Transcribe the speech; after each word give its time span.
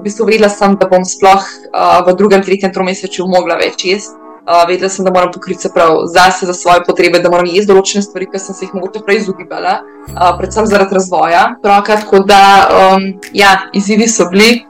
v 0.00 0.08
bistvu 0.08 0.26
vedela 0.26 0.48
sem, 0.48 0.74
da 0.80 0.88
bom 0.88 1.04
sploh 1.04 1.44
uh, 1.44 2.00
v 2.08 2.16
drugem, 2.16 2.42
tretjem 2.44 2.72
tromesečju 2.72 3.28
mogla 3.28 3.60
več 3.60 3.84
jesti. 3.84 4.16
Uh, 4.40 4.64
vedela 4.66 4.88
sem, 4.88 5.04
da 5.04 5.12
moram 5.12 5.30
pokriti 5.34 5.68
se 5.68 5.70
prav 5.74 6.06
zase, 6.10 6.48
za 6.48 6.54
svoje 6.56 6.80
potrebe, 6.86 7.20
da 7.20 7.30
moram 7.30 7.46
jesti 7.46 7.68
določene 7.68 8.02
stvari, 8.02 8.30
ki 8.32 8.40
sem 8.40 8.56
se 8.56 8.64
jih 8.64 8.72
mogoče 8.78 9.04
prej 9.04 9.20
izogibala, 9.20 9.76
uh, 10.14 10.30
predvsem 10.40 10.66
zaradi 10.70 10.96
razvoja. 10.96 11.42
Otroka, 11.60 11.98
tako 12.00 12.22
da, 12.26 12.40
um, 12.80 13.04
ja, 13.36 13.52
izzivi 13.76 14.08
so 14.08 14.30
bili. 14.32 14.64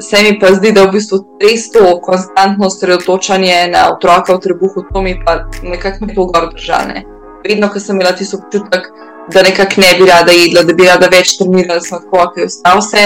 Se 0.00 0.22
mi 0.24 0.38
pa 0.40 0.48
zdi, 0.56 0.70
da 0.72 0.86
je 0.86 0.88
v 0.88 0.96
bistvu 0.96 1.18
res 1.42 1.66
to 1.70 1.84
konstantno 2.02 2.70
osredotočanje 2.72 3.58
na 3.74 3.90
otroka 3.92 4.38
v 4.38 4.40
trebuhu, 4.40 4.86
to 4.88 5.02
mi 5.04 5.12
pa 5.20 5.42
nekako 5.60 6.08
ne 6.08 6.16
bo 6.16 6.24
gor 6.32 6.48
držane. 6.54 7.04
Vedno, 7.44 7.68
ko 7.68 7.82
sem 7.82 8.00
imela 8.00 8.14
tisto 8.16 8.40
občutek, 8.40 8.88
da 9.34 9.42
nekako 9.44 9.84
ne 9.84 9.92
bi 9.98 10.08
rada 10.08 10.32
jedla, 10.32 10.64
da 10.64 10.74
bi 10.78 10.88
rada 10.88 11.12
več 11.12 11.36
trenirala, 11.36 11.76
da 11.76 11.84
sem 11.84 12.00
lahko 12.00 12.24
kaj 12.32 12.48
ostal 12.48 12.80
vse. 12.80 13.04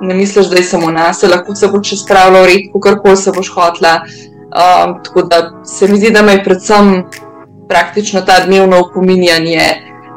Ne 0.00 0.14
misliš, 0.14 0.46
da 0.46 0.56
je 0.56 0.64
samo 0.64 0.90
nas, 0.90 1.22
lahko 1.22 1.54
se 1.56 1.68
boš 1.72 1.88
še 1.88 1.96
spravljal, 2.04 2.44
redko 2.44 2.80
karkoli 2.80 3.16
se 3.16 3.32
boš 3.32 3.48
hotla. 3.54 4.00
Um, 4.56 4.98
tako 5.04 5.22
da 5.22 5.38
se 5.64 5.88
mi 5.88 5.98
zdi, 5.98 6.10
da 6.10 6.22
me 6.22 6.36
je 6.36 6.44
predvsem 6.44 7.04
praktično 7.68 8.20
ta 8.20 8.40
dnevno 8.44 8.80
opominjanje, 8.80 9.68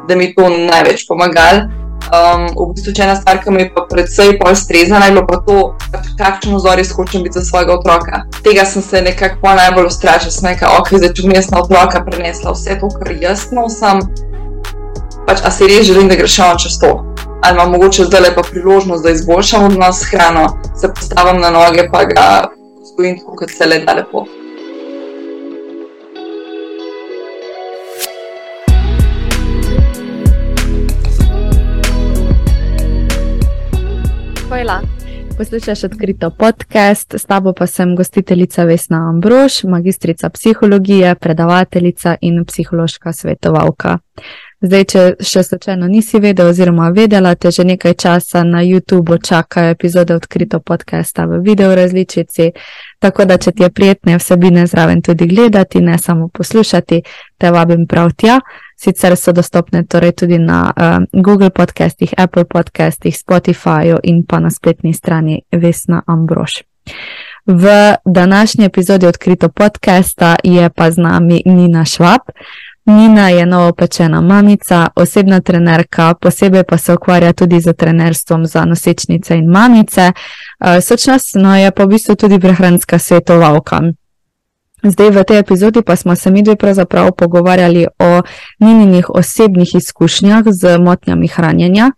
da 0.07 0.15
mi 0.15 0.33
to 0.35 0.49
največ 0.49 1.05
pomaga. 1.07 1.49
Um, 2.09 2.45
v 2.57 2.73
bistvu, 2.73 2.93
če 2.95 3.03
ena 3.05 3.15
stvar, 3.19 3.37
ki 3.43 3.51
me 3.53 3.63
je 3.63 3.69
pa 3.75 3.83
predvsej 3.89 4.37
bolj 4.39 4.55
strezna, 4.57 5.01
je 5.05 5.13
bilo 5.13 5.25
pa 5.29 5.39
to, 5.45 5.57
kakšen 6.17 6.55
vzor 6.57 6.81
jaz 6.81 6.93
hočem 6.95 7.23
biti 7.25 7.37
za 7.37 7.45
svojega 7.45 7.75
otroka. 7.75 8.23
Tega 8.43 8.65
sem 8.65 8.81
se 8.81 9.01
nekako 9.05 9.53
najbolj 9.59 9.91
ustrašila, 9.91 10.33
sem 10.33 10.49
rekla, 10.49 10.71
ok, 10.79 10.95
zdaj 10.97 11.13
če 11.13 11.27
bi 11.27 11.37
jaz 11.37 11.51
na 11.53 11.61
otroka 11.61 12.01
prenesla 12.07 12.55
vse 12.55 12.79
to, 12.81 12.89
kar 12.95 13.13
jaz 13.21 13.49
nosim, 13.53 14.01
pač 15.27 15.43
a 15.45 15.53
si 15.53 15.69
res 15.69 15.85
želim, 15.85 16.09
da 16.09 16.17
greš 16.17 16.39
on 16.47 16.57
čez 16.65 16.79
to. 16.81 16.95
Ali 17.41 17.55
imam 17.55 17.71
mogoče 17.71 18.03
zdaj 18.03 18.21
lepa 18.21 18.41
priložnost, 18.51 19.03
da 19.03 19.09
izboljšam 19.09 19.63
odnos 19.65 19.99
s 19.99 20.11
hrano, 20.11 20.61
se 20.81 20.87
postavim 20.87 21.41
na 21.41 21.49
noge, 21.49 21.89
pa 21.91 22.03
ga 22.05 22.49
vzgojim 22.81 23.19
tako, 23.19 23.35
kot 23.35 23.49
se 23.49 23.65
le 23.65 23.79
da 23.79 23.93
lepo. 23.93 24.25
Hvala. 34.49 34.81
Poslušaj 35.37 35.75
odkrito 35.85 36.29
podcast, 36.29 37.13
s 37.13 37.25
tabo 37.25 37.53
pa 37.53 37.67
sem 37.67 37.95
gostiteljica 37.95 38.63
Vesna 38.63 39.09
Ambrož, 39.09 39.63
magistrica 39.63 40.29
psihologije, 40.29 41.15
predavateljica 41.15 42.15
in 42.21 42.45
psihološka 42.45 43.13
svetovalka. 43.13 43.97
Zdaj, 44.59 44.83
če 44.91 45.01
še 45.23 45.41
slučajno 45.47 45.87
nisi 45.87 46.19
vedel, 46.19 46.49
oziroma 46.51 46.89
vedela, 46.91 47.31
te 47.39 47.47
že 47.55 47.63
nekaj 47.63 47.93
časa 47.95 48.41
na 48.43 48.59
YouTubu 48.59 49.15
čakajo 49.23 49.71
epizode 49.71 50.15
odkrito 50.19 50.59
podcasta 50.59 51.23
v 51.31 51.39
video 51.45 51.71
različici. 51.75 52.49
Tako 52.99 53.25
da, 53.25 53.37
če 53.39 53.53
ti 53.55 53.63
je 53.63 53.69
prijetne 53.71 54.17
vsebine 54.19 54.67
zraven 54.67 55.01
tudi 55.01 55.29
gledati, 55.31 55.79
ne 55.79 55.95
samo 55.97 56.27
poslušati, 56.27 57.01
te 57.39 57.51
vabim 57.55 57.87
prav 57.87 58.11
tja. 58.19 58.41
Sicer 58.75 59.15
so 59.15 59.31
dostopne 59.31 59.85
torej 59.87 60.17
tudi 60.23 60.39
na 60.39 60.59
uh, 60.67 61.07
Google 61.13 61.55
podcastih, 61.55 62.11
Apple 62.17 62.43
podcastih, 62.43 63.15
Spotifyju 63.15 64.03
in 64.03 64.25
pa 64.27 64.43
na 64.43 64.51
spletni 64.51 64.91
strani 64.93 65.41
Vesna 65.55 66.03
Ambrož. 66.07 66.65
V 67.45 67.95
današnji 68.05 68.65
epizodi 68.65 69.07
odkrito 69.07 69.49
podcasta 69.49 70.35
je 70.43 70.69
pa 70.69 70.91
z 70.91 70.97
nami 70.97 71.41
Nina 71.45 71.85
Švab. 71.85 72.27
Nina 72.89 73.29
je 73.29 73.45
novopečena 73.45 74.21
mamica, 74.21 74.87
osebna 74.95 75.39
trenerka, 75.39 76.13
posebej 76.21 76.63
pa 76.63 76.77
se 76.77 76.93
ukvarja 76.93 77.33
tudi 77.33 77.59
z 77.61 77.73
trenerstvom 77.73 78.45
za 78.45 78.65
nosečnice 78.65 79.37
in 79.37 79.51
mamice, 79.51 80.11
eh, 80.11 80.81
sočasno 80.81 81.57
je 81.57 81.71
pa 81.71 81.83
v 81.83 81.87
bistvu 81.87 82.15
tudi 82.15 82.39
prehranska 82.39 82.99
svetovalka. 82.99 83.81
Zdaj, 84.83 85.09
v 85.11 85.23
tej 85.23 85.37
epizodi 85.39 85.81
pa 85.81 85.95
smo 85.95 86.15
se 86.15 86.31
mi 86.31 86.43
dve 86.43 86.55
pravzaprav 86.55 87.11
pogovarjali 87.11 87.87
o 87.99 88.21
Nininih 88.59 89.09
osebnih 89.09 89.75
izkušnjah 89.75 90.43
z 90.47 90.77
motnjami 90.77 91.27
hranjenja. 91.27 91.91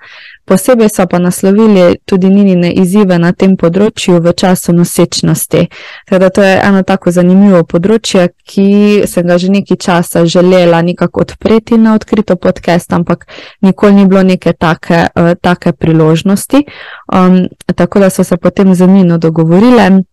Posebej 0.45 0.89
so 0.89 1.05
pa 1.07 1.19
naslovili 1.19 1.95
tudi 2.05 2.29
Ninine 2.29 2.71
izzive 2.73 3.19
na 3.19 3.31
tem 3.31 3.53
področju 3.57 4.17
v 4.19 4.33
času 4.33 4.73
nosečnosti. 4.73 5.67
Teda 6.09 6.29
to 6.29 6.43
je 6.43 6.57
eno 6.57 6.81
tako 6.83 7.13
zanimivo 7.13 7.61
področje, 7.63 8.33
ki 8.43 9.05
sem 9.07 9.27
ga 9.27 9.37
že 9.37 9.51
nekaj 9.53 9.77
časa 9.77 10.25
želela 10.25 10.81
nekako 10.81 11.21
odpreti 11.21 11.77
na 11.77 11.93
odkrito 11.95 12.35
podcast, 12.35 12.91
ampak 12.93 13.27
nikoli 13.61 14.01
ni 14.01 14.05
bilo 14.09 14.23
neke 14.23 14.53
take, 14.53 15.07
uh, 15.15 15.33
take 15.41 15.71
priložnosti. 15.71 16.65
Um, 17.13 17.45
tako 17.75 17.99
da 17.99 18.09
so 18.09 18.23
se 18.23 18.37
potem 18.37 18.73
z 18.75 18.87
Nino 18.87 19.17
dogovorile 19.17 20.03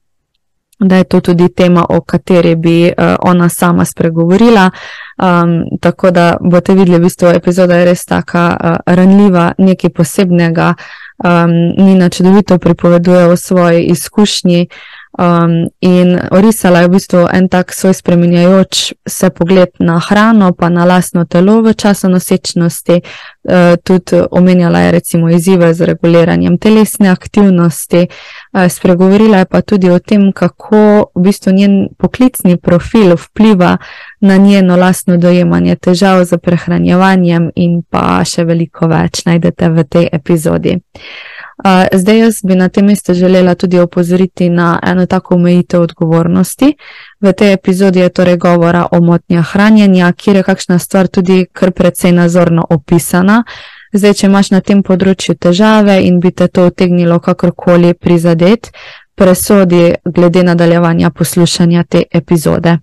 da 0.78 0.96
je 0.96 1.04
to 1.04 1.20
tudi 1.20 1.48
tema, 1.48 1.86
o 1.88 2.00
kateri 2.00 2.56
bi 2.56 2.84
uh, 2.84 3.14
ona 3.20 3.48
sama 3.48 3.84
spregovorila. 3.84 4.70
Um, 5.18 5.64
tako 5.80 6.10
da 6.10 6.36
boste 6.40 6.74
videli, 6.74 6.98
v 6.98 7.02
bistvu 7.02 7.28
epizoda 7.28 7.76
je 7.76 7.84
res 7.84 8.04
tako 8.06 8.38
uh, 8.38 8.76
ranljiva, 8.86 9.52
nekaj 9.58 9.90
posebnega. 9.90 10.74
Um, 11.24 11.50
Nina 11.86 12.08
čudovito 12.08 12.58
pripoveduje 12.58 13.26
o 13.26 13.36
svoji 13.36 13.84
izkušnji, 13.84 14.68
uh, 14.70 14.97
Um, 15.18 15.68
in 15.80 16.18
orisala 16.30 16.80
je 16.80 16.88
v 16.88 16.90
bistvu 16.90 17.20
en 17.32 17.48
tak 17.48 17.72
svoj 17.72 17.94
spremenjajoč 17.94 18.92
se 19.08 19.30
pogled 19.30 19.68
na 19.80 19.98
hrano, 19.98 20.52
pa 20.52 20.68
na 20.68 20.84
lastno 20.84 21.24
telo 21.24 21.62
v 21.62 21.74
času 21.74 22.08
nosečnosti. 22.08 23.00
Uh, 23.48 23.80
tudi 23.84 24.20
omenjala 24.30 24.80
je 24.80 24.90
recimo 24.92 25.30
izzive 25.30 25.74
z 25.74 25.80
reguliranjem 25.80 26.58
telesne 26.58 27.08
aktivnosti. 27.08 28.06
Uh, 28.52 28.68
spregovorila 28.68 29.38
je 29.38 29.44
pa 29.44 29.60
tudi 29.60 29.90
o 29.90 29.98
tem, 29.98 30.32
kako 30.32 31.10
v 31.14 31.22
bistvu 31.22 31.52
njen 31.52 31.88
poklicni 31.98 32.56
profil 32.56 33.16
vpliva 33.16 33.76
na 34.20 34.36
njeno 34.36 34.76
lastno 34.76 35.16
dojemanje 35.16 35.76
težav 35.76 36.24
z 36.24 36.38
prehranjevanjem 36.38 37.50
in 37.54 37.82
pa 37.90 38.20
še 38.24 38.44
veliko 38.44 38.86
več 38.86 39.24
najdete 39.24 39.68
v 39.68 39.84
tej 39.84 40.08
epizodi. 40.12 40.78
Zdaj 41.92 42.18
jaz 42.18 42.40
bi 42.44 42.54
na 42.54 42.68
tem 42.68 42.86
mestu 42.86 43.14
želela 43.14 43.54
tudi 43.54 43.78
opozoriti 43.78 44.48
na 44.48 44.78
eno 44.86 45.06
tako 45.06 45.34
omejitev 45.34 45.80
odgovornosti. 45.80 46.74
V 47.20 47.32
tej 47.32 47.52
epizodi 47.52 47.98
je 47.98 48.08
torej 48.08 48.36
govora 48.36 48.86
o 48.92 49.00
motnjah 49.00 49.46
hranjenja, 49.52 50.12
kjer 50.12 50.36
je 50.36 50.42
kakšna 50.42 50.78
stvar 50.78 51.06
tudi 51.06 51.46
kar 51.52 51.72
precej 51.72 52.12
nazorno 52.12 52.64
opisana. 52.70 53.44
Zdaj, 53.92 54.14
če 54.14 54.26
imaš 54.26 54.50
na 54.50 54.60
tem 54.60 54.82
področju 54.82 55.34
težave 55.34 56.02
in 56.04 56.20
bi 56.20 56.30
te 56.30 56.48
to 56.48 56.66
utegnilo 56.66 57.18
kakorkoli 57.18 57.94
prizadet, 57.94 58.70
presodi 59.16 59.94
glede 60.04 60.42
nadaljevanja 60.42 61.10
poslušanja 61.10 61.84
te 61.84 62.02
epizode. 62.12 62.78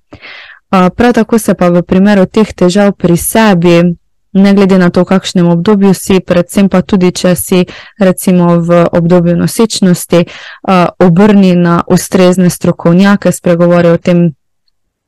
Prav 0.70 1.14
tako 1.14 1.40
se 1.40 1.54
pa 1.54 1.70
v 1.70 1.84
primeru 1.84 2.26
teh 2.26 2.54
težav 2.54 2.92
pri 2.92 3.18
sebi 3.18 3.96
ne 4.36 4.54
glede 4.54 4.78
na 4.78 4.90
to, 4.90 5.02
v 5.02 5.16
kakšnem 5.16 5.48
obdobju 5.48 5.94
si, 5.94 6.20
predvsem 6.20 6.70
pa 6.70 6.84
tudi, 6.84 7.12
če 7.16 7.36
si 7.36 7.64
recimo 8.00 8.60
v 8.60 8.84
obdobju 8.92 9.36
nosečnosti, 9.40 10.26
uh, 10.28 10.92
obrni 11.00 11.56
na 11.56 11.82
ustrezne 11.88 12.52
strokovnjake, 12.52 13.32
spregovori 13.32 13.96
o 13.96 13.98
tem, 13.98 14.36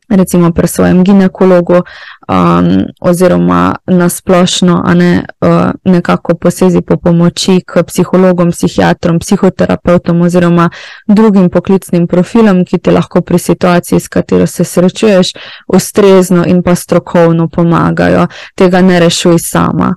recimo 0.10 0.52
pri 0.52 0.68
svojem 0.68 1.04
ginekologu, 1.04 1.74
um, 2.28 2.68
oziroma 3.02 3.76
nasplošno, 3.86 4.82
a 4.86 4.94
ne 4.94 5.26
uh, 5.42 5.72
nekako 5.84 6.36
posezi 6.36 6.82
po 6.82 6.98
pomoči 6.98 7.62
k 7.66 7.84
psihologom, 7.84 8.52
psihiatrom, 8.52 9.20
psihoterapeutom 9.20 10.22
oziroma 10.22 10.70
drugim 11.08 11.50
poklicnim 11.50 12.08
profilom, 12.08 12.66
ki 12.66 12.78
ti 12.78 12.92
lahko 12.92 13.22
pri 13.22 13.40
situaciji, 13.40 14.00
s 14.00 14.08
katero 14.08 14.48
se 14.48 14.64
srečuješ, 14.64 15.32
ustrezno 15.68 16.46
in 16.48 16.64
pa 16.64 16.76
strokovno 16.76 17.48
pomagajo. 17.48 18.28
Tega 18.56 18.82
ne 18.82 19.00
rešuj 19.00 19.40
sama. 19.40 19.96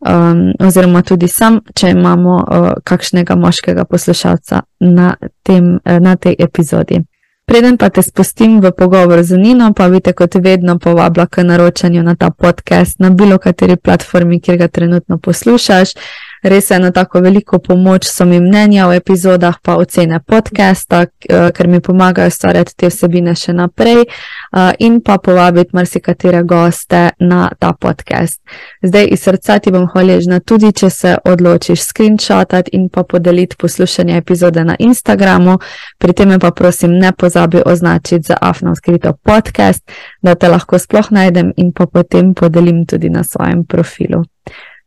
Um, 0.00 0.50
oziroma, 0.66 1.02
tudi 1.02 1.28
sam, 1.28 1.60
če 1.74 1.90
imamo 1.90 2.36
uh, 2.36 2.68
kakšnega 2.84 3.36
moškega 3.38 3.84
poslušalca 3.84 4.60
na, 4.80 5.14
tem, 5.46 5.78
uh, 5.78 5.98
na 6.02 6.16
tej 6.16 6.34
epizodi. 6.38 7.04
Preden 7.52 7.76
pa 7.76 7.90
te 7.92 8.00
spustim 8.00 8.62
v 8.64 8.70
pogovor 8.72 9.20
z 9.22 9.36
Nino, 9.36 9.74
pa 9.76 9.84
bi 9.92 9.98
te 10.00 10.14
kot 10.16 10.38
vedno 10.40 10.78
povabila 10.80 11.26
k 11.28 11.44
naročanju 11.44 12.02
na 12.02 12.14
ta 12.16 12.30
podcast 12.30 12.96
na 12.98 13.10
bilo 13.10 13.36
kateri 13.38 13.76
platformi, 13.76 14.40
kjer 14.40 14.56
ga 14.56 14.68
trenutno 14.68 15.18
poslušaš 15.18 15.92
res 16.42 16.70
eno 16.70 16.90
tako 16.90 17.20
veliko 17.20 17.58
pomoč 17.58 18.06
so 18.06 18.24
mi 18.24 18.40
mnenja 18.40 18.86
v 18.88 18.96
epizodah, 18.96 19.58
pa 19.62 19.76
ocene 19.76 20.20
podcasta, 20.20 21.02
eh, 21.02 21.50
ker 21.54 21.68
mi 21.68 21.80
pomagajo 21.80 22.30
stvarjati 22.30 22.76
te 22.76 22.90
vsebine 22.90 23.34
še 23.34 23.52
naprej 23.52 24.02
eh, 24.02 24.72
in 24.78 25.00
pa 25.00 25.18
povabiti 25.18 25.70
marsikatere 25.72 26.42
goste 26.42 27.10
na 27.18 27.50
ta 27.58 27.72
podcast. 27.72 28.40
Zdaj 28.82 29.08
iz 29.12 29.22
srca 29.22 29.58
ti 29.58 29.70
bom 29.70 29.86
hvaležna 29.86 30.40
tudi, 30.40 30.72
če 30.72 30.90
se 30.90 31.16
odločiš 31.24 31.82
screenshotati 31.82 32.70
in 32.72 32.88
pa 32.88 33.02
podeliti 33.02 33.56
poslušanje 33.56 34.16
epizode 34.16 34.64
na 34.64 34.76
Instagramu, 34.78 35.58
pri 35.98 36.12
tem 36.12 36.38
pa 36.40 36.50
prosim 36.50 36.98
ne 36.98 37.12
pozabi 37.12 37.62
označiti 37.66 38.26
za 38.26 38.36
afno 38.40 38.74
skrito 38.74 39.12
podcast, 39.12 39.90
da 40.22 40.34
te 40.34 40.48
lahko 40.48 40.78
sploh 40.78 41.10
najdem 41.10 41.52
in 41.56 41.72
pa 41.72 41.86
potem 41.86 42.34
podelim 42.34 42.86
tudi 42.86 43.10
na 43.10 43.24
svojem 43.24 43.64
profilu. 43.64 44.24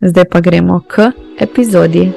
Zdaj 0.01 0.25
pa 0.25 0.39
gremo 0.41 0.81
k 0.87 1.11
epizodi. 1.39 2.11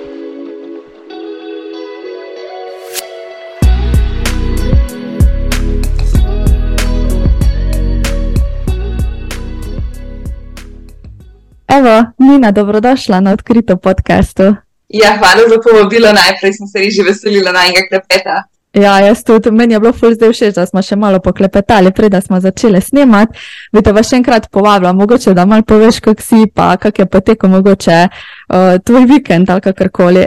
Evo, 11.69 12.05
Nina, 12.19 12.51
dobrodošla 12.51 13.21
na 13.21 13.33
odkrito 13.33 13.77
podkastu. 13.77 14.43
Ja, 14.89 15.17
hvala 15.19 15.43
za 15.49 15.59
povabilo. 15.63 16.13
Najprej 16.13 16.53
sem 16.53 16.67
se 16.67 16.91
že 16.91 17.03
veselila 17.03 17.53
najnega 17.53 17.87
klepeta. 17.89 18.58
Ja, 18.73 18.99
jaz 19.01 19.25
tudi, 19.25 19.51
meni 19.51 19.75
je 19.75 19.81
bilo 19.81 19.93
ful 19.97 20.13
zdaj 20.15 20.33
všeč, 20.33 20.55
da 20.59 20.67
smo 20.69 20.83
še 20.85 20.97
malo 21.01 21.23
poklepetali, 21.25 21.93
preden 21.97 22.23
smo 22.23 22.41
začeli 22.41 22.81
snemati. 22.85 23.41
Bi 23.73 23.83
te 23.83 23.95
pa 23.97 24.03
še 24.05 24.19
enkrat 24.21 24.51
povabila, 24.53 24.93
mogoče 24.93 25.33
da 25.35 25.47
malo 25.49 25.65
poveš, 25.67 26.03
kako 26.05 26.23
si, 26.23 26.43
pa 26.55 26.75
kak 26.81 27.01
je 27.01 27.07
potekel 27.09 27.51
mogoče 27.51 27.99
uh, 28.05 28.77
tvoj 28.85 29.09
vikend 29.09 29.51
ali 29.51 29.65
kakorkoli. 29.65 30.27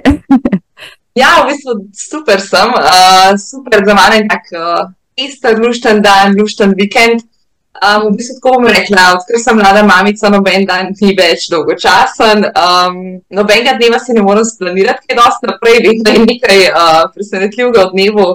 ja, 1.22 1.36
v 1.44 1.52
bistvu 1.52 1.78
super 1.96 2.42
sem, 2.42 2.74
uh, 2.82 3.30
super 3.38 3.86
za 3.86 3.98
mene, 4.00 4.26
tak 4.32 4.50
uh, 4.58 4.90
isto 5.22 5.54
lušten 5.62 6.02
dan, 6.02 6.34
lušten 6.40 6.74
vikend. 6.78 7.28
Um, 7.72 8.12
v 8.12 8.18
bistvu, 8.20 8.36
tako 8.38 8.58
bom 8.60 8.66
rekla, 8.68 9.04
odkar 9.16 9.40
sem 9.40 9.56
mlada 9.56 9.82
mamica, 9.88 10.30
noben 10.30 10.66
dan 10.68 10.90
ni 11.00 11.14
več 11.16 11.48
dolgočasen. 11.50 12.44
Um, 12.52 12.98
nobenega 13.32 13.78
dneva 13.80 14.00
si 14.04 14.14
ne 14.14 14.26
morem 14.26 14.44
splanirati, 14.46 15.08
kaj 15.08 15.18
dosti 15.18 15.50
naprej, 15.50 15.80
vedno 15.86 16.14
je 16.18 16.26
nekaj 16.26 16.60
uh, 16.68 17.00
presenetljivega 17.16 17.88
v 17.88 17.94
dnevu. 17.96 18.28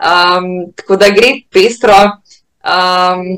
Um, 0.00 0.48
tako 0.80 0.96
da 0.96 1.12
gre 1.12 1.34
pestro. 1.52 1.98
Um, 2.64 3.36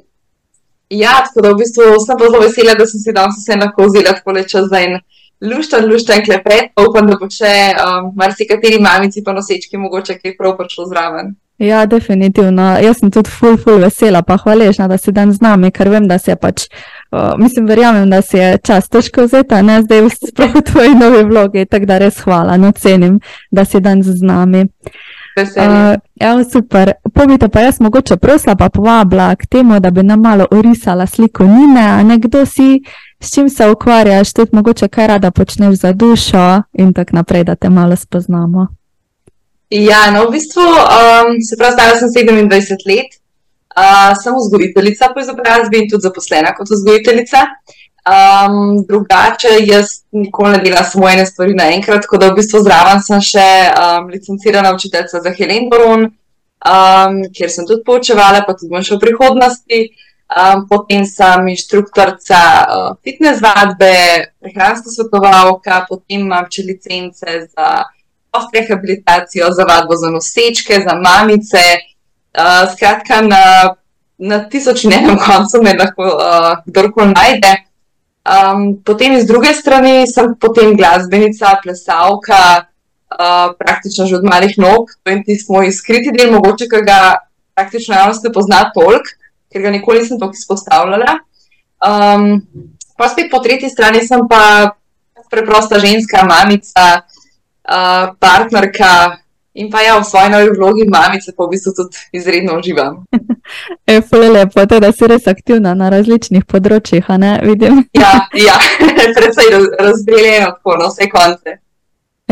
ja, 0.94 1.18
tako 1.26 1.42
da 1.42 1.52
v 1.52 1.60
bistvu 1.64 1.90
sem 2.06 2.22
pa 2.22 2.30
zelo 2.30 2.46
vesela, 2.46 2.78
da 2.78 2.86
sem 2.86 3.02
si 3.02 3.18
danes 3.18 3.42
vse 3.42 3.58
lahko 3.58 3.90
vzela 3.90 4.14
tako 4.14 4.38
leče 4.38 4.66
za 4.70 4.82
en 4.86 4.98
lušten, 5.42 5.90
lušten 5.90 6.22
klepet. 6.24 6.70
Upam, 6.78 7.10
da 7.10 7.18
bo 7.18 7.26
še 7.26 7.52
um, 7.82 8.12
marsikateri 8.14 8.78
mamici 8.78 9.26
pa 9.26 9.34
nosečki 9.34 9.74
mogoče 9.74 10.20
kaj 10.22 10.38
prav 10.38 10.54
prišlo 10.62 10.86
zraven. 10.94 11.34
Ja, 11.62 11.86
definitivno. 11.86 12.62
Jaz 12.82 12.98
sem 12.98 13.10
tudi 13.10 13.30
ful, 13.30 13.56
ful 13.56 13.78
vesela, 13.78 14.22
pa 14.26 14.34
hvaležna, 14.36 14.88
da 14.90 14.96
si 14.98 15.12
dan 15.14 15.30
z 15.32 15.38
nami, 15.44 15.70
ker 15.70 15.92
vem, 15.92 16.08
da 16.10 16.18
se 16.18 16.34
pač, 16.36 16.64
uh, 17.12 17.36
mislim, 17.38 17.68
verjamem, 17.70 18.10
da 18.10 18.18
si 18.22 18.36
je 18.36 18.56
čas 18.66 18.88
težko 18.90 19.28
vzeti, 19.28 19.60
ne 19.62 19.76
zdaj 19.84 20.08
sploh 20.16 20.56
v 20.56 20.62
tvoji 20.66 20.96
novi 20.98 21.22
vlogi, 21.28 21.64
tako 21.70 21.86
da 21.86 22.00
res 22.02 22.18
hvala, 22.26 22.58
no 22.58 22.72
cenim, 22.74 23.20
da 23.50 23.64
si 23.64 23.80
dan 23.80 24.02
z 24.02 24.18
nami. 24.26 24.64
Uh, 25.38 25.94
ja, 26.18 26.34
super. 26.44 26.92
Povite 27.14 27.48
pa 27.48 27.62
jaz 27.68 27.78
mogoče 27.80 28.18
prosla 28.18 28.58
pa 28.58 28.68
povabila 28.68 29.30
k 29.38 29.46
temu, 29.46 29.78
da 29.80 29.94
bi 29.94 30.02
nam 30.02 30.20
malo 30.20 30.50
orisala 30.50 31.06
sliko 31.06 31.46
Nine, 31.46 31.86
a 31.94 32.02
nekdo 32.02 32.42
si, 32.46 32.82
s 33.20 33.34
čim 33.34 33.48
se 33.48 33.70
ukvarjaš, 33.70 34.32
tudi 34.32 34.56
mogoče 34.56 34.88
kaj 34.88 35.06
rada 35.06 35.30
počneš 35.30 35.78
za 35.86 35.92
dušo 35.92 36.62
in 36.72 36.92
tako 36.92 37.22
naprej, 37.22 37.44
da 37.44 37.54
te 37.54 37.70
malo 37.70 37.96
spoznamo. 37.96 38.81
Ja, 39.72 40.10
no, 40.12 40.26
v 40.28 40.36
bistvu, 40.36 40.60
um, 40.60 41.38
se 41.40 41.56
pravi, 41.56 41.72
stara 41.72 41.96
sem 41.96 42.10
27 42.12 42.82
let, 42.90 43.14
uh, 43.72 44.10
sem 44.20 44.34
vzgojiteljica 44.36 45.08
po 45.14 45.22
izobrazbi 45.22 45.78
in 45.80 45.86
tudi 45.88 46.04
zaposlena 46.04 46.52
kot 46.52 46.68
vzgojiteljica. 46.68 47.46
Um, 48.02 48.82
drugače, 48.88 49.54
jaz 49.64 50.02
nikoli 50.12 50.56
ne 50.56 50.58
delam 50.64 50.84
samo 50.84 51.08
ene 51.08 51.24
stvari 51.26 51.54
naenkrat, 51.56 52.02
tako 52.04 52.20
da 52.20 52.28
v 52.28 52.40
bistvu 52.40 52.60
zraven 52.66 53.00
sem 53.06 53.22
še 53.24 53.46
um, 53.70 54.10
licencirana 54.12 54.74
učiteljica 54.76 55.22
za 55.24 55.32
Helen 55.38 55.70
Baron, 55.72 56.04
um, 56.04 57.18
kjer 57.32 57.54
sem 57.54 57.68
tudi 57.70 57.86
poučevala, 57.86 58.42
pa 58.44 58.58
tudi 58.58 58.74
bom 58.74 58.84
še 58.84 58.98
v 58.98 59.06
prihodnosti. 59.06 59.80
Um, 60.32 60.66
potem 60.68 61.06
sem 61.08 61.48
inštruktorica 61.54 62.42
uh, 62.60 62.92
fitness 63.04 63.40
vadbe, 63.44 63.94
prehranska 64.40 64.92
svetovalka, 64.92 65.82
potem 65.88 66.26
imam 66.28 66.52
še 66.52 66.68
licence 66.68 67.40
za 67.48 67.72
rehabilitacijo, 68.54 69.50
za 69.52 69.64
vadbo 69.64 69.96
za 69.96 70.10
nosečke, 70.10 70.80
za 70.88 70.94
mamice. 70.94 71.62
Uh, 72.32 72.72
skratka, 72.72 73.20
na, 73.20 73.74
na 74.18 74.48
tisoč 74.48 74.84
in 74.84 74.92
enem 74.92 75.18
koncu 75.20 75.60
me 75.62 75.74
lahko 75.76 76.02
uh, 76.02 76.64
kdorkoli 76.66 77.12
najde. 77.12 77.52
Um, 78.22 78.78
potem 78.84 79.16
iz 79.18 79.26
druge 79.26 79.52
strani 79.54 80.06
sem 80.06 80.34
potem 80.40 80.76
glasbenica, 80.76 81.58
plesalka, 81.62 82.42
uh, 83.12 83.52
praktično 83.58 84.06
že 84.06 84.16
od 84.16 84.24
malih 84.24 84.54
nog. 84.58 84.94
To 85.02 85.10
je 85.10 85.22
tisti 85.26 85.52
moj 85.52 85.72
skriti 85.72 86.14
del, 86.14 86.32
mogoče 86.32 86.70
ga 86.70 87.18
praktično 87.54 87.94
javnost 87.94 88.24
ne 88.24 88.32
pozna 88.32 88.62
toliko, 88.74 89.18
ker 89.52 89.62
ga 89.62 89.70
nikoli 89.74 90.00
nisem 90.00 90.20
tako 90.20 90.38
izpostavljala. 90.38 91.18
Um, 91.82 92.46
pa 92.96 93.08
spet 93.08 93.28
po 93.30 93.42
tretji 93.44 93.68
strani 93.68 94.06
sem 94.06 94.24
pa 94.30 94.72
preprosta 95.30 95.78
ženska, 95.82 96.24
mamica, 96.24 97.02
partnerka 98.18 99.22
in 99.54 99.70
pa 99.70 99.82
ja, 99.82 99.98
v 100.00 100.04
svoji 100.04 100.30
novi 100.30 100.50
vlogi 100.56 100.84
mamice, 100.88 101.32
pa 101.36 101.44
v 101.44 101.52
bistvu 101.52 101.72
tudi 101.76 101.96
izredno 102.12 102.58
uživam. 102.58 103.04
Je 103.88 104.00
fully 104.00 104.28
lepo, 104.32 104.66
to, 104.66 104.80
da 104.80 104.92
si 104.92 105.06
res 105.06 105.26
aktivna 105.28 105.74
na 105.74 105.90
različnih 105.92 106.46
področjih, 106.48 107.04
a 107.08 107.18
ne 107.20 107.32
vidim. 107.44 107.84
ja, 108.04 108.14
ja. 108.32 108.56
predvsej 109.18 109.52
razdeljeno 109.78 110.54
tako 110.56 110.78
na 110.80 110.88
vse 110.88 111.10
konce. 111.12 111.58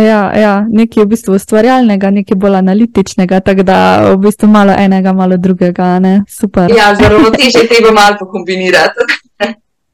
Ja, 0.01 0.21
ja, 0.33 0.53
nekaj 0.71 1.03
v 1.03 1.11
bistvu 1.11 1.35
ustvarjalnega, 1.37 2.09
nekaj 2.15 2.39
bolj 2.41 2.57
analitičnega, 2.63 3.41
tako 3.45 3.67
da 3.69 3.79
v 4.15 4.15
bistvu 4.23 4.49
malo 4.49 4.73
enega, 4.73 5.13
malo 5.13 5.37
drugega, 5.37 5.99
ne? 6.01 6.15
Super. 6.31 6.73
Ja, 6.73 6.95
zelo 6.97 7.29
težje 7.35 7.67
treba 7.69 7.93
malo 7.93 8.17
pokombinirati. 8.23 9.10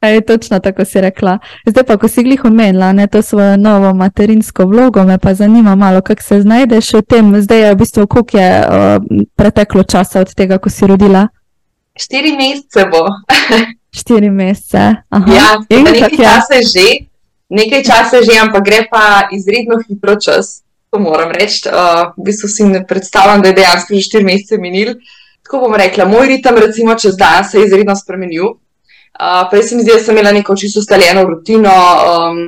Ej, 0.01 0.21
točno 0.21 0.59
tako 0.59 0.85
si 0.85 1.01
rekla. 1.01 1.39
Zdaj 1.65 1.83
pa, 1.83 1.97
ko 1.97 2.07
si 2.07 2.23
glih 2.23 2.45
omenila 2.45 2.91
ne, 2.93 3.07
to 3.07 3.21
svojo 3.21 3.57
novo 3.57 3.93
materinsko 3.93 4.65
vlogo, 4.65 5.03
me 5.03 5.17
pa 5.17 5.33
zanima 5.33 5.75
malo, 5.75 6.01
kako 6.01 6.23
se 6.23 6.41
znajdeš 6.41 6.93
v 6.93 7.01
tem. 7.01 7.41
Zdaj 7.41 7.59
je 7.59 7.73
v 7.73 7.77
bistvu, 7.77 8.07
koliko 8.07 8.37
je 8.37 8.59
uh, 8.59 8.67
preteklo 9.35 9.83
časa 9.83 10.21
od 10.21 10.33
tega, 10.35 10.57
ko 10.57 10.69
si 10.69 10.87
rodila? 10.87 11.27
Štiri 11.97 12.37
mesece 12.37 12.85
bo. 12.91 13.07
Štiri 13.99 14.29
mesece. 14.29 15.01
Aha. 15.09 15.33
Ja, 15.33 15.47
in 15.69 15.83
nekaj 15.83 16.13
časa 16.13 16.61
je 16.61 16.63
že, 16.63 16.87
nekaj 17.49 17.83
časa 17.83 18.21
že, 18.21 18.37
ampak 18.37 18.65
gre 18.65 18.85
pa 18.91 19.27
izredno 19.33 19.81
hitro 19.87 20.15
čas. 20.21 20.61
To 20.93 20.99
moram 20.99 21.33
reči. 21.33 21.65
Uh, 21.65 22.13
v 22.21 22.29
bistvu 22.29 22.47
si 22.47 22.69
ne 22.69 22.85
predstavljam, 22.85 23.41
da 23.41 23.49
je 23.49 23.57
dejansko 23.57 23.97
že 23.97 24.01
štiri 24.01 24.23
mesece 24.23 24.61
minil. 24.61 24.93
Tako 25.41 25.65
bom 25.65 25.75
rekla, 25.75 26.05
moj 26.05 26.27
ritem, 26.27 26.57
recimo, 26.59 26.93
čez 26.95 27.17
dan 27.17 27.49
se 27.49 27.57
je 27.57 27.65
izredno 27.65 27.95
spremenil. 27.95 28.59
Uh, 29.17 29.49
prej 29.49 29.63
se 29.63 29.75
mi 29.75 29.81
zdi, 29.81 29.91
da 29.95 29.99
sem 29.99 30.13
imela 30.13 30.31
neko 30.31 30.55
čisto 30.55 30.79
ustaljeno 30.79 31.23
rutino, 31.25 31.73
um, 31.73 32.41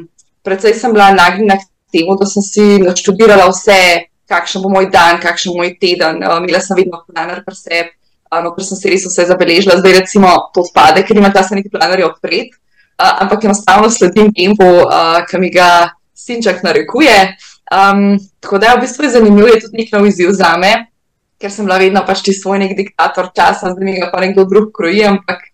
predvsej 0.45 0.75
sem 0.77 0.93
bila 0.93 1.09
nagnjena 1.11 1.57
k 1.57 1.65
temu, 1.91 2.13
da 2.19 2.27
sem 2.29 2.45
si 2.45 2.65
naštudirala 2.83 3.47
vse, 3.49 3.79
kakšen 4.29 4.61
bo 4.61 4.69
moj 4.69 4.85
dan, 4.93 5.17
kakšen 5.17 5.53
bo 5.53 5.63
moj 5.63 5.73
teden. 5.81 6.21
Uh, 6.21 6.37
imela 6.37 6.61
sem 6.61 6.77
vedno 6.77 7.01
planer 7.07 7.41
pri 7.45 7.57
sebi, 7.57 7.89
uh, 8.29 8.43
no, 8.45 8.53
ker 8.53 8.67
sem 8.67 8.77
si 8.77 8.93
res 8.93 9.07
vse 9.09 9.25
zabeležila. 9.31 9.79
Zdaj, 9.81 9.97
recimo, 9.97 10.35
to 10.53 10.67
odpade, 10.67 11.01
ker 11.07 11.17
ima 11.17 11.33
ta 11.33 11.41
se 11.43 11.57
neki 11.57 11.73
planer 11.73 12.05
odprt, 12.05 12.53
uh, 12.53 13.15
ampak 13.25 13.49
enostavno 13.49 13.89
sledim 13.89 14.29
tempu, 14.37 14.69
uh, 14.85 15.23
ki 15.25 15.41
mi 15.41 15.49
ga 15.49 15.89
sinčak 16.13 16.61
narekuje. 16.63 17.17
Um, 17.73 18.19
tako 18.39 18.61
da 18.61 18.69
je 18.69 18.77
v 18.77 18.85
bistvu 18.85 19.09
zanimivo, 19.09 19.49
je 19.49 19.65
tudi 19.65 19.81
nek 19.81 19.91
nov 19.97 20.05
izziv 20.05 20.37
za 20.37 20.53
me, 20.57 20.73
ker 21.41 21.49
sem 21.53 21.65
bila 21.65 21.81
vedno 21.81 22.01
pač 22.05 22.21
ti 22.25 22.33
svoj 22.33 22.61
nek 22.61 22.77
diktator 22.77 23.33
časa, 23.33 23.73
zdaj 23.73 23.85
mi 23.85 23.97
ga 23.97 24.09
pa 24.13 24.21
nekdo 24.21 24.45
drug 24.49 24.69
kroji, 24.75 25.05
ampak 25.05 25.48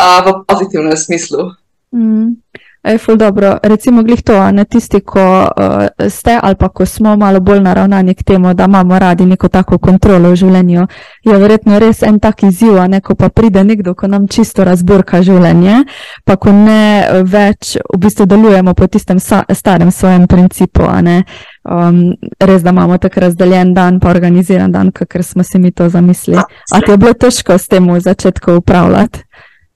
uh, 0.00 0.24
v 0.24 0.44
pozitivnem 0.48 0.96
smislu. 0.96 1.52
Mm. 1.92 2.40
Je 2.88 2.98
ful 2.98 3.16
dobro. 3.16 3.58
Recimo, 3.62 4.02
glih 4.02 4.22
to, 4.22 4.50
ne 4.52 4.64
tisti, 4.64 5.00
ko 5.00 5.20
uh, 5.20 6.08
ste 6.08 6.38
ali 6.42 6.54
pa 6.56 6.68
ko 6.68 6.86
smo 6.86 7.16
malo 7.16 7.40
bolj 7.40 7.60
naravnani 7.60 8.14
k 8.14 8.22
temu, 8.22 8.54
da 8.54 8.64
imamo 8.64 8.98
radi 8.98 9.26
neko 9.26 9.48
tako 9.48 9.78
kontrolo 9.78 10.30
v 10.30 10.36
življenju, 10.36 10.86
je 11.24 11.36
verjetno 11.38 11.78
res 11.78 12.02
en 12.02 12.18
tak 12.18 12.42
izziv, 12.42 12.78
a 12.80 12.86
ne 12.88 13.00
ko 13.00 13.14
pa 13.14 13.28
pride 13.28 13.64
nekdo, 13.64 13.94
ko 13.94 14.08
nam 14.08 14.28
čisto 14.28 14.64
razburka 14.64 15.20
življenje, 15.22 15.84
pa 16.24 16.36
ko 16.40 16.56
ne 16.56 17.20
več 17.22 17.76
v 17.76 18.00
bistvu 18.00 18.26
delujemo 18.26 18.74
po 18.74 18.88
tistem 18.88 19.20
starem 19.20 19.92
svojem 19.92 20.24
principu, 20.26 20.88
a 20.88 21.02
ne 21.04 21.24
um, 21.68 22.16
res, 22.40 22.62
da 22.64 22.72
imamo 22.72 22.96
tako 22.98 23.26
razdeljen 23.28 23.74
dan, 23.74 24.00
pa 24.00 24.08
organiziran 24.08 24.72
dan, 24.72 24.88
kakor 24.88 25.22
smo 25.22 25.44
si 25.44 25.58
mi 25.58 25.70
to 25.70 25.88
zamislili. 25.88 26.40
A 26.72 26.80
ti 26.80 26.90
je 26.90 26.96
bilo 26.96 27.12
težko 27.12 27.58
s 27.58 27.68
tem 27.68 27.92
v 27.92 28.00
začetku 28.00 28.56
upravljati? 28.64 29.26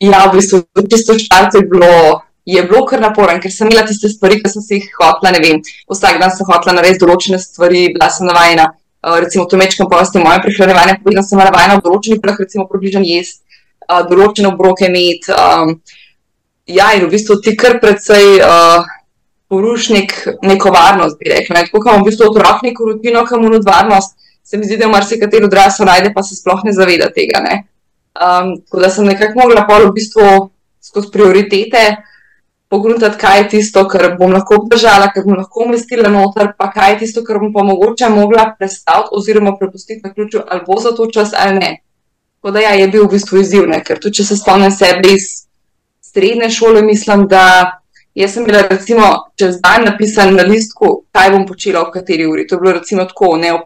Ja, 0.02 0.26
v 0.26 0.38
bistvu, 0.38 0.64
čisto 0.90 1.14
štartu 1.18 1.62
je 1.62 1.66
bilo, 1.70 2.22
je 2.44 2.62
bilo 2.62 2.82
kar 2.86 3.00
naporno, 3.00 3.38
ker 3.40 3.52
sem 3.52 3.70
imela 3.70 3.86
tiste 3.86 4.10
stvari, 4.10 4.40
ki 4.42 4.50
sem 4.50 4.62
si 4.62 4.78
jih 4.78 4.88
hotla, 4.98 5.30
ne 5.34 5.40
vem, 5.44 5.60
vsak 5.90 6.18
dan 6.20 6.34
sem 6.34 6.48
hotla 6.48 6.74
narediti 6.76 7.04
določene 7.04 7.38
stvari, 7.38 7.86
bila 7.94 8.10
sem 8.12 8.26
navajena, 8.28 8.66
uh, 8.74 9.18
recimo, 9.22 9.46
to 9.46 9.60
mečkam 9.60 9.88
povesti 9.90 10.22
moje 10.22 10.42
prehranevanje, 10.44 10.98
povedala 11.04 11.26
sem 11.26 11.40
navajena 11.40 11.78
v 11.78 11.86
določenih 11.86 12.20
prah, 12.24 12.40
recimo, 12.42 12.66
približno 12.70 13.04
jesti, 13.06 13.40
uh, 13.86 14.02
določene 14.10 14.50
obroke 14.50 14.90
imeti. 14.90 15.32
Um, 15.32 15.78
ja, 16.66 16.90
in 16.98 17.06
v 17.06 17.14
bistvu 17.14 17.38
ti 17.44 17.54
kar 17.60 17.78
precej 17.80 18.40
uh, 18.42 18.82
porušnik 19.52 20.42
neko 20.42 20.72
varnost, 20.74 21.20
bi 21.20 21.30
rekla. 21.30 21.64
Tako, 21.68 21.80
ko 21.80 21.92
imamo 21.92 22.04
v 22.04 22.10
bistvu 22.10 22.28
otrok 22.32 22.64
neko 22.66 22.90
rutino, 22.90 23.24
kam 23.28 23.46
unud 23.46 23.64
varnost, 23.64 24.18
se 24.44 24.58
mi 24.58 24.66
zdi, 24.66 24.76
da 24.80 24.88
v 24.88 24.96
marsikatero 24.96 25.48
odraslo 25.48 25.86
najde, 25.88 26.12
pa 26.12 26.24
se 26.26 26.36
sploh 26.36 26.64
ne 26.66 26.74
zaveda 26.76 27.08
tega, 27.14 27.40
ne. 27.44 27.62
Um, 28.14 28.56
tako 28.62 28.80
da 28.80 28.90
sem 28.90 29.06
nekako 29.06 29.40
mogla 29.40 29.64
pa 29.68 29.78
v 29.82 29.92
bistvu 29.92 30.50
skozi 30.82 31.10
prioritete 31.12 31.96
pogledati, 32.68 33.18
kaj 33.18 33.38
je 33.38 33.48
tisto, 33.48 33.84
kar 33.88 34.16
bom 34.18 34.32
lahko 34.32 34.58
obdržala, 34.62 35.10
kar 35.14 35.24
bom 35.26 35.36
lahko 35.38 35.64
umestila 35.66 36.10
noter, 36.10 36.52
pa 36.58 36.70
kaj 36.70 36.92
je 36.92 36.98
tisto, 37.04 37.24
kar 37.24 37.38
bom 37.42 37.52
pa 37.52 37.62
mogoče 37.62 38.08
mogla 38.08 38.48
predstaviti 38.58 39.14
oziroma 39.18 39.56
prepustiti 39.58 40.00
na 40.04 40.12
ključu, 40.14 40.42
ali 40.48 40.62
bo 40.66 40.80
za 40.80 40.94
to 40.96 41.06
čas 41.10 41.34
ali 41.38 41.58
ne. 41.58 41.70
Tako 42.38 42.50
da 42.50 42.60
ja, 42.60 42.74
je 42.78 42.88
bil 42.88 43.06
v 43.06 43.14
bistvu 43.16 43.40
izziv, 43.40 43.66
ne? 43.68 43.80
ker 43.84 43.98
tudi 43.98 44.20
če 44.20 44.24
se 44.30 44.36
spomnim 44.36 44.70
sebe 44.70 45.14
iz 45.14 45.46
srednje 46.02 46.50
šole, 46.50 46.82
mislim, 46.82 47.26
da 47.28 47.44
Jaz 48.14 48.34
sem 48.34 48.44
bila 48.44 48.60
recimo 48.70 49.06
čez 49.34 49.56
dan 49.60 49.84
napisan 49.84 50.36
na 50.36 50.42
listku, 50.46 51.02
kaj 51.12 51.32
bom 51.34 51.46
počela 51.46 51.82
v 51.82 51.90
kateri 51.96 52.26
uri. 52.30 52.46
To 52.46 52.54
je 52.54 52.60
bilo 52.60 52.72
recimo 52.76 53.04
tako, 53.10 53.36
ne 53.36 53.50
ob 53.52 53.64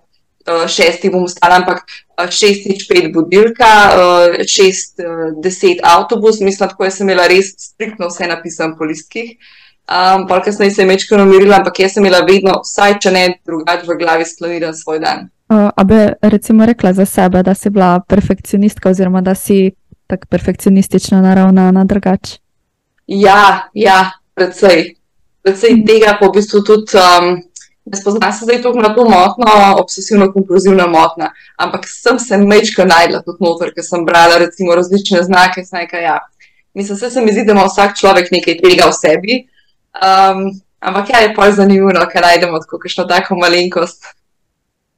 šestih 0.68 1.12
bom 1.12 1.28
stala, 1.28 1.60
ampak 1.62 1.84
uh, 1.84 2.26
šestič 2.30 2.86
pet 2.88 3.12
budilka, 3.14 3.70
uh, 3.92 4.36
šest, 4.48 5.02
deset 5.42 5.82
avtobus, 5.84 6.40
mislim, 6.40 6.68
tako 6.68 6.88
jaz 6.88 7.00
sem 7.00 7.08
imela 7.08 7.28
res 7.30 7.54
striktno 7.70 8.10
vse 8.10 8.28
napisano 8.30 8.76
po 8.78 8.88
listkih. 8.88 9.36
Um, 9.88 10.26
pa 10.28 10.42
kasneje 10.44 10.74
sem 10.76 10.88
večkrat 10.88 11.22
umirila, 11.24 11.62
ampak 11.62 11.80
jaz 11.80 11.94
sem 11.96 12.04
imela 12.04 12.20
vedno, 12.28 12.58
vsaj 12.60 12.98
če 13.00 13.12
ne 13.14 13.22
drugače, 13.48 13.86
v 13.88 13.96
glavi 13.96 14.26
skloniran 14.28 14.76
svoj 14.76 15.00
dan. 15.00 15.28
Uh, 15.48 15.70
a 15.72 15.84
bi 15.84 15.96
recimo 16.28 16.66
rekla 16.68 16.92
za 16.92 17.06
sebe, 17.08 17.42
da 17.42 17.54
si 17.54 17.70
bila 17.72 18.00
perfekcionistka, 18.08 18.90
oziroma 18.90 19.22
da 19.24 19.34
si 19.34 19.70
tako 20.06 20.28
perfekcionistično 20.28 21.20
naravnana 21.24 21.84
drugače? 21.84 22.36
Ja, 23.06 23.70
ja, 23.74 24.10
predvsej. 24.34 24.94
Predvsej 25.42 25.80
tega, 25.88 26.18
pa 26.20 26.28
v 26.28 26.36
bistvu 26.36 26.60
tudi. 26.68 27.00
Um, 27.00 27.47
Ne 27.88 27.96
spoznam 27.96 28.32
se 28.32 28.44
zdaj 28.44 28.62
tako 28.62 28.82
na 28.84 28.94
to 28.94 29.04
motno, 29.08 29.52
obsesivno-kompulzivno 29.80 30.86
motno, 30.92 31.30
ampak 31.56 31.86
sem 31.88 32.18
se 32.18 32.36
mečka 32.36 32.84
najdla 32.84 33.22
tudi 33.24 33.44
noter, 33.44 33.72
ker 33.74 33.84
sem 33.84 34.04
brala 34.04 34.38
recimo 34.38 34.74
različne 34.76 35.22
znake. 35.22 35.64
Nekaj, 35.72 36.02
ja. 36.04 36.18
Mislim, 36.74 36.98
se 36.98 37.20
mi 37.20 37.32
zdi, 37.32 37.44
da 37.44 37.52
ima 37.52 37.64
vsak 37.64 37.96
človek 37.98 38.30
nekaj 38.30 38.58
tega 38.60 38.90
v 38.90 38.96
sebi. 38.98 39.38
Um, 39.98 40.44
ampak 40.80 41.10
ja, 41.10 41.24
je 41.24 41.34
pa 41.34 41.50
zanimivo, 41.50 41.94
ker 42.12 42.22
najdemo 42.22 42.60
tako 42.60 42.78
kakšno 42.84 43.08
tako 43.08 43.40
malenkost. 43.40 44.04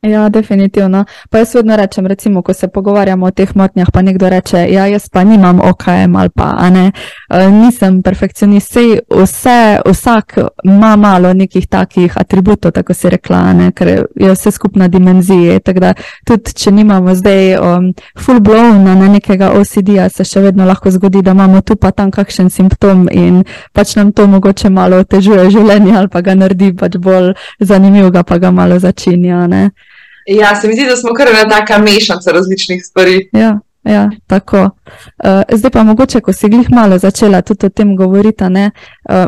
Ja, 0.02 0.28
definitivno. 0.28 1.04
Pa 1.30 1.38
jaz 1.38 1.54
vedno 1.54 1.76
rečem, 1.76 2.06
recimo, 2.06 2.42
ko 2.42 2.52
se 2.52 2.68
pogovarjamo 2.68 3.26
o 3.26 3.30
teh 3.30 3.56
motnjah, 3.56 3.88
pa 3.92 4.02
nekdo 4.02 4.28
reče, 4.28 4.56
ja, 4.72 4.86
jaz 4.86 5.08
pa 5.08 5.24
nimam 5.24 5.60
OKM 5.60 6.16
ali 6.16 6.30
pa 6.34 6.70
ne, 6.70 6.92
e, 7.28 7.48
nisem 7.50 8.02
perfekcionist. 8.02 8.72
Sej 8.72 8.98
vse, 9.10 9.80
vsak 9.86 10.38
ima 10.64 10.96
malo 10.96 11.32
nekih 11.34 11.66
takih 11.66 12.16
atributov, 12.18 12.72
tako 12.72 12.94
se 12.94 13.10
rekla, 13.10 13.52
ne, 13.52 13.72
ker 13.72 13.88
je 14.16 14.32
vse 14.32 14.50
skupna 14.50 14.88
dimenzija. 14.88 15.60
Tako 15.60 15.80
da 15.80 15.92
tudi, 16.24 16.54
če 16.54 16.72
nimamo 16.72 17.14
zdaj 17.14 17.58
um, 17.58 17.92
full 18.18 18.40
blown 18.40 18.80
na 18.84 18.94
nekega 19.08 19.52
OCD-ja, 19.52 20.08
se 20.08 20.24
še 20.24 20.40
vedno 20.40 20.64
lahko 20.64 20.90
zgodi, 20.90 21.22
da 21.22 21.36
imamo 21.36 21.60
tu 21.60 21.76
pa 21.76 21.90
tam 21.90 22.10
kakšen 22.10 22.48
simptom 22.50 23.04
in 23.12 23.44
pač 23.72 23.98
nam 24.00 24.12
to 24.12 24.26
mogoče 24.26 24.70
malo 24.70 25.04
otežuje 25.04 25.50
življenje 25.50 25.92
ali 25.96 26.08
pa 26.08 26.24
ga 26.24 26.34
naredi 26.34 26.72
pač 26.72 26.96
bolj 26.96 27.34
zanimivega, 27.60 28.24
pa 28.24 28.38
ga 28.38 28.50
malo 28.50 28.80
začinja. 28.80 29.46
Ne. 29.46 29.68
Ja, 30.26 30.54
se 30.60 30.68
mi 30.68 30.74
zdi, 30.74 30.86
da 30.86 30.96
smo 30.96 31.14
kar 31.14 31.28
ena 31.28 31.48
taka 31.48 31.78
mešanca 31.78 32.30
različnih 32.30 32.84
stvari. 32.84 33.28
Ja, 33.32 33.58
ja 33.84 34.10
tako. 34.26 34.62
Uh, 34.62 35.42
zdaj 35.52 35.70
pa 35.70 35.82
mogoče, 35.82 36.20
ko 36.20 36.32
si 36.32 36.48
glih 36.48 36.70
malo 36.70 36.98
začela 36.98 37.42
tudi 37.42 37.66
o 37.66 37.68
tem 37.68 37.96
govoriti, 37.96 38.44
uh, 38.44 38.50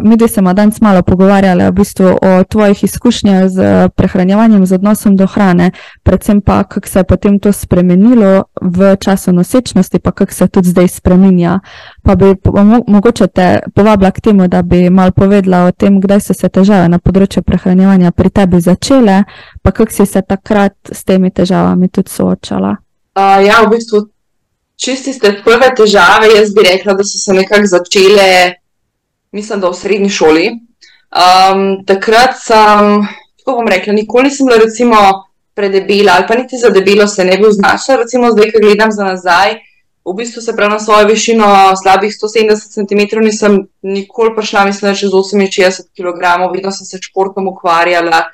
mi 0.03 0.17
dve 0.17 0.29
smo 0.29 0.53
danes 0.53 0.81
malo 0.81 1.03
pogovarjali 1.03 1.65
v 1.65 1.73
bistvu 1.73 2.07
o 2.23 2.45
tvojih 2.45 2.85
izkušnjah 2.85 3.49
z 3.49 3.89
prehranjevanjem, 3.97 4.67
z 4.67 4.73
odnosom 4.73 5.17
do 5.17 5.27
hrane, 5.27 5.71
predvsem 6.03 6.41
pa, 6.41 6.65
kako 6.65 6.89
se 6.89 6.99
je 6.99 7.05
potem 7.05 7.39
to 7.39 7.53
spremenilo 7.53 8.45
v 8.61 8.97
času 8.97 9.33
nosečnosti, 9.33 9.99
pa 9.99 10.11
kako 10.13 10.33
se 10.33 10.49
tudi 10.49 10.69
zdaj 10.69 10.89
spreminja. 10.89 11.61
Pa 12.03 12.15
bi 12.15 12.35
mogoče 12.87 13.27
te 13.27 13.59
povabila 13.75 14.11
k 14.11 14.21
temu, 14.21 14.49
da 14.49 14.63
bi 14.63 14.91
malo 14.91 15.11
povedala 15.11 15.65
o 15.65 15.73
tem, 15.73 16.01
kdaj 16.01 16.21
so 16.21 16.35
se 16.35 16.49
težave 16.49 16.89
na 16.89 16.99
področju 16.99 17.43
prehranjevanja 17.43 18.11
pri 18.11 18.31
tebi 18.31 18.61
začele, 18.61 19.25
pa 19.63 19.71
kako 19.71 19.93
si 19.93 20.07
se 20.07 20.23
takrat 20.23 20.75
s 20.93 21.05
temi 21.05 21.31
težavami 21.31 21.89
tudi 21.89 22.11
soočala. 22.11 22.77
Uh, 23.17 23.45
ja, 23.45 23.61
v 23.67 23.77
bistvu 23.77 24.09
čisti 24.85 25.13
ste 25.13 25.37
prve 25.45 25.71
težave, 25.77 26.33
jaz 26.35 26.53
bi 26.55 26.67
rekla, 26.67 26.95
da 26.99 27.05
so 27.07 27.19
se 27.19 27.35
nekako 27.37 27.71
začele, 27.71 28.55
mislim, 29.33 29.61
da 29.61 29.71
v 29.71 29.79
srednji 29.79 30.11
šoli. 30.11 30.47
Um, 31.13 31.83
takrat 31.87 32.39
sem, 32.41 33.03
kako 33.43 33.59
bom 33.59 33.69
rekla, 33.69 33.93
nikoli 33.93 34.31
nisem 34.31 34.49
bila 34.49 34.63
recimo 34.63 35.03
predebela 35.55 36.15
ali 36.17 36.25
pa 36.29 36.35
niti 36.35 36.57
za 36.59 36.71
debelo 36.73 37.07
se 37.07 37.25
ne 37.25 37.37
bi 37.39 37.51
znašla. 37.53 38.01
Recimo 38.01 38.31
zdaj, 38.33 38.53
ko 38.53 38.63
gledam 38.65 38.93
za 38.93 39.05
nazaj, 39.05 39.59
v 40.05 40.15
bistvu 40.17 40.43
se 40.43 40.57
prav 40.57 40.71
na 40.71 40.79
svojo 40.81 41.07
višino 41.07 41.47
slabih 41.83 42.15
170 42.17 42.73
cm 42.75 43.21
nisem 43.21 43.59
nikoli 43.83 44.35
prišla, 44.37 44.65
mislim, 44.65 44.91
da 44.91 44.99
čez 44.99 45.11
68 45.11 45.91
kg, 45.97 46.23
vedno 46.55 46.73
sem 46.73 46.87
se 46.87 46.99
športom 47.03 47.49
ukvarjala. 47.49 48.25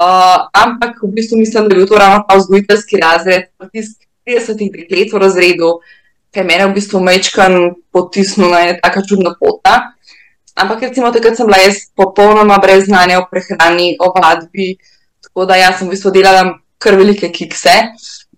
Uh, 0.00 0.46
ampak 0.54 1.02
v 1.02 1.10
bistvu 1.18 1.38
mislim, 1.38 1.68
da 1.68 1.74
je 1.74 1.78
bil 1.78 1.88
to 1.88 1.98
ravno 1.98 2.24
ta 2.28 2.36
vzgojiteljski 2.38 2.96
razred, 3.02 3.50
tisk 3.72 4.09
30 4.30 4.62
deklet 4.76 5.12
v 5.12 5.18
razredu, 5.18 5.70
ki 6.30 6.40
je 6.40 6.46
meni 6.46 6.68
v 6.70 6.76
bistvu 6.78 7.02
mečkan 7.02 7.74
potisnil 7.90 8.54
na 8.54 8.78
taka 8.78 9.02
čudna 9.02 9.34
pota. 9.34 9.98
Ampak 10.54 10.86
recimo 10.86 11.10
takrat 11.10 11.34
sem 11.34 11.46
bila 11.46 11.58
jaz 11.58 11.90
popolnoma 11.96 12.58
brez 12.62 12.86
znanja 12.86 13.18
o 13.18 13.26
prehrani, 13.26 13.96
o 13.98 14.12
vadbi, 14.14 14.76
tako 15.26 15.46
da 15.50 15.58
jaz 15.58 15.78
sem 15.78 15.88
v 15.88 15.96
bistvu 15.96 16.14
delala 16.14 16.44
kar 16.78 16.94
velike 16.94 17.30
kikse. 17.34 17.74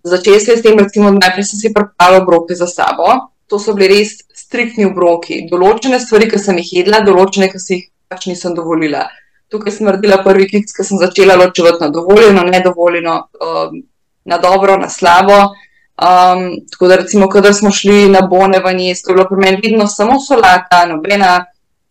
Začela 0.03 0.39
sem 0.39 0.57
s 0.57 0.65
tem, 0.65 0.77
recimo 0.79 1.11
najprej 1.13 1.45
sem 1.47 1.59
si 1.59 1.73
pripravila 1.73 2.23
obroke 2.23 2.55
za 2.55 2.67
sabo. 2.67 3.29
To 3.47 3.59
so 3.59 3.75
bili 3.77 4.01
res 4.01 4.17
striktni 4.35 4.87
obroki. 4.89 5.43
Določene 5.51 5.99
stvari, 6.01 6.27
ki 6.31 6.39
sem 6.41 6.57
jih 6.59 6.71
jedla, 6.81 7.03
določene, 7.05 7.47
ki 7.51 7.59
si 7.61 7.73
jih 7.77 7.85
pač 8.11 8.27
nisem 8.27 8.55
dovolila. 8.57 9.05
Tukaj 9.53 9.75
sem 9.75 9.87
naredila 9.87 10.19
prvi 10.25 10.47
kiks, 10.49 10.75
ki 10.75 10.83
sem 10.87 10.99
začela 10.99 11.37
ločevati 11.39 11.83
na 11.85 11.89
dovoljeno, 11.93 12.43
nedovoljeno, 12.49 13.15
um, 13.47 13.79
na 14.25 14.39
dobro, 14.41 14.77
na 14.81 14.89
slabo. 14.89 15.53
Um, 15.93 16.57
tako 16.71 16.87
da, 16.87 16.95
recimo, 16.95 17.29
kadar 17.29 17.53
smo 17.53 17.71
šli 17.71 18.09
na 18.09 18.21
bone 18.21 18.59
v 18.59 18.73
njej, 18.73 18.95
to 19.03 19.11
je 19.11 19.15
bilo 19.15 19.27
pri 19.29 19.37
meni 19.37 19.59
vedno 19.63 19.87
samo 19.87 20.19
solata, 20.19 20.85
nobena 20.89 21.45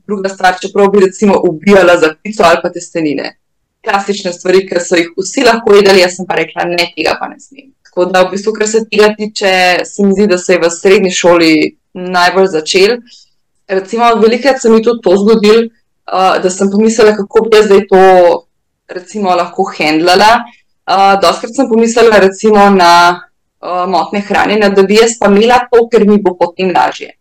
druga 0.07 0.29
stvar, 0.29 0.59
čeprav 0.61 0.91
bi 0.91 1.01
recimo 1.07 1.35
ubijala 1.49 1.97
za 1.97 2.15
pico 2.23 2.43
ali 2.43 2.59
pa 2.63 2.71
testenine. 2.73 3.37
Klasične 3.85 4.33
stvari, 4.33 4.67
ki 4.67 4.81
so 4.81 4.99
jih 4.99 5.13
vsi 5.17 5.45
lahko 5.47 5.75
jedli, 5.75 6.01
jaz 6.01 6.17
sem 6.17 6.27
pa 6.27 6.35
rekla, 6.35 6.67
ne, 6.71 6.91
tega 6.97 7.15
pa 7.21 7.29
ne 7.31 7.39
smem. 7.41 7.71
Tako 7.87 8.05
da, 8.11 8.23
v 8.23 8.35
bistvu, 8.35 8.53
kar 8.59 8.69
se 8.69 8.85
tega 8.91 9.15
tiče, 9.17 9.55
se 9.85 10.07
mi 10.07 10.15
zdi, 10.19 10.27
da 10.27 10.39
se 10.39 10.57
je 10.57 10.61
v 10.63 10.71
srednji 10.71 11.11
šoli 11.11 11.53
najbolj 11.95 12.47
začel. 12.57 12.99
Recimo, 13.69 14.15
velikrat 14.23 14.63
se 14.63 14.71
mi 14.71 14.83
tudi 14.83 15.03
to 15.03 15.17
zgodil, 15.17 15.67
uh, 15.67 16.39
da 16.43 16.51
sem 16.51 16.71
pomislila, 16.71 17.15
kako 17.17 17.47
bi 17.47 17.57
jaz 17.57 17.71
zdaj 17.71 17.87
to 17.91 18.07
recimo, 18.89 19.35
lahko 19.37 19.67
handlala. 19.79 20.41
Uh, 20.83 21.21
Doskrat 21.23 21.55
sem 21.55 21.69
pomislila 21.69 22.19
recimo 22.19 22.71
na 22.71 23.23
motne 23.63 24.21
hranjenja, 24.21 24.69
da 24.75 24.83
bi 24.83 24.99
jaz 24.99 25.17
pa 25.21 25.31
imela 25.31 25.63
to, 25.71 25.87
ker 25.89 26.07
mi 26.09 26.19
bo 26.23 26.35
potem 26.39 26.73
lažje. 26.75 27.13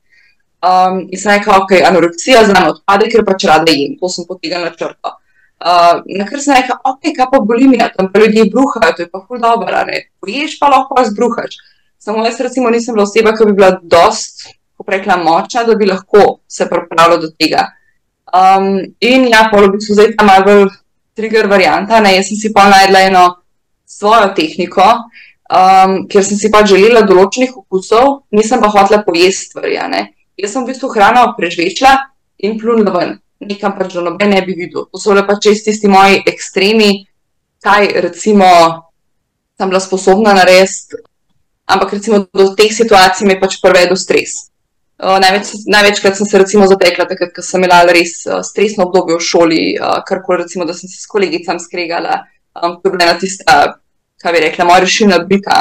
Um, 0.61 1.07
in 1.09 1.17
sem 1.17 1.33
rekla, 1.33 1.57
ok, 1.63 1.71
anoreksija 1.87 2.43
za 2.45 2.53
me 2.53 2.69
odpade, 2.69 3.09
ker 3.09 3.25
pač 3.25 3.47
rada 3.49 3.73
jim, 3.73 3.95
to 3.97 4.09
sem 4.13 4.27
potegnila 4.29 4.69
črto. 4.77 5.15
Uh, 5.61 6.01
na 6.17 6.25
kar 6.25 6.41
sem 6.41 6.53
rekla, 6.57 6.77
ok, 6.85 7.11
kaj 7.17 7.27
pa 7.31 7.39
bulimija, 7.45 7.91
tam 7.95 8.11
pa 8.13 8.21
ljudje 8.21 8.47
bruhajo, 8.53 8.93
to 8.97 9.05
je 9.05 9.09
pa 9.09 9.21
ful 9.25 9.41
dobro, 9.41 9.83
ne, 9.89 10.03
poješ 10.21 10.57
pa 10.61 10.69
lahko 10.73 11.01
zbruhaš. 11.09 11.57
Samo 12.01 12.25
jaz 12.25 12.39
recimo 12.41 12.69
nisem 12.73 12.97
bila 12.97 13.05
oseba, 13.05 13.33
ki 13.37 13.45
bi 13.49 13.57
bila 13.57 13.71
dost, 13.81 14.47
ko 14.77 14.85
rekla, 14.89 15.17
močna, 15.21 15.65
da 15.65 15.75
bi 15.77 15.89
lahko 15.89 16.41
se 16.49 16.69
pripravila 16.69 17.17
do 17.21 17.29
tega. 17.37 17.67
Um, 18.33 18.79
in 19.01 19.27
ja, 19.29 19.47
polo 19.51 19.69
bi 19.73 19.81
se 19.81 19.97
zdaj 19.97 20.15
ta 20.17 20.25
malo 20.25 20.69
trigger 21.17 21.49
varianta, 21.49 21.99
ne, 22.01 22.15
jaz 22.17 22.29
sem 22.29 22.37
si 22.37 22.53
pa 22.53 22.65
najdla 22.69 23.05
eno 23.09 23.25
svojo 23.85 24.29
tehniko, 24.37 24.87
um, 25.51 26.07
ker 26.07 26.23
sem 26.23 26.39
si 26.39 26.51
pač 26.53 26.71
želela 26.71 27.03
določenih 27.07 27.53
okusov, 27.63 28.23
nisem 28.35 28.61
pa 28.63 28.71
hotela 28.71 29.03
pojesti 29.05 29.51
stvari. 29.51 29.77
Jaz 30.39 30.55
sem 30.55 30.63
v 30.63 30.71
bistvu 30.71 30.91
hrano 30.95 31.25
prežvečila 31.37 31.93
in 32.47 32.57
plunila 32.59 32.93
ven, 32.95 33.17
nekam 33.43 33.75
pač 33.77 33.93
do 33.97 34.05
noben 34.05 34.31
ne 34.33 34.41
bi 34.45 34.55
videl. 34.57 34.87
To 34.89 35.01
so 35.01 35.13
bile 35.13 35.25
pač 35.27 35.51
tisti 35.65 35.91
moji 35.91 36.23
ekstremi, 36.31 37.05
kaj 37.61 37.91
recimo 38.07 38.47
sem 39.59 39.69
bila 39.69 39.81
sposobna 39.83 40.33
narediti, 40.33 40.97
ampak 41.69 41.93
recimo 41.99 42.25
do 42.33 42.47
teh 42.57 42.71
situacij 42.73 43.27
me 43.27 43.37
je 43.37 43.43
pač 43.43 43.59
prevedel 43.61 43.99
stres. 43.99 44.47
Uh, 45.01 45.17
največ, 45.17 45.65
največkrat 45.65 46.17
sem 46.17 46.27
se 46.29 46.37
recimo 46.37 46.67
zatekla, 46.69 47.07
takrat, 47.09 47.31
ko 47.33 47.41
sem 47.41 47.63
imela 47.63 47.81
res 47.89 48.19
uh, 48.29 48.43
stresno 48.45 48.85
obdobje 48.85 49.17
v 49.17 49.25
šoli, 49.25 49.61
uh, 49.81 49.97
kar 50.05 50.21
koli 50.21 50.43
recimo, 50.43 50.65
da 50.69 50.75
sem 50.77 50.89
se 50.89 50.99
s 51.01 51.09
kolegicami 51.09 51.61
skregala, 51.61 52.19
um, 52.53 52.75
to 52.77 52.89
je 52.89 52.93
bila 52.93 53.15
tista 53.17 53.80
kaj 54.21 54.33
bi 54.33 54.43
rekla, 54.45 54.65
moja 54.65 54.85
rešilna 54.85 55.19
bika. 55.29 55.59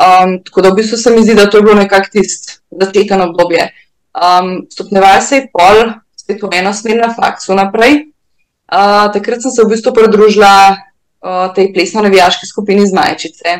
Um, 0.00 0.38
tako 0.44 0.62
da 0.62 0.70
v 0.70 0.80
bistvu 0.80 0.98
se 0.98 1.10
mi 1.10 1.22
zdi, 1.22 1.34
da 1.34 1.50
to 1.50 1.58
je 1.58 1.62
bilo 1.62 1.74
nekako 1.74 2.12
tisto 2.12 2.60
začetno 2.70 3.24
obdobje. 3.30 3.68
Um, 4.14 4.66
Stopnevala 4.72 5.20
se 5.20 5.36
je 5.36 5.48
pol, 5.52 5.92
spet 6.16 6.42
v 6.42 6.54
eno 6.58 6.72
smer 6.74 6.96
na 7.02 7.10
faksu 7.14 7.54
naprej. 7.54 8.06
Uh, 8.70 9.10
takrat 9.12 9.42
sem 9.42 9.50
se 9.50 9.64
v 9.64 9.74
bistvu 9.74 9.92
pridružila 9.94 10.54
uh, 10.70 11.50
tej 11.54 11.72
plesno-nevijaški 11.74 12.46
skupini 12.46 12.86
z 12.86 12.94
Majčice. 12.94 13.58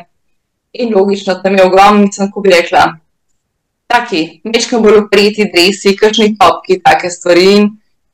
In 0.73 0.95
logično, 0.95 1.35
tam 1.43 1.59
je 1.59 1.67
ogromno, 1.67 2.07
kako 2.17 2.41
bi 2.41 2.55
rekla, 2.55 2.85
taki, 3.91 4.41
mečkam 4.45 4.83
bolj 4.83 5.09
prijeti 5.11 5.49
dresi, 5.51 5.97
kakšni 5.99 6.37
topki, 6.39 6.79
take 6.83 7.11
stvari. 7.11 7.47
In 7.57 7.69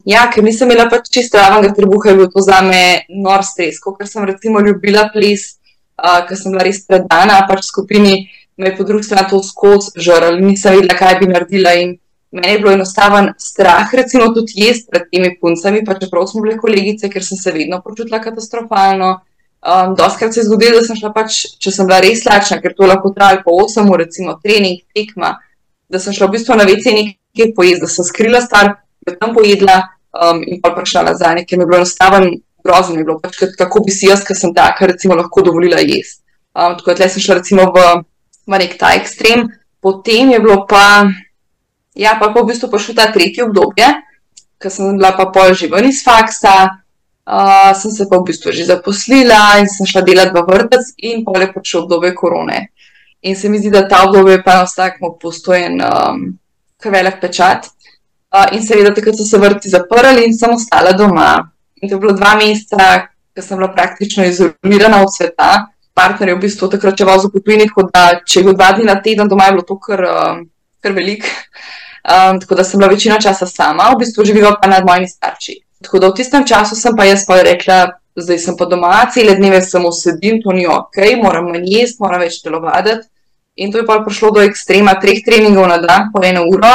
ja, 0.09 0.25
ker 0.33 0.45
nisem 0.45 0.71
imela 0.71 0.89
pač 0.89 1.11
čisto 1.13 1.37
javnega 1.37 1.75
trebuha, 1.77 2.11
je 2.11 2.17
bil 2.17 2.31
to 2.33 2.41
za 2.41 2.63
me 2.65 3.05
nor 3.13 3.45
stres, 3.45 3.83
ker 3.85 4.09
sem 4.09 4.25
recimo 4.25 4.65
ljubila 4.65 5.11
ples 5.13 5.56
ker 5.97 6.37
sem 6.37 6.53
bila 6.53 6.65
res 6.67 6.83
predana 6.87 7.43
pač 7.49 7.65
skupini, 7.71 8.27
me 8.57 8.71
je 8.71 8.77
po 8.77 8.85
drugi 8.85 9.09
strani 9.09 9.31
to 9.31 9.43
skozi 9.45 9.97
žrl, 10.01 10.41
nisem 10.41 10.77
vedela, 10.77 10.97
kaj 10.99 11.19
bi 11.21 11.31
naredila 11.31 11.77
in 11.77 11.97
meni 12.33 12.53
je 12.53 12.59
bilo 12.59 12.73
enostaven 12.73 13.33
strah, 13.39 13.93
recimo 13.95 14.29
tudi 14.35 14.67
jaz 14.67 14.83
pred 14.91 15.09
temi 15.13 15.33
puncami, 15.41 15.85
pa 15.85 15.97
čeprav 16.01 16.27
smo 16.29 16.43
bile 16.45 16.59
kolegice, 16.61 17.09
ker 17.13 17.25
sem 17.25 17.39
se 17.39 17.53
vedno 17.53 17.81
počutila 17.85 18.21
katastrofalno. 18.21 19.21
Um, 19.67 19.95
Doskrat 19.99 20.35
se 20.35 20.41
je 20.41 20.45
zgodilo, 20.45 20.81
da 20.81 20.87
sem 20.87 20.99
šla 21.01 21.11
pač, 21.15 21.41
če 21.63 21.73
sem 21.73 21.89
bila 21.89 21.99
res 22.05 22.25
lačna, 22.27 22.61
ker 22.63 22.75
to 22.77 22.87
lahko 22.87 23.11
traja 23.17 23.41
po 23.45 23.57
8 23.65 23.89
ur, 23.91 23.99
recimo 24.05 24.37
trening, 24.43 24.83
tekma, 24.95 25.37
da 25.91 25.99
sem 26.03 26.15
šla 26.15 26.29
v 26.29 26.37
bistvu 26.37 26.59
na 26.59 26.67
vece 26.69 26.93
nekaj 26.95 27.55
pojesti, 27.57 27.83
da 27.83 27.91
sem 27.91 28.07
skrila 28.07 28.43
star, 28.45 28.75
da 29.07 29.17
tam 29.17 29.33
pojedla 29.35 29.81
um, 30.13 30.43
in 30.45 30.61
pa 30.63 30.75
prišla 30.77 31.07
nazaj, 31.09 31.43
ker 31.49 31.59
mi 31.59 31.65
je 31.65 31.71
bilo 31.73 31.81
enostaven, 31.83 32.29
grozno 32.67 32.99
je 32.99 33.07
bilo, 33.07 33.21
pač 33.23 33.39
kako 33.59 33.85
bi 33.87 33.95
si 33.95 34.11
jaz, 34.11 34.25
ker 34.27 34.37
sem 34.37 34.55
taka, 34.55 34.91
recimo, 34.93 35.15
lahko 35.15 35.47
dovolila 35.47 35.81
jesti. 35.81 36.23
Um, 36.57 36.75
tako 36.79 36.97
da 36.99 37.09
sem 37.13 37.23
šla 37.23 37.39
recimo 37.39 37.69
v, 37.71 37.85
v 38.49 38.59
nek 38.59 38.79
ta 38.81 38.95
ekstrem, 38.99 39.47
potem 39.81 40.35
je 40.35 40.41
bilo 40.43 40.65
pa, 40.67 41.07
ja, 41.95 42.17
pa, 42.19 42.33
pa 42.33 42.43
v 42.43 42.51
bistvu 42.51 42.73
prišlo 42.73 42.97
ta 42.97 43.11
tretje 43.13 43.45
obdobje, 43.45 43.93
ker 44.59 44.73
sem 44.73 44.97
bila 44.97 45.13
pa 45.15 45.29
pol 45.31 45.53
že 45.55 45.69
ven 45.69 45.89
iz 45.89 46.01
faksa 46.05 46.57
uh, 47.27 47.73
sem 47.77 47.91
se 47.91 48.07
pa 48.11 48.19
v 48.19 48.25
bistvu 48.31 48.53
že 48.53 48.65
zaposlila 48.65 49.59
in 49.61 49.69
sem 49.69 49.87
šla 49.87 50.03
delati 50.03 50.33
v 50.33 50.43
vrtec, 50.47 50.85
in 51.03 51.25
pa 51.25 51.39
je 51.41 51.53
prišlo 51.53 51.83
obdobje 51.85 52.15
korone. 52.15 52.59
In 53.23 53.37
se 53.37 53.49
mi 53.49 53.59
zdi, 53.59 53.71
da 53.71 53.89
ta 53.89 54.05
obdobje 54.07 54.39
je 54.39 54.43
pa 54.43 54.63
enostavno 54.63 55.17
postojen 55.21 55.81
um, 55.83 56.39
velik 56.85 57.21
pečat. 57.21 57.67
Uh, 58.31 58.47
in 58.53 58.63
seveda, 58.63 58.95
takrat 58.95 59.17
so 59.17 59.25
se 59.25 59.39
vrti 59.39 59.69
zaprli 59.69 60.27
in 60.27 60.35
sem 60.37 60.55
ostala 60.55 60.93
doma. 60.93 61.51
In 61.83 61.89
to 61.89 61.97
je 61.97 62.01
bilo 62.01 62.13
dva 62.17 62.35
meseca, 62.41 63.09
ko 63.37 63.43
sem 63.45 63.59
bila 63.59 63.73
praktično 63.75 64.25
izolirana 64.25 65.03
od 65.05 65.13
sveta. 65.13 65.67
Partner 65.97 66.29
je 66.29 66.37
v 66.37 66.45
bistvu 66.45 66.69
takrat 66.73 66.97
če 66.97 67.09
vozil 67.09 67.33
po 67.33 67.41
tujini, 67.41 67.69
tako 67.69 67.89
da 67.93 68.21
če 68.25 68.41
je 68.41 68.45
bil 68.45 68.57
dva 68.57 68.73
dni 68.77 68.89
na 68.89 68.97
teden 69.03 69.29
doma, 69.29 69.49
je 69.49 69.57
bilo 69.57 69.67
to 69.69 69.77
kar, 69.81 70.03
um, 70.05 70.43
kar 70.85 70.97
velik. 70.97 71.29
Um, 72.07 72.41
tako 72.41 72.55
da 72.55 72.65
sem 72.65 72.79
bila 72.79 72.93
večino 72.93 73.17
časa 73.21 73.49
sama, 73.51 73.91
v 73.93 74.05
bistvu 74.05 74.25
živela 74.29 74.55
pa 74.61 74.69
nad 74.71 74.85
mojimi 74.87 75.09
starši. 75.09 75.57
Tako 75.85 76.01
da 76.01 76.11
v 76.11 76.17
tistem 76.21 76.47
času 76.47 76.77
sem 76.79 76.97
pa 76.97 77.05
jaz 77.05 77.27
pa 77.29 77.41
rekla, 77.43 77.79
zdaj 78.17 78.39
sem 78.41 78.57
pa 78.57 78.69
doma, 78.71 79.05
cele 79.13 79.35
dneve 79.37 79.61
samo 79.65 79.93
sedim, 79.93 80.41
to 80.43 80.53
ni 80.57 80.67
ok, 80.67 81.01
moram 81.23 81.51
manj 81.53 81.67
jesti, 81.69 82.01
moram 82.01 82.23
več 82.25 82.41
telovaditi. 82.45 83.09
In 83.57 83.73
to 83.73 83.81
je 83.81 83.87
pa 83.89 83.99
prišlo 84.05 84.31
do 84.37 84.45
ekstrema 84.45 84.95
treh 85.01 85.25
treningov 85.25 85.69
na 85.69 85.81
dan, 85.81 86.11
po 86.13 86.21
eno 86.25 86.45
uro, 86.49 86.73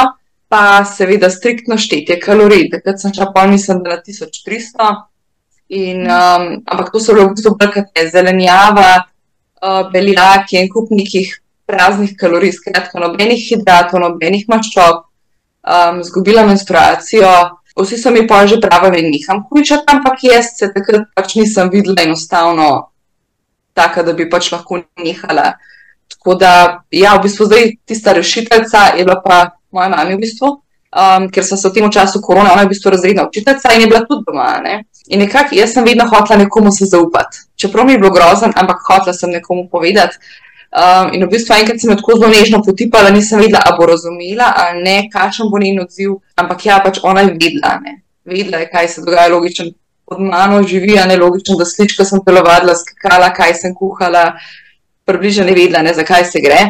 pa 0.52 0.84
seveda 0.84 1.30
striktno 1.32 1.78
štetje 1.80 2.18
kalorij. 2.20 2.66
Takrat 2.74 3.00
sem 3.00 3.14
šla 3.16 3.30
pa 3.32 3.46
mislim, 3.48 3.80
da 3.82 3.96
na 3.96 4.02
1300. 4.04 4.90
In, 5.72 6.04
um, 6.04 6.44
ampak 6.68 6.90
to 6.92 7.00
so 7.00 7.14
bile 7.16 7.30
v 7.30 7.32
bistvu 7.32 7.54
brkate 7.56 8.04
zelenjava, 8.12 8.90
uh, 9.64 9.86
beljake 9.92 10.60
in 10.60 10.68
kup 10.68 10.90
nekih 10.92 11.30
praznih 11.64 12.12
kalorij, 12.20 12.52
skratka, 12.58 13.00
nobenih 13.00 13.40
hidratov, 13.40 14.02
nobenih 14.02 14.44
maščob, 14.52 15.06
um, 15.64 16.02
zgubila 16.04 16.44
menstruacijo. 16.44 17.32
Vsi 17.72 17.96
so 17.96 18.12
mi 18.12 18.26
pa 18.28 18.42
že 18.46 18.60
pravi, 18.60 18.92
da 18.92 19.08
neham 19.08 19.40
hujšati, 19.48 19.88
ampak 19.88 20.20
jaz 20.28 20.52
se 20.58 20.68
takrat 20.74 21.08
pač 21.16 21.38
nisem 21.40 21.72
videla 21.72 22.04
enostavno 22.04 22.68
tako, 23.72 24.04
da 24.04 24.12
bi 24.12 24.28
pač 24.28 24.52
lahko 24.52 24.82
nehala. 25.00 25.54
Tako 26.12 26.36
da, 26.36 26.52
ja, 26.92 27.16
v 27.16 27.24
bistvu 27.24 27.48
zdaj 27.48 27.70
tista 27.88 28.12
rešiteljica 28.12 28.84
je 28.98 29.08
bila 29.08 29.16
pa 29.24 29.40
moja 29.72 29.88
mama 29.88 30.10
v 30.10 30.20
bistvu, 30.20 30.50
um, 30.92 31.28
ker 31.32 31.44
sem 31.44 31.58
se 31.58 31.68
v 31.68 31.72
tem 31.72 31.90
času 31.90 32.20
korona, 32.20 32.52
ona 32.52 32.62
je 32.62 32.70
v 32.70 32.74
bistvu 32.74 32.90
razredna 32.90 33.26
učiteljica 33.28 33.74
in 33.74 33.80
je 33.80 33.86
bila 33.86 34.04
tudi 34.06 34.24
doma. 34.26 34.60
Ne? 34.64 34.84
In 35.08 35.20
nekako 35.24 35.56
jaz 35.56 35.74
sem 35.74 35.84
vedno 35.84 36.06
hotela 36.08 36.38
nekomu 36.44 36.72
se 36.72 36.86
zaupati. 36.86 37.44
Čeprav 37.56 37.86
mi 37.86 37.92
je 37.92 37.98
bilo 37.98 38.12
grozen, 38.12 38.52
ampak 38.56 38.84
hotela 38.88 39.14
sem 39.14 39.30
nekomu 39.30 39.68
povedati. 39.72 40.16
Um, 40.72 41.12
in 41.12 41.24
v 41.24 41.28
bistvu 41.28 41.54
enkrat 41.58 41.80
sem 41.80 41.90
jo 41.90 41.98
tako 42.00 42.16
zelo 42.16 42.32
nežno 42.32 42.62
potipala, 42.64 43.10
nisem 43.12 43.40
vedela, 43.40 43.60
ali 43.66 43.76
bo 43.76 43.86
razumela 43.86 44.52
ali 44.56 44.82
ne, 44.82 44.96
kakšen 45.12 45.50
bo 45.52 45.58
njen 45.60 45.82
odziv. 45.84 46.16
Ampak 46.36 46.64
ja, 46.66 46.80
pač 46.80 47.00
ona 47.02 47.26
je 47.26 47.34
vedela, 47.36 47.76
ne. 47.84 48.00
vedela 48.24 48.62
je, 48.62 48.70
kaj 48.72 48.88
se 48.88 49.04
dogaja, 49.04 49.28
logičen. 49.34 49.72
Pod 50.08 50.20
mano 50.20 50.62
živi, 50.68 50.98
a 50.98 51.04
ne 51.06 51.16
logičen, 51.16 51.56
da 51.60 51.64
slička 51.68 52.04
sem 52.04 52.20
telovadila, 52.24 52.72
skakala, 52.76 53.30
kaj 53.36 53.54
sem 53.60 53.74
kuhala, 53.76 54.32
približno 55.04 55.44
ne 55.44 55.54
vedela, 55.56 55.84
ne, 55.84 55.92
zakaj 55.94 56.24
se 56.32 56.40
gre. 56.40 56.62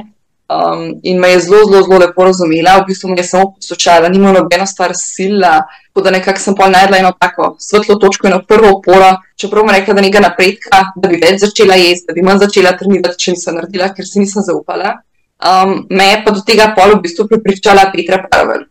Um, 0.53 1.01
in 1.03 1.21
me 1.21 1.29
je 1.31 1.41
zelo, 1.41 1.65
zelo, 1.65 1.83
zelo 1.83 1.99
lepo 1.99 2.25
razumela, 2.25 2.79
v 2.81 2.87
bistvu 2.87 3.09
me 3.09 3.17
je 3.17 3.25
samo 3.25 3.53
poslušala, 3.55 4.09
nima 4.09 4.33
nobeno 4.33 4.67
stvar 4.67 4.93
sila, 4.95 5.63
tako 5.87 6.05
da 6.05 6.11
nekako 6.11 6.41
sem 6.41 6.57
pol 6.59 6.73
najdla 6.75 6.99
eno 6.99 7.13
tako 7.21 7.55
svetlo 7.61 7.95
točko, 8.03 8.27
eno 8.27 8.41
prvo 8.49 8.73
oporo, 8.77 9.13
čeprav 9.37 9.65
mi 9.65 9.73
rekla, 9.73 9.95
da 9.95 10.05
nekaj 10.05 10.25
napredka, 10.27 10.83
da 10.97 11.09
bi 11.09 11.21
več 11.23 11.41
začela 11.45 11.79
jesti, 11.79 12.09
da 12.11 12.17
bi 12.19 12.27
manj 12.27 12.43
začela 12.43 12.75
trenirati, 12.81 13.21
če 13.25 13.37
nisem 13.37 13.57
naredila, 13.61 13.93
ker 13.95 14.09
si 14.09 14.25
nisem 14.25 14.45
zaupala. 14.49 14.97
Um, 15.39 15.87
me 15.91 16.11
je 16.11 16.21
pa 16.27 16.35
do 16.35 16.45
tega 16.47 16.73
pol 16.77 16.97
v 16.97 17.01
bistvu 17.07 17.29
pripričala 17.31 17.89
Petra 17.95 18.21
Pavel. 18.27 18.67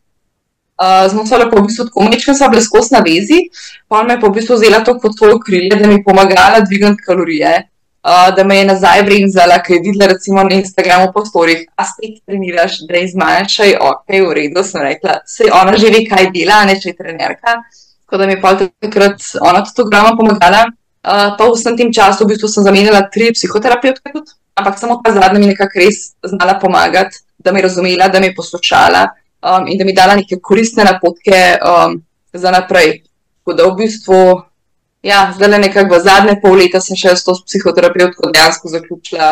Uh, 0.82 1.08
Smo 1.10 1.26
se 1.26 1.40
lepo 1.40 1.62
v 1.62 1.70
bistvu 1.70 1.88
tako 1.88 2.08
mečkam, 2.10 2.36
sva 2.36 2.52
bila 2.52 2.62
skos 2.68 2.92
na 2.92 3.00
vezi, 3.06 3.46
pa 3.88 4.04
me 4.04 4.18
je 4.18 4.22
pa 4.22 4.28
v 4.28 4.38
bistvu 4.38 4.60
vzela 4.60 4.84
to 4.84 5.00
kot 5.00 5.18
svojo 5.18 5.40
krilje, 5.40 5.78
da 5.80 5.88
mi 5.88 6.02
je 6.02 6.06
pomagala 6.06 6.66
dvigati 6.68 7.06
kalorije 7.08 7.60
uh, 8.04 8.36
da 8.36 8.44
me 8.44 8.58
je 8.58 8.66
nazaj 8.66 9.02
vrnila, 9.02 9.60
ker 9.66 9.76
je 9.76 9.82
videla 9.86 10.12
recimo 10.12 10.44
na 10.44 10.56
Instagramu 10.56 11.12
po 11.14 11.26
storih, 11.26 11.68
a 11.76 11.86
spet 11.86 12.22
treniraš, 12.26 12.82
da 12.90 12.98
je 12.98 13.12
zmanjšaj, 13.14 13.78
ok, 13.80 14.18
v 14.28 14.34
redu, 14.38 14.64
sem 14.64 14.82
rekla, 14.82 15.22
se 15.26 15.50
ona 15.54 15.78
že 15.78 15.94
ve, 15.94 16.04
kaj 16.10 16.32
dela, 16.36 16.64
ne 16.66 16.80
če 16.82 16.94
je 16.94 16.98
trenerka. 16.98 17.62
Tako 18.06 18.20
da 18.20 18.28
mi 18.28 18.34
je 18.36 18.42
pa 18.42 18.56
takrat 18.60 19.22
ona 19.40 19.64
tudi 19.64 19.88
ogromno 19.88 20.18
pomagala. 20.18 20.66
Uh, 21.02 21.34
pa 21.38 21.48
v 21.48 21.56
vsem 21.56 21.78
tem 21.78 21.90
času 21.90 22.26
v 22.26 22.36
bistvu 22.36 22.46
sem 22.52 22.64
zamenjala 22.64 23.08
tri 23.10 23.32
psihoterapeutke, 23.34 24.12
ampak 24.54 24.78
samo 24.78 25.00
ta 25.02 25.10
zadnja 25.16 25.40
mi 25.40 25.48
je 25.48 25.54
nekako 25.56 25.82
res 25.82 26.12
znala 26.22 26.60
pomagati, 26.62 27.24
da 27.42 27.50
me 27.50 27.58
je 27.58 27.66
razumela, 27.66 28.08
da 28.08 28.20
me 28.20 28.30
je 28.30 28.36
poslušala 28.38 29.08
um, 29.42 29.66
in 29.66 29.80
da 29.80 29.86
mi 29.86 29.96
je 29.96 29.98
dala 29.98 30.16
neke 30.20 30.38
koristne 30.38 30.86
napotke 30.86 31.58
um, 31.58 31.98
za 32.34 32.52
naprej. 32.54 33.02
Tako 33.42 33.58
da 33.58 33.66
v 33.66 33.76
bistvu 33.82 34.20
Ja, 35.02 35.32
zdaj 35.36 35.50
le 35.50 35.58
nekako 35.58 35.96
v 35.96 36.04
zadnje 36.06 36.36
pol 36.42 36.60
leta 36.62 36.82
sem 36.82 36.98
še 36.98 37.16
s 37.18 37.26
to 37.26 37.34
psihoterapevtko 37.34 38.30
dejansko 38.30 38.70
zaključila, 38.70 39.32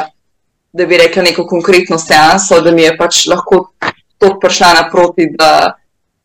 da 0.74 0.86
bi 0.86 0.98
rekla 0.98 1.28
neko 1.30 1.46
konkretno 1.48 2.00
seanso, 2.02 2.62
da 2.66 2.74
mi 2.74 2.88
je 2.88 2.96
pač 2.98 3.28
lahko 3.30 3.68
to 4.18 4.34
prišla 4.42 4.74
naproti, 4.82 5.30
da, 5.38 5.76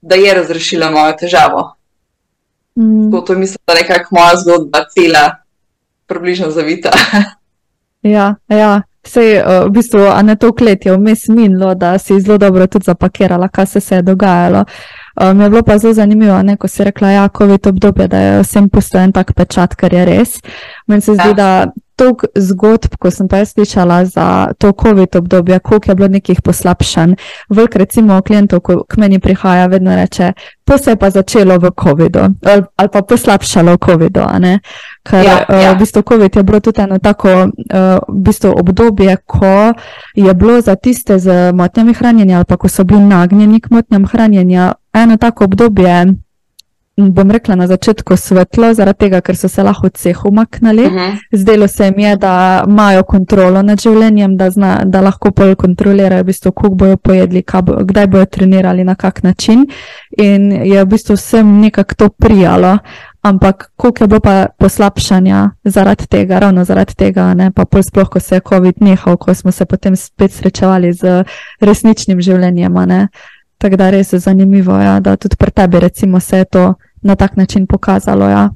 da 0.01 0.17
je 0.17 0.35
razrešila 0.41 0.91
mojo 0.91 1.13
težavo. 1.21 1.67
Mm. 2.81 3.13
To 3.13 3.33
je, 3.33 3.39
mislim, 3.39 3.61
da 3.67 3.77
je 3.77 3.83
nekako 3.83 4.17
moja 4.17 4.37
zgodba, 4.41 4.85
cela, 4.95 5.29
približno 6.07 6.51
zavita. 6.51 6.91
ja, 8.17 8.35
ja. 8.49 8.83
Sej, 9.05 9.43
v 9.45 9.71
bistvu, 9.71 10.07
a 10.09 10.23
ne 10.25 10.33
to 10.41 10.55
klet 10.57 10.87
je 10.87 10.97
vmes 10.97 11.29
minilo, 11.29 11.75
da 11.77 11.99
si 12.01 12.17
zelo 12.21 12.39
dobro 12.41 12.67
tudi 12.67 12.89
zapakirala, 12.89 13.49
kaj 13.53 13.67
se, 13.67 13.81
se 13.81 14.01
je 14.01 14.03
dogajalo. 14.03 14.65
Um, 15.21 15.41
je 15.41 15.51
bilo 15.51 15.63
pa 15.63 15.79
zelo 15.79 15.95
zanimivo, 15.95 16.43
ne, 16.43 16.57
ko 16.57 16.69
si 16.69 16.85
rekla, 16.85 17.09
da 17.09 17.13
ja, 17.13 17.23
je 17.23 17.29
COVID 17.39 17.67
obdobje, 17.67 18.09
da 18.09 18.19
je 18.19 18.43
vsem 18.43 18.69
postojen 18.69 19.13
tak 19.13 19.33
pečat, 19.33 19.75
kar 19.75 19.95
je 19.95 20.05
res. 20.05 20.41
Meni 20.87 21.01
se 21.01 21.15
zdi, 21.15 21.29
ja. 21.29 21.33
da 21.33 21.67
toliko 21.97 22.27
zgodb, 22.37 22.97
ko 22.99 23.11
sem 23.11 23.29
pa 23.29 23.43
jaz 23.43 23.55
slišala 23.55 24.05
za 24.05 24.27
to 24.59 24.73
COVID 24.73 25.17
obdobje, 25.17 25.59
koliko 25.59 25.91
je 25.91 25.95
bilo 25.95 26.09
nekih 26.09 26.43
poslabšanj. 26.43 27.15
Velik, 27.49 27.77
recimo, 27.77 28.23
klientov, 28.23 28.61
ko 28.61 28.85
k 28.89 28.97
meni 28.97 29.19
prihaja, 29.19 29.67
vedno 29.67 29.97
reče, 29.97 30.33
to 30.65 30.79
se 30.79 30.91
je 30.91 30.97
pa 30.97 31.11
začelo 31.11 31.59
v 31.59 31.71
COVID-u 31.83 32.21
ali, 32.21 32.63
ali 32.77 32.89
pa 32.89 33.03
poslabšalo 33.03 33.75
v 33.75 33.79
COVID-u. 33.87 34.25
Ker 35.05 35.25
ja, 35.25 35.45
ja. 35.49 35.71
Uh, 35.71 35.77
v 35.77 35.79
bistvu 35.79 36.03
COVID 36.03 36.37
je 36.37 36.43
bilo 36.43 36.61
tudi 36.61 36.81
eno 36.81 36.99
tako 36.99 37.29
uh, 37.29 37.51
v 38.09 38.21
bistvu 38.25 38.55
obdobje, 38.57 39.17
ko 39.27 39.73
je 40.15 40.35
bilo 40.35 40.61
za 40.61 40.75
tiste 40.77 41.19
z 41.19 41.53
motnjami 41.53 41.95
hranjenja 41.95 42.37
ali 42.37 42.45
pa 42.45 42.57
ko 42.57 42.69
so 42.69 42.85
bili 42.85 43.01
nagnjeni 43.01 43.61
k 43.61 43.71
motnjam 43.71 44.07
hranjenja 44.07 44.73
eno 44.95 45.17
tako 45.17 45.45
obdobje, 45.45 46.15
bom 46.97 47.31
rekla 47.31 47.55
na 47.55 47.67
začetku 47.67 48.17
svetlo, 48.17 48.75
zaradi 48.75 48.99
tega, 48.99 49.21
ker 49.21 49.37
so 49.37 49.49
se 49.49 49.63
lahko 49.63 49.87
od 49.87 49.97
vseh 49.99 50.25
umaknili. 50.25 50.87
Uh. 50.87 50.93
-huh. 50.93 51.17
Zdelo 51.33 51.69
se 51.69 51.85
jim 51.85 51.99
je, 51.99 52.17
da 52.17 52.65
imajo 52.69 53.03
kontrolo 53.03 53.63
nad 53.63 53.81
življenjem, 53.81 54.37
da, 54.37 54.51
zna, 54.51 54.83
da 54.85 55.01
lahko 55.01 55.31
bolj 55.31 55.55
kontrolirajo, 55.55 56.23
v 56.23 56.27
bistvu, 56.27 56.53
kako 56.53 56.75
bojo 56.75 56.97
pojedli, 56.97 57.45
bo, 57.63 57.77
kdaj 57.85 58.07
bojo 58.07 58.27
trenirali, 58.27 58.85
na 58.85 58.95
kak 58.95 59.23
način. 59.23 59.67
In 60.19 60.53
je 60.53 60.85
v 60.85 60.87
bistvu 60.87 61.15
vsem 61.15 61.61
nekako 61.61 61.95
to 61.95 62.09
prijalo. 62.09 62.79
Ampak 63.25 63.71
koliko 63.77 64.05
je 64.05 64.09
bilo 64.09 64.21
pa 64.21 64.47
poslabšanja 64.59 65.51
zaradi 65.65 66.07
tega, 66.07 66.39
ravno 66.39 66.65
zaradi 66.65 66.95
tega, 66.95 67.35
ne? 67.35 67.51
pa 67.51 67.65
pol 67.65 67.83
sploh, 67.83 68.09
ko 68.09 68.21
se 68.21 68.37
je 68.37 68.41
COVID 68.49 68.75
nehal, 68.81 69.17
ko 69.17 69.35
smo 69.35 69.53
se 69.53 69.65
potem 69.65 69.97
spet 69.97 70.33
srečevali 70.33 70.93
z 70.93 71.25
resničnim 71.61 72.21
življenjem. 72.21 72.77
Tako 73.59 73.77
da 73.77 73.91
res 73.91 74.13
je 74.13 74.19
zanimivo, 74.19 74.77
ja, 74.81 75.01
da 75.01 75.17
tudi 75.17 75.37
pri 75.37 75.51
tebi 75.51 75.81
recimo, 75.81 76.21
se 76.21 76.39
je 76.39 76.45
to 76.45 76.75
na 77.03 77.17
tak 77.17 77.37
način 77.37 77.67
pokazalo. 77.67 78.29
Ja. 78.29 78.51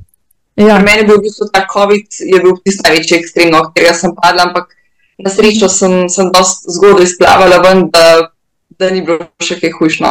Ja. 0.57 0.77
Pri 0.77 0.85
meni 0.85 0.99
je 0.99 1.07
bil 1.07 1.19
v 1.19 1.23
bistvu 1.23 1.47
ta 1.53 1.67
COVID, 1.73 2.07
je 2.35 2.41
bil 2.43 2.57
tisti 2.65 2.83
največji 2.83 3.19
ekstrem, 3.19 3.51
na 3.55 3.63
katerega 3.63 3.95
sem 3.95 4.15
padla, 4.17 4.49
ampak 4.51 4.75
na 5.23 5.31
srečo 5.31 5.69
sem, 5.71 6.09
sem 6.11 6.33
dosti 6.35 6.75
zgodaj 6.75 7.07
izplavala 7.07 7.61
ven, 7.63 7.85
da, 7.95 8.31
da 8.79 8.91
ni 8.91 9.05
bilo 9.07 9.29
še 9.43 9.59
kaj 9.61 9.77
hujšno. 9.79 10.11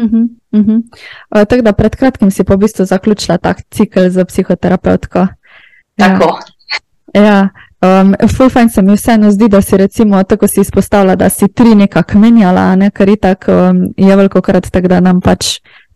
Uh 0.00 0.04
-huh, 0.08 0.24
uh 0.56 0.60
-huh. 0.64 0.80
uh, 1.36 1.44
tako 1.44 1.62
da 1.62 1.72
pred 1.72 1.96
kratkim 1.96 2.30
si 2.30 2.44
po 2.44 2.56
bistvu 2.56 2.84
zaključila 2.84 3.38
ta 3.38 3.54
cikl 3.70 4.08
za 4.08 4.24
psihoterapevtko. 4.24 5.26
Tako. 5.96 6.40
Ja. 7.14 7.22
ja. 7.22 7.48
Um, 7.80 8.14
Fulfajn 8.36 8.68
se 8.68 8.82
mi 8.82 8.94
vseeno 8.94 9.30
zdi, 9.30 9.48
da 9.48 9.62
si 9.62 9.76
recimo 9.76 10.22
tako 10.22 10.46
si 10.46 10.60
izpostavila, 10.60 11.16
da 11.16 11.28
si 11.28 11.48
tri 11.48 11.74
nekako 11.74 12.18
menjala, 12.18 12.76
ne? 12.76 12.90
ker 12.90 13.08
je 13.08 13.16
tako 13.16 13.52
um, 13.52 13.94
je 13.96 14.16
veliko 14.16 14.40
krat 14.40 14.70
tako, 14.70 14.88
da 14.88 15.00
nam 15.00 15.20
pač 15.20 15.46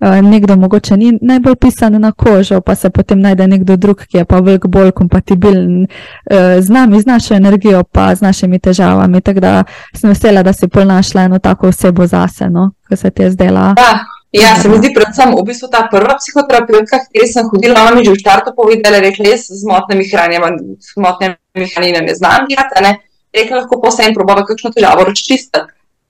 uh, 0.00 0.20
nekdo 0.22 0.56
mogoče 0.56 0.96
ni 0.96 1.18
najbolj 1.22 1.54
pisan 1.54 2.00
na 2.00 2.12
kožo, 2.12 2.60
pa 2.60 2.74
se 2.74 2.90
potem 2.90 3.20
najde 3.20 3.46
nekdo 3.48 3.76
drug, 3.76 4.06
ki 4.06 4.16
je 4.16 4.24
pa 4.24 4.40
veliko 4.40 4.68
bolj 4.68 4.90
kompatibilen 4.90 5.82
uh, 5.82 6.60
z 6.60 6.68
nami, 6.68 7.00
z 7.00 7.06
našo 7.06 7.34
energijo, 7.34 7.84
pa 7.84 8.14
z 8.14 8.20
našimi 8.20 8.58
težavami. 8.58 9.20
Tako 9.20 9.40
da 9.40 9.64
sem 9.94 10.10
vesela, 10.10 10.42
da 10.42 10.52
si 10.52 10.68
pol 10.68 10.86
našla 10.86 11.22
eno 11.22 11.38
tako 11.38 11.68
osebo 11.68 12.06
zase, 12.06 12.50
no? 12.50 12.70
ko 12.88 12.96
se 12.96 13.10
ti 13.10 13.22
je 13.22 13.30
zdela. 13.30 13.74
Ja. 13.78 14.13
Ja, 14.34 14.56
se 14.58 14.68
mi 14.68 14.80
zdi 14.80 14.90
predvsem 14.90 15.30
v 15.30 15.42
bistvu 15.46 15.68
ta 15.70 15.84
prva 15.90 16.16
psihoterapeutka, 16.18 16.98
ki 17.06 17.26
sem 17.30 17.46
hodila, 17.52 17.84
ona 17.86 17.94
mi 17.94 18.02
že 18.02 18.16
v 18.16 18.18
štartu 18.18 18.50
povedala, 18.56 18.98
rekla, 18.98 19.30
jaz 19.30 19.46
z 19.46 19.62
motnjami 19.62 20.06
hranjenja, 20.10 20.50
z 20.82 20.98
motnjami 20.98 21.68
hranjenja 21.70 22.02
ne 22.02 22.14
znam 22.18 22.48
delati, 22.50 22.82
ne, 22.82 22.92
rekla, 23.30 23.62
lahko 23.62 23.92
en 24.02 24.16
probava 24.16 24.42
kakšno 24.48 24.74
težavo 24.74 25.06
razčistiti. 25.06 25.62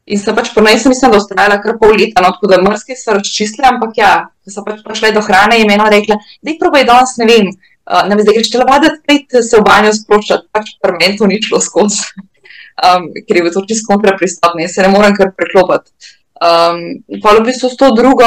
In 0.08 0.20
se 0.20 0.32
pač 0.36 0.48
po 0.56 0.64
njej 0.64 0.80
sem 0.80 0.92
mislila, 0.92 1.12
da 1.12 1.20
ustrajala 1.20 1.60
kar 1.60 1.76
pol 1.80 1.92
leta, 1.96 2.24
no, 2.24 2.32
tako 2.32 2.48
da 2.48 2.62
mrske 2.64 2.96
so 2.96 3.12
razčistile, 3.12 3.68
ampak 3.68 3.92
ja, 4.00 4.10
ko 4.40 4.56
so 4.56 4.64
pač 4.64 4.80
prišle 4.88 5.12
do 5.16 5.20
hrane, 5.24 5.60
je 5.60 5.68
meni 5.68 5.92
rekla, 5.92 6.16
da 6.40 6.52
jih 6.52 6.58
probaj 6.64 6.88
danes, 6.88 7.14
ne 7.20 7.28
vem, 7.28 7.52
uh, 7.52 8.02
ne 8.08 8.16
vem, 8.16 8.24
zdaj 8.24 8.40
greš 8.40 8.52
telovaditi, 8.56 9.00
pet 9.04 9.40
se 9.44 9.60
v 9.60 9.64
banjo 9.68 9.92
sproščati, 10.00 10.48
pač 10.52 10.76
fermento 10.80 11.28
ni 11.28 11.44
šlo 11.44 11.60
skozi, 11.60 12.04
um, 12.88 13.08
ker 13.20 13.36
je 13.36 13.44
bilo 13.44 13.52
to 13.52 13.68
čisto 13.68 13.92
kontra 13.92 14.16
pristopne, 14.16 14.68
se 14.68 14.84
ne 14.84 14.92
morem 14.96 15.16
kar 15.16 15.36
preklopiti. 15.36 16.14
Um, 16.34 16.80
pa 17.22 17.36
v 17.38 17.44
bistvu 17.46 17.70
s 17.70 17.78
to 17.78 17.92
drugo 17.94 18.26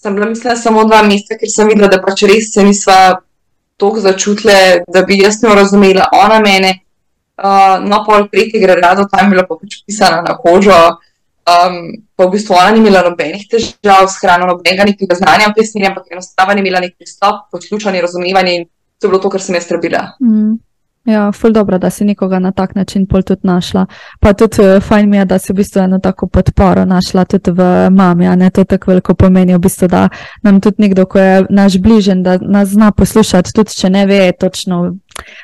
sem 0.00 0.14
bila, 0.14 0.26
mislim, 0.26 0.56
samo 0.56 0.84
dva 0.88 1.02
meseca, 1.02 1.36
ker 1.36 1.50
sem 1.52 1.68
videla, 1.68 1.90
da 1.92 2.00
pač 2.00 2.24
res 2.28 2.52
se 2.54 2.64
nisva 2.64 3.20
tako 3.80 4.00
začutile, 4.00 4.84
da 4.88 5.02
bi 5.08 5.18
jaz 5.20 5.42
njo 5.42 5.54
razumela, 5.56 6.08
ona 6.16 6.40
mene. 6.44 6.78
Uh, 7.40 7.80
no, 7.84 8.02
pol 8.04 8.26
tretjega 8.32 8.76
rada, 8.76 9.06
tam 9.08 9.26
je 9.26 9.34
bila 9.34 9.46
pa 9.48 9.56
pač 9.60 9.80
pisana 9.84 10.20
na 10.24 10.36
kožo. 10.40 10.76
Um, 11.50 11.76
pa 12.16 12.26
v 12.28 12.34
bistvu 12.36 12.54
ona 12.56 12.72
ni 12.72 12.82
imela 12.82 13.00
nobenih 13.04 13.46
težav 13.48 14.08
s 14.08 14.20
hrano, 14.22 14.48
nobenega 14.48 14.84
nekega 14.88 15.16
znanja 15.18 15.48
o 15.48 15.54
pesmi, 15.56 15.86
ampak 15.88 16.12
enostavno 16.12 16.54
ni 16.54 16.64
imela 16.64 16.82
nek 16.84 16.96
pristop, 17.00 17.48
poslušanje, 17.52 18.02
razumevanje 18.04 18.56
in 18.58 18.66
to 19.00 19.08
je 19.08 19.12
bilo 19.12 19.22
to, 19.24 19.32
kar 19.32 19.40
sem 19.40 19.56
jaz 19.56 19.68
trebila. 19.68 20.02
Mm. 20.20 20.60
Ja, 21.10 21.32
ful 21.32 21.52
dobro, 21.52 21.78
da 21.78 21.90
si 21.90 22.04
nekoga 22.04 22.38
na 22.38 22.52
tak 22.52 22.74
način 22.74 23.06
pol 23.06 23.22
tudi 23.22 23.40
našla. 23.42 23.86
Pa 24.20 24.32
tudi 24.32 24.62
uh, 24.62 24.82
fajn 24.82 25.10
mi 25.10 25.16
je, 25.16 25.24
da 25.24 25.38
si 25.38 25.52
v 25.52 25.56
bistvu 25.56 25.80
eno 25.80 25.98
tako 25.98 26.26
podporo 26.26 26.84
našla 26.84 27.24
tudi 27.24 27.50
v 27.50 27.90
mami, 27.90 28.26
a 28.28 28.36
ne 28.36 28.50
to 28.50 28.64
tako 28.64 28.90
veliko 28.90 29.14
pomeni, 29.14 29.54
v 29.54 29.58
bistvu, 29.58 29.88
da 29.88 30.08
nam 30.42 30.60
tudi 30.60 30.82
nekdo, 30.82 31.06
ko 31.06 31.18
je 31.18 31.46
naš 31.50 31.78
bližen, 31.78 32.22
da 32.22 32.38
nas 32.40 32.68
zna 32.68 32.92
poslušati, 32.92 33.52
tudi 33.52 33.74
če 33.74 33.90
ne 33.90 34.06
ve 34.06 34.32
točno 34.32 34.96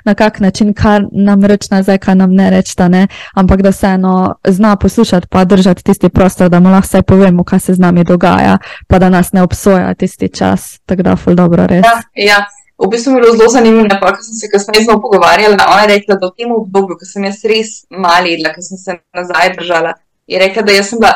na 0.04 0.14
kak 0.14 0.40
način, 0.40 0.74
kar 0.74 1.02
nam 1.12 1.44
reč 1.44 1.70
nazaj, 1.70 1.98
kar 1.98 2.16
nam 2.16 2.34
ne 2.34 2.50
reč, 2.50 2.74
da 2.76 2.88
ne, 2.88 3.06
ampak 3.34 3.62
da 3.62 3.72
se 3.72 3.86
eno 3.86 4.34
zna 4.44 4.76
poslušati, 4.76 5.26
pa 5.30 5.44
držati 5.44 5.84
tisti 5.84 6.08
prostor, 6.08 6.48
da 6.48 6.60
mu 6.60 6.70
lahko 6.70 6.86
vse 6.86 7.02
povemo, 7.02 7.44
kaj 7.44 7.58
se 7.58 7.74
z 7.74 7.78
nami 7.78 8.04
dogaja, 8.04 8.58
pa 8.86 8.98
da 8.98 9.10
nas 9.10 9.32
ne 9.32 9.42
obsoja 9.42 9.94
tisti 9.94 10.28
čas. 10.28 10.78
Tako 10.86 11.02
da 11.02 11.16
ful 11.16 11.34
dobro 11.34 11.66
res. 11.66 11.84
Ja, 11.84 12.00
ja. 12.14 12.44
V 12.78 12.88
bistvu 12.92 13.12
je 13.12 13.20
bilo 13.20 13.36
zelo 13.36 13.48
zanimivo, 13.48 13.86
da 13.88 13.98
sem 14.22 14.34
se 14.34 14.50
kasneje 14.52 14.84
z 14.84 14.88
njo 14.88 15.00
pogovarjala. 15.00 15.56
Ona 15.72 15.82
je 15.82 15.88
rekla, 15.94 16.18
da 16.20 16.26
v 16.26 16.36
tem 16.36 16.52
obdobju, 16.52 16.98
ko 17.00 17.08
sem 17.08 17.24
jaz 17.24 17.38
res 17.48 17.70
mali 17.90 18.34
jedla, 18.34 18.52
ko 18.52 18.62
sem 18.62 18.78
se 18.78 18.98
nazaj 19.16 19.54
držala, 19.56 19.94
je 20.26 20.38
rekla, 20.38 20.62
da 20.62 20.82
sem 20.82 21.00
bila 21.00 21.14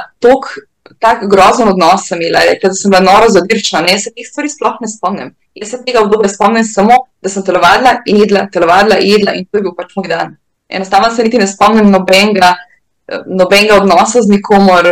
tako 0.99 1.29
grozen 1.29 1.68
odnos, 1.68 2.07
sem 2.09 2.23
imela, 2.23 2.46
rekla, 2.49 2.73
da 2.73 2.79
sem 2.79 2.90
bila 2.90 3.03
noro 3.05 3.29
zadirčna. 3.29 3.83
Ne, 3.85 3.92
jaz 3.92 4.09
se 4.09 4.14
teh 4.16 4.27
stvari 4.27 4.49
sploh 4.49 4.81
ne 4.81 4.88
spomnim. 4.88 5.35
Jaz 5.55 5.75
se 5.75 5.83
tega 5.85 6.01
obdobja 6.01 6.33
spomnim 6.33 6.64
samo, 6.64 6.96
da 7.23 7.29
sem 7.29 7.44
telovadila 7.44 7.99
in 8.07 8.23
jedla, 8.25 8.46
telovadila 8.53 8.96
in 8.99 9.12
jedla 9.18 9.37
in 9.37 9.44
to 9.44 9.61
je 9.61 9.66
bil 9.68 9.77
pač 9.77 9.92
moj 9.96 10.09
dan. 10.09 10.35
Enostavno 10.68 11.11
se 11.12 11.25
niti 11.27 11.38
ne 11.38 11.46
spomnim 11.51 11.90
nobenega, 11.92 12.55
nobenega 13.27 13.83
odnosa 13.83 14.23
z 14.23 14.33
nikomor. 14.33 14.88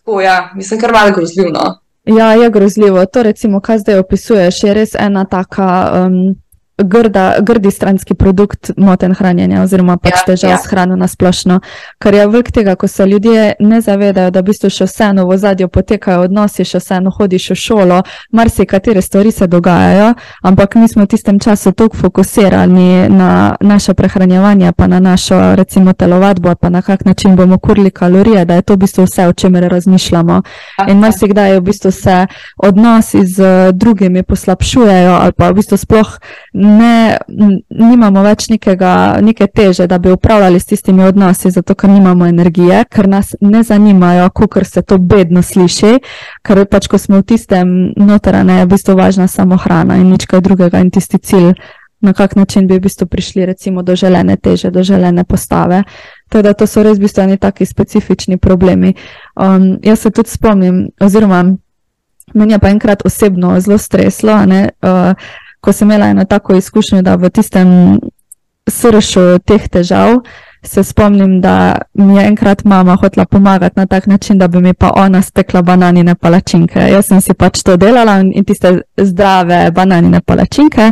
Tako 0.00 0.20
ja, 0.20 0.50
mislim, 0.56 0.80
kar 0.80 0.92
malo 0.92 1.14
grozljivo. 1.14 1.64
Ja, 2.04 2.32
je 2.32 2.50
grozljivo. 2.50 3.06
To, 3.06 3.22
recimo, 3.22 3.60
kar 3.60 3.78
zdaj 3.78 3.98
opisuješ, 3.98 4.62
je 4.62 4.74
res 4.74 4.94
ena 4.94 5.24
taka 5.24 5.68
um, 6.06 6.34
grda, 6.78 7.36
grdi 7.40 7.70
stranski 7.70 8.14
produkt 8.14 8.70
moten 8.76 9.14
hranjenja, 9.14 9.62
oziroma 9.62 9.96
pač 9.96 10.14
ja, 10.14 10.24
težav 10.26 10.50
ja. 10.50 10.58
s 10.58 10.66
hrano 10.66 10.96
na 10.96 11.08
splošno. 11.08 11.60
Kar 11.98 12.14
je 12.14 12.26
velik 12.26 12.50
tega, 12.52 12.74
ko 12.74 12.88
se 12.88 13.06
ljudje 13.06 13.52
ne 13.60 13.80
zavedajo, 13.80 14.30
da 14.34 14.40
v 14.40 14.50
bistvu 14.50 14.70
še 14.70 14.88
vseeno 14.90 15.26
v 15.28 15.38
zadju 15.38 15.68
potekajo 15.68 16.24
odnosi, 16.26 16.66
še 16.66 16.80
vseeno 16.82 17.12
hodiš 17.14 17.50
v 17.52 17.58
šolo, 17.58 18.00
marsikatere 18.34 19.02
stvari 19.02 19.30
se 19.32 19.46
dogajajo, 19.46 20.14
ampak 20.42 20.74
mi 20.74 20.88
smo 20.88 21.06
v 21.06 21.12
tistem 21.14 21.38
času 21.38 21.72
toliko 21.72 21.96
fokusirani 21.96 23.08
na 23.08 23.54
naše 23.60 23.94
prehranjevanje, 23.94 24.72
pa 24.72 24.86
na 24.90 25.00
našo, 25.00 25.54
recimo, 25.54 25.92
telovadbo, 25.92 26.54
pa 26.58 26.68
na 26.70 26.82
kak 26.82 27.04
način 27.04 27.36
bomo 27.36 27.58
kurili 27.58 27.90
kalorije, 27.90 28.44
da 28.44 28.54
je 28.58 28.62
to 28.62 28.74
v 28.74 28.84
bistvu 28.86 29.06
vse, 29.06 29.28
o 29.28 29.32
čemer 29.32 29.68
razmišljamo. 29.70 30.42
In 30.88 30.98
marsikdaj 30.98 31.56
v 31.58 31.64
bistvu 31.70 31.90
se 31.90 32.26
odnosi 32.58 33.26
z 33.26 33.72
drugimi 33.72 34.22
poslabšujejo, 34.22 35.14
ali 35.22 35.32
pa 35.32 35.50
v 35.50 35.62
bistvu 35.62 35.76
sploh 35.78 36.18
ne, 36.64 37.18
nimamo 37.68 38.22
več 38.24 38.48
nekega, 38.48 39.20
neke 39.22 39.46
teže, 39.46 39.86
da 39.90 39.98
bi 39.98 40.12
upravljali 40.12 40.60
s 40.60 40.70
tistimi 40.72 41.04
odnosi, 41.04 41.50
zato 41.50 41.74
ker 41.74 41.90
nimamo 41.90 42.26
energije, 42.26 42.84
ker 42.90 43.08
nas 43.08 43.34
ne 43.40 43.62
zanimajo, 43.62 44.30
kako 44.30 44.64
se 44.64 44.82
to 44.82 44.98
bedno 44.98 45.42
sliši, 45.42 45.98
ker 46.42 46.64
pač, 46.70 46.88
ko 46.88 46.98
smo 46.98 47.20
v 47.22 47.28
tistem 47.34 47.72
notranje, 47.96 48.60
je 48.60 48.66
v 48.66 48.72
bistvu 48.74 48.96
važna 48.98 49.28
samo 49.28 49.58
hrana 49.60 49.98
in 50.00 50.10
nič 50.14 50.26
kaj 50.30 50.44
drugega 50.44 50.82
in 50.82 50.90
tisti 50.94 51.18
cilj. 51.18 51.54
Na 52.04 52.12
kak 52.12 52.34
način 52.36 52.66
bi 52.68 52.76
v 52.76 52.84
bistvu 52.84 53.06
prišli 53.08 53.46
recimo, 53.48 53.82
do 53.82 53.94
želene 53.96 54.36
teže, 54.36 54.70
do 54.70 54.82
želene 54.84 55.24
postave. 55.24 55.84
Teda 56.28 56.52
to 56.52 56.66
so 56.68 56.82
res 56.84 56.98
v 56.98 57.06
bistvu 57.06 57.24
neki 57.30 57.40
taki 57.40 57.66
specifični 57.66 58.36
problemi. 58.36 58.92
Um, 59.36 59.78
jaz 59.82 60.04
se 60.04 60.10
tudi 60.10 60.28
spomnim, 60.28 60.88
oziroma 61.00 61.44
meni 62.34 62.52
je 62.52 62.58
pa 62.58 62.68
enkrat 62.68 63.06
osebno 63.06 63.60
zelo 63.60 63.78
streslo, 63.78 64.36
ne, 64.46 64.68
uh, 64.82 65.14
ko 65.64 65.72
sem 65.72 65.88
imela 65.88 66.06
eno 66.12 66.24
tako 66.24 66.56
izkušnjo, 66.60 67.02
da 67.02 67.16
v 67.16 67.30
tistem 67.32 67.68
srcu 68.68 69.38
teh 69.48 69.68
težav 69.68 70.20
se 70.66 70.82
spomnim, 70.84 71.40
da 71.40 71.78
mi 71.94 72.16
je 72.16 72.26
enkrat 72.26 72.64
mama 72.64 72.96
hotela 72.96 73.24
pomagati 73.26 73.80
na 73.80 73.86
tak 73.86 74.06
način, 74.06 74.38
da 74.38 74.48
bi 74.48 74.60
mi 74.60 74.74
pa 74.74 74.90
ona 74.96 75.22
stekla 75.22 75.62
bananine 75.62 76.14
palačinke. 76.14 76.78
Jaz 76.78 77.06
sem 77.06 77.20
si 77.20 77.34
pač 77.34 77.62
to 77.62 77.76
delala 77.76 78.18
in 78.20 78.44
tiste 78.44 78.80
zdrave 78.96 79.70
bananine 79.70 80.20
palačinke 80.20 80.90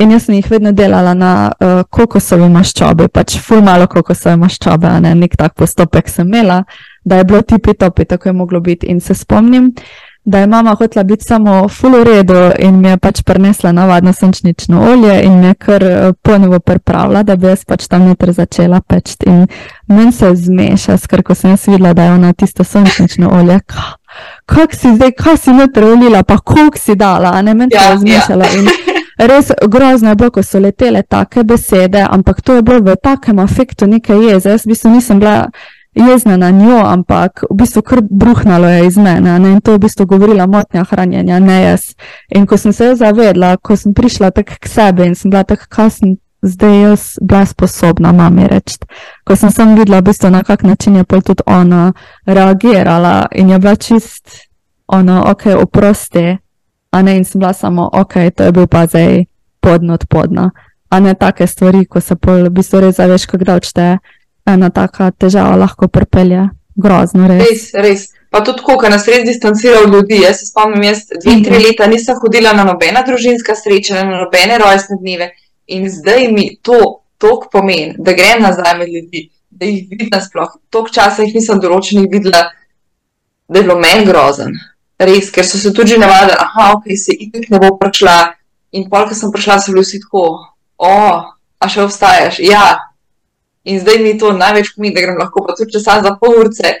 in 0.00 0.10
jaz 0.10 0.24
sem 0.24 0.34
jih 0.34 0.50
vedno 0.50 0.72
delala 0.72 1.14
na 1.14 1.32
uh, 1.52 1.82
kokosovi 1.90 2.48
maščobi, 2.48 3.08
pač 3.08 3.36
ful 3.40 3.60
malo 3.64 3.86
kokosove 3.86 4.36
maščobe, 4.40 4.88
ne 5.00 5.14
nek 5.14 5.36
tak 5.36 5.54
postopek 5.54 6.08
sem 6.08 6.28
imela, 6.28 6.62
da 7.04 7.20
je 7.20 7.24
bilo 7.24 7.42
tipi 7.42 7.74
topi, 7.74 8.04
tako 8.04 8.28
je 8.28 8.32
moglo 8.32 8.60
biti 8.60 8.86
in 8.86 9.00
se 9.00 9.14
spomnim 9.14 9.72
da 10.24 10.38
je 10.38 10.46
mama 10.46 10.74
hotela 10.74 11.04
biti 11.04 11.24
samo 11.24 11.68
full 11.68 11.96
v 11.96 12.04
redu 12.04 12.50
in 12.58 12.80
mi 12.80 12.88
je 12.88 12.98
pač 12.98 13.22
prinesla 13.22 13.72
navadno 13.72 14.12
sončnično 14.12 14.82
olje 14.92 15.22
in 15.22 15.40
me 15.40 15.46
je 15.46 15.54
kar 15.54 15.82
eh, 15.82 16.12
ponovo 16.22 16.60
pripravila, 16.60 17.22
da 17.22 17.36
bi 17.36 17.46
jaz 17.46 17.64
pač 17.64 17.88
tam 17.88 18.04
noter 18.08 18.32
začela 18.32 18.80
peči. 18.80 19.16
In 19.26 19.46
meni 19.86 20.12
se 20.12 20.34
zmeša, 20.34 20.98
ker 21.08 21.22
ko 21.22 21.34
sem 21.34 21.50
jaz 21.50 21.68
videla, 21.68 21.94
da 21.94 22.04
je 22.04 22.12
ona 22.12 22.32
tisto 22.32 22.64
sončnično 22.64 23.30
olje. 23.40 23.60
Kako 24.46 24.76
si 24.76 24.94
zdaj, 24.94 25.12
kaj 25.12 25.36
si 25.36 25.52
noter 25.52 25.84
ulila, 25.84 26.22
pa 26.22 26.38
koliko 26.38 26.78
si 26.78 26.94
dala, 26.94 27.42
ne 27.42 27.54
meni 27.54 27.74
ja, 27.74 27.80
se 27.80 27.92
je 27.92 27.98
zmešala. 27.98 28.44
Ja. 28.44 29.26
Res 29.26 29.50
grozno 29.68 30.08
je 30.08 30.14
bilo, 30.14 30.30
ko 30.30 30.42
so 30.42 30.58
letele 30.58 31.02
take 31.02 31.44
besede, 31.44 32.06
ampak 32.10 32.40
to 32.40 32.54
je 32.54 32.62
bilo 32.62 32.80
v 32.80 32.96
takem 33.02 33.38
afektu 33.38 33.86
neke 33.86 34.14
jeze. 34.14 34.50
Jaz 34.50 34.64
v 34.64 34.72
bistvu 34.72 34.90
nisem 34.90 35.20
bila 35.20 35.50
jezna 35.94 36.36
na 36.36 36.50
njo, 36.50 36.78
ampak 36.86 37.44
v 37.50 37.56
bistvu 37.56 37.82
kar 37.82 38.00
bruhnalo 38.10 38.68
je 38.68 38.86
iz 38.86 38.96
mene 38.96 39.38
ne? 39.38 39.52
in 39.52 39.60
to 39.60 39.70
je 39.70 39.78
v 39.78 39.80
bistvu 39.80 40.06
govorila 40.06 40.46
motnja 40.46 40.84
hranjenja, 40.84 41.38
ne 41.38 41.62
jaz. 41.62 41.94
In 42.28 42.46
ko 42.46 42.56
sem 42.56 42.72
se 42.72 42.84
jo 42.84 42.96
zavedla, 42.96 43.56
ko 43.56 43.76
sem 43.76 43.94
prišla 43.94 44.30
tako 44.30 44.52
k 44.60 44.68
sebi 44.68 45.06
in 45.06 45.14
sem 45.14 45.30
bila 45.30 45.44
tako, 45.44 45.66
kaj 45.68 45.90
sem 45.90 46.16
zdaj 46.42 46.82
jaz 46.82 47.18
bila 47.22 47.46
sposobna 47.46 48.12
mami 48.12 48.46
reči. 48.48 48.78
Ko 49.24 49.36
sem 49.36 49.50
sem 49.50 49.74
videla, 49.74 50.00
v 50.00 50.10
bistvu, 50.10 50.30
na 50.30 50.42
kak 50.42 50.62
način 50.62 50.96
je 50.96 51.04
pol 51.04 51.20
tudi 51.22 51.42
ona 51.46 51.92
reagirala 52.26 53.26
in 53.34 53.50
je 53.50 53.58
bila 53.58 53.76
čist, 53.76 54.46
ono, 54.86 55.24
ok, 55.30 55.46
oprosti, 55.62 56.38
a 56.90 57.02
ne 57.02 57.16
in 57.16 57.24
sem 57.24 57.38
bila 57.38 57.52
samo, 57.52 57.90
ok, 57.92 58.14
to 58.34 58.44
je 58.44 58.52
bil 58.52 58.66
pa 58.66 58.86
zdaj 58.86 59.24
podno 59.60 59.94
od 59.94 60.06
podna. 60.06 60.50
A 60.90 61.00
ne 61.00 61.14
take 61.14 61.46
stvari, 61.46 61.84
ko 61.86 62.00
se 62.00 62.16
pol 62.16 62.44
v 62.44 62.50
bistvu 62.50 62.80
res 62.80 62.96
zaveš, 62.96 63.26
kako 63.26 63.44
da 63.44 63.54
odšteje 63.54 63.98
ena 64.46 64.70
taka 64.70 65.10
težava 65.10 65.56
lahko 65.56 65.88
pripelje. 65.88 66.48
Grozno, 66.80 67.26
res. 67.28 67.42
res, 67.44 67.62
res. 67.74 68.02
Pa 68.30 68.40
tudi, 68.46 68.62
ko 68.62 68.78
nas 68.88 69.04
res 69.10 69.24
distancira 69.26 69.82
od 69.84 69.92
ljudi. 69.92 70.22
Jaz 70.22 70.40
se 70.40 70.46
spomnim, 70.46 70.84
jaz 70.86 71.02
dve, 71.10 71.40
tri 71.42 71.56
mhm. 71.58 71.64
leta 71.66 71.86
nisem 71.90 72.16
hodila 72.22 72.54
na 72.56 72.64
nobena 72.64 73.02
družinska 73.06 73.56
srečanja, 73.58 74.06
na 74.06 74.22
nobene 74.24 74.58
rojstne 74.62 75.00
dneve 75.00 75.32
in 75.70 75.90
zdaj 75.90 76.32
mi 76.32 76.56
to 76.62 77.02
toliko 77.18 77.48
pomeni, 77.52 77.94
da 77.98 78.12
grem 78.12 78.42
nazaj 78.42 78.78
med 78.78 78.88
ljudi, 78.88 79.28
da 79.50 79.66
jih 79.66 79.86
vidim 79.90 80.20
sploh. 80.20 80.56
Toliko 80.70 80.94
časa 80.94 81.22
jih 81.22 81.34
nisem 81.36 81.60
določenih 81.62 82.08
videla, 82.10 82.46
da 83.48 83.58
je 83.58 83.66
bilo 83.66 83.76
meni 83.78 84.06
grozen. 84.08 84.56
Res, 85.00 85.30
ker 85.32 85.46
so 85.46 85.60
se 85.60 85.72
tudi 85.76 85.98
navadili, 86.00 86.36
da 86.38 86.70
ok, 86.74 86.88
se 86.96 87.14
itek 87.26 87.50
ne 87.52 87.60
bo 87.62 87.74
prišla. 87.80 88.16
In 88.78 88.86
pol, 88.90 89.06
ko 89.08 89.16
sem 89.18 89.32
prišla, 89.34 89.58
so 89.60 89.74
bili 89.74 89.84
vsi 89.84 90.00
tako, 90.02 90.24
o, 90.80 90.90
oh, 90.90 91.30
a 91.58 91.68
še 91.70 91.84
obstajaš. 91.84 92.40
Ja. 92.46 92.89
In 93.70 93.78
zdaj 93.80 94.00
mi 94.02 94.16
to 94.18 94.32
največ 94.34 94.74
pomeni, 94.74 94.94
da 94.96 95.04
grem 95.04 95.18
lahko 95.20 95.44
pa 95.46 95.54
tudi 95.58 95.76
časa 95.76 96.00
za 96.02 96.16
pol 96.20 96.40
urce. 96.42 96.74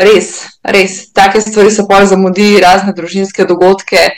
Res, 0.00 0.30
res. 0.64 0.96
Take 1.16 1.40
stvari 1.44 1.72
se 1.72 1.84
pojjo 1.88 2.12
zamudi, 2.12 2.50
razne 2.60 2.92
družinske 2.96 3.44
dogodke, 3.48 4.10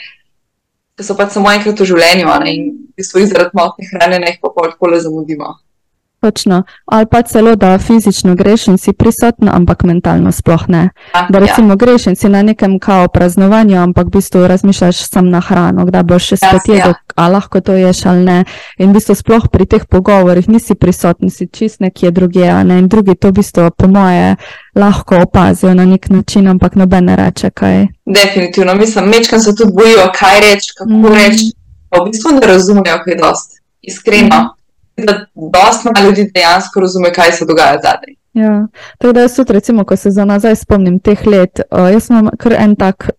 ki 0.95 1.05
so 1.07 1.15
pač 1.19 1.35
samo 1.35 1.51
enkrat 1.51 1.79
v 1.79 1.87
življenju 1.89 2.29
ne? 2.43 2.55
in 2.55 2.65
v 2.93 3.01
bistvu 3.01 3.25
zaradi 3.27 3.57
motnih 3.57 3.91
hranjenja 3.95 4.31
jih 4.31 4.41
pa 4.43 4.51
pol 4.55 4.71
tako 4.71 4.91
le 4.93 4.99
zamudimo. 5.03 5.55
Točno. 6.23 6.63
Ali 6.85 7.05
pa 7.11 7.21
celo, 7.21 7.55
da 7.55 7.77
fizično 7.77 8.35
greš 8.35 8.67
in 8.67 8.77
si 8.77 8.93
prisoten, 8.93 9.49
ampak 9.51 9.83
mentalno 9.83 10.31
sploh 10.31 10.63
ne. 10.67 10.89
Ja, 11.15 11.27
Da 11.29 11.39
recimo 11.39 11.69
ja. 11.69 11.75
greš 11.75 12.07
in 12.07 12.15
si 12.15 12.29
na 12.29 12.41
nekem 12.41 12.79
kao 12.79 13.07
praznovanju, 13.07 13.81
ampak 13.81 14.07
v 14.07 14.09
bistvu 14.09 14.47
razmišljaš 14.47 14.95
sam 14.95 15.29
na 15.29 15.41
hrano, 15.43 15.85
kdaj 15.85 16.03
boš 16.03 16.23
še 16.23 16.37
Ja, 16.41 16.47
spet 16.47 16.67
ja. 16.67 16.75
jedel, 16.75 16.93
a 17.15 17.27
lahko 17.27 17.59
to 17.61 17.75
ješ 17.75 18.05
ali 18.05 18.23
ne. 18.23 18.45
In 18.77 18.89
v 18.89 18.93
bistvu 18.93 19.15
sploh 19.19 19.49
pri 19.51 19.65
teh 19.65 19.83
pogovorih 19.83 20.47
nisi 20.47 20.79
prisoten, 20.79 21.29
si 21.29 21.49
čist 21.51 21.83
nekje 21.83 22.11
drugje, 22.11 22.47
a 22.47 22.63
ne. 22.63 22.79
In 22.79 22.87
drugi 22.87 23.19
to 23.19 23.27
v 23.27 23.43
bistvu 23.43 23.67
po 23.75 23.91
moje 23.91 24.35
lahko 24.79 25.19
opazijo 25.27 25.73
na 25.75 25.85
nek 25.85 26.07
način, 26.09 26.47
ampak 26.47 26.79
noben 26.79 27.05
ne 27.05 27.19
reče 27.19 27.51
kaj. 27.51 27.87
Definitivno, 28.05 28.75
mislim, 28.75 29.11
mečkam 29.11 29.39
se 29.39 29.55
tudi 29.55 29.73
bojijo, 29.75 30.07
kaj 30.15 30.39
reči, 30.39 30.71
kako 30.77 30.89
mm. 30.89 31.15
reči. 31.19 31.51
V 31.91 32.05
bistvu 32.07 32.39
ne 32.39 32.47
razumejo, 32.47 32.97
kaj 33.03 33.11
je 33.13 33.19
dost. 33.19 33.59
Iskreno. 33.81 34.55
Da 34.97 35.25
dost 35.35 35.85
malo 35.85 36.05
ljudi 36.07 36.31
dejansko 36.33 36.79
razume, 36.79 37.13
kaj 37.13 37.31
se 37.31 37.45
dogaja 37.45 37.79
zadaj. 37.83 38.13
Ja, 38.33 38.67
tako 38.97 39.13
da 39.13 39.21
jaz 39.21 39.35
tudi, 39.35 39.53
recimo, 39.53 39.83
ko 39.85 39.95
se 39.95 40.11
za 40.11 40.25
nazaj 40.25 40.55
spomnim 40.55 40.99
teh 40.99 41.27
let, 41.27 41.59
uh, 41.71 41.91
jaz 41.93 42.09
imam 42.09 42.29
kar 42.37 42.53
en 42.53 42.75
tak 42.75 43.09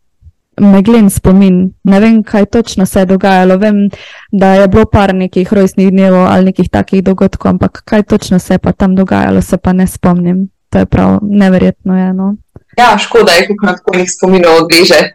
meglen 0.60 1.10
spomin. 1.10 1.72
Ne 1.84 2.00
vem, 2.00 2.22
kaj 2.22 2.46
točno 2.46 2.86
se 2.86 3.00
je 3.00 3.06
dogajalo. 3.06 3.56
Vem, 3.56 3.88
da 4.32 4.54
je 4.54 4.68
bilo 4.68 4.84
par 4.84 5.14
nekih 5.14 5.52
rojstnih 5.52 5.90
dnev 5.90 6.14
ali 6.14 6.44
nekih 6.44 6.70
takih 6.70 7.04
dogodkov, 7.04 7.50
ampak 7.50 7.82
kaj 7.84 8.02
točno 8.02 8.38
se 8.38 8.54
je 8.54 8.58
pa 8.58 8.72
tam 8.72 8.96
dogajalo, 8.96 9.42
se 9.42 9.56
pa 9.56 9.72
ne 9.72 9.86
spomnim. 9.86 10.48
To 10.70 10.78
je 10.78 10.86
prav 10.86 11.18
neverjetno. 11.22 11.98
Je, 11.98 12.12
no. 12.12 12.36
Ja, 12.78 12.98
škoda 12.98 13.32
je, 13.32 13.46
kako 13.46 13.66
na 13.66 13.76
tako 13.76 13.96
nekih 13.96 14.12
spominov 14.12 14.56
odveže. 14.56 15.14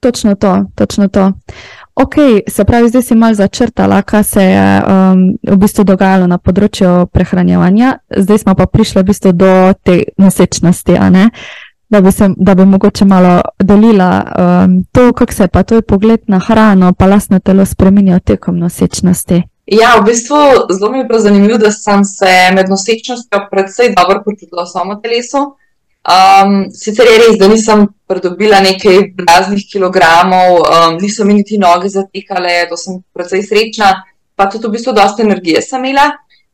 Točno 0.00 0.34
to, 0.34 0.64
točno 0.74 1.08
to. 1.08 1.32
Ok, 2.00 2.14
se 2.48 2.64
pravi, 2.64 2.88
zdaj 2.88 3.02
si 3.02 3.14
mal 3.14 3.34
začrtala, 3.34 4.02
kaj 4.02 4.24
se 4.24 4.42
je 4.42 4.82
um, 4.82 5.22
v 5.42 5.56
bistvu 5.58 5.82
dogajalo 5.84 6.28
na 6.30 6.36
področju 6.38 7.08
prehranjevanja, 7.10 7.96
zdaj 8.22 8.38
smo 8.44 8.54
pa 8.54 8.68
prišli 8.70 9.02
v 9.02 9.08
bistvu 9.08 9.32
do 9.34 9.50
te 9.82 9.96
nosečnosti? 10.14 10.94
Da 11.90 12.00
bi, 12.04 12.12
se, 12.14 12.28
da 12.36 12.54
bi 12.54 12.68
mogoče 12.70 13.04
malo 13.04 13.40
delila 13.58 14.10
um, 14.22 14.78
to, 14.94 15.10
kako 15.12 15.34
se 15.34 15.48
pa 15.50 15.64
tvoj 15.66 15.82
pogled 15.82 16.22
na 16.30 16.38
hrano, 16.38 16.92
pa 16.94 17.10
lastno 17.10 17.42
telo 17.42 17.66
spremenil 17.66 18.20
tekom 18.22 18.62
nosečnosti. 18.62 19.42
Ja, 19.66 19.96
v 19.98 20.06
bistvu 20.12 20.38
zelo 20.70 20.92
mi 20.92 21.02
je 21.02 21.08
bilo 21.10 21.18
zanimivo, 21.18 21.58
da 21.58 21.74
sem 21.74 22.04
se 22.06 22.30
med 22.54 22.70
nosečnostjo 22.70 23.48
predvsej 23.50 23.96
dobro 23.98 24.22
počutila 24.22 24.68
v 24.68 24.70
samem 24.70 25.02
telesu. 25.02 25.48
Um, 26.06 26.70
sicer 26.72 27.06
je 27.10 27.16
res, 27.20 27.34
da 27.36 27.48
nisem 27.50 27.82
pridobila 28.08 28.62
nekaj 28.64 29.00
blaznih 29.18 29.66
kilogramov, 29.68 30.62
um, 30.62 30.94
niso 31.02 31.26
mi 31.28 31.34
niti 31.36 31.58
noge 31.60 31.90
zatekale, 31.92 32.62
to 32.70 32.78
sem 32.80 33.02
precej 33.12 33.42
srečna, 33.44 33.90
pa 34.38 34.46
tudi 34.48 34.70
v 34.70 34.76
bistvu 34.78 34.94
dosta 34.96 35.24
energije 35.26 35.60
sem 35.62 35.84
imela. 35.84 36.06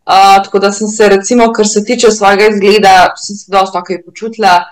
Uh, 0.04 0.40
tako 0.44 0.58
da 0.60 0.72
sem 0.72 0.88
se, 0.88 1.08
recimo, 1.08 1.52
kar 1.52 1.68
se 1.68 1.84
tiče 1.84 2.10
svojega 2.12 2.48
izgleda, 2.50 2.94
sem 3.16 3.36
se 3.36 3.52
dosta 3.52 3.78
ok 3.78 3.94
počutila. 4.04 4.64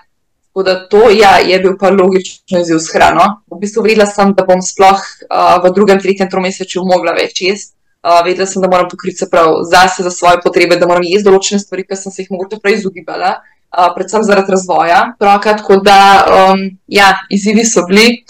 Tako 0.49 0.65
da 0.67 0.75
to 0.89 1.07
ja, 1.09 1.37
je 1.41 1.57
bil 1.59 1.77
pa 1.79 1.89
logično 1.89 2.59
izziv 2.59 2.77
s 2.77 2.93
hrano. 2.93 3.23
V 3.49 3.57
bistvu 3.63 3.85
vedela 3.87 4.05
sem, 4.05 4.35
da 4.37 4.45
bom 4.45 4.61
sploh 4.61 4.99
uh, 4.99 5.55
v 5.63 5.71
drugem, 5.73 6.01
tretjem 6.01 6.29
tromesečju 6.29 6.83
mogla 6.85 7.15
več 7.17 7.41
jesti. 7.41 7.73
Uh, 8.03 8.19
vedela 8.27 8.45
sem, 8.49 8.61
da 8.61 8.69
moram 8.69 8.91
pokriti 8.91 9.23
se 9.23 9.29
prav 9.31 9.63
zase, 9.71 10.03
za 10.03 10.11
svoje 10.11 10.43
potrebe, 10.43 10.77
da 10.77 10.89
moram 10.91 11.07
jesti 11.07 11.29
določene 11.29 11.63
stvari, 11.63 11.87
ki 11.87 11.97
sem 11.97 12.13
se 12.13 12.21
jih 12.21 12.35
mogoče 12.35 12.61
prej 12.61 12.77
izogibala, 12.83 13.31
uh, 13.39 13.52
predvsem 13.95 14.23
zaradi 14.23 14.51
razvoja 14.51 15.13
otroka. 15.15 15.57
Tako 15.57 15.77
da, 15.85 15.99
um, 16.27 16.65
ja, 16.87 17.13
izzivi 17.29 17.65
so 17.65 17.85
bili. 17.89 18.23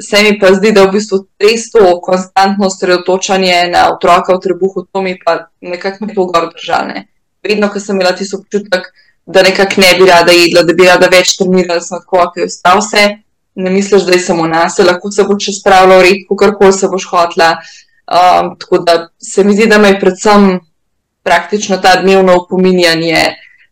Se 0.00 0.22
mi 0.22 0.38
pa 0.38 0.52
zdi, 0.54 0.70
da 0.72 0.84
v 0.86 0.92
bistvu 0.94 1.24
res 1.42 1.70
to 1.74 1.96
konstantno 2.00 2.68
osredotočanje 2.70 3.64
na 3.72 3.88
otroka 3.90 4.36
v 4.36 4.42
trebuhu, 4.44 4.84
to 4.92 5.02
mi 5.02 5.16
pa 5.18 5.48
nekako 5.60 6.06
me 6.06 6.14
to 6.14 6.26
gor 6.30 6.52
držane. 6.54 7.08
Vedno, 7.42 7.66
ko 7.72 7.80
sem 7.82 7.96
imela 7.96 8.12
tisto 8.14 8.38
občutek, 8.38 8.86
da 9.26 9.42
nekako 9.42 9.80
ne 9.82 9.94
bi 9.98 10.06
rada 10.06 10.32
jedla, 10.32 10.62
da 10.62 10.74
bi 10.74 10.86
rada 10.86 11.08
več 11.10 11.34
trenirala, 11.40 11.82
sem 11.82 11.98
tako, 11.98 12.22
ok, 12.28 12.38
vstal 12.46 12.82
se, 12.84 13.02
ne 13.58 13.70
misliš, 13.74 14.06
da 14.06 14.14
je 14.14 14.22
samo 14.22 14.46
nas, 14.46 14.78
lahko 14.78 15.10
se 15.10 15.26
boš 15.26 15.50
spravila 15.58 15.98
v 15.98 16.06
red, 16.06 16.22
kakorkoli 16.30 16.72
se 16.72 16.88
boš 16.88 17.08
hotla. 17.10 17.56
Um, 18.08 18.54
tako 18.60 18.78
da 18.86 18.94
se 19.18 19.44
mi 19.44 19.56
zdi, 19.56 19.66
da 19.66 19.78
me 19.82 19.92
je 19.92 20.00
predvsem 20.00 20.60
praktično 21.26 21.76
ta 21.82 21.98
dnevno 22.00 22.38
opominjanje, 22.38 23.24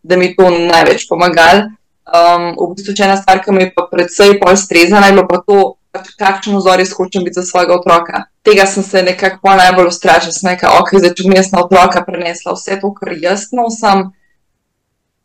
da 0.07 0.17
mi 0.17 0.31
to 0.37 0.51
največ 0.51 1.09
pomagal. 1.11 1.67
Um, 2.07 2.53
v 2.55 2.75
bistvu, 2.77 2.95
če 2.95 3.09
ena 3.09 3.17
stvar, 3.19 3.41
ki 3.43 3.55
me 3.55 3.65
je 3.65 3.73
pa 3.75 3.89
predvsej 3.91 4.37
bolj 4.39 4.61
strezala, 4.63 5.09
je 5.11 5.17
bilo 5.17 5.27
pa 5.27 5.41
to, 5.43 5.57
pač 5.91 6.13
kakšen 6.21 6.55
vzor 6.61 6.83
jaz 6.83 6.93
hočem 6.95 7.25
biti 7.27 7.41
za 7.41 7.47
svojega 7.49 7.75
otroka. 7.81 8.23
Tega 8.47 8.67
sem 8.71 8.87
se 8.87 9.03
nekako 9.03 9.57
najbolj 9.59 9.91
ustrašila, 9.91 10.37
sem 10.37 10.53
rekla, 10.53 10.77
ok, 10.79 10.95
zdaj 11.03 11.15
če 11.19 11.27
bom 11.27 11.35
jaz 11.35 11.51
na 11.51 11.65
otroka 11.65 12.05
prenesla 12.07 12.55
vse 12.55 12.79
to, 12.83 12.93
kar 12.95 13.11
jaz 13.19 13.49
nosim, 13.57 14.07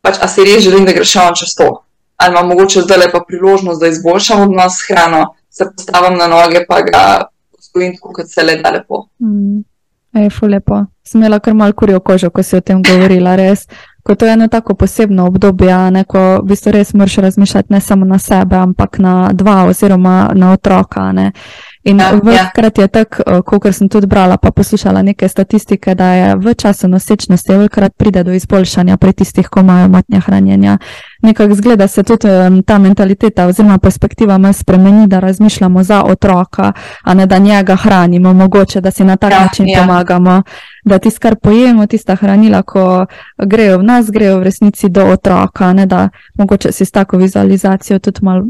pač 0.02 0.18
a 0.18 0.26
si 0.26 0.46
res 0.48 0.64
želim, 0.66 0.88
da 0.88 0.96
greš 0.96 1.14
on 1.22 1.38
čez 1.38 1.54
to. 1.58 1.70
Ali 2.18 2.34
imam 2.34 2.50
mogoče 2.50 2.82
zdaj 2.82 3.04
lepa 3.06 3.22
priložnost, 3.28 3.80
da 3.80 3.90
izboljšam 3.92 4.48
odnos 4.48 4.80
s 4.80 4.88
hrano, 4.90 5.22
se 5.50 5.68
postavim 5.70 6.18
na 6.18 6.26
noge, 6.32 6.64
pa 6.66 6.82
ga 6.86 7.04
vzgojim 7.60 7.94
tako, 7.94 8.16
kot 8.18 8.30
se 8.30 8.42
le 8.42 8.58
da 8.58 8.74
lepo. 8.74 9.06
Mm. 9.22 9.62
Ej, 10.12 10.28
fu 10.30 10.46
lepo. 10.46 10.82
Sem 11.06 11.22
imela 11.22 11.38
kar 11.40 11.54
mal 11.54 11.72
kurjo 11.72 12.00
kožo, 12.00 12.30
ko 12.30 12.42
si 12.42 12.56
o 12.56 12.60
tem 12.60 12.82
govorila, 12.84 13.36
res. 13.36 13.64
Ko 14.02 14.14
to 14.14 14.26
je 14.26 14.32
eno 14.32 14.48
tako 14.48 14.74
posebno 14.74 15.26
obdobje, 15.26 15.90
ne, 15.90 16.04
ko 16.04 16.18
v 16.42 16.46
bistvu 16.46 16.72
res 16.72 16.94
moraš 16.94 17.16
razmišljati 17.16 17.72
ne 17.72 17.80
samo 17.80 18.04
na 18.04 18.18
sebe, 18.18 18.56
ampak 18.56 18.98
na 18.98 19.30
dva 19.32 19.64
oziroma 19.64 20.30
na 20.34 20.52
otroka. 20.52 21.12
Ne. 21.12 21.32
In 21.84 21.98
Ja, 22.00 22.10
ja. 22.10 22.20
velikrat 22.22 22.78
je 22.78 22.88
tako, 22.88 23.42
kot 23.42 23.74
sem 23.74 23.88
tudi 23.88 24.06
brala, 24.06 24.36
pa 24.36 24.50
poslušala 24.50 25.02
neke 25.02 25.28
statistike, 25.28 25.94
da 25.94 26.06
je 26.12 26.36
v 26.36 26.54
času 26.54 26.88
nosečnosti 26.88 27.52
velikrat 27.52 27.92
pride 27.96 28.22
do 28.24 28.32
izboljšanja 28.32 28.96
pri 28.96 29.12
tistih, 29.12 29.48
ko 29.48 29.60
imajo 29.60 29.88
matnja 29.88 30.20
hranjenja. 30.20 30.78
Nekako 31.22 31.54
zgleda 31.54 31.88
se 31.88 32.02
tudi 32.02 32.28
ta 32.66 32.78
mentaliteta 32.78 33.46
oziroma 33.46 33.78
perspektiva 33.78 34.38
malo 34.38 34.52
spremeni, 34.52 35.06
da 35.06 35.18
razmišljamo 35.20 35.82
za 35.82 36.02
otroka, 36.04 36.72
a 37.02 37.14
ne 37.14 37.26
da 37.26 37.38
njega 37.38 37.76
hranimo, 37.76 38.32
mogoče 38.32 38.80
da 38.80 38.90
si 38.90 39.04
na 39.04 39.16
tak 39.16 39.32
Ja, 39.32 39.40
način 39.40 39.68
ja. 39.68 39.80
pomagamo, 39.80 40.42
da 40.84 40.98
tisto, 40.98 41.20
kar 41.20 41.36
pojemo, 41.36 41.86
tista 41.86 42.14
hranila, 42.14 42.62
ko 42.62 43.06
grejo 43.38 43.78
v 43.78 43.82
nas, 43.82 44.10
grejo 44.10 44.38
v 44.38 44.42
resnici 44.42 44.88
do 44.88 45.06
otroka, 45.06 45.72
ne 45.72 45.86
da 45.86 46.08
mogoče 46.38 46.72
si 46.72 46.84
s 46.84 46.90
tako 46.90 47.16
vizualizacijo 47.16 47.98
tudi 47.98 48.18
malo 48.22 48.44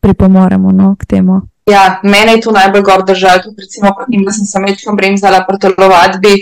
pripomoremo 0.00 0.72
no, 0.72 0.96
k 0.98 1.04
temu. 1.06 1.51
Ja, 1.70 2.00
mene 2.02 2.36
je 2.36 2.40
to 2.46 2.52
najbolj 2.52 2.82
gor 2.82 3.04
držalo, 3.06 3.44
tudi 3.44 3.62
recimo, 3.62 3.92
pri 3.94 4.08
tem, 4.10 4.24
da 4.26 4.32
sem 4.34 4.46
se 4.46 4.60
mečkom 4.62 4.96
bremzala 4.98 5.44
pri 5.46 5.60
telovadbi, 5.62 6.34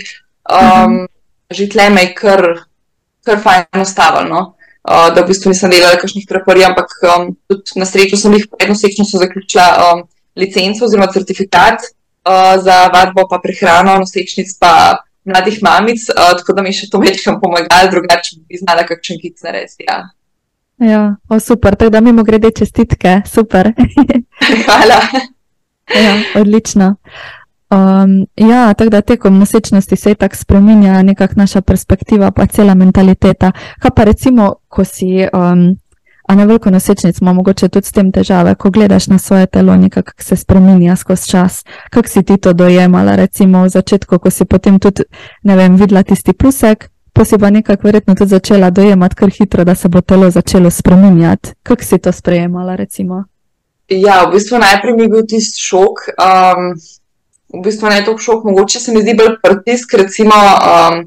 um, 0.49 1.03
že 1.53 1.67
tle 1.69 1.89
me 1.93 2.07
je 2.07 2.15
kar, 2.17 2.45
kar 3.25 3.37
fajn 3.43 3.83
ustavilo, 3.85 4.25
no? 4.29 4.41
uh, 4.89 5.09
da 5.13 5.21
v 5.21 5.29
bistvu 5.29 5.53
nisem 5.53 5.73
delala 5.73 5.99
kakšnih 6.01 6.25
traparij, 6.25 6.65
ampak 6.71 6.89
um, 7.05 7.29
tudi 7.49 7.77
na 7.77 7.85
srečo 7.85 8.17
sem 8.17 8.33
jih 8.37 8.47
predno 8.49 8.75
sečno 8.75 9.05
zaključila 9.05 9.67
um, 9.91 10.03
licenco 10.35 10.85
oziroma 10.85 11.11
certifikat 11.13 11.85
uh, 11.85 12.57
za 12.63 12.87
vadbo 12.93 13.27
pa 13.29 13.41
prehrano 13.43 13.99
nosečnic 14.01 14.55
pa 14.59 15.03
mladih 15.25 15.61
mamic, 15.61 16.01
uh, 16.09 16.33
tako 16.39 16.57
da 16.57 16.65
mi 16.65 16.73
še 16.73 16.89
to 16.89 17.01
mečkam 17.01 17.37
pomagalo, 17.41 17.91
drugače 17.93 18.41
bi 18.41 18.57
znala 18.57 18.87
kakšen 18.89 19.21
kic 19.21 19.37
narediti. 19.45 19.85
Ja. 19.85 20.07
Ja, 20.81 21.15
o, 21.29 21.39
super, 21.39 21.75
tako 21.75 21.89
da 21.89 22.01
mimo 22.01 22.23
grede 22.23 22.51
čestitke, 22.51 23.21
super. 23.25 23.73
Hvala. 24.65 25.01
ja, 26.03 26.41
odlično. 26.41 26.95
Um, 27.69 28.25
ja, 28.35 28.73
tako 28.73 28.89
da 28.89 29.01
tekom 29.01 29.37
nosečnosti 29.39 29.95
se 29.95 30.15
tako 30.15 30.35
spremenja 30.35 31.01
nekakšna 31.01 31.43
naša 31.43 31.61
perspektiva, 31.61 32.31
pa 32.31 32.45
cela 32.45 32.73
mentaliteta. 32.73 33.51
Kaj 33.79 33.91
pa 33.95 34.03
recimo, 34.03 34.55
ko 34.67 34.83
si, 34.83 35.27
um, 35.33 35.77
a 36.27 36.35
na 36.35 36.43
veliko 36.43 36.71
nosečnic 36.71 37.21
ima 37.21 37.33
mogoče 37.33 37.69
tudi 37.69 37.87
s 37.87 37.91
tem 37.91 38.11
težave, 38.11 38.55
ko 38.55 38.71
gledaš 38.71 39.07
na 39.07 39.17
svoje 39.17 39.45
telo, 39.45 39.75
nekako 39.75 40.11
se 40.17 40.35
spremenja 40.35 40.95
skozi 40.95 41.29
čas. 41.29 41.63
Kako 41.89 42.07
si 42.07 42.23
ti 42.23 42.37
to 42.37 42.53
dojemala, 42.53 43.15
recimo 43.15 43.63
v 43.63 43.69
začetku, 43.69 44.19
ko 44.19 44.29
si 44.29 44.45
potem 44.45 44.79
tudi, 44.79 45.03
ne 45.43 45.55
vem, 45.55 45.75
videla 45.75 46.03
tisti 46.03 46.33
plusek, 46.33 46.89
pa 47.21 47.25
si 47.25 47.37
pa 47.37 47.49
nekako 47.49 47.81
verjetno 47.83 48.15
tudi 48.15 48.29
začela 48.29 48.69
dojemati 48.69 49.15
kar 49.15 49.29
hitro, 49.29 49.63
da 49.63 49.75
se 49.75 49.89
bo 49.89 50.01
telo 50.01 50.29
začelo 50.29 50.69
spremenjati. 50.69 51.49
Kako 51.63 51.83
si 51.83 51.97
to 51.97 52.11
sprejemala, 52.11 52.75
recimo? 52.75 53.23
Ja, 53.89 54.23
v 54.25 54.31
bistvu 54.33 54.57
najprej 54.57 54.95
mi 54.95 55.03
je 55.03 55.09
bil 55.09 55.25
tisti 55.29 55.61
šok. 55.61 55.99
Um, 56.17 56.71
v 57.53 57.61
bistvu 57.61 57.91
ne 57.93 57.99
toliko 58.05 58.25
šok, 58.25 58.47
mogoče 58.49 58.79
se 58.79 58.93
mi 58.95 59.03
zdi 59.05 59.13
bolj 59.19 59.35
pritisk, 59.43 59.93
recimo, 60.01 60.33
um, 60.33 61.03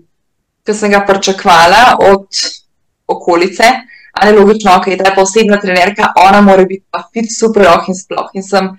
ki 0.63 0.77
sem 0.79 0.95
ga 0.95 1.01
pričakvala 1.09 1.97
od 1.99 2.29
okolice. 3.11 3.73
Ali 4.13 4.39
logično, 4.39 4.77
ok, 4.79 4.87
da 4.95 5.09
je 5.09 5.15
pa 5.17 5.23
osebna 5.23 5.59
trenerka, 5.59 6.13
ona 6.29 6.45
mora 6.47 6.63
biti 6.63 6.85
pa 6.95 7.03
fit, 7.11 7.27
super, 7.39 7.67
oh 7.73 7.89
in 7.91 7.99
sploh. 7.99 8.31
In 8.39 8.47
sem 8.47 8.71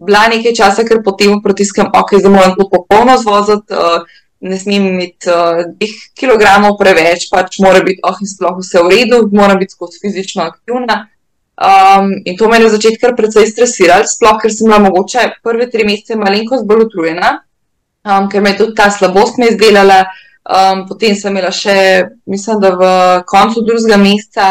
bila 0.00 0.24
nekaj 0.32 0.56
časa, 0.56 0.88
ker 0.88 1.04
potem 1.04 1.36
pritiskam, 1.44 1.92
ok, 1.92 2.16
zdaj 2.16 2.32
moram 2.32 2.56
to 2.56 2.64
popolno 2.72 3.18
zvoziti, 3.20 3.76
uh, 3.76 4.24
ne 4.40 4.58
smem 4.58 4.86
imeti 4.86 5.30
uh, 5.30 5.64
dveh 5.74 5.94
kilogramov 6.18 6.76
preveč, 6.78 7.26
pač 7.30 7.58
mora 7.64 7.82
biti 7.82 8.02
oh 8.06 8.18
in 8.22 8.30
sploh 8.30 8.58
vse 8.60 8.82
v 8.84 8.92
redu, 8.92 9.22
mora 9.34 9.56
biti 9.58 9.74
skozi 9.74 9.98
fizično 10.02 10.44
aktivna. 10.46 11.06
Um, 11.58 12.12
in 12.24 12.36
to 12.38 12.48
me 12.48 12.56
je 12.56 12.62
na 12.62 12.70
začetku 12.70 13.02
kar 13.02 13.16
precej 13.18 13.48
stresiralo, 13.50 14.06
sploh 14.06 14.38
ker 14.38 14.52
sem 14.54 14.70
bila 14.70 14.78
mogoče 14.84 15.24
prve 15.42 15.66
tri 15.70 15.82
mesece 15.88 16.14
malenkost 16.14 16.68
bolj 16.68 16.84
utrujena, 16.86 17.32
um, 18.06 18.28
ker 18.30 18.44
me 18.44 18.54
je 18.54 18.60
tudi 18.62 18.76
ta 18.78 18.90
slabost 18.94 19.42
me 19.42 19.50
izdelala. 19.50 20.04
Um, 20.48 20.86
potem 20.88 21.12
sem 21.12 21.34
imela 21.34 21.50
še, 21.52 21.74
mislim, 22.24 22.60
da 22.62 22.70
v 22.72 22.86
koncu 23.28 23.60
drugega 23.66 23.98
meseca 24.00 24.46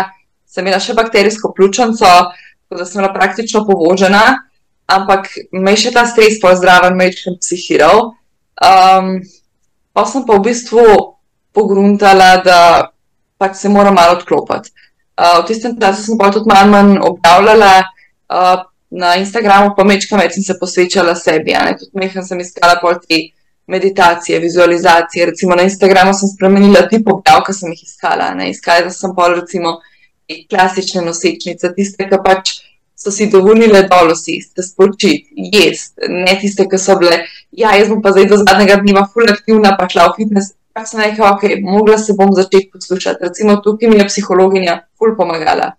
sem 0.46 0.68
imela 0.68 0.78
še 0.84 0.94
bakterijsko 0.94 1.56
pljučnico, 1.58 2.12
tako 2.68 2.78
da 2.78 2.86
sem 2.86 3.00
bila 3.02 3.10
praktično 3.16 3.64
povožena, 3.66 4.44
ampak 4.86 5.32
me 5.56 5.74
je 5.74 5.88
še 5.88 5.96
ta 5.96 6.04
stres 6.06 6.38
pozdraven, 6.44 6.94
me 7.00 7.08
je 7.08 7.18
še 7.24 7.34
psihiral. 7.40 8.12
Um, 8.62 9.24
pa 9.98 10.06
sem 10.06 10.22
pa 10.30 10.38
v 10.38 10.46
bistvu 10.46 10.84
pogruntala, 11.58 12.38
da 12.46 12.60
pač 13.42 13.58
se 13.58 13.70
moram 13.70 13.98
malo 13.98 14.20
odklopiti. 14.20 14.70
Uh, 15.18 15.42
v 15.42 15.48
tistem 15.50 15.74
času 15.74 16.04
sem 16.06 16.18
pa 16.22 16.30
tudi 16.30 16.46
malo 16.52 16.70
manj 16.70 17.00
objavljala 17.02 17.72
uh, 17.82 18.62
na 18.94 19.16
Instagramu, 19.18 19.74
pa 19.74 19.82
mečkam 19.82 20.22
več 20.22 20.38
in 20.38 20.46
se 20.46 20.54
posvečala 20.60 21.16
sebi. 21.18 21.58
Tudi 21.82 21.98
mehko 21.98 22.22
sem 22.22 22.46
iskala 22.46 22.78
pol 22.78 23.02
te 23.02 23.24
meditacije, 23.66 24.38
vizualizacije. 24.40 25.32
Recimo 25.34 25.58
na 25.58 25.66
Instagramu 25.66 26.14
sem 26.14 26.30
spremenila 26.30 26.86
tip 26.92 27.10
objav, 27.10 27.42
ki 27.48 27.58
sem 27.58 27.74
jih 27.74 27.82
iskala. 27.90 28.30
Ne? 28.38 28.52
Iskala 28.54 28.94
sem 28.94 29.18
pol 29.18 29.40
recimo 29.42 29.80
klasične 30.30 31.02
nosečnice, 31.10 31.74
tiste, 31.74 32.06
ki 32.06 32.22
pač 32.22 32.54
so 32.98 33.12
si 33.12 33.30
dovolili 33.30 33.84
dol 33.86 34.12
usesti, 34.12 34.64
spočiti, 34.64 35.30
jesti, 35.54 36.10
ne 36.10 36.34
tiste, 36.42 36.66
ki 36.66 36.80
so 36.82 36.98
bile, 36.98 37.22
ja, 37.54 37.76
jaz 37.78 37.92
bom 37.94 38.02
pa 38.02 38.12
zdaj 38.16 38.26
do 38.32 38.40
zadnjega 38.42 38.80
dneva 38.82 39.06
full 39.14 39.30
aktivna, 39.30 39.76
pa 39.78 39.86
šla 39.92 40.10
v 40.10 40.16
fitness. 40.18 40.56
Pa 40.74 40.86
sem 40.86 41.02
rekla, 41.02 41.36
ok, 41.36 41.62
mogla 41.62 41.98
se 42.02 42.14
bom 42.18 42.34
začeti 42.34 42.72
poslušati. 42.74 43.24
Recimo 43.30 43.58
tukaj 43.62 43.90
mi 43.90 44.00
je 44.02 44.08
psihologinja 44.10 44.80
full 44.98 45.16
pomagala. 45.18 45.72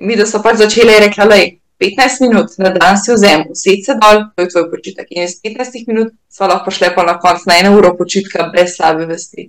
Mi, 0.00 0.16
da 0.20 0.28
so 0.28 0.40
pač 0.44 0.60
začele 0.60 0.98
rekla, 1.06 1.28
lej, 1.32 1.48
15 1.80 2.24
minut 2.24 2.54
na 2.60 2.70
dan 2.76 3.00
si 3.00 3.12
vzem, 3.12 3.48
usedi 3.52 3.82
se 3.84 3.96
dol, 4.00 4.22
to 4.36 4.44
je 4.44 4.52
tvoj 4.52 4.68
počitek. 4.70 5.08
In 5.16 5.24
iz 5.24 5.40
15 5.44 5.88
minut 5.88 6.12
smo 6.28 6.48
lahko 6.52 6.72
šle 6.72 6.92
pa 6.94 7.04
na 7.08 7.18
konc 7.20 7.44
na 7.48 7.58
eno 7.60 7.74
uro 7.78 7.96
počitka 7.96 8.50
brez 8.52 8.76
slabe 8.76 9.08
vesti. 9.08 9.48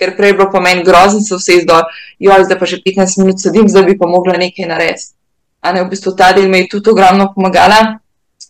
Ker 0.00 0.16
prej 0.16 0.32
je 0.32 0.38
bilo 0.38 0.50
po 0.52 0.60
meni 0.60 0.84
grozno 0.84 1.20
se 1.24 1.36
vse 1.40 1.60
izdol, 1.60 1.84
jo, 2.18 2.36
zdaj 2.44 2.58
pa 2.58 2.68
že 2.68 2.80
15 2.84 3.20
minut 3.22 3.40
sedim, 3.40 3.68
zdaj 3.68 3.88
bi 3.88 3.98
pa 3.98 4.08
mogla 4.10 4.36
nekaj 4.40 4.68
narediti 4.68 5.14
a 5.64 5.72
ne 5.72 5.82
v 5.82 5.88
bistvu 5.88 6.12
ta 6.12 6.32
del 6.36 6.48
mi 6.52 6.58
je 6.58 6.68
tudi 6.76 6.90
ogromno 6.90 7.32
pomagala. 7.34 8.00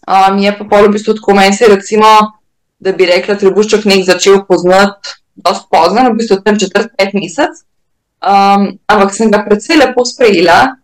Um, 0.05 0.39
je 0.43 0.51
pa 0.59 0.65
pol 0.65 0.89
v 0.89 0.97
bistvu 0.99 1.15
tako 1.15 1.35
meni 1.39 1.55
se 1.55 1.69
recimo, 1.71 2.09
da 2.83 2.93
bi 2.93 3.07
rekla, 3.07 3.39
trebušček 3.39 3.87
nek 3.87 4.03
začel 4.05 4.43
poznati 4.49 5.15
dosti 5.39 5.71
pozno, 5.71 6.09
v 6.11 6.19
bistvu 6.19 6.43
tam 6.43 6.59
četrt, 6.59 6.91
pet 6.99 7.15
mesec. 7.15 7.63
Um, 8.19 8.75
ampak 8.91 9.15
sem 9.15 9.31
ga 9.31 9.45
predvsej 9.47 9.79
lepo 9.79 10.05
sprejela. 10.05 10.75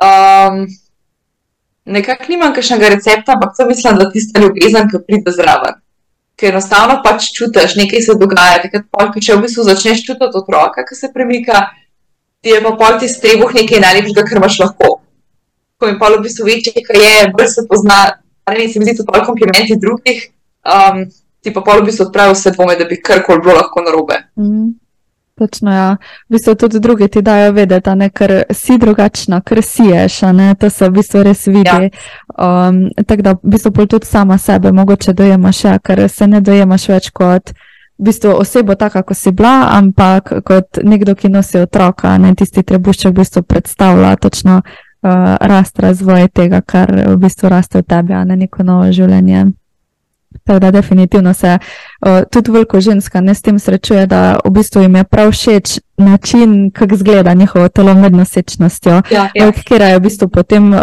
Um, 0.00 0.64
nekako 1.84 2.32
nimam 2.32 2.56
kakšnega 2.56 2.94
recepta, 2.96 3.36
ampak 3.36 3.52
sem 3.56 3.68
mislila, 3.68 4.00
da 4.00 4.10
tista 4.10 4.40
ljubezen, 4.40 4.88
ki 4.88 5.04
pride 5.04 5.36
zraven. 5.36 5.80
Ker 6.40 6.56
enostavno 6.56 6.98
pač 7.04 7.28
čutiš, 7.36 7.76
nekaj 7.76 8.08
se 8.08 8.18
dogaja. 8.18 8.64
Ko 8.72 9.20
če 9.20 9.36
v 9.36 9.44
bistvu 9.44 9.68
začneš 9.68 10.02
čutiti 10.08 10.40
otroka, 10.40 10.82
ki 10.88 10.96
se 10.96 11.12
premika, 11.12 11.68
ti 12.40 12.56
je 12.56 12.64
pa 12.64 12.72
pol 12.72 12.98
ti 12.98 13.08
strebuh 13.08 13.52
nekaj 13.52 13.84
najlepšega, 13.84 14.26
kar 14.26 14.40
imaš 14.40 14.62
lahko 14.64 15.03
ko 15.84 15.90
jim 15.90 15.98
pa 16.00 16.08
v 16.14 16.22
bistvu 16.24 16.46
večje, 16.48 16.72
ki 16.86 17.02
je, 17.02 17.32
bolj 17.36 17.50
se 17.52 17.66
pozna, 17.68 17.98
ali 18.44 18.64
ne, 18.64 18.68
se 18.72 18.80
mi 18.80 18.86
zdi 18.86 18.96
to 18.96 19.04
pa 19.04 19.24
komplimenti 19.24 19.76
drugih, 19.76 20.22
um, 20.64 21.04
ti 21.44 21.52
pa 21.52 21.60
pa 21.60 21.76
v 21.76 21.84
bistvu 21.90 22.06
odpravijo 22.06 22.38
vse 22.38 22.54
dvome, 22.56 22.78
da 22.80 22.88
bi 22.88 23.00
karkoli 23.02 23.44
bilo 23.44 23.58
lahko 23.60 23.84
narobe. 23.84 24.22
Mm. 24.40 24.72
Točno, 25.34 25.72
ja. 25.74 25.96
V 26.28 26.36
bistvu 26.36 26.54
tudi 26.54 26.80
drugi 26.80 27.08
ti 27.08 27.22
dajo 27.22 27.52
vedeti, 27.52 27.90
da 27.90 28.08
ker 28.08 28.32
si 28.54 28.78
drugačna, 28.78 29.40
ker 29.40 29.62
siješ, 29.62 30.20
to 30.60 30.70
se 30.70 30.88
v 30.88 30.92
bistvu 30.92 31.22
res 31.22 31.46
vidi. 31.46 31.66
Ja. 31.66 31.90
Um, 32.38 32.88
tako 33.06 33.22
da 33.22 33.32
v 33.32 33.50
bistvu 33.56 33.86
tudi 33.86 34.06
sama 34.06 34.38
sebe 34.38 34.72
mogoče 34.72 35.12
dojemaš, 35.12 35.64
ja, 35.64 35.78
ker 35.78 36.08
se 36.08 36.26
ne 36.26 36.40
dojemaš 36.40 36.88
več 36.88 37.10
kot 37.10 37.50
v 37.98 38.04
bistvu 38.04 38.30
osebo 38.38 38.74
taka, 38.74 39.02
kot 39.02 39.16
si 39.16 39.32
bila, 39.32 39.68
ampak 39.74 40.32
kot 40.46 40.78
nekdo, 40.82 41.14
ki 41.14 41.28
nosi 41.28 41.58
otroka, 41.62 42.18
ne 42.18 42.34
tisti 42.34 42.62
trebušček 42.62 43.12
v 43.12 43.18
bistvu 43.18 43.42
predstavlja 43.42 44.16
točno 44.16 44.62
uh, 45.04 45.36
rast, 45.40 45.78
razvoj 45.78 46.28
tega, 46.28 46.60
kar 46.60 46.90
v 46.90 47.16
bistvu 47.16 47.48
raste 47.48 47.78
v 47.78 47.86
tebi, 47.88 48.14
a 48.14 48.24
ne 48.24 48.36
neko 48.36 48.62
novo 48.62 48.90
življenje. 48.92 49.46
Tako 50.44 50.58
da, 50.58 50.70
definitivno 50.70 51.34
se 51.34 51.58
uh, 51.58 52.22
tudi 52.30 52.50
veliko 52.50 52.80
ženska 52.80 53.20
ne 53.20 53.34
s 53.34 53.42
tem 53.42 53.58
srečuje, 53.58 54.06
da 54.06 54.38
v 54.44 54.50
bistvu 54.50 54.82
jim 54.82 54.96
je 54.96 55.04
prav 55.04 55.30
všeč 55.30 55.78
način, 55.96 56.70
kako 56.70 56.94
izgleda 56.94 57.34
njihovo 57.34 57.68
telo 57.68 57.94
med 57.94 58.12
nosečnostjo, 58.12 59.02
ja, 59.10 59.28
ja. 59.34 59.52
ker 59.52 59.82
je 59.82 59.98
v 59.98 60.00
bistvu 60.00 60.28
potem 60.28 60.72
uh, 60.72 60.80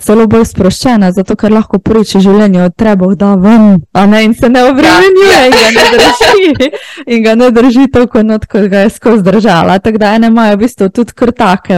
celo 0.00 0.26
bolj 0.26 0.44
sproščena, 0.44 1.12
zato 1.12 1.36
ker 1.36 1.52
lahko 1.52 1.78
poroči 1.78 2.20
življenje 2.20 2.62
od 2.62 2.74
trebov, 2.76 3.14
da 3.16 3.34
ven, 3.40 3.80
a 3.92 4.06
ne 4.06 4.24
in 4.24 4.34
se 4.34 4.48
ne 4.48 4.64
obremenjuje 4.68 5.32
ja, 5.32 5.46
ja. 5.46 5.68
in 5.68 5.76
ga 5.76 5.84
ne 5.90 5.98
drži, 6.02 6.70
in 7.16 7.24
ga 7.24 7.34
ne 7.34 7.50
drži 7.50 7.86
toliko 7.92 8.22
not, 8.22 8.46
kot 8.46 8.68
ga 8.72 8.84
je 8.84 8.90
skozi 8.90 9.22
držala. 9.22 9.78
Tako 9.78 9.98
da 9.98 10.14
ene 10.14 10.28
imajo 10.32 10.56
v 10.56 10.62
bistvu 10.64 10.88
tudi 10.88 11.16
kar 11.16 11.32
tak, 11.32 11.68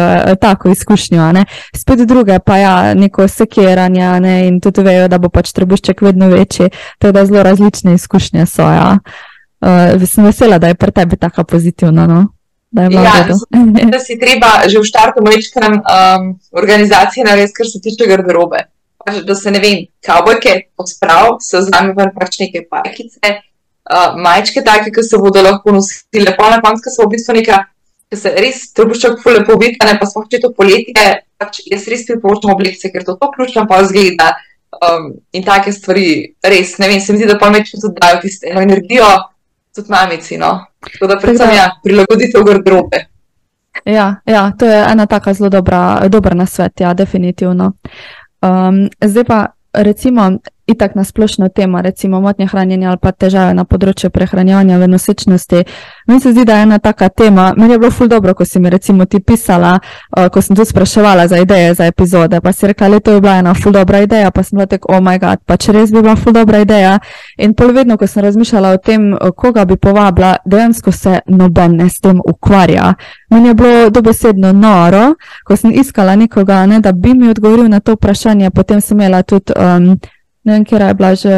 tako 0.40 0.74
izkušnjo, 0.74 1.30
ne. 1.32 1.46
Spet 1.76 2.02
druge 2.08 2.38
pa 2.38 2.58
ja, 2.58 2.94
neko 2.94 3.28
sekiranje, 3.28 4.10
ne, 4.20 4.36
in 4.48 4.60
tudi 4.60 4.82
vejo, 4.86 5.08
da 5.08 5.18
bo 5.22 5.30
pač 5.30 5.52
trebušček 5.56 6.02
vedno 6.02 6.28
večji, 6.32 6.70
tako 6.98 7.12
da 7.12 7.26
zelo 7.26 7.42
različne 7.46 7.94
izkušnje 7.94 8.46
so, 8.46 8.62
ja. 8.62 8.96
Uh, 9.60 10.02
sem 10.06 10.24
vesela, 10.24 10.58
da 10.58 10.68
je 10.68 10.74
pri 10.74 10.92
tebi 10.92 11.16
tako 11.16 11.44
pozitivno. 11.44 12.06
No? 12.06 12.35
Da 12.76 12.82
je 12.82 12.88
bilo 12.88 13.02
ja, 13.02 13.26
da, 13.28 13.90
da 13.90 13.98
si 13.98 14.18
treba 14.20 14.68
že 14.68 14.78
v 14.78 14.84
štartu 14.84 15.24
mečkam 15.24 15.78
um, 15.80 16.24
organizacije 16.52 17.24
narediti, 17.24 17.56
kar 17.56 17.66
se 17.72 17.80
tiče 17.80 18.08
garderobe. 18.10 18.66
Pač, 19.00 19.22
da 19.24 19.34
se 19.34 19.50
ne 19.50 19.62
vem, 19.62 19.86
kavbojke 20.04 20.52
posprav, 20.76 21.38
se 21.40 21.62
vzame 21.62 21.94
ven 21.96 22.12
pač 22.12 22.36
neke 22.42 22.66
pajkice, 22.68 23.32
uh, 23.88 24.18
majčke 24.20 24.64
take, 24.66 24.92
ki 24.92 25.06
se 25.06 25.20
bodo 25.22 25.44
lahko 25.46 25.72
nosile, 25.78 26.36
pa 26.36 26.50
na 26.52 26.60
koncu 26.60 26.92
so 26.92 27.06
v 27.06 27.14
bistvu 27.14 27.38
neka, 27.38 27.62
ki 28.12 28.20
se 28.20 28.34
res 28.36 28.60
trebuščak 28.76 29.22
fule 29.24 29.40
povita, 29.48 29.88
ne 29.88 29.96
pa 29.96 30.10
smo 30.10 30.26
če 30.28 30.42
to 30.44 30.52
poletje, 30.58 31.06
pač 31.40 31.62
jaz 31.70 31.88
res 31.88 32.04
priporočam 32.10 32.52
oblekce, 32.58 32.92
ker 32.92 33.08
to 33.08 33.16
to 33.16 33.30
ključno 33.38 33.64
pa 33.70 33.80
zgleda. 33.88 34.34
Um, 34.76 35.14
in 35.32 35.46
take 35.46 35.72
stvari, 35.72 36.34
res, 36.44 36.76
ne 36.82 36.90
vem, 36.90 37.00
se 37.00 37.14
mi 37.14 37.22
zdi, 37.22 37.30
da 37.30 37.38
pa 37.40 37.48
mečki 37.48 37.78
tudi 37.80 37.96
dajo 37.96 38.18
tisto 38.20 38.50
energijo, 38.50 39.08
tudi 39.72 39.88
mamici. 39.94 40.36
No? 40.36 40.58
Tako 40.92 41.06
da, 41.06 41.18
predvsem, 41.22 41.50
ja, 41.56 41.70
prilagoditev 41.84 42.44
garderobe. 42.44 43.04
Ja, 43.84 44.14
ja, 44.26 44.52
to 44.58 44.66
je 44.66 44.84
ena 44.92 45.06
taka 45.06 45.34
zelo 45.34 45.50
dobra, 45.50 46.08
dobra 46.08 46.34
nasvet, 46.34 46.80
ja, 46.80 46.94
definitivno. 46.94 47.72
Um, 48.42 48.88
zdaj 49.04 49.24
pa, 49.24 49.46
recimo, 49.72 50.30
itak 50.66 50.94
na 50.94 51.04
splošno 51.04 51.48
temo, 51.48 51.82
recimo 51.82 52.20
motnje 52.20 52.46
hranjenja 52.46 52.88
ali 52.88 52.98
pa 52.98 53.12
težave 53.12 53.54
na 53.54 53.64
področju 53.64 54.10
prehranjevanja 54.10 54.78
v 54.78 54.88
nosečnosti. 54.90 55.62
Meni 56.06 56.20
se 56.20 56.32
zdi, 56.32 56.44
da 56.44 56.56
je 56.56 56.62
ena 56.66 56.78
taka 56.78 57.08
tema. 57.08 57.52
Meni 57.56 57.74
je 57.74 57.78
bilo 57.78 57.90
ful 57.90 58.08
dobro, 58.08 58.34
ko 58.34 58.44
si 58.44 58.60
mi 58.60 58.70
recimo 58.70 59.04
ti 59.06 59.20
pisala, 59.20 59.78
uh, 59.78 60.26
ko 60.28 60.42
sem 60.42 60.56
tudi 60.56 60.70
spraševala 60.70 61.28
za 61.28 61.38
ideje 61.38 61.74
za 61.74 61.86
epizode, 61.86 62.40
pa 62.40 62.52
si 62.52 62.66
rekla, 62.66 62.88
da 62.88 63.00
to 63.00 63.14
je 63.14 63.20
bila 63.20 63.36
ena 63.38 63.54
ful 63.54 63.72
dobra 63.72 64.00
ideja, 64.02 64.30
pa 64.30 64.42
sem 64.42 64.56
bila 64.58 64.66
tek, 64.66 64.88
oh 64.90 65.00
moj 65.00 65.20
bog, 65.22 65.44
pa 65.46 65.56
če 65.56 65.72
res 65.72 65.92
bi 65.94 66.02
bila 66.02 66.16
ful 66.16 66.34
dobra 66.34 66.64
ideja. 66.66 66.98
In 67.38 67.54
pol 67.54 67.70
vedno, 67.76 67.96
ko 67.96 68.06
sem 68.10 68.24
razmišljala 68.26 68.74
o 68.74 68.82
tem, 68.82 69.06
koga 69.36 69.64
bi 69.64 69.76
povabila, 69.76 70.36
dejansko 70.44 70.92
se 70.92 71.20
noben 71.26 71.78
ne 71.78 71.88
s 71.88 72.02
tem 72.02 72.18
ukvarja. 72.18 72.94
Meni 73.30 73.54
je 73.54 73.54
bilo 73.54 73.90
dobesedno 73.90 74.52
noro, 74.52 75.14
ko 75.46 75.56
sem 75.56 75.70
iskala 75.70 76.16
nekoga, 76.16 76.64
ne, 76.66 76.82
da 76.82 76.92
bi 76.92 77.14
mi 77.14 77.30
odgovoril 77.30 77.70
na 77.70 77.80
to 77.80 77.94
vprašanje, 77.94 78.50
potem 78.50 78.80
sem 78.80 78.98
imela 78.98 79.22
tudi. 79.22 79.54
Um, 79.54 79.94
ne 80.46 80.52
vem, 80.52 80.64
kje 80.64 80.78
je 80.78 80.94
bila 80.94 81.14
že 81.14 81.36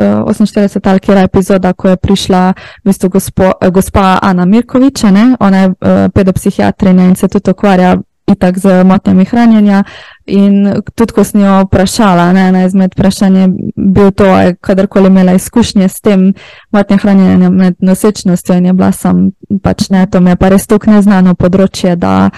uh, 0.00 0.30
48 0.30 0.90
ali 0.90 1.00
kje 1.00 1.14
je 1.14 1.22
epizoda, 1.22 1.72
ko 1.72 1.88
je 1.88 1.96
prišla 1.96 2.54
v 2.54 2.88
bistvu 2.88 3.08
gospo, 3.08 3.50
uh, 3.50 3.68
gospa 3.70 4.18
Ana 4.22 4.44
Mirkoviča, 4.44 5.10
ne? 5.10 5.36
ona 5.40 5.58
je 5.58 5.68
uh, 5.68 5.76
pedopsihiatrinja 6.14 7.04
in 7.04 7.16
se 7.16 7.28
tudi 7.28 7.50
ukvarja 7.50 7.96
itak 8.26 8.58
z 8.58 8.84
motnjami 8.84 9.24
hranjenja. 9.24 9.84
In 10.26 10.80
tudi, 10.96 11.12
ko 11.12 11.24
sem 11.24 11.42
jo 11.44 11.58
vprašala, 11.66 12.32
ne, 12.32 12.48
ena 12.48 12.64
izmed 12.64 12.94
vprašanj 12.96 13.36
je 13.36 13.48
bil 13.76 14.10
to, 14.16 14.28
kadarkoli 14.64 15.12
imela 15.12 15.34
izkušnje 15.36 15.88
s 15.88 16.00
tem 16.00 16.32
motnjami 16.72 17.02
hranjenja 17.02 17.50
med 17.50 17.76
nosečnostjo 17.80 18.56
in 18.56 18.66
je 18.66 18.72
bila 18.72 18.92
sem 18.92 19.26
pač 19.62 19.90
ne, 19.90 20.06
to 20.06 20.20
mi 20.20 20.32
je 20.32 20.40
pa 20.40 20.48
res 20.48 20.66
tako 20.66 20.94
neznano 20.96 21.34
področje, 21.34 21.96
da 21.96 22.30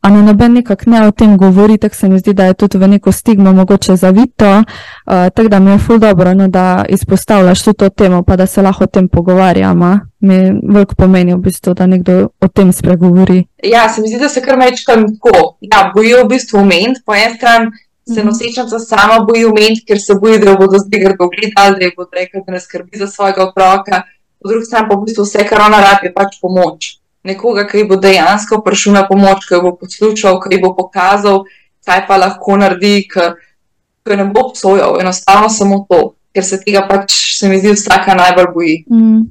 a 0.00 0.10
ne 0.10 0.22
noben 0.22 0.52
nekako 0.52 0.90
ne 0.90 1.06
o 1.06 1.10
tem 1.10 1.36
govori, 1.36 1.78
tako 1.78 1.94
se 1.94 2.08
mi 2.08 2.18
zdi, 2.18 2.32
da 2.34 2.44
je 2.44 2.54
tudi 2.54 2.78
v 2.78 2.88
neko 2.88 3.12
stigmo 3.12 3.52
mogoče 3.52 3.96
zavito, 3.96 4.50
uh, 4.58 4.64
tako 5.06 5.48
da 5.48 5.58
mi 5.58 5.70
je 5.70 5.78
ful 5.78 5.98
dobro, 5.98 6.34
no, 6.34 6.48
da 6.48 6.84
izpostavljaš 6.88 7.62
tudi 7.62 7.78
to 7.78 7.88
temo, 7.88 8.22
pa 8.22 8.36
da 8.36 8.46
se 8.46 8.62
lahko 8.62 8.84
o 8.84 8.86
tem 8.86 9.08
pogovarjamo. 9.08 9.98
Mi 10.20 10.38
veliko 10.68 10.94
pomeni 10.94 11.34
v 11.34 11.38
bistvu, 11.38 11.74
da 11.74 11.86
nekdo 11.86 12.28
o 12.40 12.48
tem 12.48 12.72
spregovori. 12.72 13.44
Ja, 13.62 13.88
se 13.88 14.00
mi 14.00 14.08
zdi, 14.08 14.18
da 14.18 14.28
se 14.28 14.42
kar 14.42 14.56
mečkam 14.58 15.04
tako. 15.14 15.56
Ja, 15.60 15.92
bojijo 15.94 16.24
v 16.24 16.28
bistvu 16.28 16.58
omeniti, 16.58 17.02
po 17.06 17.14
eni 17.14 17.36
strani 17.36 17.70
se 18.08 18.20
mhm. 18.20 18.26
nosečnica 18.26 18.78
sama 18.78 19.18
boji 19.28 19.44
omeniti, 19.44 19.84
ker 19.86 20.00
se 20.00 20.14
boji, 20.14 20.38
da 20.38 20.56
bodo 20.56 20.78
zdaj 20.78 21.00
grdo 21.00 21.28
gledali, 21.34 21.78
da 21.78 21.84
je 21.84 21.92
bo 21.96 22.06
rekla, 22.12 22.42
da 22.46 22.52
ne 22.52 22.60
skrbi 22.60 22.98
za 22.98 23.06
svojega 23.06 23.42
otroka. 23.48 24.02
po 24.42 24.48
drugi 24.48 24.64
strani 24.64 24.88
pa 24.88 24.94
v 24.94 25.04
bistvu 25.04 25.24
vse, 25.24 25.44
kar 25.48 25.60
ona 25.66 25.80
rabi, 25.82 26.06
je 26.06 26.14
pač 26.14 26.38
pomoč. 26.40 26.97
Nekoga, 27.28 27.66
ki 27.68 27.84
bo 27.88 27.98
dejansko 28.00 28.62
prišel 28.64 28.96
na 28.96 29.04
pomoč, 29.08 29.44
ki 29.48 29.60
bo 29.62 29.74
poslušal, 29.76 30.40
ki 30.40 30.60
bo 30.62 30.72
pokazal, 30.76 31.44
kaj 31.84 32.06
pa 32.08 32.16
lahko 32.20 32.56
naredi, 32.60 33.04
ki 33.08 34.16
ne 34.16 34.28
bo 34.32 34.48
obsojal, 34.48 34.96
enostavno 35.02 35.50
samo 35.52 35.82
to, 35.90 36.14
ker 36.32 36.44
se 36.44 36.60
tega 36.62 36.86
pač, 36.88 37.12
se 37.36 37.50
mi 37.50 37.60
zdi, 37.60 37.74
vsaka 37.76 38.16
najbolj 38.16 38.48
boji. 38.54 38.76
Mm. 38.88 39.26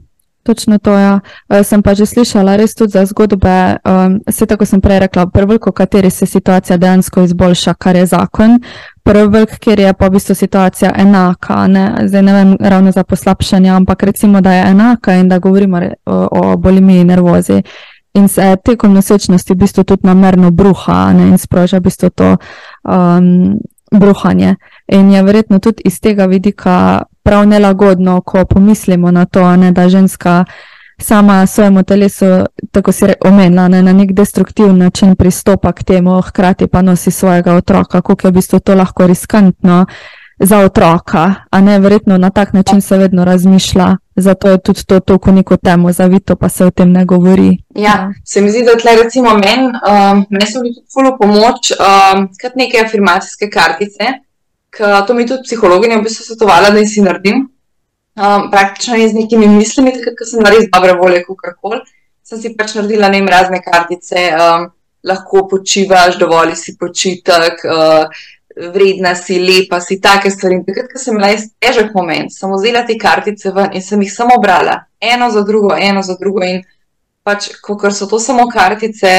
Točno 0.47 0.77
to, 0.79 0.93
ja. 0.95 1.19
Uh, 1.49 1.59
sem 1.63 1.81
pa 1.83 1.91
že 1.91 2.05
slišala 2.07 2.55
res 2.55 2.71
tudi 2.75 2.95
za 2.95 3.03
zgodbe, 3.05 3.83
um, 3.83 4.19
se 4.31 4.45
tako 4.47 4.65
sem 4.65 4.79
prej 4.81 4.99
rekla, 5.03 5.25
prvo, 5.27 5.57
v 5.59 5.71
kateri 5.75 6.09
se 6.09 6.25
situacija 6.25 6.77
dejansko 6.77 7.25
izboljša, 7.27 7.73
kar 7.73 7.95
je 7.99 8.05
zakon, 8.05 8.55
prvo, 9.03 9.43
kjer 9.59 9.79
je 9.79 9.93
pa 9.93 10.07
v 10.07 10.15
bistvu 10.15 10.35
situacija 10.35 10.93
enaka, 10.95 11.67
ne, 11.67 12.07
zdaj 12.07 12.23
ne 12.23 12.33
vem 12.33 12.55
ravno 12.59 12.91
za 12.91 13.03
poslabšanje, 13.03 13.69
ampak 13.69 14.03
recimo, 14.03 14.41
da 14.41 14.53
je 14.53 14.63
enaka 14.71 15.19
in 15.19 15.29
da 15.29 15.39
govorimo 15.39 15.81
o, 16.05 16.27
o 16.31 16.57
bolimiji 16.57 17.03
nervozi. 17.03 17.61
In 18.13 18.27
se 18.27 18.55
tekom 18.63 18.93
nosečnosti 18.93 19.53
v 19.53 19.57
bistvu 19.57 19.83
tudi 19.83 20.07
namerno 20.07 20.51
bruha 20.51 21.11
ne, 21.13 21.27
in 21.27 21.37
sproža 21.37 21.77
v 21.77 21.89
bistvu 21.91 22.09
to 22.09 22.37
um, 22.87 23.59
bruhanje. 23.91 24.55
In 24.87 25.11
je 25.11 25.23
verjetno 25.23 25.59
tudi 25.59 25.81
iz 25.85 25.99
tega 25.99 26.25
vidika 26.25 27.03
prav 27.23 27.47
nelagodno, 27.47 28.21
ko 28.21 28.45
pomislimo 28.45 29.11
na 29.11 29.25
to, 29.25 29.55
ne, 29.55 29.71
da 29.71 29.89
ženska 29.89 30.45
sama 30.99 31.45
svojemu 31.45 31.83
telesu, 31.83 32.25
tako 32.71 32.91
si 32.91 33.05
omenila, 33.25 33.67
ne, 33.67 33.83
na 33.83 33.93
nek 33.93 34.11
destruktivni 34.11 34.79
način 34.79 35.15
pristopa 35.15 35.71
k 35.71 35.83
temu, 35.83 36.21
hkrati 36.21 36.67
pa 36.67 36.81
nosi 36.81 37.11
svojega 37.11 37.53
otroka, 37.53 38.01
kako 38.01 38.27
je 38.27 38.31
v 38.31 38.33
bistvu 38.33 38.59
to 38.59 38.75
lahko 38.75 39.07
riskantno 39.07 39.85
za 40.39 40.59
otroka, 40.59 41.33
a 41.51 41.61
ne 41.61 41.79
verjetno 41.79 42.17
na 42.17 42.29
tak 42.29 42.53
način 42.53 42.81
se 42.81 42.97
vedno 42.97 43.25
razmišlja. 43.25 43.97
Zato 44.15 44.49
je 44.49 44.57
tudi 44.57 44.83
to 44.85 44.99
tako 44.99 45.31
neko 45.31 45.57
temo 45.57 45.91
zavito, 45.91 46.35
pa 46.35 46.49
se 46.49 46.65
o 46.65 46.71
tem 46.71 46.91
ne 46.91 47.05
govori. 47.05 47.57
Ja, 47.75 48.13
se 48.25 48.41
mi 48.41 48.51
zdi, 48.51 48.63
da 48.63 48.77
tle 48.77 49.03
recimo 49.03 49.33
meni, 49.33 49.67
um, 49.67 50.25
meni 50.29 50.45
so 50.51 50.61
bili 50.61 50.73
tudi 50.75 50.87
fulo 50.93 51.17
pomoč, 51.17 51.71
um, 51.71 52.29
kot 52.41 52.55
neke 52.55 52.77
afirmacijske 52.85 53.49
kartice, 53.49 54.03
to 54.71 55.13
mi 55.13 55.27
tudi 55.27 55.43
psihologinja 55.43 55.99
v 55.99 56.07
bistvu 56.07 56.25
svetovala, 56.25 56.69
da 56.69 56.85
si 56.85 57.01
naredim. 57.01 57.47
Um, 58.17 58.47
praktično 58.51 58.95
je 58.95 59.09
z 59.09 59.13
nekimi 59.13 59.47
mislimi, 59.47 59.91
ko 60.17 60.25
sem 60.25 60.45
res 60.45 60.65
dobre 60.73 60.95
volje, 60.97 61.21
kako 61.25 61.51
koli, 61.61 61.83
sem 62.25 62.39
si 62.41 62.55
pač 62.57 62.73
naredila 62.73 63.11
ne 63.13 63.21
razne 63.29 63.59
kartice, 63.61 64.23
um, 64.33 64.65
lahko 65.05 65.43
počivaš, 65.51 66.17
dovolj 66.17 66.55
si 66.57 66.73
počitek, 66.79 67.61
uh, 67.69 68.25
vredna 68.73 69.13
si, 69.15 69.37
lepa 69.37 69.79
si, 69.81 69.99
take 70.01 70.31
stvari. 70.33 70.57
In 70.57 70.65
takrat, 70.65 70.89
ko 70.91 71.01
sem 71.01 71.13
imela 71.13 71.37
težek 71.61 71.93
moment, 71.93 72.33
sem 72.33 72.57
vzela 72.57 72.83
te 72.87 72.97
kartice 72.97 73.53
ven 73.53 73.77
in 73.77 73.85
sem 73.85 74.01
jih 74.01 74.13
samo 74.13 74.41
brala, 74.41 74.79
eno 74.97 75.29
za 75.29 75.45
drugo, 75.45 75.75
eno 75.77 76.01
za 76.01 76.17
drugo. 76.19 76.41
In 76.41 76.63
pač, 77.21 77.51
ker 77.61 77.93
so 77.93 78.09
to 78.09 78.19
samo 78.19 78.49
kartice, 78.49 79.13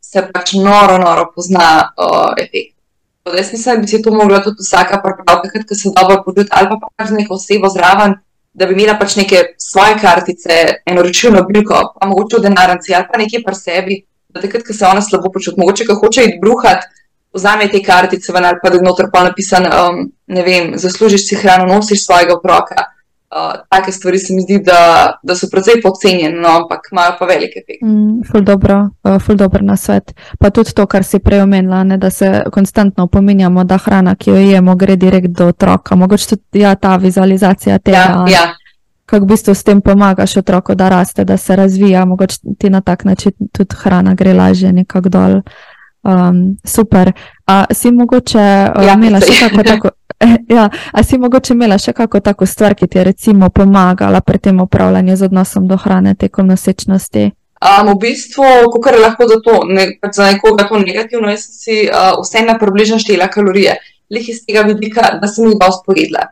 se 0.00 0.26
pač 0.32 0.56
noro, 0.56 0.96
noro 0.98 1.28
pozna 1.34 1.90
uh, 1.92 2.32
efekt. 2.40 2.79
Jaz 3.26 3.52
mislim, 3.52 3.74
da 3.74 3.80
bi 3.80 3.86
si 3.86 4.02
to 4.02 4.10
mogla 4.10 4.42
tudi 4.42 4.56
vsaka 4.64 5.00
prepraviti, 5.02 5.64
ker 5.68 5.76
se 5.76 5.92
dobro 5.96 6.22
počuti, 6.24 6.48
ali 6.50 6.68
pa 6.68 6.88
pač 6.96 7.08
z 7.08 7.18
neko 7.18 7.34
osebo 7.34 7.68
zraven, 7.68 8.14
da 8.52 8.66
bi 8.66 8.74
imela 8.74 8.96
pač 8.98 9.16
neke 9.16 9.42
svoje 9.58 9.98
kartice, 10.00 10.56
eno 10.86 11.02
rečeno 11.02 11.42
bilko, 11.48 11.82
pa 12.00 12.06
mogoče 12.06 12.38
v 12.38 12.46
denarnici 12.48 12.94
ali 12.94 13.06
pa 13.12 13.18
nekje 13.18 13.42
pri 13.44 13.54
sebi, 13.54 13.98
da 14.28 14.40
takrat, 14.40 14.64
ko 14.66 14.72
se 14.72 14.86
ona 14.86 15.02
slabo 15.02 15.30
počuti, 15.32 15.60
mogoče, 15.60 15.86
ko 15.86 15.98
hoče 16.00 16.24
iti 16.24 16.40
bruhati, 16.42 16.86
vzame 17.32 17.68
te 17.70 17.82
kartice 17.82 18.32
ven 18.32 18.44
ali 18.44 18.58
pa 18.62 18.70
da 18.70 18.78
je 18.78 19.10
pa 19.12 19.24
napisan, 19.24 19.66
um, 19.66 20.00
ne 20.26 20.42
vem, 20.42 20.72
zaslužiš 20.76 21.28
si 21.28 21.36
hrano, 21.36 21.66
nosiš 21.74 22.06
svojega 22.06 22.34
otroka. 22.34 22.89
Uh, 23.30 23.60
take 23.68 23.92
stvari 23.92 24.18
se 24.18 24.34
mi 24.34 24.42
zdi, 24.42 24.58
da, 24.58 25.12
da 25.22 25.34
so 25.34 25.46
precej 25.52 25.82
podcenjene, 25.82 26.40
no, 26.40 26.48
ampak 26.48 26.88
imajo 26.92 27.12
pa 27.18 27.26
velike 27.26 27.60
efekte. 27.60 27.86
Mm, 27.86 28.22
ful 28.32 28.40
dobro, 28.42 28.88
uh, 29.04 29.20
ful 29.22 29.36
dobro 29.36 29.62
na 29.62 29.76
svet. 29.76 30.14
Pa 30.38 30.50
tudi 30.50 30.74
to, 30.74 30.86
kar 30.86 31.04
si 31.04 31.18
prej 31.18 31.42
omenila, 31.42 31.84
ne, 31.84 31.96
da 31.96 32.10
se 32.10 32.42
konstantno 32.52 33.04
opominjamo, 33.04 33.64
da 33.64 33.78
hrana, 33.78 34.14
ki 34.14 34.30
jo 34.30 34.36
jemo, 34.36 34.74
gre 34.74 34.96
direkt 34.96 35.30
do 35.38 35.46
otroka. 35.46 35.96
Mogoče 35.96 36.26
tudi 36.26 36.64
ja, 36.64 36.74
ta 36.74 36.96
vizualizacija 36.96 37.78
tega. 37.78 37.96
Ja, 37.96 38.24
ja. 38.28 38.42
Kako 39.06 39.24
v 39.24 39.28
bistvu 39.28 39.54
s 39.54 39.62
tem 39.62 39.80
pomagaš 39.80 40.36
otroku, 40.36 40.74
da 40.74 40.88
raste, 40.88 41.24
da 41.24 41.36
se 41.36 41.56
razvija, 41.56 42.04
mogoče 42.04 42.36
ti 42.58 42.70
na 42.70 42.80
tak 42.80 43.04
način 43.04 43.32
tudi 43.52 43.76
hrana 43.78 44.14
gre 44.14 44.34
lažje 44.34 44.72
nekako 44.72 45.08
dol. 45.08 45.40
Um, 46.02 46.56
super. 46.64 47.12
A 47.46 47.64
si 47.70 47.90
mogoče 47.90 48.38
uh, 48.74 48.84
ja, 48.86 48.98
imela 48.98 49.20
še 49.20 49.38
kako 49.38 49.62
tako? 49.62 49.96
Ja, 50.48 50.70
a 50.92 51.02
si 51.02 51.18
mogoče 51.18 51.54
imela 51.54 51.78
še 51.78 51.92
kako 51.96 52.20
tako 52.20 52.46
stvar, 52.46 52.74
ki 52.74 52.88
ti 52.88 52.98
je 52.98 53.04
recimo 53.04 53.50
pomagala 53.50 54.20
pri 54.20 54.38
tem 54.38 54.60
upravljanju 54.60 55.16
z 55.16 55.28
odnosom 55.28 55.68
do 55.68 55.76
hrane 55.76 56.14
tekom 56.14 56.46
nosečnosti? 56.46 57.30
Um, 57.60 57.92
v 57.92 57.96
bistvu, 58.00 58.44
kako 58.72 58.90
je 58.90 59.00
lahko 59.00 59.28
za, 59.28 59.38
to, 59.44 59.54
ne, 59.68 59.86
pač 60.00 60.16
za 60.16 60.30
nekoga 60.32 60.64
to 60.68 60.80
negativno, 60.80 61.28
jaz 61.28 61.44
sem 61.44 61.56
si 61.56 61.78
uh, 61.88 62.16
vseeno 62.22 62.56
približno 62.60 62.98
štela 62.98 63.28
kalorije, 63.32 63.76
le 64.10 64.20
iz 64.20 64.44
tega 64.46 64.64
vidika, 64.68 65.10
da 65.20 65.28
sem 65.28 65.50
jih 65.50 65.58
dosti 65.60 65.86
pojedla. 65.86 66.26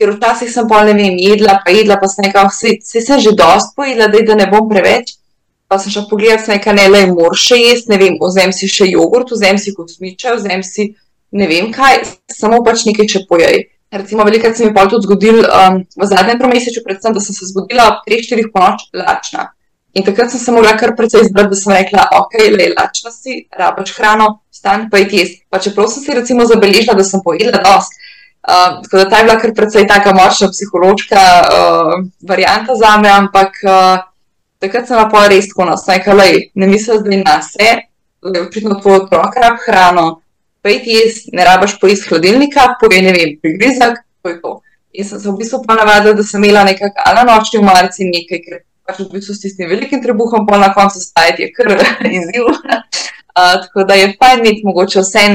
Ker 0.00 0.14
včasih 0.16 0.48
sem 0.48 0.68
pa 0.68 0.80
ne 0.88 0.94
vem, 0.96 1.18
jedla, 1.20 1.58
pa 1.64 1.72
jedla, 1.74 1.98
pa 2.00 2.08
sem 2.08 2.24
nekako, 2.24 2.56
se, 2.56 2.78
se 2.80 3.04
sem 3.04 3.20
že 3.20 3.36
dosti 3.36 3.76
pojedla, 3.76 4.08
da, 4.08 4.24
da 4.32 4.38
ne 4.40 4.48
bom 4.52 4.68
preveč 4.72 5.20
pa 5.70 5.78
sem 5.78 5.92
šel 5.94 6.08
pogledat, 6.10 6.48
nekaj 6.50 6.74
ne 6.74 6.88
le 6.90 7.00
moraš 7.12 7.44
še 7.46 7.56
jesti, 7.60 7.92
ne 7.92 7.98
vem, 8.00 8.16
vzem 8.18 8.50
si 8.50 8.66
še 8.66 8.88
jogurt, 8.90 9.30
vzem 9.30 9.58
si 9.62 9.70
kosmiče, 9.76 10.32
vzem 10.40 10.64
si 10.66 10.86
ne 11.32 11.46
vem 11.46 11.70
kaj, 11.72 12.02
samo 12.32 12.62
pač 12.66 12.86
nekaj 12.88 13.08
če 13.12 13.22
pojej. 13.28 13.62
Recimo, 13.90 14.24
velikrat 14.24 14.56
se 14.56 14.64
mi 14.64 14.70
je 14.70 14.88
tudi 14.90 15.06
zgodil 15.08 15.40
um, 15.42 15.80
v 15.82 16.06
zadnjem 16.06 16.38
tromesečju, 16.38 16.82
predvsem, 16.84 17.14
da 17.14 17.20
sem 17.20 17.34
se 17.34 17.48
zbudila 17.50 17.88
ob 17.90 18.04
3-4 18.06 18.50
ponoč 18.54 18.84
lačna. 18.94 19.48
In 19.98 20.06
takrat 20.06 20.30
sem 20.30 20.38
se 20.38 20.52
mogla 20.54 20.76
kar 20.78 20.94
precej 20.94 21.24
izbrati, 21.26 21.50
da 21.50 21.58
sem 21.58 21.74
rekla, 21.74 22.04
ok, 22.20 22.36
le 22.54 22.68
lačna 22.76 23.10
si, 23.10 23.40
rabaš 23.58 23.96
hrano, 23.96 24.28
stan 24.54 24.86
pa 24.90 25.00
je 25.02 25.08
jesti. 25.10 25.42
Pa 25.50 25.58
čeprav 25.58 25.90
sem 25.90 26.04
si 26.04 26.14
recimo 26.14 26.46
zabeležila, 26.46 26.94
da 26.94 27.06
sem 27.06 27.22
pojedla 27.24 27.62
dost. 27.66 27.98
Uh, 28.40 28.78
tako 28.84 29.02
da 29.02 29.08
ta 29.10 29.18
je 29.18 29.26
bila 29.26 29.36
kar 29.42 29.50
precej 29.56 29.88
taka 29.90 30.14
močna 30.14 30.48
psihološka 30.54 31.24
uh, 31.42 31.90
varianta 32.28 32.78
za 32.78 32.94
me, 33.02 33.10
ampak 33.10 33.58
uh, 33.66 34.06
takrat 34.62 34.86
sem 34.88 35.10
pa 35.10 35.26
res 35.28 35.50
tako 35.50 35.66
nasajkala, 35.74 36.30
ne 36.54 36.66
mislim 36.70 37.02
zdaj 37.02 37.22
na 37.24 37.36
vse, 37.42 37.70
da 38.22 38.38
je 38.38 38.46
očitno 38.46 38.78
tvoj 38.80 39.02
otrok 39.02 39.36
rab 39.42 39.58
hrano, 39.66 40.06
pej 40.62 40.80
ti 40.84 40.96
jaz, 40.96 41.22
ne 41.32 41.44
rabaš 41.44 41.78
po 41.80 41.88
iz 41.88 42.04
hladilnika, 42.08 42.74
povej 42.80 43.02
ne 43.06 43.12
vem, 43.16 43.36
prigrizak, 43.42 44.02
to 44.22 44.32
je 44.32 44.40
to. 44.40 44.56
In 44.92 45.06
sem 45.06 45.20
se 45.20 45.30
v 45.30 45.36
bistvu 45.38 45.62
pa 45.66 45.76
navadila, 45.78 46.16
da 46.18 46.24
sem 46.26 46.42
imela 46.42 46.64
nekaj 46.66 46.90
na 47.14 47.22
nočni 47.28 47.60
v 47.60 47.68
marci 47.68 48.08
nekaj, 48.08 48.42
ker 48.42 48.62
pač 48.86 48.98
v 49.04 49.08
bistvu 49.12 49.36
s 49.36 49.42
tistim 49.44 49.70
velikim 49.70 50.02
trebuhom 50.02 50.46
pol 50.48 50.58
na 50.58 50.72
koncu 50.74 50.98
stajati 50.98 51.46
je 51.46 51.52
kar 51.54 51.70
izziv. 52.18 52.50
Uh, 52.50 53.56
tako 53.62 53.86
da 53.86 53.94
je 53.94 54.14
fajn 54.18 54.42
imeti 54.42 54.66
mogoče 54.66 55.04
vse 55.04 55.26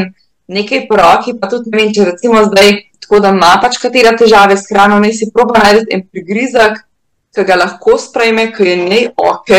nekaj 0.52 0.88
po 0.90 1.00
roki, 1.00 1.34
pa 1.40 1.48
tudi 1.50 1.72
ne 1.72 1.80
vem, 1.80 1.94
če 1.96 2.10
recimo 2.12 2.44
zdaj 2.50 2.74
tako, 3.00 3.22
da 3.24 3.32
ima 3.34 3.56
pač 3.62 3.80
katera 3.82 4.12
težave 4.18 4.58
s 4.58 4.68
hrano, 4.70 5.00
ne 5.00 5.14
si 5.14 5.32
proba 5.34 5.62
najti 5.64 5.94
en 5.96 6.04
prigrizak, 6.12 6.84
ki 7.36 7.44
ga 7.48 7.58
lahko 7.60 7.98
sprejme, 8.00 8.50
ki 8.56 8.68
je 8.68 8.76
njej 8.84 9.08
ok. 9.16 9.52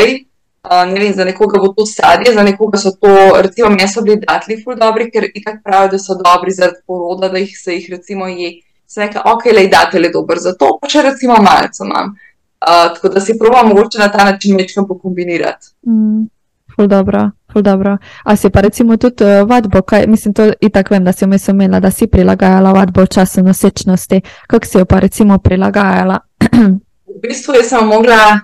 Uh, 0.67 0.93
ne 0.93 1.01
vem, 1.01 1.12
za 1.14 1.25
nekoga 1.25 1.61
bo 1.62 1.69
to 1.69 1.87
sadje, 1.87 2.33
za 2.35 2.43
nekoga 2.43 2.79
so 2.79 2.91
to, 2.91 3.09
recimo, 3.43 3.69
meni 3.71 3.89
so 3.89 4.03
bili 4.03 4.17
datli 4.19 4.57
ful 4.62 4.75
dobri, 4.75 5.11
ker 5.11 5.29
i 5.35 5.43
tak 5.45 5.61
pravijo, 5.64 5.93
da 5.93 5.99
so 5.99 6.17
dobri 6.19 6.53
zaradi 6.53 6.83
poroda, 6.87 7.29
da 7.29 7.39
jih 7.39 7.53
se 7.59 7.75
jih 7.75 7.91
recimo 7.91 8.27
je. 8.27 8.53
Se 8.87 9.01
neka, 9.01 9.23
ok, 9.27 9.45
le 9.55 9.67
datelj 9.67 10.05
je 10.05 10.11
dober 10.14 10.39
za 10.39 10.55
to, 10.59 10.73
pa 10.83 10.89
še 10.91 11.03
recimo 11.03 11.37
malce 11.43 11.83
imam. 11.85 12.14
Uh, 12.62 12.89
tako 12.95 13.09
da 13.14 13.21
si 13.21 13.39
proba 13.39 13.62
mogoče 13.67 13.99
na 13.99 14.09
ta 14.11 14.25
način 14.25 14.57
večkrat 14.57 14.87
pokombinirati. 14.89 15.71
Mm. 15.87 16.27
Ful 16.75 16.87
dobro, 16.87 17.31
ful 17.53 17.62
dobro. 17.62 17.97
A 18.25 18.37
si 18.37 18.51
pa 18.51 18.61
recimo 18.61 18.97
tudi 18.97 19.25
uh, 19.25 19.49
vadbo, 19.49 19.83
kaj, 19.83 20.07
mislim, 20.07 20.35
to 20.35 20.51
i 20.61 20.71
tak 20.71 20.91
vem, 20.91 21.05
da 21.05 21.12
si 21.12 21.27
vmes 21.27 21.49
omenila, 21.49 21.81
da 21.81 21.91
si 21.91 22.07
prilagajala 22.07 22.73
vadbo 22.73 23.07
v 23.07 23.12
času 23.19 23.43
nosečnosti. 23.43 24.21
Kako 24.47 24.67
si 24.67 24.79
jo 24.79 24.85
pa 24.85 24.99
recimo 24.99 25.39
prilagajala? 25.39 26.19
v 27.17 27.21
bistvu 27.23 27.62
sem 27.64 27.87
mogla 27.87 28.41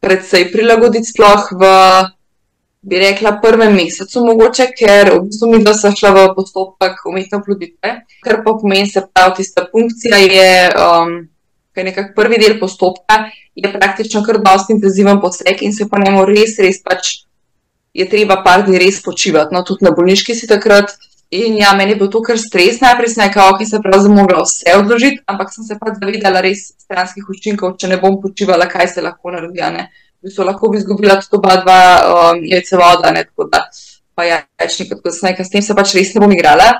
predvsej 0.00 0.48
prilagoditi, 0.52 1.10
sploh 1.10 1.48
v, 1.58 1.70
bi 2.88 3.00
rekla, 3.02 3.38
prvem 3.42 3.74
mesecu, 3.74 4.22
mogoče, 4.26 4.70
ker 4.78 5.12
v 5.16 5.24
bistvu 5.26 5.50
mi 5.50 5.62
dva 5.64 5.74
sta 5.74 5.92
šla 5.94 6.12
v 6.14 6.26
postopek 6.36 7.02
umetne 7.10 7.40
oploditve, 7.40 7.94
kar 8.24 8.42
pa 8.44 8.54
pomeni, 8.54 8.86
se 8.86 9.02
pravi, 9.02 9.40
tista 9.40 9.66
funkcija 9.70 10.20
je, 10.22 10.50
um, 10.74 11.14
kaj 11.74 11.88
nekako 11.90 12.14
prvi 12.16 12.40
del 12.42 12.58
postopka, 12.62 13.28
je 13.58 13.70
praktično 13.72 14.22
kar 14.26 14.38
dosti 14.42 14.76
intenziven 14.76 15.20
poseg 15.20 15.62
in 15.66 15.74
se 15.74 15.88
pa 15.90 15.98
njemu 16.02 16.24
res, 16.30 16.58
res 16.62 16.78
pač 16.84 17.18
je 17.98 18.06
treba 18.06 18.42
par 18.44 18.62
dni 18.66 18.78
res 18.78 19.00
počivati. 19.02 19.54
No, 19.54 19.64
tudi 19.66 19.86
na 19.86 19.90
bolniški 19.96 20.36
si 20.36 20.46
takrat. 20.46 20.94
In 21.30 21.58
ja, 21.60 21.74
meni 21.76 21.92
je 21.92 21.98
bil 22.00 22.08
to 22.08 22.22
kar 22.24 22.38
stres, 22.40 22.78
najprej 22.80 23.10
sem 23.12 23.26
rekel, 23.26 23.50
ok, 23.52 23.64
se 23.68 23.80
pravi, 23.84 24.08
mogla 24.08 24.46
vse 24.46 24.76
odložiti, 24.78 25.20
ampak 25.28 25.50
sem 25.52 25.66
se 25.66 25.76
pa 25.76 25.92
zavedala 25.92 26.40
res 26.40 26.70
stranskih 26.80 27.26
učinkov, 27.28 27.74
če 27.76 27.90
ne 27.90 27.98
bom 28.00 28.16
počivala, 28.22 28.64
kaj 28.70 28.88
se 28.94 29.04
lahko 29.04 29.34
naredi. 29.34 29.60
V 30.18 30.30
bistvu 30.30 30.46
lahko 30.48 30.70
bi 30.72 30.80
izgubila 30.80 31.18
tudi 31.20 31.36
oba 31.36 31.58
dva 31.60 31.82
um, 32.08 32.40
jajce 32.48 32.80
voda, 32.80 33.12
ne 33.12 33.26
tako 33.28 33.44
da 33.52 33.66
pa 34.18 34.24
ja, 34.26 34.40
več 34.58 34.80
nekaj, 34.80 34.98
kot 35.04 35.14
sem 35.14 35.28
rekla, 35.28 35.44
s 35.46 35.52
tem 35.52 35.62
se 35.62 35.76
pač 35.78 35.94
res 35.94 36.10
ne 36.14 36.24
bom 36.24 36.32
igrala. 36.34 36.72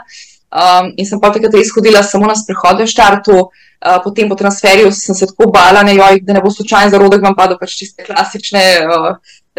Um, 0.48 0.90
in 0.96 1.06
sem 1.06 1.20
pa 1.20 1.28
takrat 1.30 1.54
res 1.54 1.70
hodila 1.76 2.00
samo 2.02 2.26
na 2.26 2.34
sprehode 2.34 2.88
v 2.88 2.90
štartu, 2.90 3.36
uh, 3.44 3.98
potem 4.02 4.32
po 4.32 4.38
transferju 4.40 4.88
sem 4.96 5.14
se 5.14 5.28
tako 5.28 5.52
bala, 5.52 5.84
ne, 5.86 5.92
joj, 6.00 6.22
da 6.24 6.34
ne 6.34 6.42
bo 6.42 6.50
slučajno 6.50 6.96
zarodek 6.96 7.22
vam 7.22 7.36
padel, 7.38 7.60
pač 7.60 7.76
čiste 7.82 8.08
klasične 8.08 8.64
uh, 8.88 9.10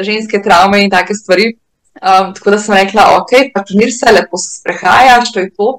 ženske 0.02 0.42
travme 0.42 0.82
in 0.82 0.90
take 0.92 1.14
stvari. 1.14 1.54
Um, 2.00 2.34
tako 2.34 2.54
da 2.56 2.60
sem 2.64 2.76
rekla, 2.78 3.06
ok, 3.20 3.32
pač 3.54 3.74
mir 3.76 3.92
se 3.92 4.12
lepo 4.12 4.40
se 4.40 4.54
sprehajaš, 4.60 5.34
to 5.34 5.44
je 5.44 5.50
to. 5.52 5.74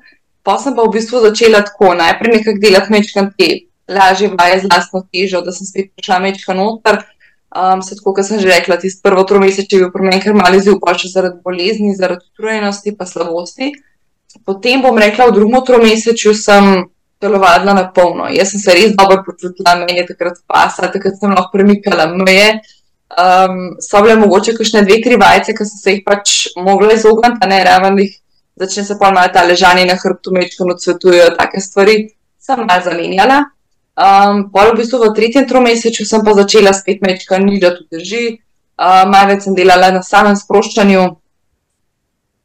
Pa 0.45 0.59
sem 0.61 0.77
pa 0.77 0.85
v 0.85 0.93
bistvu 0.97 1.23
začela 1.25 1.63
tako, 1.65 1.95
najprej 1.97 2.39
nekako 2.39 2.61
delati 2.61 2.93
mečkan 2.93 3.31
te 3.37 3.49
lažje 3.89 4.29
vaje 4.37 4.61
z 4.61 4.71
lastno 4.73 5.03
težo, 5.13 5.41
da 5.45 5.53
sem 5.53 5.69
spet 5.69 5.91
prišla 5.97 6.21
mečkan 6.25 6.61
noter. 6.61 7.01
Um, 7.51 7.81
se 7.83 7.97
tako, 7.97 8.15
kot 8.15 8.29
sem 8.29 8.39
že 8.39 8.53
rekla, 8.53 8.77
tisti 8.79 9.03
prvo 9.03 9.25
tromesečje 9.27 9.79
je 9.79 9.83
bil 9.85 9.93
pri 9.95 10.07
meni 10.07 10.21
kar 10.23 10.37
mali 10.39 10.61
zil, 10.63 10.77
pa 10.79 10.95
še 10.95 11.11
zaradi 11.11 11.41
bolezni, 11.43 11.97
zaradi 11.99 12.29
utrujenosti 12.31 12.95
pa 12.95 13.09
slabosti. 13.09 13.73
Potem 14.47 14.85
bom 14.85 14.95
rekla, 14.95 15.27
v 15.27 15.35
drugem 15.41 15.65
tromesečju 15.67 16.35
sem 16.37 16.69
telovadila 17.21 17.75
na 17.75 17.89
polno. 17.91 18.29
Jaz 18.31 18.53
sem 18.55 18.63
se 18.63 18.77
res 18.77 18.93
dobro 18.97 19.25
počutila, 19.27 19.75
meni 19.83 19.99
je 20.01 20.07
takrat 20.13 20.39
pasa, 20.47 20.93
takrat 20.93 21.19
sem 21.19 21.33
lahko 21.33 21.51
premikala 21.57 22.07
meje. 22.13 22.61
Um, 23.11 23.77
so 23.83 24.03
bile 24.05 24.15
mogoče 24.21 24.55
kakšne 24.55 24.85
dve, 24.87 25.01
tri 25.03 25.17
vajce, 25.19 25.55
ki 25.57 25.65
sem 25.67 25.79
se 25.83 25.95
jih 25.97 26.03
pač 26.07 26.35
mogla 26.57 26.95
izogniti, 26.95 27.49
ne 27.51 27.65
raven 27.67 27.99
jih 27.99 28.13
začne 28.61 28.85
se 28.85 28.99
pa 28.99 29.11
malo 29.11 29.33
ta 29.33 29.45
ležanje 29.45 29.87
na 29.87 29.97
hrbtu, 29.97 30.33
mečko 30.33 30.69
odsvetujejo, 30.75 31.33
take 31.39 31.61
stvari 31.61 31.97
sem 32.39 32.61
malo 32.61 32.85
zamenjala. 32.85 33.39
Um, 34.01 34.47
pol 34.53 34.73
v 34.73 34.81
bistvu 34.81 35.01
v 35.03 35.15
tretjem 35.17 35.49
tromesečju 35.49 36.07
sem 36.07 36.25
pa 36.25 36.35
začela 36.37 36.73
spet 36.77 37.03
mečka, 37.05 37.41
ni 37.41 37.61
da 37.61 37.73
to 37.77 37.85
drži. 37.91 38.41
Uh, 38.81 39.05
malo 39.09 39.33
več 39.33 39.45
sem 39.45 39.57
delala 39.57 39.91
na 39.93 40.05
samem 40.05 40.37
sproščanju, 40.37 41.03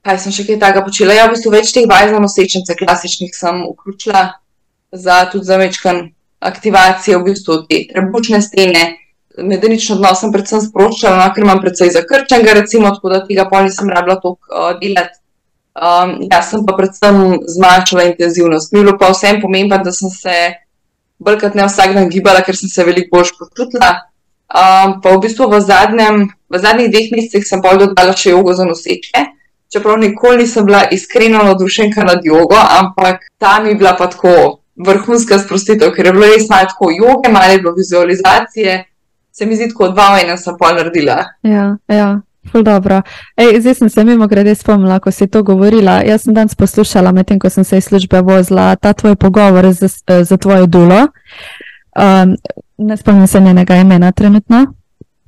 kaj 0.04 0.20
sem 0.20 0.36
še 0.36 0.48
kaj 0.48 0.60
takega 0.64 0.84
počela. 0.88 1.16
Ja, 1.16 1.30
v 1.30 1.36
bistvu 1.36 1.54
več 1.54 1.72
teh 1.76 1.88
vaj 1.88 2.10
za 2.12 2.20
nosečnice, 2.20 2.76
klasičnih, 2.80 3.32
sem 3.36 3.64
vključila 3.70 4.26
za 4.96 5.22
tudi 5.32 5.48
za 5.48 5.60
večkrat 5.62 6.04
aktivacijo, 6.46 7.22
v 7.22 7.32
bistvu 7.32 7.64
te 7.70 7.86
trebušne 7.92 8.42
stene. 8.44 8.84
Medenično 9.38 9.98
odnos 9.98 10.22
sem 10.24 10.32
predvsem 10.32 10.62
sproščala, 10.64 11.20
no, 11.20 11.28
ker 11.36 11.44
imam 11.44 11.62
predvsej 11.64 11.92
zakrčenega, 11.98 12.54
recimo, 12.62 12.92
tako 12.96 13.12
da 13.12 13.22
tega 13.28 13.48
pol 13.52 13.68
nisem 13.68 13.92
rabila 13.92 14.16
toliko 14.24 14.52
uh, 14.52 14.74
delati. 14.80 15.20
Um, 15.76 16.14
jaz 16.32 16.54
sem 16.54 16.64
pa 16.68 16.76
predvsem 16.78 17.22
zmanjšala 17.58 18.10
intenzivnost. 18.12 18.72
Mi 18.72 18.80
je 18.80 18.86
bilo 18.88 18.98
pa 19.02 19.12
vsem 19.12 19.42
pomembno, 19.42 19.82
da 19.84 19.92
sem 19.92 20.14
se 20.14 20.36
bolj 21.20 21.40
kot 21.42 21.56
ne 21.60 21.68
vsak 21.68 21.96
dan 21.98 22.08
gibala, 22.12 22.46
ker 22.48 22.56
sem 22.56 22.72
se 22.72 22.88
veliko 22.88 23.18
bolj 23.18 23.34
počutila. 23.40 23.92
Um, 24.56 25.00
pa 25.04 25.16
v 25.16 25.20
bistvu 25.26 25.50
v, 25.52 25.60
zadnjem, 25.68 26.28
v 26.54 26.62
zadnjih 26.64 26.92
dveh 26.94 27.12
mesecih 27.18 27.48
sem 27.48 27.64
pa 27.66 27.76
dodala 27.82 28.16
še 28.16 28.32
jogo 28.32 28.54
za 28.56 28.64
nosečke 28.68 29.26
čeprav 29.76 29.98
nikoli 30.00 30.38
nisem 30.38 30.66
bila 30.66 30.88
iskreno 30.92 31.44
navdušena 31.44 32.04
nad 32.04 32.20
jogo, 32.24 32.56
ampak 32.80 33.20
ta 33.38 33.60
mi 33.60 33.70
je 33.70 33.76
bila 33.76 33.96
pa 33.98 34.10
tako 34.10 34.60
vrhunska 34.88 35.40
sprostitev, 35.40 35.92
ker 35.96 36.06
je 36.06 36.14
bilo 36.14 36.26
res 36.26 36.50
malo 36.50 36.68
tako 36.72 36.92
joge, 36.92 37.32
malo 37.32 37.52
je 37.52 37.58
bilo 37.58 37.74
vizualizacije, 37.74 38.84
se 39.38 39.46
mi 39.46 39.56
zdi 39.56 39.68
tako 39.68 39.90
dva 39.92 40.14
v 40.16 40.24
enem 40.24 40.38
sem 40.40 40.56
pol 40.58 40.78
naredila. 40.78 41.18
Ja, 41.44 41.76
ja. 41.92 42.22
Ej, 43.36 43.60
zdaj 43.60 43.74
sem 43.74 43.90
se 43.90 44.04
mimo 44.06 44.28
grede 44.28 44.54
spomnila, 44.56 45.00
ko 45.00 45.12
si 45.12 45.28
to 45.28 45.42
govorila. 45.44 46.00
Jaz 46.06 46.24
sem 46.24 46.34
danes 46.34 46.56
poslušala, 46.56 47.12
medtem 47.12 47.40
ko 47.40 47.50
sem 47.50 47.64
se 47.64 47.78
iz 47.78 47.90
službe 47.90 48.22
vozila, 48.22 48.76
ta 48.76 48.94
tvoj 48.94 49.16
pogovor 49.16 49.74
z, 49.74 49.90
z 50.24 50.38
tvojo 50.38 50.66
dulo. 50.66 51.08
Um, 51.98 52.36
ne 52.78 52.98
spomnim 52.98 53.28
se 53.28 53.42
njenega 53.42 53.76
imena 53.76 54.12
trenutno. 54.12 54.66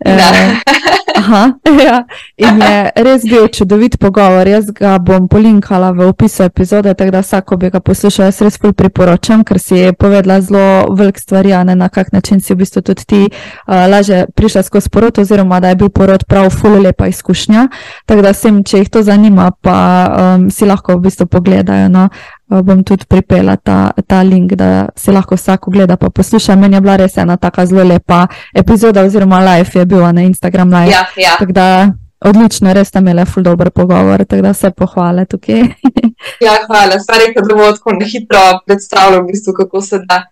E, 0.06 0.18
Aha, 1.18 1.54
ja. 1.86 2.06
In 2.38 2.62
je 2.62 3.04
res 3.04 3.24
bil 3.26 3.48
čudovit 3.48 3.98
pogovor. 4.00 4.48
Jaz 4.48 4.70
ga 4.72 4.98
bom 5.02 5.28
polinkala 5.28 5.90
v 5.92 6.08
opisu 6.12 6.44
epizode, 6.46 6.94
tako 6.94 7.12
da 7.12 7.22
vsako 7.26 7.58
bi 7.58 7.72
ga 7.74 7.80
poslušal. 7.80 8.30
Jaz 8.30 8.42
res 8.46 8.60
priporočam, 8.62 9.44
ker 9.44 9.60
si 9.60 9.76
je 9.82 9.94
povedala 9.94 10.40
zelo 10.42 10.94
velik 10.94 11.20
stvari, 11.20 11.56
ne, 11.66 11.76
na 11.76 11.90
kak 11.90 12.14
način 12.14 12.42
si 12.42 12.54
v 12.54 12.62
bistvu 12.62 12.82
tudi 12.82 13.06
ti 13.06 13.22
uh, 13.26 13.88
laže 13.90 14.26
prišla 14.36 14.64
skozi 14.64 14.90
porod, 14.90 15.20
oziroma 15.20 15.60
da 15.60 15.74
je 15.74 15.82
bil 15.82 15.90
porod 15.90 16.26
prav 16.30 16.50
ful 16.54 16.78
lepa 16.82 17.08
izkušnja. 17.08 17.68
Tako 18.06 18.22
da 18.22 18.36
vsem, 18.36 18.64
če 18.64 18.84
jih 18.84 18.90
to 18.90 19.04
zanima, 19.04 19.52
pa 19.62 19.78
um, 20.08 20.50
si 20.52 20.70
lahko 20.70 20.98
v 20.98 21.08
bistvu 21.10 21.26
pogledajo. 21.26 21.90
No. 21.90 22.10
Eh, 22.48 22.62
bom 22.64 22.84
tudi 22.84 23.04
pripela 23.08 23.58
ta, 23.58 23.92
ta 24.08 24.22
link, 24.24 24.54
da 24.56 24.88
se 24.96 25.12
lahko 25.12 25.36
vsak 25.36 25.68
ogleda 25.68 25.98
pa 25.98 26.10
posluša. 26.10 26.56
Meni 26.56 26.76
je 26.76 26.82
bila 26.82 26.96
res 26.96 27.18
ena 27.18 27.38
tako 27.38 27.66
zelo 27.66 27.84
lepa 27.84 28.28
epizoda, 28.56 29.04
oziroma 29.04 29.40
live 29.40 29.80
je 29.80 29.86
bil 29.86 30.06
na 30.14 30.22
Instagram 30.22 30.72
live. 30.72 30.92
Ja, 30.92 31.06
ja. 31.18 31.36
Da, 31.50 31.90
odlično, 32.20 32.74
res 32.74 32.92
tam 32.92 33.04
imeli 33.08 33.26
ful 33.26 33.44
dober 33.44 33.70
pogovor, 33.70 34.24
tako 34.26 34.42
da 34.42 34.54
se 34.54 34.72
pohvale 34.72 35.26
tukaj. 35.26 35.60
ja, 36.48 36.56
hvala. 36.68 37.00
Stvari, 37.04 37.34
ki 37.34 37.44
bomo 37.50 37.68
tako 37.76 37.98
hitro 38.14 38.46
predstavljali, 38.66 39.24
v 39.24 39.28
bistvu, 39.34 39.54
kako 39.58 39.82
se 39.82 40.00
da. 40.08 40.24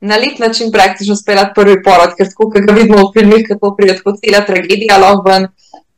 Na 0.00 0.16
lep 0.16 0.38
način 0.38 0.70
praktično 0.70 1.16
speljati 1.16 1.56
prvi 1.56 1.80
porod, 1.82 2.14
ker 2.14 2.28
tako, 2.30 2.52
kot 2.52 2.68
ga 2.68 2.72
vidimo 2.72 3.02
v 3.02 3.10
filmih, 3.16 3.42
kako 3.48 3.74
pride 3.74 3.98
kot 4.04 4.22
cela 4.22 4.44
tragedija, 4.46 4.98
lahko 5.02 5.26
ven 5.26 5.48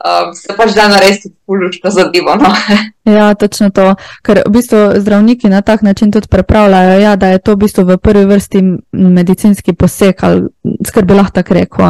um, 0.05 0.34
se 0.34 0.57
pač 0.57 0.72
da 0.74 0.88
narediti 0.88 1.30
polučno 1.46 1.90
zadevo. 1.90 2.34
No? 2.36 2.51
ja, 3.16 3.34
točno 3.34 3.70
to. 3.70 3.94
Ker 4.22 4.42
v 4.46 4.51
bistvu 4.51 4.78
zdravniki 4.96 5.48
na 5.48 5.62
tak 5.62 5.82
način 5.82 6.12
tudi 6.12 6.28
prepravljajo, 6.28 7.01
ja, 7.01 7.16
da 7.16 7.28
je 7.28 7.38
to 7.38 7.53
v 7.53 7.57
bistvu 7.57 7.84
v 7.84 7.98
prvi 7.98 8.24
vrsti 8.24 8.62
medicinski 8.92 9.72
poseg, 9.72 10.14
ali 10.22 10.42
skrbi 10.86 11.14
lahko 11.14 11.40
tako 11.40 11.55
rekel. 11.55 11.84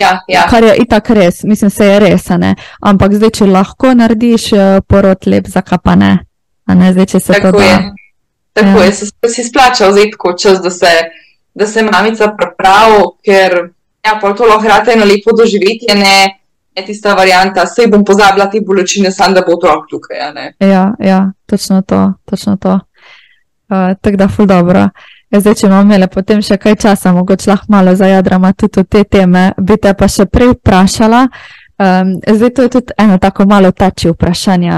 Ja, 0.00 0.20
ja. 0.28 0.46
Kar 0.50 0.64
je 0.64 0.76
itak 0.76 1.10
res, 1.10 1.42
mislim, 1.42 1.70
se 1.70 1.86
je 1.86 1.98
res. 2.00 2.30
Ampak 2.80 3.14
zdaj, 3.14 3.30
če 3.30 3.46
lahko 3.46 3.94
narediš 3.94 4.52
eh, 4.52 4.80
porod 4.86 5.26
lep, 5.26 5.48
zakaj 5.48 5.78
pa 5.84 5.94
ne? 5.94 6.18
ne? 6.66 6.92
Zdaj, 6.92 7.06
če 7.06 7.20
se 7.20 7.32
tako 7.32 7.52
to 7.52 7.58
da. 7.58 7.64
Je. 7.64 7.92
Tako 8.54 8.78
ja. 8.78 8.84
je, 8.84 8.92
se, 8.92 9.06
se 9.34 9.44
splača 9.44 9.88
vzeti 9.88 10.10
tako 10.14 10.32
čas, 10.38 10.60
da 10.62 10.70
se, 10.70 10.90
da 11.54 11.66
se 11.66 11.82
mamica 11.82 12.28
prepravi, 12.38 13.00
ker 13.26 13.56
ja, 14.04 14.20
to 14.20 14.46
lahko 14.46 14.62
hrate 14.62 14.92
eno 14.94 15.06
lepo 15.08 15.34
doživetje 15.34 15.96
je 16.74 16.86
tista 16.86 17.14
varianta, 17.14 17.66
sej 17.66 17.86
bom 17.90 18.04
pozabila 18.04 18.46
te 18.50 18.60
bolečine, 18.60 19.10
samo 19.10 19.34
da 19.34 19.42
bo 19.46 19.54
otrok 19.56 19.86
tukaj. 19.90 20.16
Ja, 20.58 20.94
ja, 20.98 21.32
točno 21.46 21.82
to. 21.82 22.12
Točno 22.24 22.56
to. 22.56 22.72
Uh, 23.68 23.94
Tako 24.00 24.16
da, 24.16 24.28
ful 24.28 24.46
dobro. 24.46 24.88
Ja, 25.30 25.40
zdaj, 25.40 25.54
če 25.54 25.66
imamo 25.66 25.82
imele 25.82 26.06
potem 26.06 26.42
še 26.42 26.56
kaj 26.62 26.76
časa, 26.82 27.12
mogoče 27.12 27.50
lahko 27.50 27.72
malo 27.72 27.94
zajadrama 27.98 28.52
tudi 28.52 28.82
v 28.82 28.86
te 28.86 29.04
teme, 29.04 29.52
bi 29.58 29.76
te 29.82 29.94
pa 29.94 30.08
še 30.08 30.26
prej 30.30 30.52
vprašala. 30.54 31.24
Um, 31.74 32.12
zdaj, 32.22 32.50
to 32.54 32.66
je 32.66 32.70
tudi 32.76 32.94
eno 32.98 33.18
tako 33.18 33.46
malo 33.50 33.72
tači 33.72 34.12
vprašanje. 34.12 34.70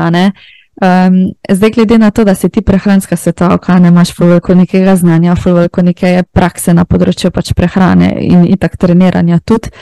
Um, 0.80 1.18
zdaj, 1.50 1.70
glede 1.70 1.98
na 1.98 2.10
to, 2.10 2.24
da 2.24 2.34
si 2.34 2.48
ti 2.48 2.62
prehranska 2.62 3.16
svetovalka, 3.16 3.78
ne 3.78 3.88
imaš 3.88 4.14
veliko 4.18 4.54
nekega 4.54 4.96
znanja, 4.96 5.36
veliko 5.44 5.82
neke 5.82 6.22
prakse 6.32 6.74
na 6.74 6.84
področju 6.84 7.30
pač 7.32 7.52
prehrane 7.56 8.14
in 8.20 8.44
itak 8.48 8.76
treniranja 8.76 9.40
tudi. 9.44 9.72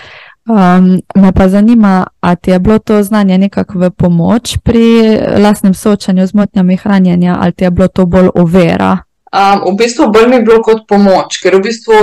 Um, 0.49 1.01
me 1.15 1.33
pa 1.33 1.49
zanima, 1.49 2.07
ali 2.21 2.37
ti 2.37 2.51
je 2.51 2.59
bilo 2.59 2.79
to 2.79 3.03
znanje 3.03 3.39
nekako 3.39 3.79
v 3.79 3.91
pomoč 3.91 4.59
pri 4.65 5.17
lastnem 5.39 5.75
soočanju 5.75 6.27
z 6.27 6.35
motnjami 6.35 6.77
hranjenja, 6.77 7.37
ali 7.41 7.53
ti 7.53 7.65
je 7.65 7.71
bilo 7.71 7.89
to 7.89 8.07
bolj 8.07 8.29
ovira? 8.35 8.99
Um, 9.33 9.73
v 9.73 9.77
bistvu 9.79 10.11
bolj 10.13 10.29
mi 10.29 10.37
je 10.37 10.43
bilo 10.43 10.61
kot 10.63 10.85
pomoč, 10.89 11.41
ker 11.41 11.57
v 11.57 11.63
bistvu 11.65 11.95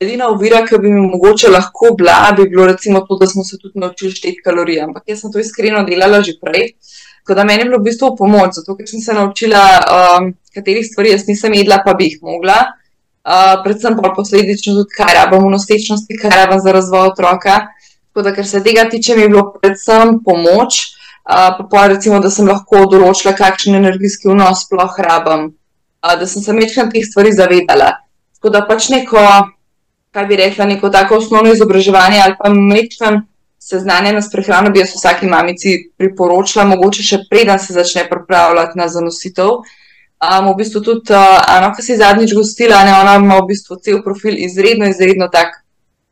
edina 0.00 0.30
ovira, 0.32 0.62
ki 0.64 0.78
bi 0.80 0.88
mi 0.88 1.04
mogoče 1.04 1.52
lahko 1.52 1.92
bila, 1.98 2.32
bi 2.36 2.48
bilo 2.48 2.66
recimo 2.66 3.04
to, 3.04 3.18
da 3.20 3.26
smo 3.26 3.44
se 3.44 3.58
tudi 3.60 3.78
naučili 3.78 4.10
šteti 4.10 4.40
kalorije. 4.44 4.82
Ampak 4.82 5.02
jaz 5.06 5.20
sem 5.20 5.32
to 5.32 5.38
iskreno 5.38 5.84
delala 5.84 6.22
že 6.22 6.38
prej. 6.40 6.72
Tako 7.26 7.36
da 7.36 7.44
meni 7.44 7.60
je 7.60 7.68
bilo 7.68 7.78
v 7.78 7.90
bistvu 7.90 8.14
pomoč, 8.16 8.56
zato 8.56 8.76
ker 8.76 8.88
sem 8.88 9.04
se 9.04 9.12
naučila, 9.12 9.62
um, 9.84 10.32
katerih 10.54 10.86
stvari 10.86 11.12
jaz 11.12 11.28
nisem 11.28 11.54
jedla, 11.54 11.82
pa 11.84 11.92
bi 11.94 12.08
jih 12.08 12.18
mogla 12.22 12.56
uh, 13.26 13.62
predvsem 13.64 13.96
pa 13.98 14.12
posledično 14.16 14.74
tudi, 14.74 14.94
kaj 14.96 15.14
rabimo 15.14 15.48
v 15.48 15.56
nosečnosti, 15.56 16.18
kaj 16.22 16.30
rabimo 16.30 16.60
za 16.62 16.72
razvoj 16.72 17.08
otroka. 17.10 17.58
Tako 18.08 18.22
da, 18.22 18.32
kar 18.34 18.46
se 18.46 18.62
tega 18.64 18.86
tiče, 18.90 19.16
mi 19.16 19.26
je 19.26 19.28
bilo 19.28 19.44
predvsem 19.60 20.18
pomoč, 20.24 20.80
uh, 21.26 21.52
pa 21.58 21.68
pa 21.70 21.86
recimo, 21.92 22.20
da 22.20 22.30
sem 22.30 22.48
lahko 22.48 22.86
določila, 22.90 23.34
kakšen 23.36 23.76
energijski 23.82 24.30
vnos 24.32 24.64
sploh 24.64 24.98
rabim, 25.04 25.50
uh, 25.50 26.16
da 26.16 26.26
sem 26.26 26.42
se 26.42 26.56
večkrat 26.56 26.94
teh 26.94 27.04
stvari 27.04 27.34
zavedala. 27.34 27.92
Tako 28.38 28.54
da 28.54 28.64
pač 28.68 28.88
neko, 28.94 29.22
kaj 30.14 30.26
bi 30.30 30.38
rekla, 30.38 30.70
neko 30.70 30.88
tako 30.90 31.18
osnovno 31.20 31.52
izobraževanje 31.52 32.22
ali 32.24 32.36
pa 32.38 32.52
večkrat 32.52 33.24
seznanjena 33.66 34.22
s 34.22 34.30
prehrano 34.30 34.70
bi 34.70 34.78
jaz 34.78 34.92
vsaki 34.94 35.26
mamici 35.26 35.72
priporočila, 35.98 36.64
mogoče 36.70 37.02
še 37.02 37.18
preden 37.30 37.58
se 37.58 37.74
začne 37.74 38.04
pripravljati 38.10 38.78
na 38.78 38.86
zanositev. 38.88 39.64
Um, 40.16 40.48
v 40.54 40.64
bistvu 40.64 40.80
tudi 40.80 41.12
uh, 41.12 41.44
Ana, 41.44 41.74
ki 41.76 41.82
si 41.84 41.96
zadnjič 42.00 42.32
gostila, 42.32 42.80
ne, 42.88 42.92
ona 42.96 43.18
ima 43.20 43.36
v 43.42 43.52
bistvu 43.52 43.76
cel 43.84 44.00
profil 44.00 44.38
izredno, 44.40 44.88
izredno 44.88 45.28
tak 45.28 45.60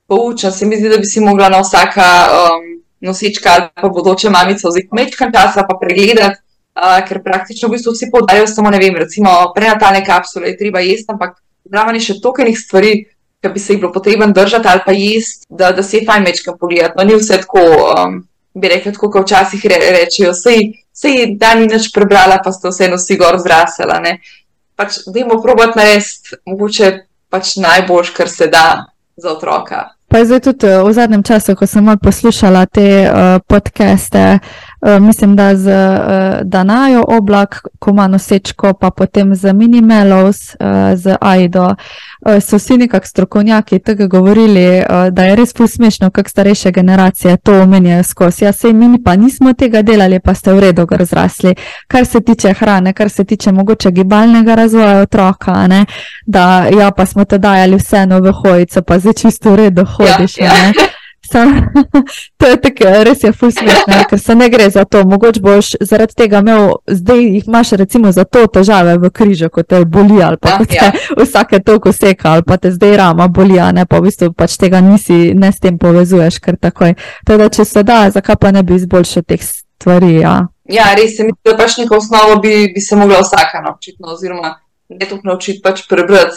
poučen. 0.07 0.53
Se 0.53 0.69
mi 0.69 0.77
zdi, 0.77 0.91
da 0.93 0.99
bi 1.01 1.09
si 1.09 1.25
mogla 1.25 1.49
na 1.49 1.63
vsaka 1.65 2.05
um, 2.29 2.67
nosička 3.01 3.55
ali 3.55 3.71
pa 3.73 3.89
bodoče 3.89 4.29
mamica 4.31 4.69
vzeti 4.69 4.93
mečkan 4.93 5.33
časa 5.33 5.65
pa 5.65 5.79
pregledati, 5.81 6.37
uh, 6.77 7.01
ker 7.09 7.23
praktično 7.25 7.73
v 7.73 7.79
bistvu 7.79 7.97
vsi 7.97 8.11
podajo 8.13 8.45
samo, 8.47 8.69
ne 8.69 8.83
vem, 8.83 9.01
recimo 9.01 9.33
prenatalne 9.57 10.05
kapsule 10.05 10.53
je 10.53 10.61
treba 10.61 10.85
jesti, 10.85 11.09
ampak 11.09 11.41
zraven 11.65 11.97
je 11.97 12.05
še 12.11 12.21
tokenih 12.21 12.61
stvari, 12.61 12.93
ki 13.41 13.57
bi 13.57 13.61
se 13.61 13.73
jih 13.73 13.81
bilo 13.81 13.93
potreben 13.93 14.37
držati 14.37 14.69
ali 14.69 14.85
pa 14.85 14.93
jesti, 14.93 15.49
da, 15.49 15.73
da 15.73 15.81
si 15.83 16.03
je 16.03 16.05
fajn 16.05 16.29
mečkan 16.29 16.61
pogledati. 16.61 17.01
No, 17.01 17.09
ni 17.09 17.17
vse 17.17 17.41
tako, 17.41 17.65
um, 17.97 18.21
bi 18.53 18.69
rekla, 18.69 18.93
tako 18.93 19.15
kot 19.17 19.25
včasih 19.25 19.65
re, 19.73 19.81
rečejo, 19.97 20.37
sej 20.37 20.75
vse 20.95 21.11
je 21.11 21.27
dan 21.37 21.67
noč 21.67 21.91
prebrala, 21.95 22.39
pa 22.45 22.53
ste 22.53 22.71
vseeno 22.71 22.97
vsi 22.97 23.17
gor 23.19 23.39
zrasla. 23.39 24.01
pač, 24.77 25.03
dajmo 25.07 25.43
probati 25.43 25.79
narediti 25.79 26.39
mogoče 26.47 26.93
pač 27.31 27.57
najboljš, 27.57 28.11
kar 28.11 28.29
se 28.29 28.47
da 28.47 28.87
za 29.17 29.31
otroka. 29.31 29.89
Pa 30.09 30.25
zdaj 30.25 30.41
tudi 30.41 30.67
v 30.67 30.93
zadnjem 30.93 31.23
času, 31.23 31.57
ko 31.59 31.67
sem 31.67 31.99
poslušala 31.99 32.67
te 32.67 32.87
uh, 33.03 33.43
podcaste, 33.47 34.39
uh, 34.39 34.64
mislim, 35.01 35.37
da 35.37 35.57
z 35.57 35.67
uh, 35.67 36.41
Danajo 36.43 37.05
oblak, 37.09 37.63
ko 37.79 37.91
ima 37.91 38.07
nosečko, 38.09 38.73
pa 38.73 38.91
potem 38.91 39.35
z 39.35 39.53
Minimelos, 39.53 40.57
uh, 40.61 40.99
z 40.99 41.17
Aido. 41.21 41.65
Uh, 41.65 42.15
Eh, 42.27 42.41
so 42.41 42.57
vsi 42.57 42.77
nekako 42.77 43.07
strokovnjaki 43.07 43.79
tega 43.79 44.07
govorili, 44.07 44.65
eh, 44.65 44.87
da 45.11 45.25
je 45.25 45.37
res 45.37 45.55
posmešno, 45.55 46.11
kako 46.11 46.31
starejše 46.31 46.71
generacije 46.71 47.37
to 47.37 47.63
omenjajo 47.63 48.03
skozi. 48.03 48.45
Ja, 48.45 48.53
sej 48.53 48.73
mi 48.73 49.03
pa 49.03 49.17
nismo 49.17 49.53
tega 49.53 49.83
delali, 49.83 50.21
pa 50.21 50.35
ste 50.35 50.53
v 50.53 50.61
redu 50.61 50.87
razrasli. 50.91 51.55
Kar 51.89 52.07
se 52.07 52.21
tiče 52.21 52.53
hrane, 52.53 52.93
kar 52.93 53.11
se 53.11 53.25
tiče 53.25 53.53
mogoče 53.53 53.91
gibalnega 53.91 54.55
razvoja 54.55 55.01
otroka, 55.01 55.67
ne? 55.67 55.85
da 56.27 56.67
ja, 56.79 56.91
pa 56.91 57.07
smo 57.07 57.25
te 57.25 57.39
dajali 57.39 57.77
vseeno 57.77 58.21
v 58.21 58.33
hojico, 58.33 58.83
pa 58.83 58.99
zdaj 58.99 59.13
čisto 59.13 59.51
v 59.51 59.57
redu 59.57 59.85
hodiš. 59.85 60.39
Ja, 60.39 60.45
ja. 60.45 60.73
Sam, 61.33 61.69
to 62.39 62.47
je 62.47 62.57
tako, 62.61 62.91
res 63.05 63.25
je 63.25 63.33
fusmešno, 63.33 64.01
ker 64.11 64.21
se 64.21 64.35
ne 64.35 64.49
gre 64.49 64.71
za 64.71 64.85
to. 64.85 65.05
Mogoče 65.05 65.41
boš 65.41 65.71
zaradi 65.81 66.15
tega 66.15 66.39
imel, 66.45 66.75
zdaj 66.87 67.23
jih 67.23 67.49
imaš 67.49 67.71
recimo 67.71 68.13
za 68.13 68.25
to 68.25 68.47
težave 68.47 68.97
v 68.99 69.11
križu, 69.11 69.49
kot 69.49 69.69
te 69.69 69.85
boli 69.85 70.23
ali 70.23 70.37
pa 70.41 70.59
te 70.65 70.77
ja. 70.77 70.91
vsake 71.25 71.61
toliko 71.65 71.93
seka 71.93 72.33
ali 72.33 72.43
pa 72.47 72.57
te 72.57 72.71
zdaj 72.71 72.97
rama 72.97 73.29
boli, 73.29 73.61
a 73.61 73.73
ne 73.73 73.87
pa 73.87 73.99
v 73.99 74.11
bistvu 74.11 74.33
pač 74.33 74.59
tega 74.61 74.81
nisi, 74.81 75.35
ne 75.35 75.53
s 75.53 75.61
tem 75.61 75.79
povezuješ 75.79 76.39
kar 76.45 76.61
takoj. 76.61 76.95
Teda, 77.27 77.49
če 77.49 77.65
se 77.65 77.83
da, 77.83 78.05
zakaj 78.11 78.37
pa 78.41 78.53
ne 78.53 78.63
bi 78.63 78.77
izboljšal 78.77 79.25
teh 79.25 79.41
stvari? 79.41 80.19
Ja, 80.21 80.37
ja 80.69 80.93
res 80.99 81.17
se 81.17 81.25
mi 81.25 81.33
zdi, 81.33 81.41
da 81.51 81.57
pač 81.57 81.79
neko 81.81 82.03
osnovo 82.03 82.37
bi, 82.45 82.69
bi 82.75 82.85
se 82.85 82.97
mogla 82.97 83.23
vsaka 83.25 83.65
naučiti, 83.65 83.97
no, 84.01 84.13
oziroma 84.13 84.59
ne 84.89 85.09
tukaj 85.09 85.29
naučiti 85.31 85.63
pač 85.65 85.87
prebrati 85.89 86.37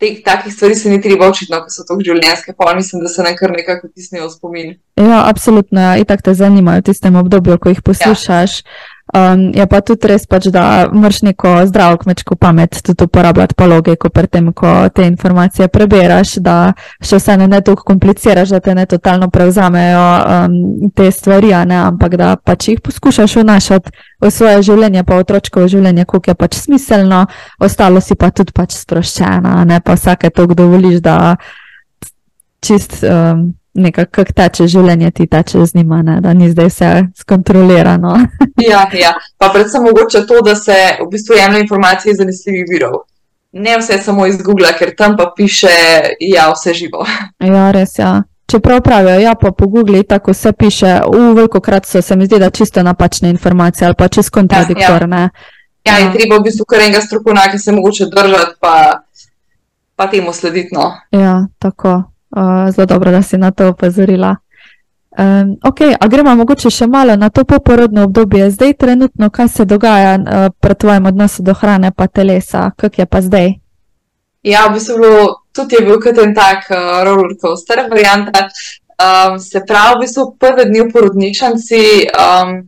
teh 0.00 0.22
takih 0.24 0.54
stvari 0.54 0.74
se 0.74 0.90
ni 0.90 1.00
treba 1.02 1.28
učiti, 1.28 1.52
no, 1.52 1.60
ker 1.64 1.72
so 1.72 1.84
to 1.88 1.98
življenjske, 2.00 2.54
pa 2.56 2.72
mislim, 2.76 3.02
da 3.04 3.12
se 3.12 3.24
nam 3.26 3.36
kar 3.36 3.52
nekako 3.52 3.90
tisnejo 3.92 4.28
v 4.28 4.32
spomin. 4.32 4.72
Ja, 4.96 5.26
absolutno, 5.28 5.80
ja. 5.80 5.98
itak 6.00 6.24
te 6.24 6.34
zanimajo 6.34 6.80
v 6.80 6.88
tistem 6.88 7.18
obdobju, 7.20 7.58
ko 7.60 7.74
jih 7.74 7.82
poslušaš. 7.84 8.62
Ja. 8.62 8.89
Um, 9.10 9.50
je 9.54 9.66
pa 9.66 9.80
tudi 9.82 10.06
res, 10.06 10.22
pač, 10.30 10.46
da 10.54 10.86
moraš 10.92 11.24
neko 11.26 11.56
zdravo 11.66 11.96
kmečko 11.98 12.36
pamet 12.38 12.78
tudi 12.86 13.04
uporabljati 13.04 13.56
po 13.58 13.66
logiko, 13.66 14.06
pri 14.08 14.30
tem, 14.30 14.52
ko 14.54 14.86
te 14.94 15.06
informacije 15.08 15.66
preberaš, 15.68 16.36
da 16.38 16.72
še 17.02 17.18
vse 17.18 17.36
ne 17.40 17.60
toliko 17.60 17.88
kompliciraš, 17.90 18.54
da 18.54 18.60
te 18.62 18.74
ne 18.74 18.86
totalno 18.86 19.26
prevzamejo 19.30 20.04
um, 20.20 20.56
te 20.94 21.10
stvari, 21.10 21.50
ne, 21.66 21.80
ampak 21.90 22.14
da 22.20 22.36
pač 22.36 22.68
jih 22.70 22.80
poskušaš 22.86 23.40
vnašati 23.42 23.90
v 24.22 24.30
svoje 24.30 24.62
življenje, 24.70 25.02
pa 25.02 25.18
v 25.18 25.26
otroško 25.26 25.66
življenje, 25.66 26.06
koliko 26.06 26.30
je 26.30 26.40
pač 26.46 26.60
smiselno, 26.62 27.24
ostalo 27.58 27.98
si 28.04 28.14
pa 28.14 28.30
tudi 28.30 28.54
pač 28.54 28.78
sproščena, 28.78 29.64
ne 29.66 29.80
pa 29.82 29.98
vsake 29.98 30.30
to, 30.30 30.46
kdo 30.54 30.70
voliš, 30.70 31.00
da 31.02 31.16
čist. 32.62 33.02
Um, 33.02 33.48
nekako 33.74 34.10
kak 34.10 34.32
teče 34.34 34.66
življenje, 34.68 35.10
ti 35.10 35.26
teče 35.30 35.64
z 35.66 35.74
njima, 35.78 36.02
ne? 36.02 36.20
da 36.20 36.32
ni 36.34 36.50
zdaj 36.50 36.68
vse 36.68 36.90
skontrolirano. 37.22 38.16
ja, 38.70 38.84
ja, 38.98 39.14
pa 39.38 39.50
predvsem 39.54 39.84
mogoče 39.86 40.24
to, 40.26 40.40
da 40.44 40.56
se 40.56 40.76
v 41.00 41.06
bistvu 41.10 41.38
jemlje 41.38 41.60
informacije 41.60 42.12
iz 42.12 42.18
zanesljivih 42.18 42.66
virov. 42.70 42.98
Ne 43.52 43.78
vse 43.78 43.98
samo 43.98 44.26
iz 44.26 44.42
Google, 44.42 44.70
ker 44.78 44.94
tam 44.96 45.16
pa 45.18 45.32
piše, 45.36 45.70
ja, 46.20 46.50
vse 46.54 46.74
živo. 46.74 47.06
ja, 47.54 47.70
res 47.70 47.98
je. 47.98 48.04
Ja. 48.04 48.22
Čeprav 48.50 48.80
pravijo, 48.82 49.20
ja, 49.22 49.36
pa 49.38 49.52
po 49.54 49.68
Google 49.70 50.02
tako 50.02 50.34
vse 50.34 50.52
piše, 50.52 50.96
v 51.06 51.34
veliko 51.36 51.60
krat 51.62 51.86
so 51.86 52.02
se 52.02 52.16
mi 52.16 52.26
zdi, 52.26 52.38
da 52.42 52.50
čisto 52.50 52.82
napačne 52.82 53.30
informacije 53.30 53.86
ali 53.86 53.94
pa 53.94 54.08
čisto 54.08 54.34
kontradiktorne. 54.34 55.20
Ja, 55.20 55.30
ja. 55.86 55.98
ja, 55.98 56.00
in 56.06 56.10
treba 56.12 56.40
v 56.40 56.48
bistvu 56.48 56.66
kar 56.66 56.82
enega 56.82 57.00
strokovnjaka 57.00 57.58
se 57.58 57.72
mogoče 57.72 58.08
držati, 58.10 58.58
pa, 58.60 58.74
pa 59.96 60.10
temu 60.10 60.32
slediti. 60.32 60.74
No. 60.74 60.90
Ja, 61.14 61.46
tako 61.58 62.09
zelo 62.72 62.86
dobro, 62.86 63.10
da 63.10 63.22
si 63.22 63.38
na 63.38 63.50
to 63.50 63.68
opozorila. 63.68 64.36
Um, 65.10 65.56
ok, 65.64 65.80
a 66.00 66.08
gremo 66.08 66.34
mogoče 66.38 66.70
še 66.70 66.86
malo 66.86 67.16
na 67.16 67.30
to 67.30 67.44
poporodno 67.44 68.04
obdobje. 68.06 68.50
Zdaj, 68.50 68.74
trenutno, 68.78 69.30
kaj 69.30 69.48
se 69.48 69.64
dogaja 69.64 70.14
uh, 70.16 70.46
pri 70.60 70.74
tvojem 70.74 71.06
odnosu 71.06 71.42
do 71.42 71.54
hrane 71.54 71.90
pa 71.90 72.06
telesa, 72.06 72.70
kak 72.76 72.98
je 72.98 73.06
pa 73.06 73.20
zdaj? 73.20 73.54
Ja, 74.46 74.68
v 74.68 74.78
bistvu 74.78 75.10
tudi 75.52 75.76
je 75.76 75.84
bil 75.84 75.98
kot 76.00 76.18
en 76.22 76.34
tak 76.34 76.70
uh, 76.70 77.02
roller 77.04 77.34
coaster 77.42 77.82
varianta. 77.90 78.46
Um, 79.00 79.40
se 79.40 79.64
pravi, 79.66 79.96
v 79.96 80.00
bistvu 80.06 80.26
prve 80.38 80.68
dni 80.70 80.86
v 80.86 80.92
porodnišnici 80.92 81.82
um, 82.14 82.60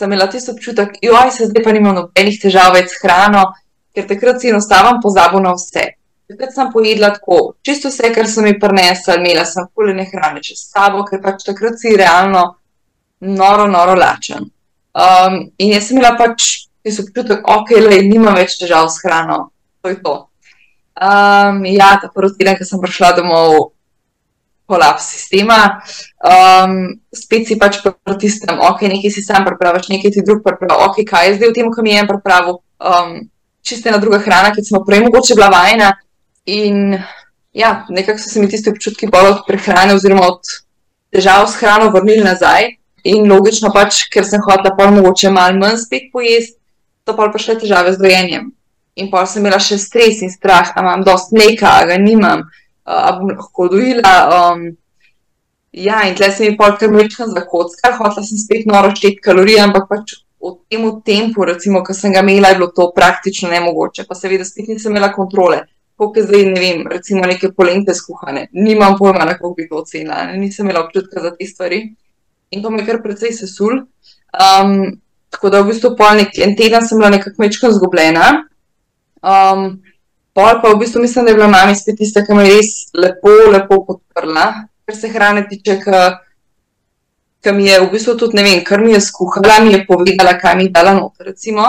sem 0.00 0.12
imela 0.12 0.26
tisto 0.30 0.52
občutek, 0.52 0.96
joj, 1.02 1.30
se 1.30 1.46
zdaj 1.46 1.64
pa 1.64 1.72
nimam 1.72 1.94
nobenih 1.94 2.38
težav 2.40 2.72
več 2.72 2.94
s 2.94 3.02
hrano, 3.02 3.50
ker 3.94 4.06
takrat 4.08 4.40
si 4.40 4.48
enostavno 4.48 5.00
pozabil 5.02 5.42
na 5.44 5.52
vse. 5.58 5.82
Takrat 6.30 6.54
sem 6.54 6.68
pojedla 6.70 7.10
tako, 7.10 7.56
čisto 7.66 7.90
vse, 7.90 8.12
kar 8.14 8.28
sem 8.30 8.44
mi 8.46 8.52
prinesla, 8.60 9.16
imela 9.18 9.42
sem 9.48 9.66
kuline 9.74 10.04
hrane 10.06 10.38
čez 10.46 10.60
sabo, 10.62 11.02
ker 11.08 11.18
pač 11.24 11.42
takrat 11.42 11.80
si 11.80 11.96
realno 11.98 12.44
noro, 13.18 13.64
noro 13.66 13.96
lačen. 13.98 14.46
Um, 14.94 15.40
in 15.58 15.72
jaz 15.74 15.88
sem 15.88 15.98
imela 15.98 16.12
pač 16.18 16.68
občutek, 16.86 17.42
ok, 17.42 17.72
le, 17.82 17.98
nimam 18.06 18.38
več 18.38 18.54
težav 18.60 18.86
s 18.92 19.02
hrano, 19.02 19.48
to 19.82 19.90
je 19.90 19.98
to. 20.04 20.14
Um, 21.00 21.64
ja, 21.66 21.96
ta 21.98 22.10
prvi 22.14 22.38
teden, 22.38 22.58
ko 22.60 22.66
sem 22.68 22.82
prišla 22.82 23.10
domov, 23.18 23.56
kolaps 24.70 25.08
sistema, 25.10 25.80
um, 26.22 26.76
spet 27.10 27.48
si 27.50 27.56
pač 27.58 27.80
pritisnem, 27.82 28.62
ok, 28.68 28.84
nekaj 28.92 29.16
si 29.16 29.24
sam 29.26 29.42
pripraviš, 29.48 29.88
nekaj 29.90 30.14
ti 30.14 30.22
drug 30.22 30.44
pripravi, 30.46 30.78
ok, 30.86 31.02
kaj 31.10 31.26
je 31.26 31.34
zdaj 31.40 31.50
v 31.50 31.58
tem, 31.58 31.72
ko 31.74 31.82
mi 31.82 31.96
je 31.96 32.04
en 32.04 32.10
pripravil. 32.10 32.62
Um, 32.78 33.18
Čiste 33.60 33.90
ena 33.90 33.98
druga 34.00 34.16
hrana, 34.24 34.54
ki 34.56 34.62
smo 34.64 34.78
prej 34.86 35.02
mogoče 35.04 35.34
bila 35.36 35.50
vajena, 35.52 35.90
In 36.44 36.98
ja, 37.52 37.86
nekako 37.88 38.18
so 38.18 38.30
se 38.30 38.40
mi 38.40 38.48
tisti 38.48 38.70
občutki 38.70 39.06
bolj 39.06 39.30
od 39.30 39.42
prehrane, 39.46 39.94
oziroma 39.94 40.26
od 40.26 40.40
težav 41.12 41.46
s 41.48 41.58
hrano, 41.60 41.90
vrnili 41.90 42.24
nazaj. 42.24 42.74
In 43.04 43.30
logično, 43.32 43.72
pač, 43.74 44.04
ker 44.12 44.26
sem 44.28 44.42
hotela 44.44 44.74
pa 44.76 44.90
mogoče 44.92 45.30
malo 45.32 45.58
manj 45.58 45.78
spet 45.84 46.10
pojesti, 46.12 46.58
so 47.08 47.16
pa 47.16 47.28
še 47.40 47.56
težave 47.62 47.94
z 47.94 48.02
dojenjem. 48.02 48.50
In 49.00 49.08
pa 49.10 49.24
sem 49.26 49.40
imela 49.42 49.60
še 49.62 49.78
stres 49.80 50.20
in 50.22 50.30
strah, 50.30 50.74
da 50.74 50.84
imam 50.84 51.04
dost 51.06 51.32
neka, 51.32 51.78
a 51.80 51.86
ga 51.88 51.96
nimam, 51.96 52.44
a 52.84 53.12
bom 53.16 53.32
lahko 53.32 53.68
dojila. 53.72 54.14
Um, 54.36 54.66
ja, 55.72 56.02
in 56.08 56.18
tle 56.18 56.28
sem 56.34 56.50
jih 56.50 56.58
pol 56.58 56.76
kar 56.76 56.92
večkrat 56.92 57.32
zakockala, 57.32 57.96
hotela 57.96 58.26
sem 58.26 58.40
spet 58.40 58.68
noro 58.68 58.92
šteti 58.92 59.22
kalorije, 59.24 59.62
ampak 59.64 59.88
pač 59.88 60.18
v 60.40 60.54
tem 60.68 60.84
tempu, 61.04 61.44
recimo, 61.48 61.82
ki 61.84 61.96
sem 61.96 62.12
ga 62.12 62.24
imela, 62.24 62.52
je 62.52 62.60
bilo 62.60 62.70
to 62.76 62.90
praktično 62.96 63.48
nemogoče. 63.52 64.04
Pa 64.08 64.16
seveda 64.18 64.44
spet 64.44 64.68
nisem 64.68 64.92
imela 64.92 65.12
kontrole 65.16 65.64
kot 66.00 66.16
je 66.16 66.24
zdaj, 66.24 66.44
ne 66.54 66.60
vem, 66.60 66.86
recimo 66.88 67.26
neke 67.28 67.52
polente 67.52 67.94
skuhane. 67.94 68.46
Nimam 68.56 68.96
pojma, 68.98 69.26
kako 69.34 69.52
bi 69.56 69.68
to 69.68 69.82
ocenila, 69.82 70.24
nisem 70.32 70.66
imela 70.66 70.86
občutka 70.86 71.20
za 71.20 71.34
te 71.36 71.46
stvari. 71.46 71.80
In 72.50 72.62
to 72.62 72.70
me 72.70 72.86
kar 72.86 73.02
precej 73.02 73.34
sesul. 73.36 73.84
Um, 74.34 74.72
tako 75.30 75.50
da 75.52 75.60
v 75.60 75.70
bistvu 75.70 75.92
pol 75.98 76.16
nek 76.22 76.38
en 76.42 76.56
teden 76.58 76.86
sem 76.86 76.98
bila 76.98 77.12
nekako 77.14 77.42
mečko 77.42 77.70
zgubljena. 77.76 78.30
Um, 79.20 79.82
pol 80.34 80.58
pa 80.62 80.72
v 80.72 80.80
bistvu 80.80 81.04
mislim, 81.04 81.28
da 81.28 81.30
je 81.30 81.38
bila 81.38 81.50
mama 81.52 81.76
spet 81.78 82.00
tista, 82.00 82.24
ki 82.26 82.34
me 82.34 82.48
je 82.48 82.56
res 82.56 82.72
lepo, 82.96 83.36
lepo 83.52 83.82
podprla, 83.86 84.46
kar 84.86 84.96
se 84.96 85.12
hrane 85.12 85.44
tiče. 85.50 85.78
Ki 87.40 87.52
mi 87.56 87.68
je 87.68 87.78
v 87.80 87.92
bistvu 87.92 88.16
tudi, 88.20 88.36
ne 88.36 88.48
vem, 88.48 88.64
kar 88.64 88.82
mi 88.82 88.96
je 88.96 89.04
skuhala, 89.04 89.60
mi 89.64 89.76
je 89.76 89.84
povedala, 89.86 90.34
kaj 90.40 90.56
mi 90.56 90.68
je 90.68 90.74
dala 90.74 90.96
noter. 90.96 91.30
Recimo. 91.32 91.68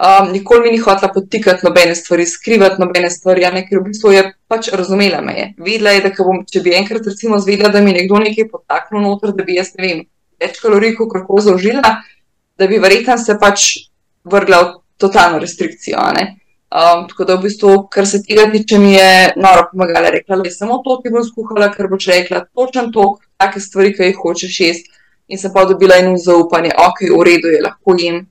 Um, 0.00 0.30
nikoli 0.32 0.60
mi 0.60 0.70
ni 0.70 0.78
hotela 0.80 1.12
potikati 1.12 1.66
nobene 1.66 1.94
stvari, 1.94 2.24
skrivati 2.26 2.80
nobene 2.80 3.10
stvari, 3.10 3.44
ne, 3.52 3.66
ker 3.68 3.82
v 3.82 3.90
bistvu 3.90 4.14
je 4.14 4.22
pač 4.48 4.70
razumela 4.72 5.20
me. 5.20 5.34
Je. 5.36 5.48
Videla 5.60 5.92
je, 5.92 6.00
da 6.06 6.24
bom, 6.24 6.38
če 6.48 6.62
bi 6.64 6.72
enkrat 6.72 7.04
recimo 7.04 7.36
zvedela, 7.38 7.68
da 7.68 7.82
mi 7.84 7.92
nekdo 7.92 8.16
nekaj 8.22 8.46
potaknil 8.48 9.04
noter, 9.04 9.34
da 9.36 9.44
bi 9.44 9.58
jaz 9.58 9.74
ne 9.76 9.84
vem, 9.84 9.98
več 10.40 10.56
kalorij 10.62 10.94
kot 10.96 11.12
kako 11.12 11.42
zaužila, 11.44 11.82
da 12.56 12.68
bi 12.70 12.80
verjetno 12.80 13.18
se 13.20 13.36
pač 13.42 13.66
vrgla 14.24 14.62
v 14.62 14.72
totalno 15.04 15.40
restrikcijo. 15.42 16.00
Um, 16.70 17.04
tako 17.10 17.26
da 17.28 17.36
v 17.36 17.44
bistvu, 17.50 17.74
kar 17.92 18.08
se 18.08 18.22
tega 18.24 18.46
tiče, 18.48 18.78
mi 18.80 18.94
je 18.94 19.34
noro 19.36 19.66
pomagala. 19.68 20.14
Rekla 20.16 20.40
je 20.46 20.54
samo 20.54 20.80
to, 20.86 20.96
ki 21.02 21.12
bom 21.12 21.26
skuhala, 21.26 21.68
ker 21.74 21.90
boš 21.92 22.08
rekla 22.08 22.46
točen 22.54 22.88
tok, 22.94 23.20
take 23.36 23.60
stvari, 23.60 23.92
ki 23.92 24.14
jih 24.14 24.24
hočeš 24.24 24.60
jesti. 24.64 24.96
In 25.28 25.38
sem 25.38 25.52
pa 25.52 25.66
dobila 25.68 26.00
eno 26.00 26.16
zaupanje, 26.16 26.72
ok, 26.88 27.04
v 27.12 27.26
redu 27.26 27.52
je, 27.52 27.60
lahko 27.62 28.00
jim. 28.00 28.24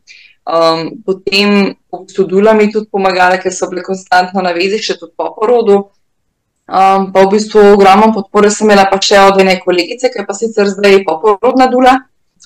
Um, 0.49 1.03
potem 1.05 1.75
so 2.07 2.23
dulami 2.25 2.71
tudi 2.71 2.89
pomagali, 2.89 3.37
ker 3.37 3.53
so 3.53 3.69
bili 3.69 3.83
konstantno 3.85 4.41
na 4.41 4.49
vezi, 4.55 4.79
še 4.81 4.95
tudi 4.97 5.13
po 5.13 5.29
porodu. 5.35 5.75
Um, 6.69 7.09
pa 7.13 7.25
v 7.25 7.35
bistvu 7.35 7.61
ogromno 7.75 8.09
podpore 8.13 8.49
sem 8.49 8.65
imela 8.65 8.87
pa 8.89 8.97
še 9.01 9.19
od 9.21 9.37
ene 9.41 9.59
kolegice, 9.61 10.09
ki 10.09 10.21
je 10.21 10.25
pa 10.25 10.33
sicer 10.33 10.69
zdaj 10.73 11.03
poporodna 11.05 11.69
dula. 11.69 11.93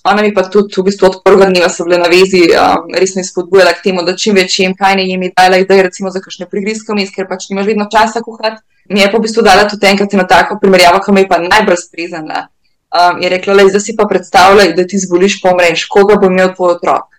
Ona 0.04 0.26
mi 0.26 0.34
pa 0.36 0.44
tudi 0.52 0.76
v 0.76 0.84
bistvu 0.90 1.08
od 1.08 1.16
prvega 1.24 1.48
dneva 1.48 1.70
so 1.72 1.86
bile 1.88 2.02
na 2.02 2.10
vezi, 2.12 2.42
um, 2.52 2.92
res 2.92 3.16
me 3.16 3.24
spodbujala 3.24 3.72
k 3.78 3.86
temu, 3.88 4.04
da 4.04 4.18
čim 4.20 4.36
več 4.36 4.60
jem, 4.60 4.76
kaj 4.76 5.00
ne 5.00 5.32
dala 5.32 5.62
je, 5.62 5.68
da 5.70 5.80
je 5.80 5.88
recimo 5.88 6.12
za 6.12 6.20
kakšne 6.20 6.50
prigrizke 6.52 6.92
vmes, 6.92 7.14
ker 7.16 7.30
pač 7.30 7.48
nimaš 7.52 7.72
vedno 7.72 7.88
časa 7.88 8.20
kuhati. 8.20 8.60
Mi 8.92 9.00
je 9.00 9.08
pa 9.08 9.16
v 9.16 9.24
bistvu 9.30 9.48
dala 9.48 9.64
tudi 9.72 9.88
enkrat 9.88 10.12
eno 10.12 10.28
tako 10.28 10.60
primerjavo, 10.60 11.00
ki 11.00 11.16
me 11.16 11.24
je 11.24 11.32
pa 11.32 11.40
najbolj 11.40 11.80
spriznala. 11.88 12.50
Um, 12.92 13.24
je 13.24 13.32
rekla, 13.32 13.64
da 13.72 13.80
si 13.80 13.96
pa 13.96 14.04
predstavljaj, 14.12 14.76
da 14.76 14.84
ti 14.84 15.00
zboliš, 15.00 15.40
pomreš, 15.40 15.88
koga 15.88 16.20
bo 16.20 16.28
imel 16.28 16.52
tvoj 16.52 16.76
otrok 16.76 17.13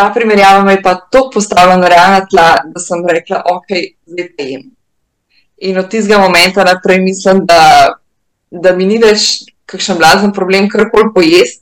ta 0.00 0.08
primerjava 0.14 0.64
me 0.64 0.72
je 0.72 0.82
pa 0.82 0.94
tako 0.94 1.30
postavila 1.34 1.76
na 1.76 1.88
realna 1.88 2.20
tla, 2.26 2.48
da 2.64 2.80
sem 2.80 3.02
rekla, 3.04 3.42
ok, 3.52 3.72
zdaj 4.08 4.28
pa 4.36 4.44
jem. 4.48 4.62
In 5.68 5.78
od 5.78 5.90
tistega 5.92 6.18
momenta 6.22 6.64
naprej 6.64 7.02
mislim, 7.04 7.42
da, 7.46 7.60
da 8.50 8.72
mi 8.76 8.86
ni 8.88 8.96
več 9.02 9.26
kakšen 9.68 9.98
blazen 10.00 10.32
problem, 10.32 10.70
karkoli 10.72 11.12
pojesti. 11.14 11.60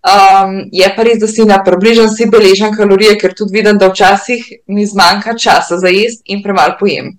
Um, 0.00 0.54
je 0.72 0.86
pa 0.96 1.04
res, 1.04 1.18
da 1.20 1.28
si 1.28 1.44
na 1.48 1.58
približen 1.66 2.08
si 2.14 2.28
beležen 2.30 2.70
kalorije, 2.76 3.18
ker 3.20 3.34
tudi 3.36 3.58
vidim, 3.58 3.80
da 3.80 3.90
včasih 3.90 4.46
mi 4.70 4.86
zmanjka 4.86 5.34
časa 5.36 5.80
za 5.82 5.90
jesti 5.92 6.30
in 6.32 6.44
premalo 6.46 6.78
pojem. 6.78 7.16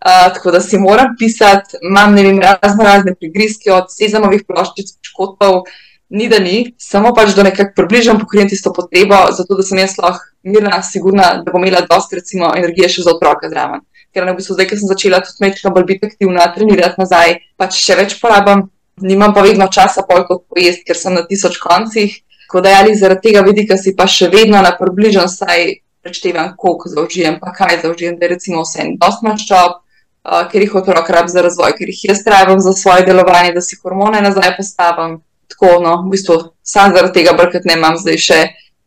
Uh, 0.00 0.28
tako 0.36 0.52
da 0.54 0.60
si 0.60 0.78
moram 0.78 1.16
pisati, 1.18 1.80
imam 1.82 2.14
ne 2.14 2.28
vem, 2.28 2.38
razno 2.44 2.84
razne 2.84 3.16
prigrizke 3.16 3.72
od 3.72 3.88
sezamovih 3.96 4.44
ploščic, 4.48 4.92
škotov, 5.08 5.64
ni 6.10 6.26
da 6.28 6.40
ni, 6.42 6.72
samo 6.78 7.14
pač 7.14 7.34
do 7.36 7.44
nekako 7.46 7.76
približen 7.76 8.18
pokrijem 8.18 8.48
tisto 8.50 8.72
potrebo, 8.74 9.18
zato 9.36 9.58
da 9.58 9.66
sem 9.66 9.78
jaz 9.78 9.94
lahko 9.98 10.26
mirna, 10.42 10.82
sigurna, 10.82 11.30
da 11.44 11.52
bom 11.52 11.62
imela 11.62 11.84
dosti 11.86 12.18
recimo 12.18 12.50
energije 12.56 12.88
še 12.96 13.06
za 13.06 13.14
otroka 13.14 13.48
zraven. 13.52 13.84
Ker 14.10 14.26
na 14.26 14.34
v 14.34 14.40
bistvu 14.40 14.56
zdaj, 14.56 14.66
ker 14.72 14.80
sem 14.80 14.90
začela 14.90 15.22
tudi 15.22 15.44
mečka 15.44 15.70
bolj 15.70 15.86
biti 15.92 16.10
aktivna, 16.10 16.48
trenirati 16.54 16.98
nazaj, 16.98 17.36
pač 17.60 17.78
še 17.78 17.98
več 18.00 18.18
porabam 18.18 18.66
nimam 19.00 19.34
pa 19.34 19.42
vedno 19.42 19.68
časa 19.68 20.02
pol 20.08 20.24
kot 20.28 20.44
pojesti, 20.48 20.84
ker 20.86 20.96
sem 20.96 21.14
na 21.14 21.24
tisoč 21.26 21.58
koncih. 21.62 22.20
Tako 22.46 22.64
da 22.66 22.74
ali 22.80 22.96
zaradi 22.98 23.30
tega 23.30 23.44
vidika 23.46 23.78
si 23.78 23.94
pa 23.96 24.08
še 24.10 24.28
vedno 24.28 24.60
na 24.62 24.72
približen, 24.76 25.28
saj 25.30 25.80
prečtevam, 26.02 26.54
koliko 26.58 26.90
zaužijem, 26.90 27.38
pa 27.40 27.52
kaj 27.54 27.82
zaužijem, 27.84 28.18
da 28.18 28.26
je 28.26 28.34
recimo 28.34 28.64
vse 28.64 28.82
en 28.82 28.96
dost 28.98 29.22
maščob, 29.22 29.76
uh, 29.78 30.42
ker 30.50 30.64
jih 30.64 30.74
otrok 30.80 31.10
rab 31.14 31.28
za 31.30 31.44
razvoj, 31.46 31.76
ker 31.78 31.92
jih 31.92 32.08
jaz 32.10 32.24
trebam 32.26 32.60
za 32.64 32.72
svoje 32.74 33.04
delovanje, 33.06 33.52
da 33.54 33.62
si 33.62 33.78
hormone 33.78 34.22
nazaj 34.24 34.56
postavim. 34.56 35.20
Tako, 35.50 35.78
no, 35.84 35.96
v 36.06 36.14
bistvu 36.14 36.40
sam 36.62 36.94
zaradi 36.96 37.20
tega 37.20 37.36
brkat 37.38 37.68
ne 37.68 37.78
imam 37.78 38.00
zdaj 38.00 38.20
še. 38.28 38.40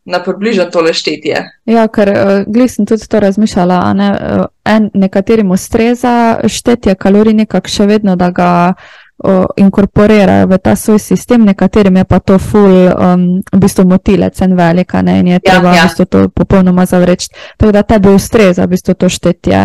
Na 0.04 0.18
približno 0.20 0.66
tole 0.68 0.90
štetje. 0.92 1.38
Ja, 1.64 1.86
ker 1.88 2.10
uh, 2.12 2.32
glej, 2.44 2.66
sem 2.74 2.84
tudi 2.84 3.06
to 3.08 3.22
razmišljala. 3.24 3.78
Ne? 3.96 4.08
Uh, 4.12 4.42
en, 4.68 4.90
nekaterim 4.92 5.48
ustreza 5.56 6.44
štetje 6.44 6.92
kalorij, 7.00 7.32
nekako 7.38 7.72
še 7.72 7.86
vedno, 7.88 8.12
da 8.12 8.28
ga 8.28 8.50
uh, 9.24 9.46
inkorporirajo 9.56 10.46
v 10.46 10.58
ta 10.58 10.76
svoj 10.76 10.98
sistem, 10.98 11.44
nekaterim 11.44 11.96
je 11.96 12.04
pa 12.04 12.18
to 12.18 12.38
ful, 12.38 12.90
um, 12.92 13.24
v 13.52 13.60
bistvu 13.60 13.86
motilec 13.88 14.40
en 14.40 14.56
velika 14.56 15.02
ne, 15.02 15.18
in 15.20 15.26
je 15.32 15.38
ja, 15.38 15.44
treba 15.46 15.74
ja. 15.74 15.82
v 15.82 15.88
bistvu 15.88 16.04
to 16.04 16.28
popolnoma 16.28 16.86
zavreči. 16.86 17.30
Tako 17.56 17.72
da 17.72 17.82
tebi 17.82 18.12
ustreza 18.14 18.66
v 18.66 18.74
bistvu 18.74 18.94
to 18.94 19.08
štetje. 19.08 19.62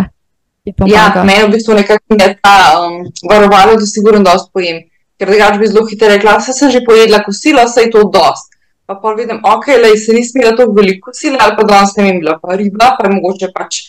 Ja, 0.86 1.24
meni 1.26 1.47
v 1.47 1.52
bistvu 1.56 1.74
nekako 1.80 2.20
je 2.20 2.30
ta 2.41 2.58
um, 2.80 3.04
varovalo, 3.30 3.76
da 3.80 3.86
sigurno 3.86 4.24
dosti 4.24 4.52
pojem. 4.54 4.84
Ker 5.20 5.28
drugač 5.28 5.59
bi 5.59 5.67
zelo 5.67 5.86
hitro 5.88 6.07
rekla, 6.07 6.38
vse 6.39 6.55
sem 6.55 6.72
že 6.72 6.86
pojedla 6.86 7.24
kosilo, 7.26 7.65
vse 7.67 7.88
je 7.88 7.91
to 7.95 8.05
dosti. 8.13 8.55
Pa 8.89 8.95
pa 8.97 9.11
vidim, 9.13 9.41
ok, 9.45 9.67
le 9.78 9.93
se 9.99 10.15
ni 10.15 10.24
smela 10.26 10.55
to 10.57 10.65
veliko 10.74 11.11
kosila, 11.11 11.38
ali 11.45 11.55
pa 11.57 11.63
danes 11.67 11.91
ne 11.97 12.05
vem, 12.07 12.22
bila 12.24 12.39
pa 12.41 12.55
riba, 12.57 12.95
pa 12.97 13.05
je 13.05 13.15
mogoče 13.17 13.51
pač 13.53 13.84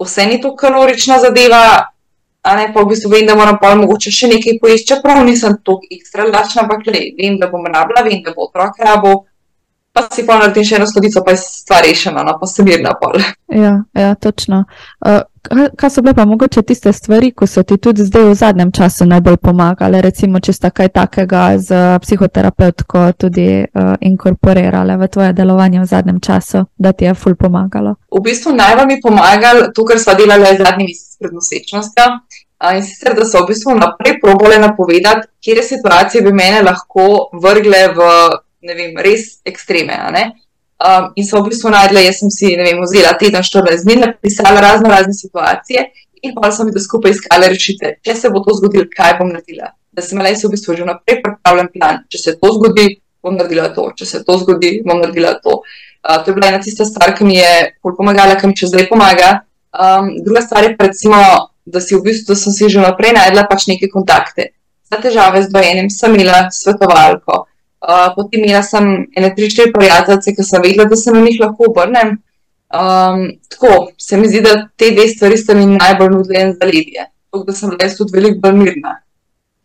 vse 0.00 0.26
ni 0.26 0.40
to 0.40 0.54
kalorična 0.56 1.18
zadeva, 1.20 1.64
a 2.42 2.56
ne 2.56 2.70
pa 2.72 2.82
v 2.82 2.92
bistvu 2.92 3.10
vem, 3.10 3.26
da 3.26 3.36
moram 3.36 3.58
pa 3.60 3.74
mogoče 3.78 4.12
še 4.12 4.30
nekaj 4.32 4.58
pojesti, 4.62 4.88
čeprav 4.94 5.22
nisem 5.26 5.58
tako 5.64 5.90
ekstra 5.90 6.26
lačna, 6.28 6.64
ampak 6.64 6.86
le, 6.88 7.04
vem, 7.18 7.38
da 7.40 7.50
bom 7.52 7.66
rabila, 7.66 8.04
vem, 8.06 8.22
da 8.24 8.34
bo 8.36 8.48
otrok 8.48 8.80
rabo. 8.84 9.14
Pa 9.94 10.02
si 10.10 10.24
pa 10.26 10.40
naredim 10.40 10.64
še 10.66 10.80
eno 10.80 10.86
sladico, 10.90 11.20
pa 11.22 11.36
je 11.36 11.38
stvar 11.38 11.84
rešena, 11.86 12.24
no 12.26 12.32
pa 12.40 12.48
se 12.50 12.64
mirna 12.66 12.96
pol. 12.98 13.14
Ja, 13.54 13.76
ja 13.94 14.14
točno. 14.18 14.64
Uh, 14.98 15.20
kaj 15.78 15.90
so 15.90 16.02
bile 16.02 16.16
pa 16.18 16.24
mogoče 16.26 16.64
tiste 16.66 16.92
stvari, 16.92 17.28
ko 17.30 17.46
so 17.46 17.62
ti 17.62 17.76
tudi 17.78 18.02
zdaj 18.02 18.24
v 18.26 18.32
zadnjem 18.34 18.72
času 18.74 19.06
najbolj 19.06 19.36
pomagale, 19.38 20.00
recimo, 20.02 20.40
če 20.42 20.52
sta 20.56 20.72
kaj 20.74 20.90
takega 20.96 21.42
z 21.62 21.78
psihoterapeutko 22.02 23.04
tudi 23.22 23.46
uh, 23.62 23.92
inkorporirale 24.00 24.96
v 24.98 25.08
tvoje 25.14 25.32
delovanje 25.38 25.84
v 25.84 25.86
zadnjem 25.92 26.18
času, 26.20 26.64
da 26.74 26.90
ti 26.92 27.06
je 27.06 27.14
ful 27.14 27.36
pomagalo? 27.38 27.94
V 28.10 28.22
bistvu 28.24 28.54
najbolj 28.56 28.88
mi 28.90 28.96
pomagal 29.04 29.68
to, 29.76 29.84
kar 29.86 30.02
sva 30.02 30.16
delala 30.18 30.56
zadnji 30.58 30.88
mesec 30.88 31.20
pred 31.22 31.36
nosečnostjo. 31.38 32.08
In 32.64 32.82
sicer, 32.82 33.14
da 33.14 33.28
so 33.28 33.44
v 33.44 33.52
bistvu 33.52 33.76
naprej 33.78 34.18
probole 34.22 34.58
napovedati, 34.58 35.28
kje 35.38 35.62
situacije 35.62 36.24
bi 36.26 36.32
mene 36.32 36.64
lahko 36.66 37.28
vrgle 37.38 37.84
v 37.94 38.08
vem, 38.72 38.96
res 39.04 39.40
ekstreme. 39.44 39.98
Um, 40.84 41.12
in 41.16 41.26
so 41.26 41.38
v 41.40 41.52
bistvu 41.52 41.70
najdela, 41.70 42.02
jaz 42.02 42.18
sem 42.22 42.32
si 42.32 42.54
vem, 42.56 42.80
vzela 42.82 43.14
teden, 43.20 43.44
14 43.44 43.84
dni, 43.86 44.00
napisala 44.02 44.60
razno 44.64 44.90
razne 44.90 45.14
situacije 45.14 45.84
in 46.24 46.32
pa 46.34 46.50
sem 46.52 46.68
jih 46.72 46.82
skupaj 46.82 47.12
iskala 47.14 47.48
rešitve. 47.52 47.98
Če 48.04 48.14
se 48.16 48.30
bo 48.32 48.40
to 48.44 48.56
zgodilo, 48.58 48.88
kaj 48.90 49.18
bom 49.20 49.30
naredila? 49.30 49.74
Da 49.94 50.02
sem 50.02 50.18
imela 50.18 50.32
v 50.32 50.50
bistvu 50.50 50.76
že 50.78 50.86
naprej 50.88 51.20
pripravljen 51.22 51.68
plan. 51.74 52.02
Če 52.10 52.18
se 52.18 52.36
to 52.40 52.52
zgodi, 52.56 52.86
bom 53.22 53.36
naredila 53.36 53.68
to. 53.76 53.90
Če 53.98 54.08
se 54.08 54.22
to 54.24 54.38
zgodi, 54.40 54.78
bom 54.86 55.00
naredila 55.04 55.36
to. 55.44 55.60
Uh, 56.04 56.18
to 56.24 56.32
je 56.32 56.36
bila 56.36 56.50
ena 56.52 56.60
tista 56.64 56.84
stvar, 56.88 57.14
ki 57.16 57.24
mi 57.28 57.36
je 57.38 57.52
pomagala, 57.84 58.36
ki 58.40 58.50
mi 58.50 58.56
še 58.58 58.72
zdaj 58.72 58.88
pomaga. 58.90 59.30
Um, 59.72 60.10
druga 60.24 60.42
stvar 60.44 60.66
je, 60.66 60.74
recimo, 60.80 61.20
da, 61.64 61.80
v 61.80 62.02
bistvu, 62.04 62.32
da 62.32 62.40
sem 62.40 62.52
si 62.52 62.68
že 62.68 62.82
naprej 62.82 63.14
najdela 63.16 63.46
pač 63.48 63.68
neke 63.70 63.88
kontakte. 63.92 64.52
Za 64.90 65.00
težave 65.00 65.40
z 65.44 65.52
dojenjem 65.52 65.88
sem 65.90 66.12
imela 66.12 66.48
svetovalko, 66.52 67.44
uh, 67.88 68.12
potem 68.16 68.44
imela 68.44 68.62
sem 68.62 68.88
ene 69.16 69.32
tri, 69.36 69.50
štiri 69.50 69.72
prijateljice, 69.72 70.34
ki 70.36 70.46
sem 70.46 70.62
vedela, 70.62 70.88
da 70.90 70.96
se 70.96 71.12
na 71.12 71.20
njih 71.20 71.40
lahko 71.40 71.70
obrnem. 71.70 72.16
Um, 72.74 73.26
tako 73.48 73.90
se 73.98 74.16
mi 74.16 74.28
zdi, 74.28 74.40
da 74.42 74.56
te 74.76 74.90
dve 74.90 75.08
stvari 75.08 75.36
sta 75.38 75.54
mi 75.54 75.66
najbolj 75.66 76.10
nudile 76.16 76.46
za 76.52 76.66
ledje. 76.66 77.06
Tako 77.30 77.44
da 77.44 77.52
sem 77.52 77.76
res 77.80 77.96
tudi 77.98 78.16
veliko 78.16 78.40
bolj 78.42 78.58
mirna, 78.62 78.96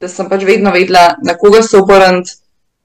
da 0.02 0.08
sem 0.08 0.30
pač 0.30 0.46
vedno 0.46 0.72
vedela, 0.76 1.16
na 1.26 1.38
koga 1.38 1.64
se 1.64 1.78
obrniti 1.78 2.38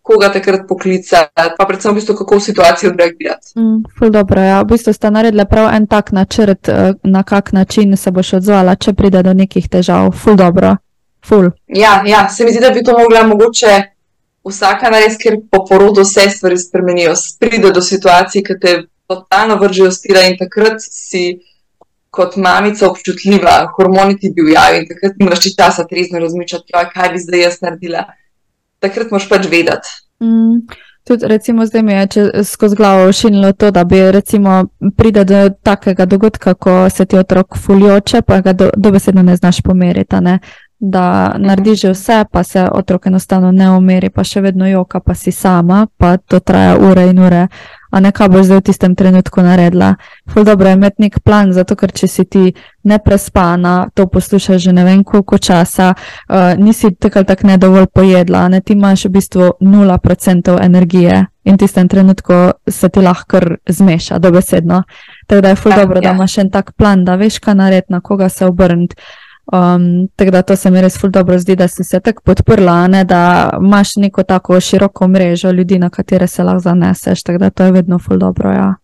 koga 0.04 0.28
takrat 0.32 0.66
poklicati, 0.68 1.52
pa 1.58 1.64
predvsem 1.64 1.94
v 1.94 1.96
bistvu, 1.96 2.14
kako 2.18 2.36
v 2.36 2.44
situaciji 2.44 2.90
odreagirati. 2.90 3.54
Mm, 3.56 4.10
dobro, 4.12 4.40
ja. 4.40 4.60
V 4.60 4.68
bistvu 4.74 4.92
ste 4.92 5.10
naredili 5.10 5.46
prav 5.48 5.70
en 5.72 5.86
tak 5.86 6.12
načrt, 6.12 6.68
eh, 6.68 6.92
na 7.02 7.22
kak 7.22 7.52
način 7.52 7.96
se 7.96 8.10
boš 8.10 8.32
odzvala, 8.32 8.74
če 8.76 8.92
pride 8.92 9.22
do 9.22 9.32
nekih 9.32 9.68
težav. 9.68 10.12
Ful 10.12 10.36
dobro. 10.36 10.76
Ful. 11.24 11.48
Ja, 11.68 12.02
ja, 12.06 12.28
se 12.28 12.44
mi 12.44 12.52
zdi, 12.52 12.60
da 12.60 12.70
bi 12.70 12.84
to 12.84 12.92
mogla 12.98 13.22
mogoče 13.26 13.93
vsaka 14.48 14.90
narediti, 14.90 15.22
ker 15.22 15.38
po 15.50 15.64
porodu 15.68 16.04
vse 16.04 16.28
stvari 16.30 16.58
spremenijo. 16.58 17.14
Pride 17.40 17.72
do 17.72 17.82
situacij, 17.82 18.44
ki 18.44 18.58
te 18.60 18.74
totalno 19.08 19.56
vržejo 19.60 19.90
stila 19.92 20.26
in 20.28 20.38
takrat 20.40 20.80
si. 20.80 21.40
Kot 22.14 22.36
mamica 22.38 22.86
občutljiva, 22.86 23.72
hormoni 23.74 24.14
ti 24.18 24.28
bivajo 24.30 24.76
in 24.78 24.84
takrat 24.86 25.16
imaš 25.18 25.48
časa 25.58 25.82
trezno 25.90 26.20
razmišljati, 26.22 26.76
kaj 26.92 27.08
bi 27.10 27.18
zdaj 27.18 27.40
jaz 27.42 27.56
naredila 27.58 28.04
takrat 28.84 29.14
moš 29.14 29.28
pač 29.30 29.48
vedeti. 29.50 29.94
Mm. 30.22 30.66
Tudi, 31.04 31.28
recimo, 31.28 31.66
zdaj 31.68 31.82
mi 31.84 31.92
je 31.92 32.44
skozi 32.48 32.76
glavo 32.76 33.12
šinilo 33.12 33.52
to, 33.52 33.70
da 33.70 33.84
bi 33.84 33.98
pride 34.96 35.24
do 35.24 35.40
takega 35.62 36.06
dogodka, 36.08 36.54
ko 36.54 36.88
se 36.90 37.04
ti 37.04 37.18
otrok 37.20 37.58
fuljoče, 37.60 38.22
pa 38.22 38.40
ga 38.40 38.52
do, 38.52 38.70
dobesedno 38.76 39.22
ne 39.22 39.36
znaš 39.36 39.60
pomeriti. 39.60 40.16
Ne? 40.20 40.38
Da 40.86 41.34
narediš 41.38 41.80
že 41.80 41.90
vse, 41.94 42.24
pa 42.32 42.42
se 42.44 42.66
otrok 42.72 43.06
enostavno 43.06 43.52
ne 43.52 43.70
umiri, 43.72 44.10
pa 44.10 44.24
še 44.24 44.42
vedno 44.44 44.66
joka, 44.68 45.00
pa 45.00 45.14
si 45.14 45.32
sama, 45.32 45.86
pa 45.96 46.16
to 46.16 46.40
traja 46.44 46.76
ure 46.76 47.06
in 47.08 47.18
ure 47.18 47.46
a 47.94 48.00
ne 48.00 48.10
kaj 48.12 48.28
boš 48.28 48.48
zdaj 48.48 48.58
v 48.58 48.66
tistem 48.66 48.94
trenutku 48.98 49.42
naredila. 49.42 49.94
Ful 50.30 50.44
dobro 50.44 50.68
je 50.68 50.74
imeti 50.74 51.02
nek 51.02 51.20
plan, 51.22 51.52
zato 51.54 51.76
ker 51.78 51.92
če 51.94 52.08
si 52.10 52.24
ti 52.24 52.42
neprespana, 52.82 53.74
to 53.94 54.08
poslušaš 54.10 54.62
že 54.62 54.72
ne 54.74 54.84
vem 54.84 55.04
koliko 55.04 55.38
časa, 55.38 55.92
uh, 55.94 56.58
nisi 56.58 56.90
tako 56.98 57.22
ali 57.22 57.26
tako 57.26 57.46
ne 57.46 57.58
dovolj 57.58 57.86
pojedla, 57.94 58.48
ne 58.48 58.60
ti 58.60 58.72
imaš 58.74 59.04
v 59.04 59.12
bistvu 59.14 59.50
0% 59.60 60.58
energije 60.64 61.26
in 61.44 61.54
v 61.54 61.58
tistem 61.58 61.88
trenutku 61.88 62.32
se 62.66 62.88
ti 62.88 63.00
lahko 63.00 63.40
zmeša, 63.68 64.18
dobesedno. 64.18 64.82
Tako 65.26 65.40
da 65.40 65.48
je 65.48 65.56
ful 65.56 65.72
ja, 65.72 65.78
dobro, 65.78 66.00
ja. 66.02 66.10
da 66.10 66.16
imaš 66.16 66.38
en 66.38 66.50
tak 66.50 66.72
plan, 66.72 67.04
da 67.04 67.14
veš, 67.14 67.38
kaj 67.38 67.54
narediti, 67.54 67.92
na 67.92 68.00
koga 68.00 68.28
se 68.28 68.46
obrniti. 68.46 68.96
Um, 69.52 70.08
tako 70.16 70.30
da 70.30 70.42
to 70.42 70.56
se 70.56 70.70
mi 70.70 70.80
res 70.80 70.96
ful 71.00 71.10
dobro 71.10 71.38
zdi, 71.38 71.56
da 71.56 71.68
si 71.68 71.84
se 71.84 72.00
tako 72.00 72.22
podprla, 72.24 72.86
ne, 72.88 73.04
da 73.04 73.50
imaš 73.60 73.96
neko 73.96 74.22
tako 74.22 74.60
široko 74.60 75.08
mrežo 75.08 75.50
ljudi, 75.50 75.78
na 75.78 75.90
katere 75.90 76.26
se 76.26 76.42
lahko 76.42 76.60
zaneseš. 76.60 77.22
Tako 77.22 77.38
da 77.38 77.50
to 77.50 77.64
je 77.64 77.72
vedno 77.72 77.98
ful 77.98 78.18
dobro. 78.18 78.50
Ja. 78.50 78.74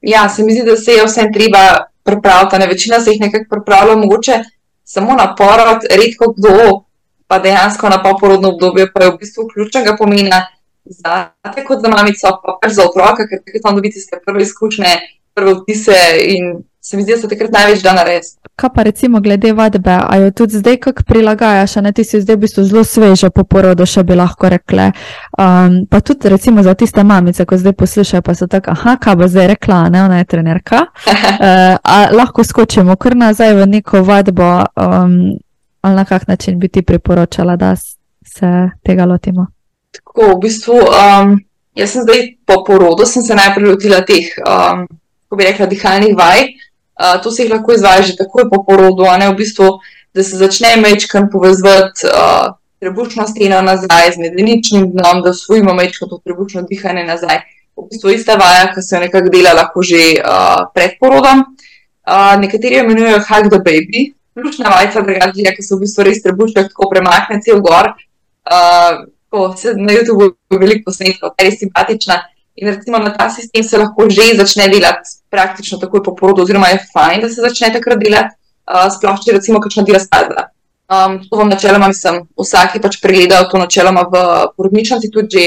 ja, 0.00 0.28
se 0.28 0.42
mi 0.42 0.52
zdi, 0.52 0.64
da 0.66 0.76
se 0.76 0.92
je 0.92 1.04
vsem 1.06 1.32
treba 1.32 1.86
pripraviti. 2.02 2.58
Ne 2.58 2.66
večina 2.66 3.00
se 3.00 3.10
jih 3.10 3.20
nekako 3.20 3.44
pripravlja, 3.50 3.96
mogoče 3.96 4.42
samo 4.84 5.14
na 5.14 5.34
porod, 5.34 5.86
redko 5.90 6.34
kdo, 6.36 6.82
pa 7.26 7.38
dejansko 7.38 7.88
na 7.88 8.02
poporodno 8.02 8.48
obdobje, 8.48 8.92
pa 8.92 9.04
je 9.04 9.10
v 9.10 9.18
bistvu 9.20 9.48
ključnega 9.54 9.96
pomena 9.98 10.46
za 10.84 11.30
te 11.54 11.64
kot 11.64 11.80
za 11.80 11.88
mamico, 11.88 12.34
pa 12.42 12.58
pač 12.62 12.72
za 12.72 12.84
otroka, 12.88 13.28
ker 13.28 13.38
takrat 13.38 13.62
tam 13.62 13.78
dobiti 13.78 14.00
ste 14.00 14.18
prve 14.26 14.42
izkušnje, 14.42 14.92
prve 15.34 15.54
vtise 15.60 15.98
in 16.26 16.52
se 16.84 16.96
mi 16.96 17.02
zdi, 17.02 17.12
da 17.12 17.18
se 17.18 17.28
takrat 17.28 17.52
največ 17.52 17.82
da 17.82 17.92
narediti. 17.92 18.36
Kaj 18.56 18.70
pa 18.74 18.82
recimo 18.82 19.20
glede 19.20 19.52
vadbe, 19.52 19.98
a 20.08 20.16
jo 20.16 20.30
tudi 20.30 20.58
zdaj 20.58 20.76
kako 20.76 21.02
prilagajaš, 21.06 21.76
a 21.76 21.80
ne 21.80 21.92
ti 21.92 22.04
si 22.04 22.20
zdaj 22.20 22.36
v 22.36 22.40
bistvu 22.40 22.64
zelo 22.64 22.84
sveža 22.84 23.30
po 23.30 23.44
porodu, 23.44 23.86
še 23.86 24.02
bi 24.02 24.16
lahko 24.18 24.50
rekle. 24.50 24.90
Um, 25.38 25.86
pa 25.90 26.00
tudi 26.00 26.28
recimo 26.28 26.62
za 26.62 26.74
tiste 26.74 27.04
mamice, 27.04 27.44
ko 27.46 27.56
zdaj 27.56 27.72
poslušajo, 27.72 28.22
pa 28.22 28.34
so 28.34 28.46
tako, 28.50 28.74
aha, 28.74 28.96
kaj 29.00 29.16
bo 29.16 29.28
zdaj 29.28 29.46
rekla, 29.54 29.88
ne, 29.94 30.02
ona 30.02 30.18
je 30.18 30.26
trenerka. 30.34 30.80
Uh, 31.06 31.78
a 31.94 31.96
lahko 32.12 32.44
skočimo 32.44 32.96
kar 32.96 33.16
nazaj 33.16 33.54
v 33.54 33.68
neko 33.76 34.02
vadbo, 34.02 34.50
um, 34.74 35.14
ali 35.82 35.96
na 35.96 36.04
kak 36.04 36.26
način 36.28 36.58
bi 36.58 36.68
ti 36.68 36.82
priporočala, 36.82 37.56
da 37.56 37.76
se 37.76 38.50
tega 38.82 39.06
lotimo? 39.06 39.46
Tako, 39.94 40.34
v 40.34 40.40
bistvu. 40.48 40.82
Um... 40.82 41.38
jaz 41.78 41.94
sem 41.94 42.02
zdaj 42.02 42.26
po 42.44 42.64
porodu, 42.66 43.06
sem 43.06 43.22
se 43.22 43.34
najprej 43.38 43.70
lotila 43.70 44.02
teh, 44.04 44.34
um, 44.42 44.84
kako 45.24 45.38
bi 45.38 45.48
rekla, 45.48 45.66
dihalnih 45.66 46.18
vaj. 46.18 46.46
Uh, 47.02 47.22
to 47.22 47.30
se 47.30 47.42
jih 47.42 47.50
lahko 47.50 47.74
izvaja 47.74 48.02
že 48.02 48.16
takoj 48.16 48.46
po 48.50 48.62
porodu, 48.62 49.08
ne 49.18 49.30
v 49.32 49.36
bistvu, 49.40 49.80
da 50.14 50.22
se 50.22 50.36
začne 50.36 50.76
mečkan 50.76 51.26
povezati 51.32 52.06
uh, 52.06 52.54
trebušno 52.78 53.26
steno 53.26 53.62
nazaj 53.62 54.12
z 54.14 54.22
medeničnim 54.22 54.90
dnom, 54.92 55.22
da 55.22 55.30
usvojimo 55.30 55.74
mečkan 55.74 56.08
to 56.08 56.20
trebušno 56.24 56.62
dihanje 56.62 57.04
nazaj. 57.04 57.42
V 57.76 57.88
bistvu 57.90 58.14
ista 58.14 58.36
vaja, 58.38 58.68
ki 58.74 58.82
se 58.82 58.96
jo 58.96 59.00
nekako 59.00 59.32
dela 59.34 59.54
lahko 59.58 59.82
že 59.82 60.02
uh, 60.20 60.68
pred 60.74 60.94
porodom. 61.00 61.42
Uh, 62.06 62.34
nekateri 62.38 62.78
jo 62.78 62.84
imenujejo 62.84 63.24
Hug 63.28 63.50
the 63.50 63.58
Baby, 63.58 64.12
ključna 64.34 64.70
vajca, 64.70 65.02
drugače, 65.02 65.56
ki 65.56 65.62
se 65.62 65.74
v 65.74 65.80
bistvu 65.82 66.06
res 66.06 66.22
trebušno 66.22 66.68
tako 66.68 66.90
premakne 66.90 67.40
cel 67.42 67.60
gor. 67.64 67.94
Uh, 68.46 69.02
ko 69.32 69.56
se 69.56 69.72
na 69.74 69.96
YouTubu 69.96 70.34
veliko 70.60 70.90
posnetkov, 70.90 71.32
ta 71.36 71.44
je 71.44 71.56
simpatična. 71.56 72.20
In 72.54 72.68
recimo 72.68 72.98
na 72.98 73.10
ta 73.16 73.30
sistem 73.30 73.62
se 73.64 73.78
lahko 73.78 74.10
že 74.10 74.36
začne 74.36 74.68
delati 74.68 75.08
praktično 75.30 75.78
takoj 75.78 76.02
po 76.04 76.14
porodu, 76.16 76.42
oziroma 76.42 76.68
je 76.68 76.84
fajn, 76.92 77.20
da 77.20 77.28
se 77.28 77.40
začne 77.40 77.72
takrat 77.72 77.98
delati, 77.98 78.36
uh, 78.68 78.88
sploh 78.92 79.20
če 79.24 79.38
recimo 79.38 79.60
kakšna 79.60 79.86
diastaza. 79.88 80.48
Um, 80.92 81.20
to 81.30 81.36
vam 81.36 81.48
načeloma 81.48 81.88
mislim, 81.88 82.26
vsak 82.36 82.74
je 82.76 82.82
pač 82.84 82.98
pregledal 83.00 83.48
to 83.48 83.58
načeloma 83.58 84.02
v 84.12 84.24
porodnišnici, 84.56 85.08
tudi 85.14 85.38
že, 85.38 85.44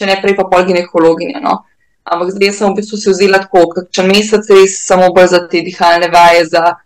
če 0.00 0.08
ne 0.08 0.16
prej 0.22 0.36
pa 0.38 0.46
pol 0.48 0.64
ginekologinja. 0.64 1.42
No. 1.44 1.66
Ampak 2.06 2.30
zdaj 2.32 2.54
sem 2.54 2.70
v 2.70 2.78
bistvu 2.78 2.96
si 3.02 3.10
vzela 3.10 3.42
tako, 3.42 3.66
kakšen 3.74 4.08
mesec 4.08 4.48
res 4.54 4.78
samo 4.86 5.10
bolj 5.12 5.34
za 5.34 5.42
te 5.50 5.60
dihalne 5.66 6.08
vaje, 6.08 6.46
za, 6.54 6.78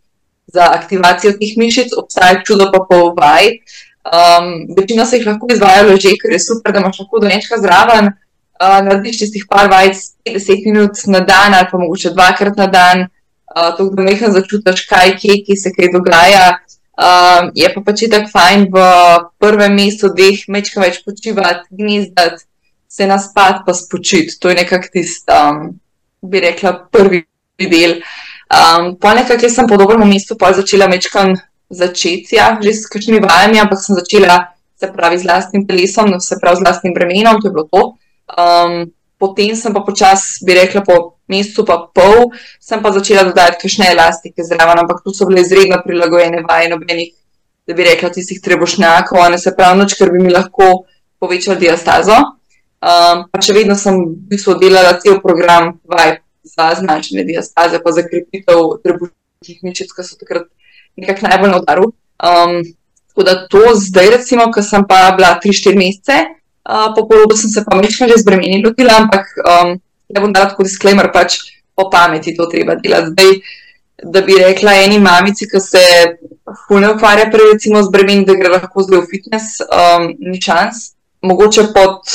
za 0.50 0.70
aktivacijo 0.74 1.36
teh 1.38 1.54
mišic, 1.60 1.94
obstaja 1.94 2.40
čudo 2.42 2.70
pa 2.74 2.82
pol 2.88 3.12
vaj. 3.14 3.60
Um, 4.00 4.66
večina 4.74 5.04
se 5.06 5.20
jih 5.20 5.28
lahko 5.28 5.50
izvaja 5.52 5.84
leže, 5.86 6.16
ker 6.18 6.32
je 6.34 6.40
super, 6.40 6.72
da 6.72 6.80
imaš 6.80 7.02
lahko 7.04 7.20
do 7.22 7.30
nečega 7.30 7.60
zraven. 7.60 8.10
Uh, 8.60 8.80
narediš 8.84 9.22
čistih 9.22 9.46
par 9.48 9.70
vajc, 9.72 9.96
10 10.28 10.66
minut 10.68 10.98
na 11.08 11.20
dan, 11.24 11.54
ali 11.56 11.68
pa 11.70 11.78
mogoče 11.80 12.10
dvakrat 12.12 12.58
na 12.60 12.66
dan, 12.66 13.06
uh, 13.56 13.70
tako 13.76 13.94
da 13.96 14.04
nekaj 14.10 14.34
začutiš, 14.36 14.84
kaj 14.90 15.14
je, 15.22 15.38
ki 15.46 15.56
se 15.56 15.72
kaj 15.72 15.92
dogaja. 15.94 16.58
Um, 17.00 17.48
je 17.56 17.70
pa 17.72 17.80
pač 17.80 18.04
tako 18.12 18.28
fajn 18.28 18.66
v 18.74 18.84
prvem 19.40 19.72
mestu, 19.72 20.12
dveh 20.12 20.44
mečka 20.52 20.82
več 20.82 21.00
počivati, 21.06 21.64
gnizdati, 21.72 22.44
se 22.90 23.06
naspati, 23.08 23.64
pa 23.64 23.72
spočiti. 23.72 24.36
To 24.40 24.52
je 24.52 24.58
nekako 24.60 24.92
tisti, 24.92 25.32
um, 25.32 25.70
bi 26.20 26.44
rekla, 26.44 26.74
prvi 26.92 27.24
del. 27.56 28.02
Um, 28.52 28.92
po 29.00 29.14
nekaj, 29.16 29.40
ki 29.40 29.48
sem 29.48 29.70
po 29.70 29.80
dobrem 29.80 30.04
mestu, 30.04 30.36
pa 30.36 30.52
začela 30.52 30.90
mečkati 30.92 31.40
začeti, 31.70 32.36
ja, 32.36 32.58
že 32.60 32.74
s 32.74 32.90
kakšnimi 32.90 33.22
vajami, 33.22 33.62
ampak 33.62 33.78
sem 33.80 33.96
začela 33.96 34.50
se 34.80 34.88
pravi 34.92 35.18
z 35.18 35.24
vlastnim 35.24 35.66
telesom, 35.66 36.20
se 36.20 36.36
pravi 36.40 36.56
z 36.56 36.64
vlastnim 36.64 36.94
bremenom, 36.94 37.40
to 37.40 37.48
je 37.48 37.52
bilo 37.52 37.68
to. 37.70 37.82
Um, 38.38 38.92
potem 39.20 39.54
sem 39.56 39.72
pa 39.74 39.82
počasi, 39.84 40.44
bi 40.46 40.56
rekla, 40.56 40.82
po 40.86 41.20
mesecu 41.30 41.64
pa 41.68 41.76
pol, 41.92 42.32
sem 42.60 42.82
pa 42.82 42.92
začela 42.94 43.26
dodajati 43.28 43.60
kakšne 43.62 43.90
elastike 43.92 44.42
zraven, 44.42 44.80
ampak 44.82 45.02
tu 45.04 45.14
so 45.14 45.28
bile 45.28 45.44
izredno 45.44 45.82
prilagojene 45.84 46.42
vaje, 46.48 46.70
nobenih, 46.72 47.12
da 47.68 47.76
bi 47.76 47.86
rekla, 47.86 48.10
tistih 48.10 48.40
trebušnjakov, 48.42 49.20
ne 49.30 49.38
se 49.38 49.52
pravi 49.56 49.78
noč, 49.78 49.94
ker 49.98 50.10
bi 50.10 50.22
mi 50.24 50.32
lahko 50.32 50.86
povečal 51.20 51.60
diastazo. 51.60 52.16
Um, 52.80 53.26
pa 53.28 53.42
če 53.44 53.52
vedno 53.52 53.76
sem 53.76 53.92
v 54.00 54.32
bistvu 54.32 54.56
delala 54.56 54.96
cel 55.02 55.20
program 55.20 55.74
vaj 55.84 56.22
za 56.48 56.72
značene 56.78 57.26
diastaze, 57.28 57.76
pa 57.84 57.92
za 57.92 58.06
krepitev 58.06 58.80
trebušnih 58.80 59.58
mišic, 59.68 59.92
ki 59.92 60.04
so 60.06 60.16
takrat 60.16 60.48
nekako 60.96 61.28
najbolj 61.28 61.52
na 61.52 61.60
udaru. 61.60 61.90
Um, 62.16 62.62
tako 63.12 63.26
da 63.28 63.34
to 63.52 63.62
zdaj, 63.76 64.14
recimo, 64.16 64.48
ko 64.48 64.64
sem 64.64 64.86
pa 64.88 65.10
bila 65.12 65.36
3-4 65.44 65.76
mesece, 65.76 66.16
uh, 66.70 66.94
po 66.94 67.06
porodu 67.08 67.36
sem 67.36 67.50
se 67.50 67.64
pa 67.66 67.76
nekaj 67.76 68.08
že 68.08 68.22
zbremenila, 68.22 68.72
ampak 69.02 69.26
um, 69.42 69.74
ne 70.14 70.20
bom 70.20 70.32
dala 70.32 70.50
tako 70.50 70.62
disclaimer, 70.62 71.10
pač 71.12 71.38
po 71.74 71.90
pameti 71.90 72.36
to 72.36 72.46
treba 72.46 72.74
delati. 72.78 73.10
Zdaj, 73.10 73.32
da 74.02 74.22
bi 74.24 74.38
rekla 74.38 74.74
eni 74.84 74.98
mamici, 74.98 75.48
ki 75.50 75.60
se 75.60 75.82
fulno 76.68 76.94
ukvarja 76.94 77.28
prej 77.30 77.52
recimo 77.52 77.82
z 77.82 77.92
bremeni, 77.92 78.24
da 78.24 78.36
gre 78.38 78.52
lahko 78.54 78.84
zdaj 78.86 79.02
v 79.02 79.10
fitness, 79.10 79.60
um, 79.66 80.08
ni 80.18 80.40
čas. 80.40 80.94
Mogoče 81.20 81.66
pod, 81.74 82.08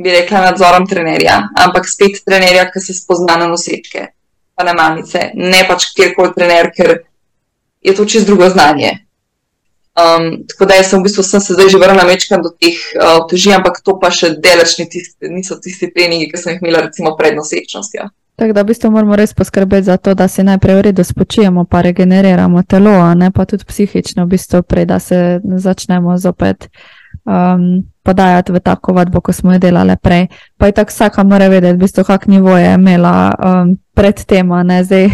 bi 0.00 0.14
rekla, 0.14 0.46
nadzorom 0.48 0.86
trenerja, 0.88 1.50
ampak 1.60 1.88
spet 1.88 2.22
trenerja, 2.24 2.70
ki 2.72 2.80
se 2.80 2.96
spozna 2.96 3.36
na 3.36 3.50
nosečke, 3.50 4.06
pa 4.56 4.64
na 4.64 4.72
mamice, 4.76 5.30
ne 5.36 5.60
pač 5.68 5.90
kjerkoli 5.96 6.32
trener, 6.36 6.70
ker 6.72 7.02
je 7.84 7.94
to 7.96 8.08
čez 8.08 8.24
drugo 8.28 8.48
znanje. 8.48 8.96
Um, 9.98 10.46
tako 10.46 10.68
da 10.70 10.78
sem 10.86 11.00
v 11.00 11.08
bistvu 11.08 11.22
sem 11.26 11.40
se 11.42 11.54
zdaj 11.56 11.68
že 11.68 11.78
vrnila 11.78 12.04
večkrat 12.06 12.42
do 12.42 12.52
teh 12.54 12.78
uh, 12.94 13.26
teži, 13.30 13.50
ampak 13.52 13.80
to 13.82 13.98
pa 13.98 14.12
še 14.14 14.36
deleč 14.38 14.78
ni 14.78 14.86
tiste, 14.88 15.28
niso 15.28 15.58
tisti 15.58 15.90
treningi, 15.90 16.30
ki 16.30 16.38
sem 16.38 16.54
jih 16.54 16.62
imela 16.62 16.84
recimo 16.86 17.16
pred 17.18 17.34
nosečnostjo. 17.34 18.06
Tako 18.40 18.54
da 18.56 18.62
v 18.62 18.70
bistvu 18.70 18.90
moramo 18.94 19.18
res 19.18 19.34
poskrbeti 19.36 19.90
za 19.90 19.98
to, 20.00 20.14
da 20.14 20.28
se 20.28 20.46
najprej 20.46 20.78
v 20.78 20.84
redu 20.86 21.04
spočijemo, 21.04 21.66
pa 21.68 21.82
regeneriramo 21.84 22.62
telo, 22.62 22.94
ne 23.14 23.28
pa 23.34 23.44
tudi 23.44 23.66
psihično, 23.68 24.24
v 24.24 24.32
bistvu 24.32 24.62
prej, 24.62 24.86
da 24.88 24.96
se 24.98 25.40
začnemo 25.44 26.16
zopet 26.16 26.70
um, 27.26 27.82
podajati 28.10 28.52
v 28.52 28.62
tako 28.64 28.96
vadbo, 28.98 29.22
kot 29.22 29.38
smo 29.38 29.54
jo 29.54 29.62
delali 29.62 29.94
prej. 30.02 30.26
Pa 30.58 30.66
je 30.66 30.76
tako 30.80 30.90
vsaka 30.90 31.24
mora 31.24 31.48
vedeti, 31.48 31.78
v 31.78 31.86
bistvu, 31.86 32.04
kak 32.04 32.26
nivo 32.26 32.56
je 32.58 32.74
imela 32.74 33.30
um, 33.38 33.78
pred 33.94 34.16
tem, 34.24 34.48
ne, 34.64 34.80
zdaj, 34.84 35.08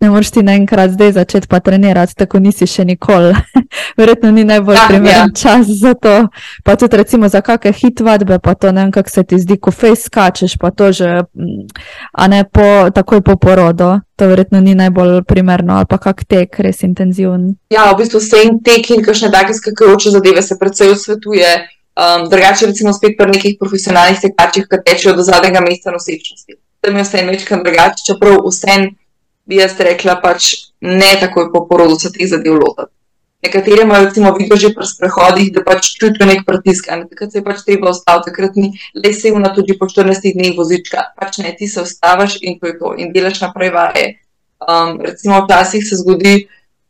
ne 0.00 0.10
moreš 0.10 0.30
ti 0.30 0.42
naenkrat 0.46 0.90
zdaj 0.94 1.12
začeti 1.12 1.48
pa 1.50 1.60
trenirati, 1.60 2.14
tako 2.14 2.38
nisi 2.38 2.68
še 2.70 2.84
nikoli. 2.86 3.32
Verjetno 3.98 4.30
ni 4.30 4.44
najbolj 4.46 4.76
ja, 4.78 4.84
primeren 4.88 5.32
ja. 5.32 5.34
čas 5.34 5.66
za 5.80 5.94
to. 5.94 6.28
Pa 6.64 6.76
tudi 6.78 7.00
recimo 7.00 7.28
za 7.28 7.40
kakšne 7.42 7.72
hit 7.74 8.00
vadbe, 8.00 8.38
pa 8.38 8.54
to 8.54 8.72
ne 8.72 8.86
vem, 8.86 8.92
kako 8.94 9.10
se 9.10 9.24
ti 9.24 9.38
zdi, 9.42 9.58
ko 9.58 9.74
fej 9.74 9.96
skačeš, 9.98 10.54
pa 10.60 10.70
to 10.70 10.92
že, 10.92 11.24
a 12.12 12.28
ne 12.30 12.44
po, 12.44 12.90
takoj 12.94 13.24
po 13.26 13.36
porodu. 13.36 13.96
To 14.18 14.26
verjetno 14.26 14.60
ni 14.60 14.74
najbolj 14.74 15.22
primerno, 15.26 15.78
ali 15.78 15.86
pa 15.90 15.98
kak 16.02 16.24
tek, 16.26 16.58
res 16.62 16.82
intenziven. 16.86 17.52
Ja, 17.70 17.90
v 17.92 18.02
bistvu 18.02 18.22
se 18.22 18.42
in 18.46 18.58
tek 18.62 18.90
in 18.90 19.02
kakšne 19.06 19.30
take 19.34 19.54
skakajoče 19.54 20.14
zadeve 20.14 20.42
se 20.42 20.58
predvsej 20.58 20.94
osvetuje. 20.94 21.52
Um, 21.98 22.28
drugače, 22.28 22.66
recimo, 22.66 22.92
spet 22.94 23.16
pri 23.18 23.32
nekih 23.32 23.56
profesionalnih 23.58 24.20
tekačih, 24.22 24.68
ki 24.70 24.78
tečejo 24.86 25.16
do 25.18 25.24
zadnjega 25.26 25.58
meseca 25.64 25.90
nosečnosti. 25.90 26.54
Tam 26.80 26.96
je 26.96 27.02
vse 27.02 27.24
nekaj 27.26 27.62
drugače, 27.64 28.04
čeprav 28.06 28.38
vse 28.44 28.76
bi 29.50 29.58
jaz 29.58 29.74
rekla, 29.82 30.14
pač 30.22 30.52
ne 30.80 31.08
takoj 31.18 31.48
po 31.50 31.64
porodu 31.66 31.98
se 31.98 32.12
teh 32.14 32.30
zadev 32.30 32.54
lotiti. 32.60 32.94
Nekateri 33.42 33.82
imajo, 33.82 34.04
recimo, 34.04 34.30
vidijo 34.36 34.56
že 34.62 34.70
pri 34.78 34.86
sprehodih, 34.86 35.50
da 35.54 35.66
pač 35.66 35.90
čutijo 35.98 36.30
nek 36.30 36.46
pritisk, 36.46 36.86
in 36.94 37.04
takrat 37.10 37.34
se 37.34 37.42
je 37.42 37.44
pač 37.50 37.66
treba 37.66 37.90
ustaviti, 37.90 38.30
takrat 38.30 38.56
ni 38.62 38.72
le 38.94 39.14
se 39.14 39.34
vna 39.34 39.50
tudi 39.54 39.78
po 39.78 39.90
14 39.90 40.38
dneh 40.38 40.54
vozička, 40.54 41.02
pač 41.18 41.42
ne 41.42 41.54
ti 41.58 41.66
se 41.66 41.82
ustaviš 41.82 42.38
in 42.42 42.58
to 42.58 42.70
je 42.70 42.78
to, 42.78 42.94
in 42.94 43.14
delaš 43.14 43.42
naprej 43.42 43.74
vaje. 43.74 44.08
Um, 44.62 44.98
recimo, 45.02 45.42
včasih 45.42 45.82
se 45.82 45.98
zgodi, 45.98 46.34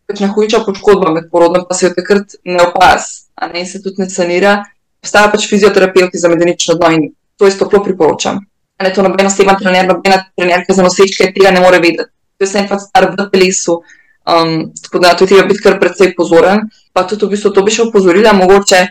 pač 0.04 0.20
na 0.20 0.28
hujša 0.32 0.66
poškodba 0.68 1.16
med 1.16 1.32
porodom, 1.32 1.64
pa 1.68 1.76
se 1.76 1.88
jo 1.88 1.96
takrat 1.96 2.42
ne 2.44 2.60
opaz, 2.64 3.28
a 3.36 3.48
ne 3.48 3.64
se 3.64 3.80
tudi 3.80 4.04
ne 4.04 4.12
sanira 4.12 4.64
obstajajo 5.02 5.32
pač 5.32 5.48
fizioterapeuti 5.50 6.18
za 6.18 6.28
medenično 6.28 6.74
dno 6.74 6.90
in 6.96 7.10
to 7.36 7.46
jaz 7.46 7.58
toplo 7.58 7.82
priporočam. 7.84 8.40
Ne, 8.82 8.92
to 8.94 9.02
nobeno 9.02 9.30
osebno 9.30 9.54
trener, 9.58 9.86
nobena 9.86 10.24
trenerka 10.36 10.74
za 10.74 10.82
nosečke 10.82 11.32
tega 11.34 11.50
ne 11.50 11.60
more 11.60 11.78
vedeti. 11.78 12.10
To 12.38 12.44
je 12.44 12.48
vse 12.48 12.66
pač 12.70 12.84
star 12.86 13.08
v 13.10 13.30
telesu, 13.32 13.80
um, 14.26 14.52
tako 14.82 15.00
da 15.02 15.16
tu 15.16 15.26
treba 15.26 15.46
biti 15.48 15.62
kar 15.62 15.80
precej 15.80 16.14
pozoren. 16.14 16.68
Pa 16.92 17.02
tudi 17.06 17.26
v 17.26 17.34
bistvu 17.34 17.50
to 17.54 17.64
bi 17.66 17.74
še 17.74 17.88
upozorila, 17.88 18.36
mogoče 18.38 18.84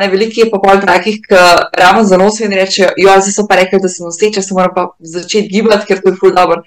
ne 0.00 0.08
veliki 0.10 0.40
je 0.40 0.48
pa 0.50 0.58
pol 0.58 0.80
takih, 0.82 1.20
ki 1.22 1.42
ravno 1.78 2.02
za 2.04 2.16
nos 2.18 2.40
in 2.40 2.52
rečejo, 2.52 2.88
jo, 2.98 3.12
zdaj 3.20 3.34
so 3.36 3.44
pa 3.46 3.60
rekli, 3.60 3.78
da 3.80 3.88
sem 3.88 4.08
noseča, 4.08 4.42
se 4.42 4.56
moram 4.56 4.72
pa 4.74 4.88
začeti 4.98 5.52
gibati, 5.52 5.86
ker 5.86 6.00
to 6.02 6.10
je 6.10 6.18
ful 6.18 6.32
dobro. 6.34 6.64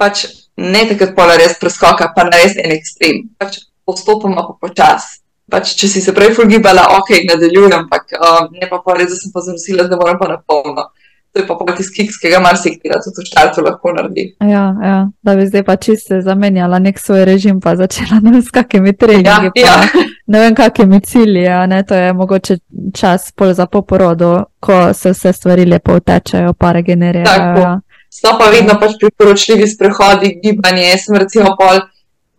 Pač 0.00 0.24
ne 0.56 0.86
takrat 0.88 1.12
pola 1.18 1.36
res 1.36 1.58
preskoka, 1.60 2.08
pa 2.16 2.24
na 2.24 2.38
res 2.40 2.56
en 2.56 2.72
ekstrem. 2.72 3.26
Pač 3.38 3.66
postopoma 3.84 4.46
pa 4.46 4.56
počasi 4.62 5.23
pač, 5.50 5.74
če 5.78 5.88
si 5.90 6.02
se 6.04 6.14
prej 6.16 6.34
fulgibala, 6.36 6.88
ok, 6.98 7.16
nadaljujem, 7.28 7.72
ampak 7.84 8.16
uh, 8.18 8.44
ne 8.52 8.68
pa 8.70 8.80
povedati, 8.84 9.12
da 9.12 9.20
sem 9.20 9.32
pa 9.34 9.44
zanosila, 9.44 9.88
da 9.90 10.00
moram 10.00 10.20
pa 10.20 10.28
na 10.28 10.38
polno. 10.40 10.90
To 11.34 11.40
je 11.40 11.46
pa 11.46 11.54
pa 11.58 11.72
tisk, 11.74 11.96
ki 12.22 12.30
ga 12.30 12.38
marsikaj 12.38 13.00
tudi 13.02 13.24
v 13.24 13.26
štartu 13.26 13.62
lahko 13.66 13.90
naredi. 13.90 14.28
Ja, 14.38 14.68
ja, 14.78 14.98
da 15.26 15.32
bi 15.34 15.46
zdaj 15.48 15.64
pa 15.66 15.74
čiste 15.76 16.20
zamenjala 16.22 16.78
nek 16.78 17.00
svoj 17.02 17.24
režim, 17.26 17.58
pa 17.60 17.74
začela 17.74 18.20
ne 18.24 18.36
vem 18.36 18.42
s 18.42 18.54
kakimi 18.54 18.92
treningi. 18.94 19.50
Ja, 19.58 19.64
ja. 19.66 20.04
Ne 20.30 20.40
vem, 20.44 20.54
kakimi 20.54 21.00
cilji, 21.02 21.48
ne, 21.68 21.82
to 21.82 21.98
je 21.98 22.12
mogoče 22.14 22.58
čas 22.94 23.32
pol 23.34 23.50
za 23.52 23.66
poporodo, 23.66 24.44
ko 24.60 24.94
se 24.94 25.10
vse 25.10 25.32
stvari 25.32 25.66
lepo 25.66 25.98
utečejo, 25.98 26.54
pa 26.54 26.72
regenerirajo. 26.72 27.58
Ja. 27.60 27.74
So 28.14 28.38
pa 28.38 28.46
vedno 28.54 28.78
pač 28.78 28.94
priporočljivi 29.02 29.66
sprehodi, 29.68 30.36
gibanje. 30.38 30.86
Jaz 30.86 31.08
sem 31.08 31.18
recimo 31.18 31.56
pol 31.58 31.82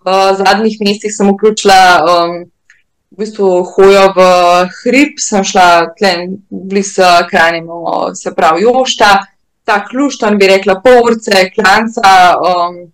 v 0.08 0.18
zadnjih 0.40 0.80
mesecih 0.80 1.12
sem 1.12 1.30
vključila 1.34 1.80
um, 2.00 2.46
v 3.16 3.24
bistvu 3.24 3.64
hojo 3.64 4.12
v 4.12 4.24
hrib, 4.82 5.20
sem 5.24 5.44
šla 5.44 5.96
tlem 5.96 6.36
blizu 6.52 7.08
krajnemu, 7.30 8.12
se 8.12 8.34
pravi, 8.36 8.66
Jošta, 8.68 9.24
ta 9.64 9.78
kluštan 9.88 10.36
bi 10.38 10.50
rekla, 10.52 10.82
povrce, 10.84 11.48
klanca, 11.56 12.36
um, 12.36 12.92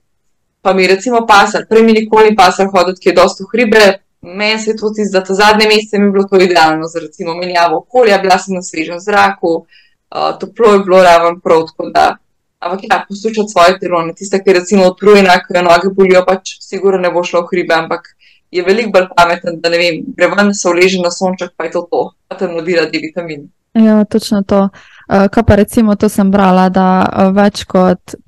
pa 0.62 0.74
mi 0.78 0.86
recimo 0.88 1.26
pasar, 1.26 1.66
prej 1.70 1.84
mi 1.84 1.98
nikoli 1.98 2.36
pasar 2.38 2.70
hoditi, 2.70 3.02
ki 3.02 3.10
je 3.10 3.16
dosto 3.18 3.50
hribe, 3.50 3.82
meni 4.22 4.62
se 4.62 4.72
je 4.72 4.78
tudi 4.78 5.10
za 5.10 5.24
to 5.26 5.34
zadnje 5.34 5.66
mesece 5.68 5.98
mi 5.98 6.12
bilo 6.12 6.30
to 6.30 6.38
idealno, 6.38 6.86
za 6.86 7.02
recimo 7.02 7.34
menjavo 7.34 7.82
okolja, 7.82 8.22
bila 8.22 8.38
sem 8.38 8.56
na 8.56 8.62
svežem 8.62 9.02
zraku, 9.02 9.56
uh, 9.58 10.38
toplo 10.40 10.78
je 10.78 10.86
bilo 10.86 11.02
raven 11.04 11.42
prav 11.42 11.66
tako 11.72 11.90
da. 11.90 12.16
Ampak 12.62 12.84
ja, 12.84 13.06
poslušati 13.10 13.50
svoje 13.50 13.80
telo, 13.82 14.06
ne 14.06 14.14
tiste, 14.14 14.38
ki 14.38 14.54
recimo 14.54 14.86
utrujena, 14.86 15.40
ki 15.42 15.58
jo 15.58 15.62
noge 15.66 15.90
bolijo, 15.98 16.22
pač 16.28 16.60
sigurno 16.62 17.02
ne 17.02 17.10
bo 17.10 17.24
šlo 17.26 17.42
v 17.42 17.56
hribe, 17.56 17.74
ampak 17.74 18.14
je 18.52 18.64
veliko 18.64 18.92
bolj 18.92 19.08
pameten, 19.16 19.60
da 19.62 19.70
ne 19.70 19.80
vem, 19.80 20.02
gre 20.18 20.28
ven, 20.36 20.54
se 20.54 20.70
uleže 20.70 21.02
na 21.02 21.12
sonček, 21.12 21.54
pa 21.58 21.68
je 21.68 21.76
to 21.78 21.86
to, 21.92 22.02
pa 22.28 22.36
te 22.40 22.50
nudira 22.52 22.86
D 22.92 23.00
vitamin. 23.04 23.48
Ja, 23.74 24.04
točno 24.04 24.44
to. 24.44 24.68
Uh, 25.08 25.28
kaj 25.32 25.44
pa 25.48 25.56
recimo 25.56 25.96
to 25.96 26.10
sem 26.10 26.32
brala, 26.32 26.70
da 26.70 26.88
uh, 27.08 27.32
več 27.36 27.64
kot 27.64 28.20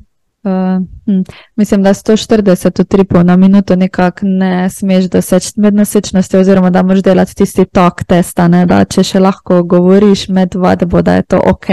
Uh, 0.44 0.52
hm, 1.06 1.22
mislim, 1.56 1.84
da 1.84 1.94
140 1.94 2.82
utripov 2.82 3.24
na 3.24 3.36
minuto 3.36 3.76
nekako 3.76 4.20
ne 4.24 4.70
smeš 4.70 5.06
doseči 5.06 5.52
med 5.56 5.74
nosečnostjo, 5.74 6.40
oziroma 6.40 6.70
da 6.70 6.84
moraš 6.84 7.02
delati 7.04 7.36
tisti 7.36 7.66
tok 7.66 8.04
testa, 8.04 8.48
ne, 8.48 8.66
da 8.66 8.82
če 8.86 9.04
še 9.04 9.22
lahko 9.24 9.62
govoriš 9.64 10.28
med 10.28 10.56
vadbo, 10.56 11.02
da 11.02 11.16
je 11.16 11.24
to 11.24 11.40
ok, 11.48 11.68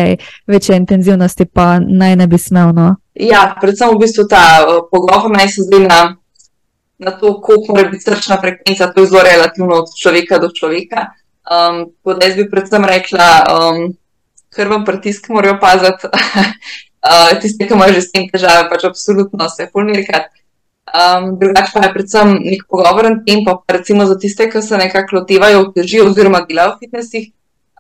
večje 0.47 0.77
intenzivnosti 0.77 1.45
pa 1.45 1.81
naj 1.81 2.17
ne 2.17 2.27
bi 2.27 2.39
smel. 2.39 2.71
No. 2.75 2.95
Ja, 3.15 3.57
predvsem 3.61 3.91
v 3.91 4.05
bistvu 4.05 4.29
ta 4.31 4.45
uh, 4.63 4.79
pogovor 4.91 5.35
naj 5.35 5.49
se 5.49 5.67
zdaj 5.67 5.87
na, 5.89 6.01
na 7.01 7.11
to, 7.11 7.41
koliko 7.41 7.75
mora 7.75 7.89
biti 7.89 8.05
srčna 8.05 8.37
frekvenca, 8.41 8.93
to 8.93 9.01
je 9.01 9.07
zelo 9.07 9.23
relativno 9.23 9.75
od 9.83 9.95
človeka 10.03 10.39
do 10.39 10.51
človeka. 10.53 11.07
Um, 11.51 11.87
tako 11.97 12.19
da 12.19 12.27
jaz 12.27 12.37
bi 12.37 12.51
predvsem 12.51 12.85
rekla, 12.85 13.29
um, 13.49 13.81
krvni 14.55 14.85
pritisk 14.85 15.29
morajo 15.29 15.57
paziti. 15.61 16.11
uh, 17.09 17.41
tiste, 17.41 17.67
ki 17.67 17.75
imajo 17.75 17.97
že 17.97 18.05
s 18.05 18.13
tem 18.13 18.29
težave, 18.29 18.69
pač 18.71 18.85
absolutno 18.85 19.49
se 19.49 19.69
fulmirkat. 19.73 20.29
Um, 20.91 21.37
drugače 21.39 21.73
pa 21.75 21.85
je 21.87 21.93
predvsem 21.95 22.33
nek 22.45 22.65
pogovoren 22.69 23.21
tempo, 23.27 23.63
recimo 23.69 24.07
za 24.07 24.19
tiste, 24.19 24.51
ki 24.51 24.63
se 24.63 24.79
nekako 24.79 25.21
lotevajo 25.21 25.69
v 25.69 25.73
teži 25.77 26.01
oziroma 26.03 26.43
delajo 26.49 26.75
v 26.75 26.85
fitnesih, 26.85 27.31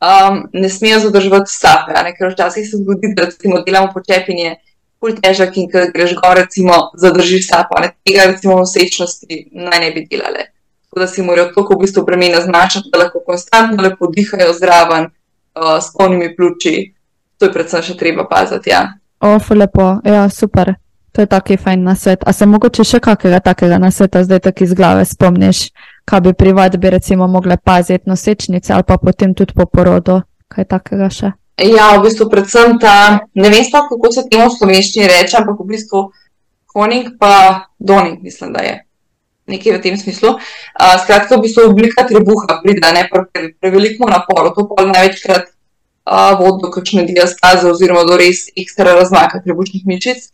um, 0.01 0.45
ne 0.53 0.69
smejo 0.71 1.01
zadrževati 1.07 1.53
sape, 1.53 1.95
ker 2.17 2.33
včasih 2.33 2.69
se 2.69 2.79
zgodi, 2.79 3.13
da 3.17 3.27
recimo 3.27 3.63
delamo 3.67 3.91
počepinje, 3.93 4.57
pult 5.01 5.21
težak 5.25 5.57
in 5.57 5.69
ker 5.73 5.91
greš 5.95 6.15
gor, 6.21 6.37
recimo 6.37 6.91
zadržiš 7.01 7.49
sapo, 7.49 7.81
ne 7.81 7.93
tega 8.05 8.29
recimo 8.31 8.61
v 8.61 8.69
sečnosti 8.69 9.41
naj 9.53 9.81
ne 9.81 9.91
bi 9.97 10.05
delale. 10.11 10.51
Tako 10.91 11.01
da 11.01 11.07
si 11.07 11.23
morajo 11.23 11.53
toliko 11.55 11.75
v 11.75 11.87
bistvu 11.87 12.05
bremena 12.05 12.41
značati, 12.41 12.91
da 12.93 12.99
lahko 13.05 13.23
konstantno 13.27 13.83
lepo 13.83 14.11
dihajo 14.11 14.53
zraven 14.53 15.05
uh, 15.07 15.79
s 15.81 15.93
polnimi 15.97 16.35
pljuči. 16.37 16.93
To 17.39 17.47
je 17.47 17.53
predvsem 17.53 17.83
še 17.83 17.97
treba 17.97 18.27
paziti, 18.29 18.71
ja. 18.71 18.83
Of, 19.21 19.51
lepo, 19.51 20.01
ja, 20.05 20.29
super. 20.29 20.75
To 21.13 21.23
je 21.23 21.27
taki 21.27 21.57
fajn 21.57 21.83
na 21.85 21.95
svet. 21.95 22.23
A 22.27 22.33
se 22.33 22.47
mogoče 22.47 22.85
še 22.85 23.01
kakega 23.03 23.41
takega 23.41 23.79
na 23.79 23.91
sveta 23.91 24.23
zdaj 24.25 24.45
tako 24.47 24.65
iz 24.65 24.75
glave 24.75 25.05
spomniš, 25.05 25.71
kaj 26.05 26.21
bi 26.27 26.35
pri 26.35 26.53
vadbi 26.53 26.91
recimo 26.91 27.27
mogle 27.27 27.57
paziti 27.57 28.11
nosečnice 28.11 28.73
ali 28.73 28.87
pa 28.87 28.99
potem 28.99 29.35
tudi 29.35 29.55
po 29.55 29.67
porodu, 29.67 30.21
kaj 30.49 30.65
takega 30.71 31.11
še? 31.11 31.33
Ja, 31.59 31.97
v 31.99 32.05
bistvu 32.07 32.29
predvsem 32.31 32.79
ta, 32.79 33.27
ne 33.35 33.49
vem 33.51 33.65
sploh, 33.65 33.89
kako 33.91 34.13
se 34.13 34.29
temu 34.31 34.49
v 34.49 34.55
slovenščini 34.55 35.09
reče, 35.11 35.41
ampak 35.43 35.59
v 35.61 35.67
bistvu 35.75 36.05
koning 36.71 37.17
pa 37.21 37.67
doning, 37.79 38.23
mislim, 38.23 38.53
da 38.55 38.63
je. 38.65 38.77
Nekaj 39.51 39.77
v 39.77 39.83
tem 39.83 39.97
smislu. 39.99 40.37
Uh, 40.39 40.95
skratka, 41.03 41.37
v 41.37 41.45
bistvu 41.45 41.67
oblika 41.73 42.07
trebuha 42.07 42.61
pride, 42.63 42.93
ne 42.95 43.03
pre, 43.11 43.51
preveliko 43.59 44.09
naporu. 44.09 44.55
To 44.55 44.69
pa 44.71 44.87
največkrat 44.87 45.51
vod 46.41 46.63
do 46.63 46.71
kakšne 46.71 47.05
diastaze 47.07 47.69
oziroma 47.69 48.05
do 48.09 48.17
res 48.17 48.49
ekstra 48.59 48.95
razmaka 48.97 49.43
trebušnih 49.45 49.87
mišic. 49.87 50.31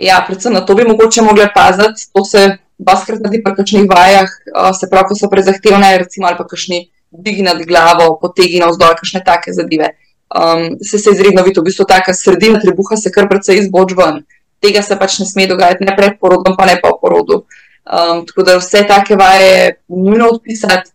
Ja, 0.00 0.24
predvsem 0.26 0.54
na 0.56 0.64
to 0.64 0.74
bi 0.74 0.86
mogoče 0.88 1.22
mogli 1.22 1.46
paziti, 1.54 2.08
to 2.12 2.24
se 2.24 2.56
baskrat 2.78 3.20
naredi 3.20 3.42
pri 3.44 3.54
kakšnih 3.58 3.84
vajah, 3.90 4.30
se 4.74 4.88
pravi, 4.90 5.10
ko 5.10 5.14
so 5.14 5.28
prezahtevne, 5.28 5.92
recimo 6.00 6.26
ali 6.26 6.38
pa 6.38 6.46
kakšni 6.48 6.88
digi 7.10 7.42
nad 7.42 7.60
glavo, 7.68 8.14
potegi 8.22 8.62
na 8.62 8.70
vzdolj, 8.70 8.96
kakšne 9.02 9.20
take 9.26 9.52
zadeve. 9.52 9.92
Um, 10.30 10.76
se 10.82 10.98
se 10.98 11.10
izredno 11.10 11.42
vidi, 11.42 11.60
v 11.60 11.66
bistvu 11.66 11.84
taka 11.88 12.14
sredina 12.14 12.60
trebuha 12.60 12.96
se 12.96 13.10
kar 13.10 13.28
precej 13.28 13.64
izboč 13.64 13.96
ven. 13.98 14.22
Tega 14.60 14.82
se 14.82 14.98
pač 14.98 15.18
ne 15.18 15.26
sme 15.26 15.48
dogajati 15.50 15.84
ne 15.84 15.96
pred 15.96 16.20
porodom, 16.20 16.54
pa 16.56 16.66
ne 16.68 16.78
pa 16.82 16.92
v 16.94 17.00
porodu. 17.02 17.42
Um, 17.90 18.22
tako 18.26 18.46
da 18.46 18.58
vse 18.60 18.84
take 18.86 19.16
vaje 19.16 19.50
je 19.50 19.70
nujno 19.88 20.28
odpisati, 20.36 20.92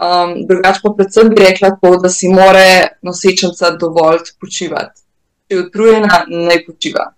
Um, 0.00 0.46
drugače 0.48 0.80
pa 0.82 0.90
predvsem 0.96 1.28
bi 1.28 1.42
rekla 1.42 1.70
to, 1.82 1.96
da 2.00 2.08
si 2.08 2.28
more 2.28 2.88
nosečnica 3.02 3.70
dovolj 3.80 4.22
počivati. 4.40 5.02
Če 5.48 5.56
je 5.56 5.64
utrujena, 5.66 6.22
naj 6.28 6.62
počiva. 6.64 7.10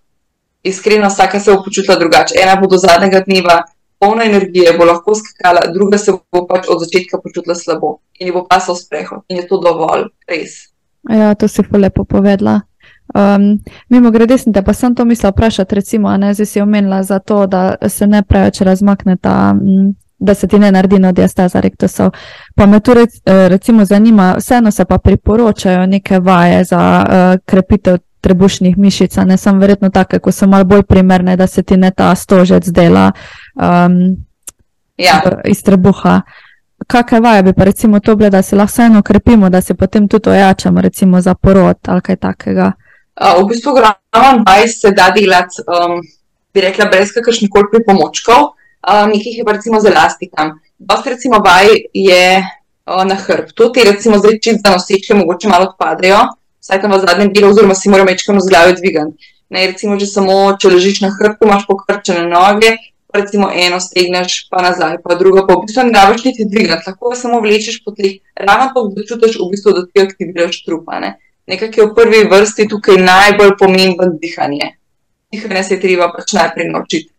Iskreno, 0.67 1.07
vsaka 1.07 1.39
se 1.39 1.53
bo 1.53 1.63
počutila 1.63 1.95
drugače. 2.01 2.35
Ena 2.43 2.57
bo 2.59 2.67
do 2.67 2.79
zadnjega 2.81 3.21
dneva 3.27 3.61
polna 4.03 4.25
energije, 4.27 4.73
bo 4.77 4.89
lahko 4.89 5.15
skakala, 5.15 5.63
druga 5.71 5.97
se 6.01 6.11
bo 6.11 6.43
pač 6.49 6.67
od 6.67 6.83
začetka 6.83 7.21
počutila 7.23 7.55
slabo 7.55 7.99
in 8.19 8.27
ji 8.27 8.35
bo 8.35 8.43
pasal 8.49 8.75
sprehod. 8.75 9.23
In 9.31 9.39
je 9.39 9.47
to 9.47 9.61
dovolj, 9.63 10.09
res. 10.27 10.72
Ja, 11.09 11.35
to 11.35 11.47
si 11.47 11.63
pa 11.63 11.77
lepo 11.77 12.03
povedala. 12.03 12.61
Um, 13.13 13.59
mimo 13.89 14.11
grede, 14.11 14.37
sem 14.37 14.53
te 14.53 14.61
pa 14.63 14.73
sem 14.73 14.95
to 14.95 15.05
mislila 15.05 15.31
vprašati, 15.31 15.75
recimo, 15.75 16.17
ne, 16.17 16.33
zdaj 16.33 16.45
si 16.45 16.61
omenila 16.61 17.03
za 17.03 17.19
to, 17.19 17.47
da 17.47 17.75
se 17.87 18.07
ne 18.07 18.23
preveč 18.23 18.61
razmakne 18.61 19.17
ta 19.17 19.53
mm, 19.53 19.91
da 20.23 20.33
se 20.33 20.47
ti 20.47 20.59
ne 20.59 20.71
naredi 20.71 20.99
no 20.99 21.11
diastaza 21.11 21.59
rektusov. 21.59 22.11
Pa 22.55 22.65
me 22.65 22.79
tu 22.79 22.91
eh, 22.91 23.49
recimo 23.49 23.85
zanima, 23.85 24.35
vseeno 24.37 24.71
se 24.71 24.85
pa 24.85 24.97
priporočajo 24.97 25.85
neke 25.85 26.19
vaje 26.19 26.63
za 26.63 27.05
uh, 27.07 27.39
krepitev 27.45 27.97
trebušnih 28.21 28.77
mišic, 28.77 29.15
ne 29.25 29.37
samo 29.37 29.59
verjetno 29.59 29.89
take, 29.89 30.19
ko 30.19 30.31
so 30.31 30.47
malo 30.47 30.63
bolj 30.63 30.83
primerne, 30.83 31.35
da 31.37 31.47
se 31.47 31.63
ti 31.63 31.77
ne 31.77 31.91
ta 31.91 32.15
stožec 32.15 32.67
dela 32.67 33.11
um, 33.55 34.15
ja. 34.97 35.21
iz 35.45 35.63
trebuha. 35.63 36.21
Kakšne 36.87 37.19
vaje 37.19 37.43
bi 37.43 37.53
pa 37.53 37.63
recimo 37.63 37.99
to 37.99 38.15
bile, 38.15 38.29
da 38.29 38.41
se 38.41 38.55
lahko 38.55 38.71
vseeno 38.71 39.01
krepimo, 39.01 39.49
da 39.49 39.61
se 39.61 39.73
potem 39.73 40.07
tudi 40.07 40.29
ojačamo, 40.29 40.81
recimo 40.81 41.21
za 41.21 41.35
porod 41.35 41.77
ali 41.87 42.01
kaj 42.01 42.15
takega? 42.15 42.71
Uh, 43.21 43.43
v 43.43 43.47
bistvu, 43.47 43.73
glavno 43.73 44.43
vaj 44.47 44.67
se 44.67 44.91
da 44.91 45.11
delati, 45.15 45.61
um, 45.67 46.01
bi 46.53 46.61
rekla, 46.61 46.85
brez 46.85 47.13
kakršnih 47.13 47.49
koli 47.53 47.69
pripomočkov 47.71 48.53
um, 48.91 49.09
nekih 49.09 49.37
je 49.37 49.45
pa 49.45 49.51
recimo 49.51 49.79
z 49.79 49.91
elastikam. 49.91 50.59
Dosti 50.79 51.09
recimo 51.09 51.39
vaj 51.45 51.67
je 51.93 52.43
uh, 52.85 53.03
na 53.05 53.15
hrbtu, 53.15 53.71
ti 53.71 53.83
recimo 53.83 54.17
zdaj 54.17 54.39
čist 54.39 54.65
za 54.65 54.71
noseče 54.73 55.13
mogoče 55.13 55.47
malo 55.47 55.71
odpadejo, 55.71 56.25
vsaj 56.59 56.81
tam 56.81 56.91
v 56.91 57.03
zadnjem 57.05 57.33
delu, 57.33 57.51
oziroma 57.51 57.75
si 57.75 57.89
moramo 57.89 58.11
večkrat 58.11 58.41
z 58.41 58.49
glave 58.49 58.73
dvigati. 58.73 59.31
Ne, 59.49 59.67
recimo, 59.67 59.99
že 59.99 60.07
samo, 60.09 60.55
če 60.57 60.71
ležiš 60.73 61.03
na 61.03 61.11
hrbtu, 61.13 61.45
imaš 61.45 61.67
pokrčene 61.69 62.25
noge, 62.25 62.73
recimo 63.13 63.49
eno 63.53 63.79
stegneš, 63.79 64.47
pa 64.49 64.61
nazaj, 64.61 64.97
pa 65.03 65.15
drugo, 65.15 65.45
pa 65.47 65.55
v 65.55 65.65
bistvu 65.65 65.85
ne 65.87 65.93
rabiš 65.99 66.25
niti 66.25 66.47
dvigati, 66.49 66.89
lahko 66.89 67.15
samo 67.15 67.41
vlečeš 67.43 67.83
po 67.85 67.93
tleh, 67.95 68.19
ravno 68.35 68.71
to, 68.73 68.87
da 68.95 69.05
čutiš 69.09 69.37
v 69.39 69.49
bistvu, 69.51 69.73
da 69.77 69.85
ti 69.85 70.01
aktiviraš 70.01 70.63
trupa. 70.65 70.99
Ne. 70.99 71.15
Nekako 71.47 71.81
je 71.81 71.87
v 71.87 71.95
prvi 71.95 72.21
vrsti 72.31 72.67
tukaj 72.71 72.97
najbolj 73.03 73.55
pomemben 73.59 74.17
dihanje. 74.21 74.73
Dihanje 75.31 75.63
se 75.63 75.75
je 75.75 75.81
treba 75.81 76.11
pač 76.13 76.33
najprej 76.33 76.69
naučiti. 76.71 77.09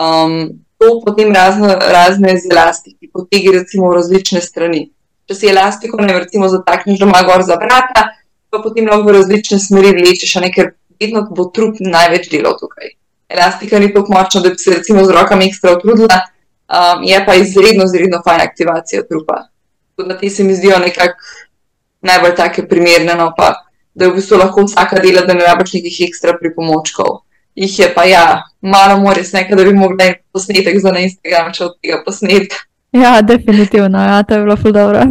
Um, 0.00 0.64
to 0.78 1.00
potem 1.04 1.32
razno, 1.32 1.68
razne 1.80 2.38
z 2.38 2.50
elastiki, 2.50 3.10
potegi 3.12 3.52
recimo 3.52 3.90
v 3.90 4.00
različne 4.00 4.40
strani. 4.40 4.88
Če 5.28 5.34
si 5.34 5.48
elastiko 5.48 6.02
ne 6.02 6.18
recimo 6.18 6.48
zatakneš 6.52 7.00
doma 7.00 7.22
gor 7.24 7.42
za 7.46 7.56
vrata, 7.60 8.10
pa 8.50 8.60
potem 8.62 8.88
lahko 8.90 9.08
v 9.08 9.16
različne 9.18 9.58
smeri 9.58 9.94
vlečeš, 9.96 10.36
ker 10.54 10.74
vedno 11.00 11.24
bo 11.30 11.48
trup 11.54 11.80
največ 11.80 12.28
delal 12.32 12.58
tukaj. 12.60 12.94
Elastika 13.34 13.78
ni 13.78 13.92
tako 13.94 14.12
močna, 14.12 14.40
da 14.40 14.54
bi 14.54 14.58
se 14.58 14.76
recimo 14.76 15.04
z 15.04 15.10
rokami 15.10 15.48
ekstra 15.48 15.76
utrudila, 15.76 16.20
um, 16.68 17.02
je 17.04 17.20
pa 17.26 17.34
izredno, 17.34 17.84
izredno 17.84 18.22
fajn 18.24 18.40
aktivacija 18.40 19.02
trupa. 19.08 19.42
Tako 19.96 20.08
da 20.08 20.18
ti 20.18 20.30
se 20.30 20.44
mi 20.44 20.54
zdijo 20.54 20.78
nekako 20.78 21.14
najbolj 22.00 22.34
take 22.36 22.68
primerne, 22.68 23.14
no 23.14 23.32
pa 23.36 23.52
da 23.94 24.08
v 24.08 24.16
bistvu 24.18 24.38
lahko 24.38 24.64
vsaka 24.64 24.98
dela, 25.02 25.22
da 25.26 25.34
ne 25.34 25.46
rabiš 25.46 25.76
nekih 25.78 26.00
ekstra 26.08 26.38
pripomočkov 26.40 27.24
jih 27.54 27.78
je 27.78 27.94
pa 27.94 28.04
ja, 28.04 28.42
malo 28.60 29.00
more 29.00 29.24
snega, 29.24 29.56
da 29.56 29.64
bi 29.64 29.72
mogli 29.72 30.14
posnetek 30.32 30.80
za 30.80 30.92
na 30.92 31.00
Instagram, 31.06 31.52
če 31.52 31.64
od 31.64 31.76
tega 31.82 32.02
posnetka. 32.06 32.56
Ja, 32.94 33.20
definitivno, 33.22 34.02
ja, 34.02 34.22
to 34.22 34.34
je 34.34 34.44
bilo 34.44 34.56
ful 34.56 34.72
dobro. 34.72 35.02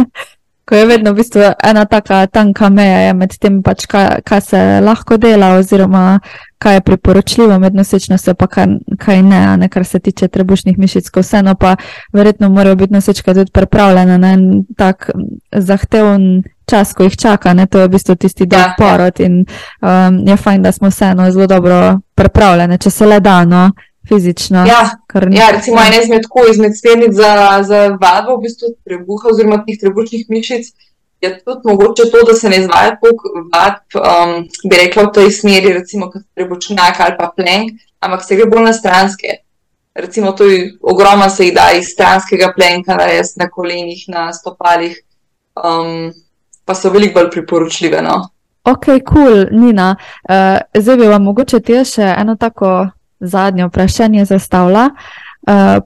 Ko 0.68 0.76
je 0.76 0.86
vedno 0.86 1.12
v 1.12 1.20
bistvu 1.20 1.42
ena 1.64 1.84
taka 1.84 2.26
tanka 2.26 2.68
meja 2.70 3.12
med 3.16 3.34
tem, 3.40 3.60
pač, 3.62 3.86
kaj, 3.90 4.22
kaj 4.24 4.40
se 4.40 4.60
lahko 4.84 5.18
dela, 5.20 5.56
oziroma 5.58 6.20
kaj 6.62 6.74
je 6.74 6.80
priporočljivo 6.80 7.58
med 7.58 7.74
nosečnostjo, 7.74 8.34
pa 8.34 8.46
kaj, 8.46 8.66
kaj 8.98 9.22
ne, 9.22 9.56
ne, 9.56 9.68
kar 9.68 9.84
se 9.84 9.98
tiče 9.98 10.28
trebušnih 10.28 10.78
mišic. 10.78 11.10
Vseeno 11.16 11.54
pa 11.54 11.76
verjetno 12.12 12.48
morajo 12.48 12.76
biti 12.76 12.92
nosečka 12.92 13.34
tudi 13.34 13.50
pripravljena 13.50 14.18
na 14.18 14.32
en 14.32 14.64
tak 14.78 15.10
zahteven 15.52 16.42
čas, 16.70 16.92
ko 16.94 17.02
jih 17.02 17.16
čaka, 17.16 17.54
ne, 17.54 17.66
to 17.66 17.82
je 17.82 17.88
v 17.88 17.92
bistvu 17.96 18.14
tisti 18.14 18.46
dolg 18.46 18.62
ja, 18.62 18.68
ja. 18.68 18.74
porod 18.78 19.20
in 19.20 19.40
um, 19.42 20.20
je 20.28 20.36
fajn, 20.36 20.62
da 20.62 20.72
smo 20.72 20.88
vseeno 20.88 21.30
zelo 21.30 21.46
dobro 21.46 21.98
pripravljene, 22.14 22.78
če 22.78 22.90
se 22.90 23.06
le 23.06 23.18
da, 23.20 23.42
no, 23.44 23.70
fizično. 24.08 24.62
Ja, 24.66 24.82
ni... 25.26 25.36
ja 25.36 25.50
recimo 25.50 25.82
ena 25.82 25.98
izmed 26.02 26.22
tako 26.22 26.46
izmed 26.50 26.78
smernic 26.78 27.18
za, 27.18 27.34
za 27.66 27.82
vadbo, 27.88 28.38
v 28.38 28.46
bistvu 28.46 28.70
trebuha 28.86 29.34
oziroma 29.34 29.64
tih 29.66 29.82
trebušnih 29.82 30.30
mišic. 30.30 30.70
Je 31.22 31.30
tudi 31.44 31.60
mogoče 31.64 32.02
to, 32.10 32.18
da 32.26 32.34
se 32.34 32.48
ne 32.50 32.56
izvaja 32.56 32.96
toliko 33.00 33.28
vadb, 33.54 33.94
um, 33.94 34.32
bi 34.70 34.76
rekla 34.76 35.02
v 35.02 35.12
tej 35.14 35.30
smeri, 35.30 35.72
recimo 35.72 36.10
kot 36.10 36.24
trebušnjak 36.34 36.98
ali 36.98 37.14
pa 37.18 37.30
plenk, 37.36 37.78
ampak 38.00 38.24
se 38.26 38.36
gre 38.36 38.48
bolj 38.50 38.64
na 38.66 38.72
stranske. 38.72 39.38
Recimo, 39.94 40.32
to 40.32 40.44
je 40.44 40.72
ogromno 40.80 41.28
se 41.30 41.46
jih 41.46 41.54
da 41.54 41.68
iz 41.78 41.92
stranskega 41.92 42.52
plenka, 42.56 42.96
da 42.96 43.04
je 43.04 43.22
na 43.36 43.50
kolenih, 43.50 44.04
na 44.08 44.32
stopalih. 44.32 44.98
Um, 45.54 46.10
pa 46.64 46.74
so 46.74 46.90
veliko 46.90 47.20
bolj 47.20 47.30
priporočljive. 47.30 48.02
No? 48.02 48.18
Ok, 48.64 48.84
kul, 48.84 49.02
cool, 49.12 49.46
Nina. 49.50 49.96
Uh, 50.28 50.58
zdaj 50.74 50.96
bi 50.96 51.06
vam 51.06 51.22
mogoče 51.22 51.60
ti 51.60 51.84
še 51.84 52.14
eno 52.18 52.34
tako 52.36 52.88
zadnje 53.20 53.68
vprašanje 53.70 54.24
zastavila. 54.24 54.88
Uh, 54.90 55.21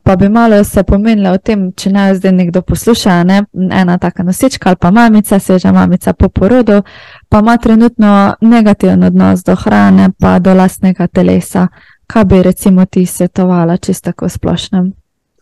pa 0.03 0.17
bi 0.17 0.29
malo 0.29 0.65
se 0.65 0.83
pomenila 0.83 1.33
o 1.33 1.39
tem, 1.39 1.71
če 1.73 1.91
naj 1.91 2.15
zdaj 2.19 2.33
nekdo 2.33 2.63
posluša, 2.63 3.23
ne? 3.25 3.43
ena 3.73 3.99
taka 3.99 4.23
nosečka 4.23 4.69
ali 4.69 4.77
pa 4.81 4.91
mamica, 4.91 5.39
sveža 5.39 5.73
mamica 5.73 6.13
po 6.13 6.29
porodu, 6.29 6.83
pa 7.29 7.39
ima 7.39 7.57
trenutno 7.57 8.35
negativen 8.41 9.05
odnos 9.05 9.45
do 9.45 9.57
hrane, 9.57 10.11
pa 10.21 10.39
do 10.39 10.55
lastnega 10.55 11.07
telesa. 11.07 11.69
Kaj 12.07 12.25
bi 12.25 12.43
recimo 12.43 12.85
ti 12.87 13.07
svetovala, 13.07 13.77
čisto 13.77 14.13
tako 14.13 14.29
splošnem? 14.29 14.93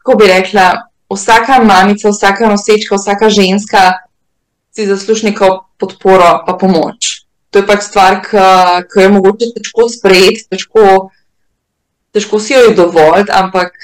Ko 0.04 0.14
bi 0.16 0.26
rekla, 0.30 0.70
vsaka 1.10 1.58
mamica, 1.64 2.08
vsaka 2.08 2.48
nosečka, 2.48 2.94
vsaka 2.94 3.28
ženska 3.28 3.92
si 4.74 4.86
zasluži 4.86 5.26
neko 5.26 5.66
podporo, 5.78 6.44
pa 6.46 6.54
pomoč. 6.54 7.26
To 7.50 7.58
je 7.58 7.66
pač 7.66 7.82
stvar, 7.86 8.22
ki 8.22 8.96
jo 8.96 9.02
je 9.02 9.10
mogoče 9.10 9.50
težko 9.58 9.88
sprejeti, 9.88 10.46
težko 10.50 11.10
težko 12.14 12.40
si 12.40 12.54
jo 12.54 12.62
je 12.68 12.74
dovolj, 12.78 13.26
ampak, 13.34 13.74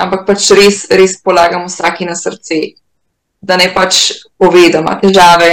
ampak 0.00 0.24
pač 0.26 0.50
res, 0.56 0.86
res 0.90 1.18
polagamo 1.22 1.68
vsaki 1.68 2.08
na 2.08 2.16
srce, 2.16 2.62
da 3.40 3.60
ne 3.60 3.68
pač 3.74 4.24
pove, 4.40 4.68
da 4.72 4.80
ima 4.80 4.96
težave. 5.00 5.52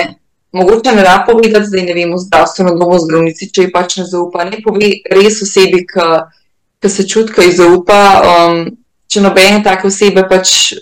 Mogoče 0.55 0.95
ne 0.95 1.03
da 1.03 1.19
povedati, 1.27 1.69
da 1.69 1.83
ne 1.83 1.93
vemo 1.93 2.17
zdravstveno 2.17 2.77
domo 2.79 2.97
zdravnici, 3.03 3.51
če 3.51 3.67
ji 3.67 3.71
pač 3.71 3.97
ne 3.99 4.07
zaupa. 4.07 4.47
Ne 4.47 4.61
pove 4.63 4.89
res 5.11 5.41
osebi, 5.43 5.83
ki 5.87 6.89
se 6.89 7.03
čuti, 7.07 7.35
ki 7.35 7.49
ji 7.49 7.57
zaupa. 7.59 7.99
Um, 8.23 8.61
če 9.07 9.23
nobene 9.23 9.63
take 9.63 9.87
osebe 9.87 10.23
pač 10.27 10.73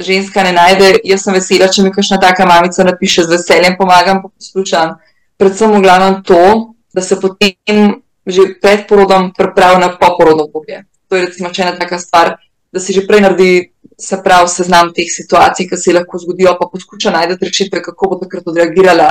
ženska 0.00 0.42
ne 0.46 0.52
najde, 0.56 0.92
jaz 1.04 1.26
sem 1.26 1.36
vesela, 1.36 1.68
če 1.70 1.84
mi 1.84 1.92
kakšna 1.94 2.18
taka 2.22 2.46
mamica 2.48 2.86
napiše 2.86 3.26
z 3.26 3.34
veseljem, 3.36 3.76
pomagam 3.78 4.22
pa 4.22 4.30
poslušam. 4.30 4.96
Predvsem 5.40 5.74
v 5.74 5.82
glavnem 5.84 6.22
to, 6.24 6.40
da 6.94 7.04
se 7.04 7.18
potem 7.20 8.00
že 8.30 8.54
pred 8.62 8.86
porodom 8.88 9.32
pripravi 9.36 9.80
na 9.80 9.88
poporodno 9.96 10.44
obdobje. 10.44 10.84
To 11.08 11.16
je 11.16 11.26
recimo 11.26 11.50
ena 11.58 11.78
taka 11.78 11.98
stvar, 11.98 12.36
da 12.72 12.80
si 12.80 12.92
že 12.92 13.06
prej 13.06 13.20
naredi 13.20 13.70
se 13.98 14.16
prav 14.24 14.48
seznam 14.48 14.92
teh 14.96 15.08
situacij, 15.10 15.68
ki 15.68 15.76
se 15.76 15.92
lahko 15.92 16.18
zgodijo, 16.18 16.56
pa 16.60 16.68
poskuša 16.72 17.10
najti 17.10 17.44
rešitve, 17.44 17.82
kako 17.82 18.08
bo 18.08 18.16
takrat 18.22 18.46
odreagirala, 18.46 19.10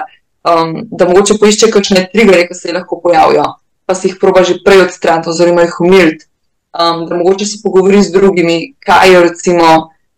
um, 0.50 0.74
da 0.92 1.06
mogoče 1.06 1.38
poišče 1.40 1.70
kakšne 1.72 2.08
trigere, 2.14 2.48
ki 2.48 2.58
se 2.58 2.74
lahko 2.74 3.00
pojavijo, 3.04 3.46
pa 3.86 3.96
si 3.96 4.10
jih 4.10 4.18
proba 4.22 4.44
že 4.44 4.58
prej 4.66 4.88
odstraniti 4.88 5.30
oziroma 5.30 5.68
jih 5.68 5.80
umiriti. 5.86 6.26
Um, 6.74 7.06
da 7.10 7.18
mogoče 7.18 7.46
se 7.46 7.62
pogovori 7.64 8.02
z 8.04 8.12
drugimi, 8.12 8.58
kaj 8.80 9.14
jo 9.14 9.22
recimo 9.26 9.68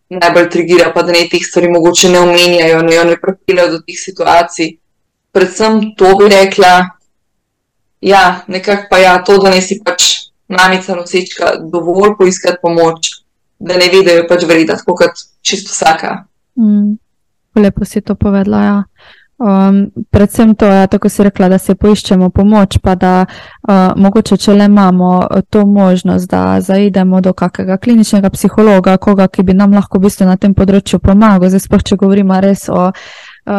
najbolj 0.08 0.48
trigira, 0.50 0.92
pa 0.94 1.02
da 1.02 1.12
ne 1.12 1.26
teh 1.28 1.44
stvari 1.44 1.70
mogoče 1.72 2.10
ne 2.12 2.20
omenjajo, 2.20 2.82
ne 2.82 2.96
jo 2.96 3.04
ne 3.04 3.16
pripeljajo 3.20 3.70
do 3.76 3.78
teh 3.86 3.98
situacij. 3.98 4.76
Predvsem 5.32 5.94
to 5.96 6.16
bi 6.16 6.28
rekla, 6.28 6.72
ja, 8.02 8.40
nekako 8.48 8.86
pa 8.90 8.98
ja, 8.98 9.22
to, 9.24 9.38
da 9.38 9.50
ne 9.50 9.62
si 9.62 9.80
pač 9.84 10.02
mamica 10.48 10.96
nosečka 10.96 11.56
dovolj 11.72 12.16
poiskati 12.18 12.58
pomoč, 12.62 13.10
da 13.58 13.78
ne 13.78 13.88
vedejo 13.92 14.26
pač 14.28 14.44
vredati, 14.44 14.82
tako 14.82 14.98
kot 14.98 15.26
čisto 15.42 15.72
vsaka. 15.72 16.24
Mm, 16.58 16.98
lepo 17.56 17.84
si 17.84 18.00
to 18.00 18.14
povedala. 18.14 18.62
Ja. 18.62 18.82
Um, 19.42 19.90
predvsem 20.10 20.54
to 20.54 20.66
je, 20.66 20.74
ja, 20.82 20.86
tako 20.86 21.08
si 21.08 21.22
rekla, 21.22 21.48
da 21.48 21.58
se 21.58 21.74
poiščemo 21.74 22.28
pomoč, 22.30 22.78
pa 22.82 22.94
da 22.94 23.24
uh, 23.24 23.94
mogoče, 23.96 24.36
če 24.38 24.54
le 24.54 24.68
imamo 24.70 25.22
to 25.50 25.64
možnost, 25.66 26.30
da 26.30 26.60
zaidemo 26.60 27.20
do 27.20 27.32
kakega 27.32 27.78
kliničnega 27.78 28.30
psihologa, 28.30 28.96
koga, 29.02 29.26
ki 29.28 29.42
bi 29.42 29.54
nam 29.54 29.74
lahko 29.74 29.98
v 29.98 30.06
bistvu 30.06 30.28
na 30.30 30.36
tem 30.36 30.54
področju 30.54 31.00
pomagal, 31.02 31.50
zdaj 31.50 31.64
sploh, 31.66 31.82
če 31.82 31.98
govorimo 31.98 32.38
res 32.42 32.68
o 32.70 32.84
uh, 32.90 32.94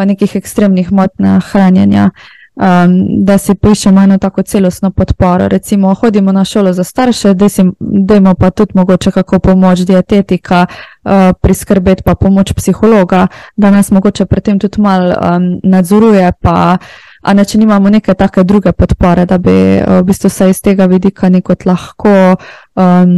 nekih 0.07 0.37
ekstremnih 0.39 0.91
motnjah 0.91 1.51
hranjenja. 1.51 2.11
Uh, 2.11 2.42
um, 2.55 3.23
da 3.25 3.37
si 3.37 3.55
pišemo 3.55 4.01
eno 4.01 4.17
tako 4.17 4.41
celostno 4.41 4.91
podporo. 4.91 5.47
Recimo, 5.47 5.93
hodimo 5.93 6.31
na 6.31 6.45
šolo 6.45 6.73
za 6.73 6.83
starše, 6.83 7.33
da 7.79 8.15
imamo 8.15 8.35
pa 8.35 8.49
tudi 8.49 8.71
mogoče 8.75 9.11
kako 9.11 9.39
pomoč 9.39 9.79
dietetika, 9.79 10.65
uh, 11.03 11.11
priskrbeti 11.41 12.03
pa 12.03 12.15
pomoč 12.15 12.53
psihologa, 12.53 13.27
da 13.55 13.71
nas 13.71 13.91
mogoče 13.91 14.25
pri 14.25 14.41
tem 14.41 14.59
tudi 14.59 14.81
mal 14.81 15.07
um, 15.07 15.59
nadzoruje. 15.63 16.31
Pa, 16.41 16.77
A 17.23 17.33
ne, 17.33 17.45
če 17.45 17.57
nimamo 17.57 17.89
neke 17.89 18.13
take 18.19 18.43
druge 18.43 18.71
podpore, 18.71 19.23
da 19.25 19.37
bi 19.37 19.79
uh, 19.79 20.01
v 20.01 20.03
bistvu 20.03 20.29
se 20.29 20.49
iz 20.49 20.59
tega 20.61 20.85
vidika 20.91 21.29
nekot 21.29 21.65
lahko 21.65 22.35
um, 22.75 23.13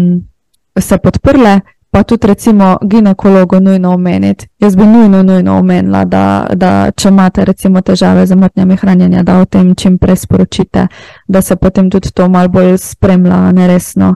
se 0.79 0.97
podprle, 0.97 1.59
pa 1.95 2.03
tudi 2.03 2.27
recimo 2.27 2.77
ginekologu 2.81 3.59
nujno 3.59 3.93
omeniti. 3.93 4.47
Jaz 4.59 4.75
bi 4.75 4.83
nujno, 4.83 5.23
nujno 5.23 5.59
omenila, 5.59 6.05
da, 6.05 6.47
da 6.53 6.91
če 6.91 7.07
imate 7.09 7.45
recimo 7.45 7.81
težave 7.81 8.25
z 8.27 8.35
motnjami 8.35 8.75
hranjenja, 8.75 9.23
da 9.23 9.37
o 9.39 9.45
tem 9.45 9.69
čim 9.75 9.95
prej 9.97 10.17
sporočite, 10.25 10.87
da 11.27 11.41
se 11.41 11.55
potem 11.55 11.87
tudi 11.89 12.11
to 12.11 12.27
mal 12.29 12.51
bolj 12.51 12.75
spremlja, 12.77 13.39
neresno. 13.51 14.15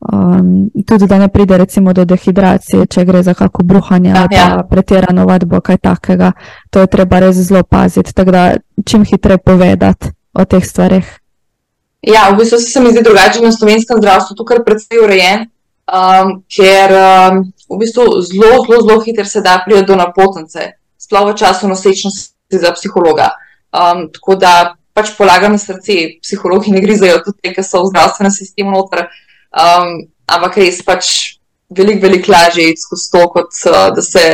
Um, 0.00 0.66
tudi 0.86 1.06
da 1.06 1.18
ne 1.18 1.28
pride 1.28 1.58
recimo 1.58 1.92
do 1.92 2.04
dehidracije, 2.04 2.86
če 2.90 3.04
gre 3.04 3.22
za 3.22 3.34
kako 3.34 3.62
bruhanje 3.62 4.10
ali 4.10 4.34
ja, 4.34 4.48
ja. 4.48 4.66
pretirano 4.70 5.30
vadbo, 5.30 5.60
kaj 5.60 5.78
takega. 5.78 6.32
To 6.70 6.82
je 6.82 6.90
treba 6.90 7.22
res 7.22 7.38
zelo 7.38 7.62
paziti, 7.62 8.14
tako 8.14 8.34
da 8.34 8.46
čim 8.86 9.04
hitreje 9.06 9.38
povedati 9.38 10.10
o 10.34 10.44
teh 10.44 10.66
stvarih. 10.66 11.18
Ja, 12.02 12.32
v 12.34 12.42
bistvu 12.42 12.58
se 12.58 12.80
mi 12.82 12.90
zdi 12.90 13.06
drugače 13.06 13.46
na 13.46 13.52
slovenskem 13.52 14.02
zdravstvu, 14.02 14.42
tukaj 14.42 14.66
predvsej 14.66 15.06
urejen 15.06 15.52
um, 15.86 16.42
ker 16.50 16.92
um, 16.92 17.44
v 17.70 17.78
bistvu 17.80 18.22
zelo, 18.22 18.64
zelo, 18.64 18.80
zelo 18.82 19.00
hitro 19.00 19.24
se 19.24 19.40
da 19.40 19.62
priti 19.64 19.86
do 19.86 19.96
napotnice, 19.96 20.72
sploh 20.98 21.30
v 21.30 21.36
času 21.38 21.68
nosečnosti 21.68 22.58
za 22.62 22.72
psihologa. 22.72 23.30
Um, 23.70 24.06
tako 24.12 24.34
da 24.34 24.76
pač 24.96 25.12
polagam 25.18 25.52
na 25.52 25.60
srce, 25.60 26.18
psihologi 26.22 26.72
ne 26.72 26.80
grizajo 26.80 27.20
tudi 27.24 27.42
te, 27.42 27.54
ki 27.54 27.64
so 27.64 27.84
v 27.84 27.92
zdravstvenem 27.92 28.32
sistemu 28.32 28.72
noter, 28.72 29.06
um, 29.52 30.06
ampak 30.26 30.62
res 30.62 30.80
pač 30.86 31.10
veliko, 31.68 32.06
veliko 32.06 32.32
lažje 32.32 32.70
je 32.70 32.78
skozi 32.80 33.10
to, 33.12 33.24
kot 33.34 33.58
uh, 33.68 33.88
da 33.94 34.02
se 34.02 34.24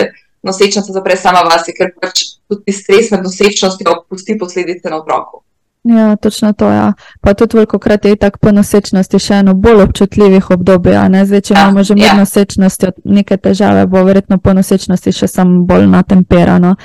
nosečnica 0.42 0.94
zapre 0.94 1.16
sama 1.18 1.42
vase, 1.48 1.74
ker 1.74 1.90
pač 1.98 2.38
tudi 2.50 2.74
stres 2.74 3.11
med 3.11 3.24
nosečnostjo 3.26 4.03
pusti 4.11 4.38
posledice 4.38 4.90
na 4.90 5.00
otroku. 5.03 5.42
Ja, 5.85 6.16
točno 6.16 6.53
to 6.53 6.68
je. 6.68 6.76
Ja. 6.76 6.93
Pa 7.20 7.35
tudi 7.35 7.57
veliko 7.57 7.78
krat 7.78 8.05
je 8.05 8.16
tako 8.16 8.39
po 8.39 8.53
nosečnosti 8.53 9.18
še 9.18 9.35
eno 9.35 9.55
bolj 9.55 9.83
občutljivih 9.83 10.51
obdobij. 10.51 10.95
Zdaj, 11.24 11.41
če 11.41 11.55
ja, 11.55 11.62
imamo 11.62 11.83
že 11.83 11.95
med 11.95 12.05
ja. 12.05 12.14
nosečnostjo 12.14 12.93
neke 13.05 13.37
težave, 13.37 13.87
bo 13.87 14.05
verjetno 14.05 14.39
po 14.39 14.55
nosečnosti 14.55 15.12
še 15.12 15.28
samo 15.28 15.64
bolj 15.66 15.89
natemperano. 15.91 16.76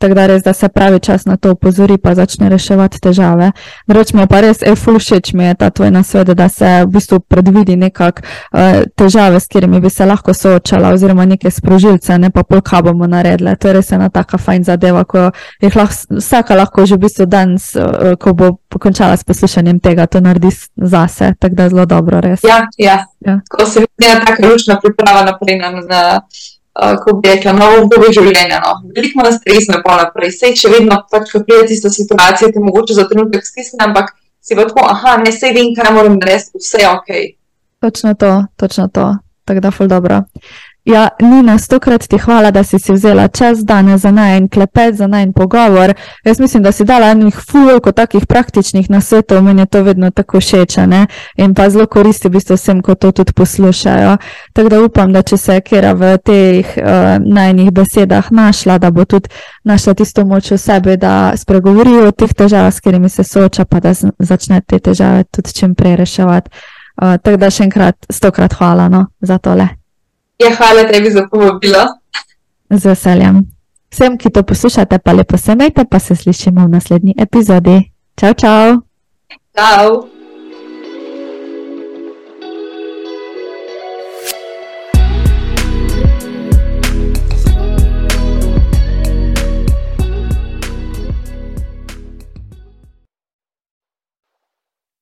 Tako 0.00 0.14
da 0.14 0.26
res, 0.26 0.42
da 0.42 0.52
se 0.52 0.68
pravi 0.68 1.00
čas 1.00 1.26
na 1.26 1.36
to 1.36 1.52
upozori, 1.52 1.98
pa 1.98 2.14
začne 2.14 2.48
reševati 2.48 3.00
težave. 3.00 3.50
Rečemo 3.86 4.24
pa 4.26 4.40
res, 4.40 4.62
e, 4.64 4.72
ful 4.76 4.96
všeč 4.96 5.32
mi 5.36 5.44
je 5.44 5.54
ta 5.60 5.68
tvoj 5.70 5.90
nasvet, 5.92 6.30
da 6.32 6.48
se 6.48 6.70
v 6.84 6.88
bistvu 6.94 7.18
predvidi 7.20 7.76
nekak 7.76 8.22
uh, 8.24 8.80
težave, 8.96 9.40
s 9.40 9.48
katerimi 9.52 9.80
bi 9.80 9.90
se 9.90 10.06
lahko 10.06 10.32
soočala, 10.34 10.94
oziroma 10.96 11.26
neke 11.28 11.50
sprožilce, 11.50 12.16
ne 12.18 12.30
pa 12.30 12.42
polka 12.48 12.80
bomo 12.82 13.06
naredile. 13.06 13.56
To 13.60 13.68
je 13.68 13.74
res 13.76 13.92
ena 13.92 14.08
taka 14.08 14.40
fajn 14.40 14.64
zadeva, 14.64 15.04
ko 15.04 15.26
jih 15.60 15.76
lahko, 15.76 16.16
vsaka 16.16 16.56
lahko 16.56 16.86
že 16.86 16.96
v 16.96 17.04
bistvu 17.04 17.26
danes, 17.28 17.74
uh, 17.76 18.16
ko 18.16 18.32
bo 18.32 18.50
pokončala 18.72 19.20
s 19.20 19.28
poslušanjem 19.28 19.82
tega, 19.84 20.08
to 20.08 20.24
naredi 20.24 20.48
zase. 20.76 21.34
Tako 21.36 21.54
da 21.54 21.68
je 21.68 21.76
zelo 21.76 21.86
dobro, 21.86 22.24
res. 22.24 22.40
Ja, 22.48 22.64
ja. 22.78 23.04
ja. 23.20 23.40
Ko 23.52 23.68
se 23.68 23.84
vidi 23.84 24.08
ena 24.08 24.24
taka 24.24 24.48
ručna 24.48 24.80
priprava 24.80 25.28
naprej 25.28 25.60
na. 25.60 25.70
na 25.84 26.02
ko 26.74 27.16
bi 27.18 27.28
rekla, 27.28 27.52
novo 27.52 27.82
obdobje 27.84 28.12
življenja. 28.20 28.60
No. 28.64 28.76
Veliko 28.96 29.24
nas 29.26 29.40
stresno 29.40 29.78
je 29.78 29.82
pa 29.84 29.96
naprej. 30.04 30.32
Sej, 30.36 30.54
če 30.60 30.72
vedno 30.76 31.00
pač, 31.10 31.32
ko 31.32 31.42
pride 31.46 31.66
tista 31.72 31.90
situacija, 31.92 32.52
te 32.54 32.62
mogoče 32.62 32.96
za 32.98 33.08
trenutek 33.10 33.46
stisne, 33.46 33.82
ampak 33.86 34.14
si 34.40 34.56
pa 34.56 34.66
tako, 34.68 34.86
aha, 34.88 35.18
ne 35.24 35.32
sej 35.34 35.54
vem, 35.56 35.74
kaj 35.76 35.92
moram 35.96 36.18
narediti, 36.20 36.62
vse 36.62 36.82
je 36.84 36.88
ok. 36.88 37.10
Točno 37.84 38.14
to, 38.14 38.32
točno 38.60 38.88
to. 38.88 39.06
Tako 39.44 39.60
da, 39.60 39.70
ful 39.74 39.90
dobro. 39.90 40.22
Ja, 40.84 41.08
Nina, 41.20 41.58
stokrat 41.58 42.08
ti 42.08 42.18
hvala, 42.18 42.50
da 42.50 42.64
si 42.64 42.78
si 42.78 42.92
vzela 42.92 43.28
čas 43.28 43.58
danes 43.64 44.00
za 44.00 44.10
najen 44.10 44.48
klepet, 44.48 44.94
za 44.94 45.06
najen 45.06 45.32
pogovor. 45.32 45.94
Jaz 46.24 46.40
mislim, 46.40 46.62
da 46.62 46.72
si 46.72 46.84
dala 46.84 47.10
enih 47.10 47.34
fulko 47.50 47.92
takih 47.92 48.26
praktičnih 48.26 48.90
nasvetov, 48.90 49.42
meni 49.42 49.62
je 49.62 49.66
to 49.66 49.82
vedno 49.82 50.10
tako 50.10 50.40
všeč 50.40 50.78
in 51.36 51.54
pa 51.54 51.70
zelo 51.70 51.86
koristi 51.86 52.28
v 52.28 52.30
bistvu 52.30 52.56
vsem, 52.56 52.82
ko 52.82 52.94
to 52.94 53.12
tudi 53.12 53.32
poslušajo. 53.32 54.16
Tako 54.52 54.68
da 54.68 54.80
upam, 54.80 55.12
da 55.12 55.22
če 55.22 55.36
se 55.36 55.54
je 55.54 55.60
kera 55.60 55.92
v 55.92 56.16
teh 56.18 56.66
uh, 56.76 56.84
najnih 57.26 57.70
besedah 57.72 58.30
našla, 58.30 58.78
da 58.78 58.90
bo 58.90 59.04
tudi 59.04 59.28
našla 59.64 59.94
tisto 59.94 60.24
moč 60.24 60.50
v 60.50 60.58
sebi, 60.58 60.96
da 60.96 61.32
spregovori 61.36 61.98
o 62.06 62.10
teh 62.10 62.32
težavah, 62.34 62.72
s 62.74 62.80
katerimi 62.80 63.08
se 63.08 63.24
sooča, 63.24 63.64
pa 63.64 63.80
da 63.80 63.92
začne 64.18 64.60
te 64.60 64.78
težave 64.78 65.24
tudi 65.24 65.52
čim 65.52 65.74
prej 65.74 65.96
reševati. 65.96 66.50
Uh, 67.02 67.16
tako 67.22 67.36
da 67.36 67.50
še 67.50 67.68
enkrat 67.68 67.96
stokrat 68.12 68.54
hvala 68.54 68.88
no, 68.88 69.06
za 69.20 69.38
tole. 69.38 69.79
Ja, 70.40 70.54
hvala 70.56 70.88
tebi 70.88 71.10
za 71.10 71.26
povabilo. 71.30 71.82
Z 72.70 72.84
veseljem. 72.84 73.42
Vsem, 73.92 74.18
ki 74.18 74.30
to 74.30 74.42
poslušate, 74.42 74.98
pa 74.98 75.12
lepo 75.12 75.36
se 75.36 75.54
majte, 75.54 75.84
pa 75.90 75.98
se 75.98 76.16
slišimo 76.16 76.66
v 76.66 76.68
naslednji 76.68 77.14
epizodi. 77.18 77.90
Čau, 78.16 78.34
čau. 78.34 78.80
Čau. 79.56 80.19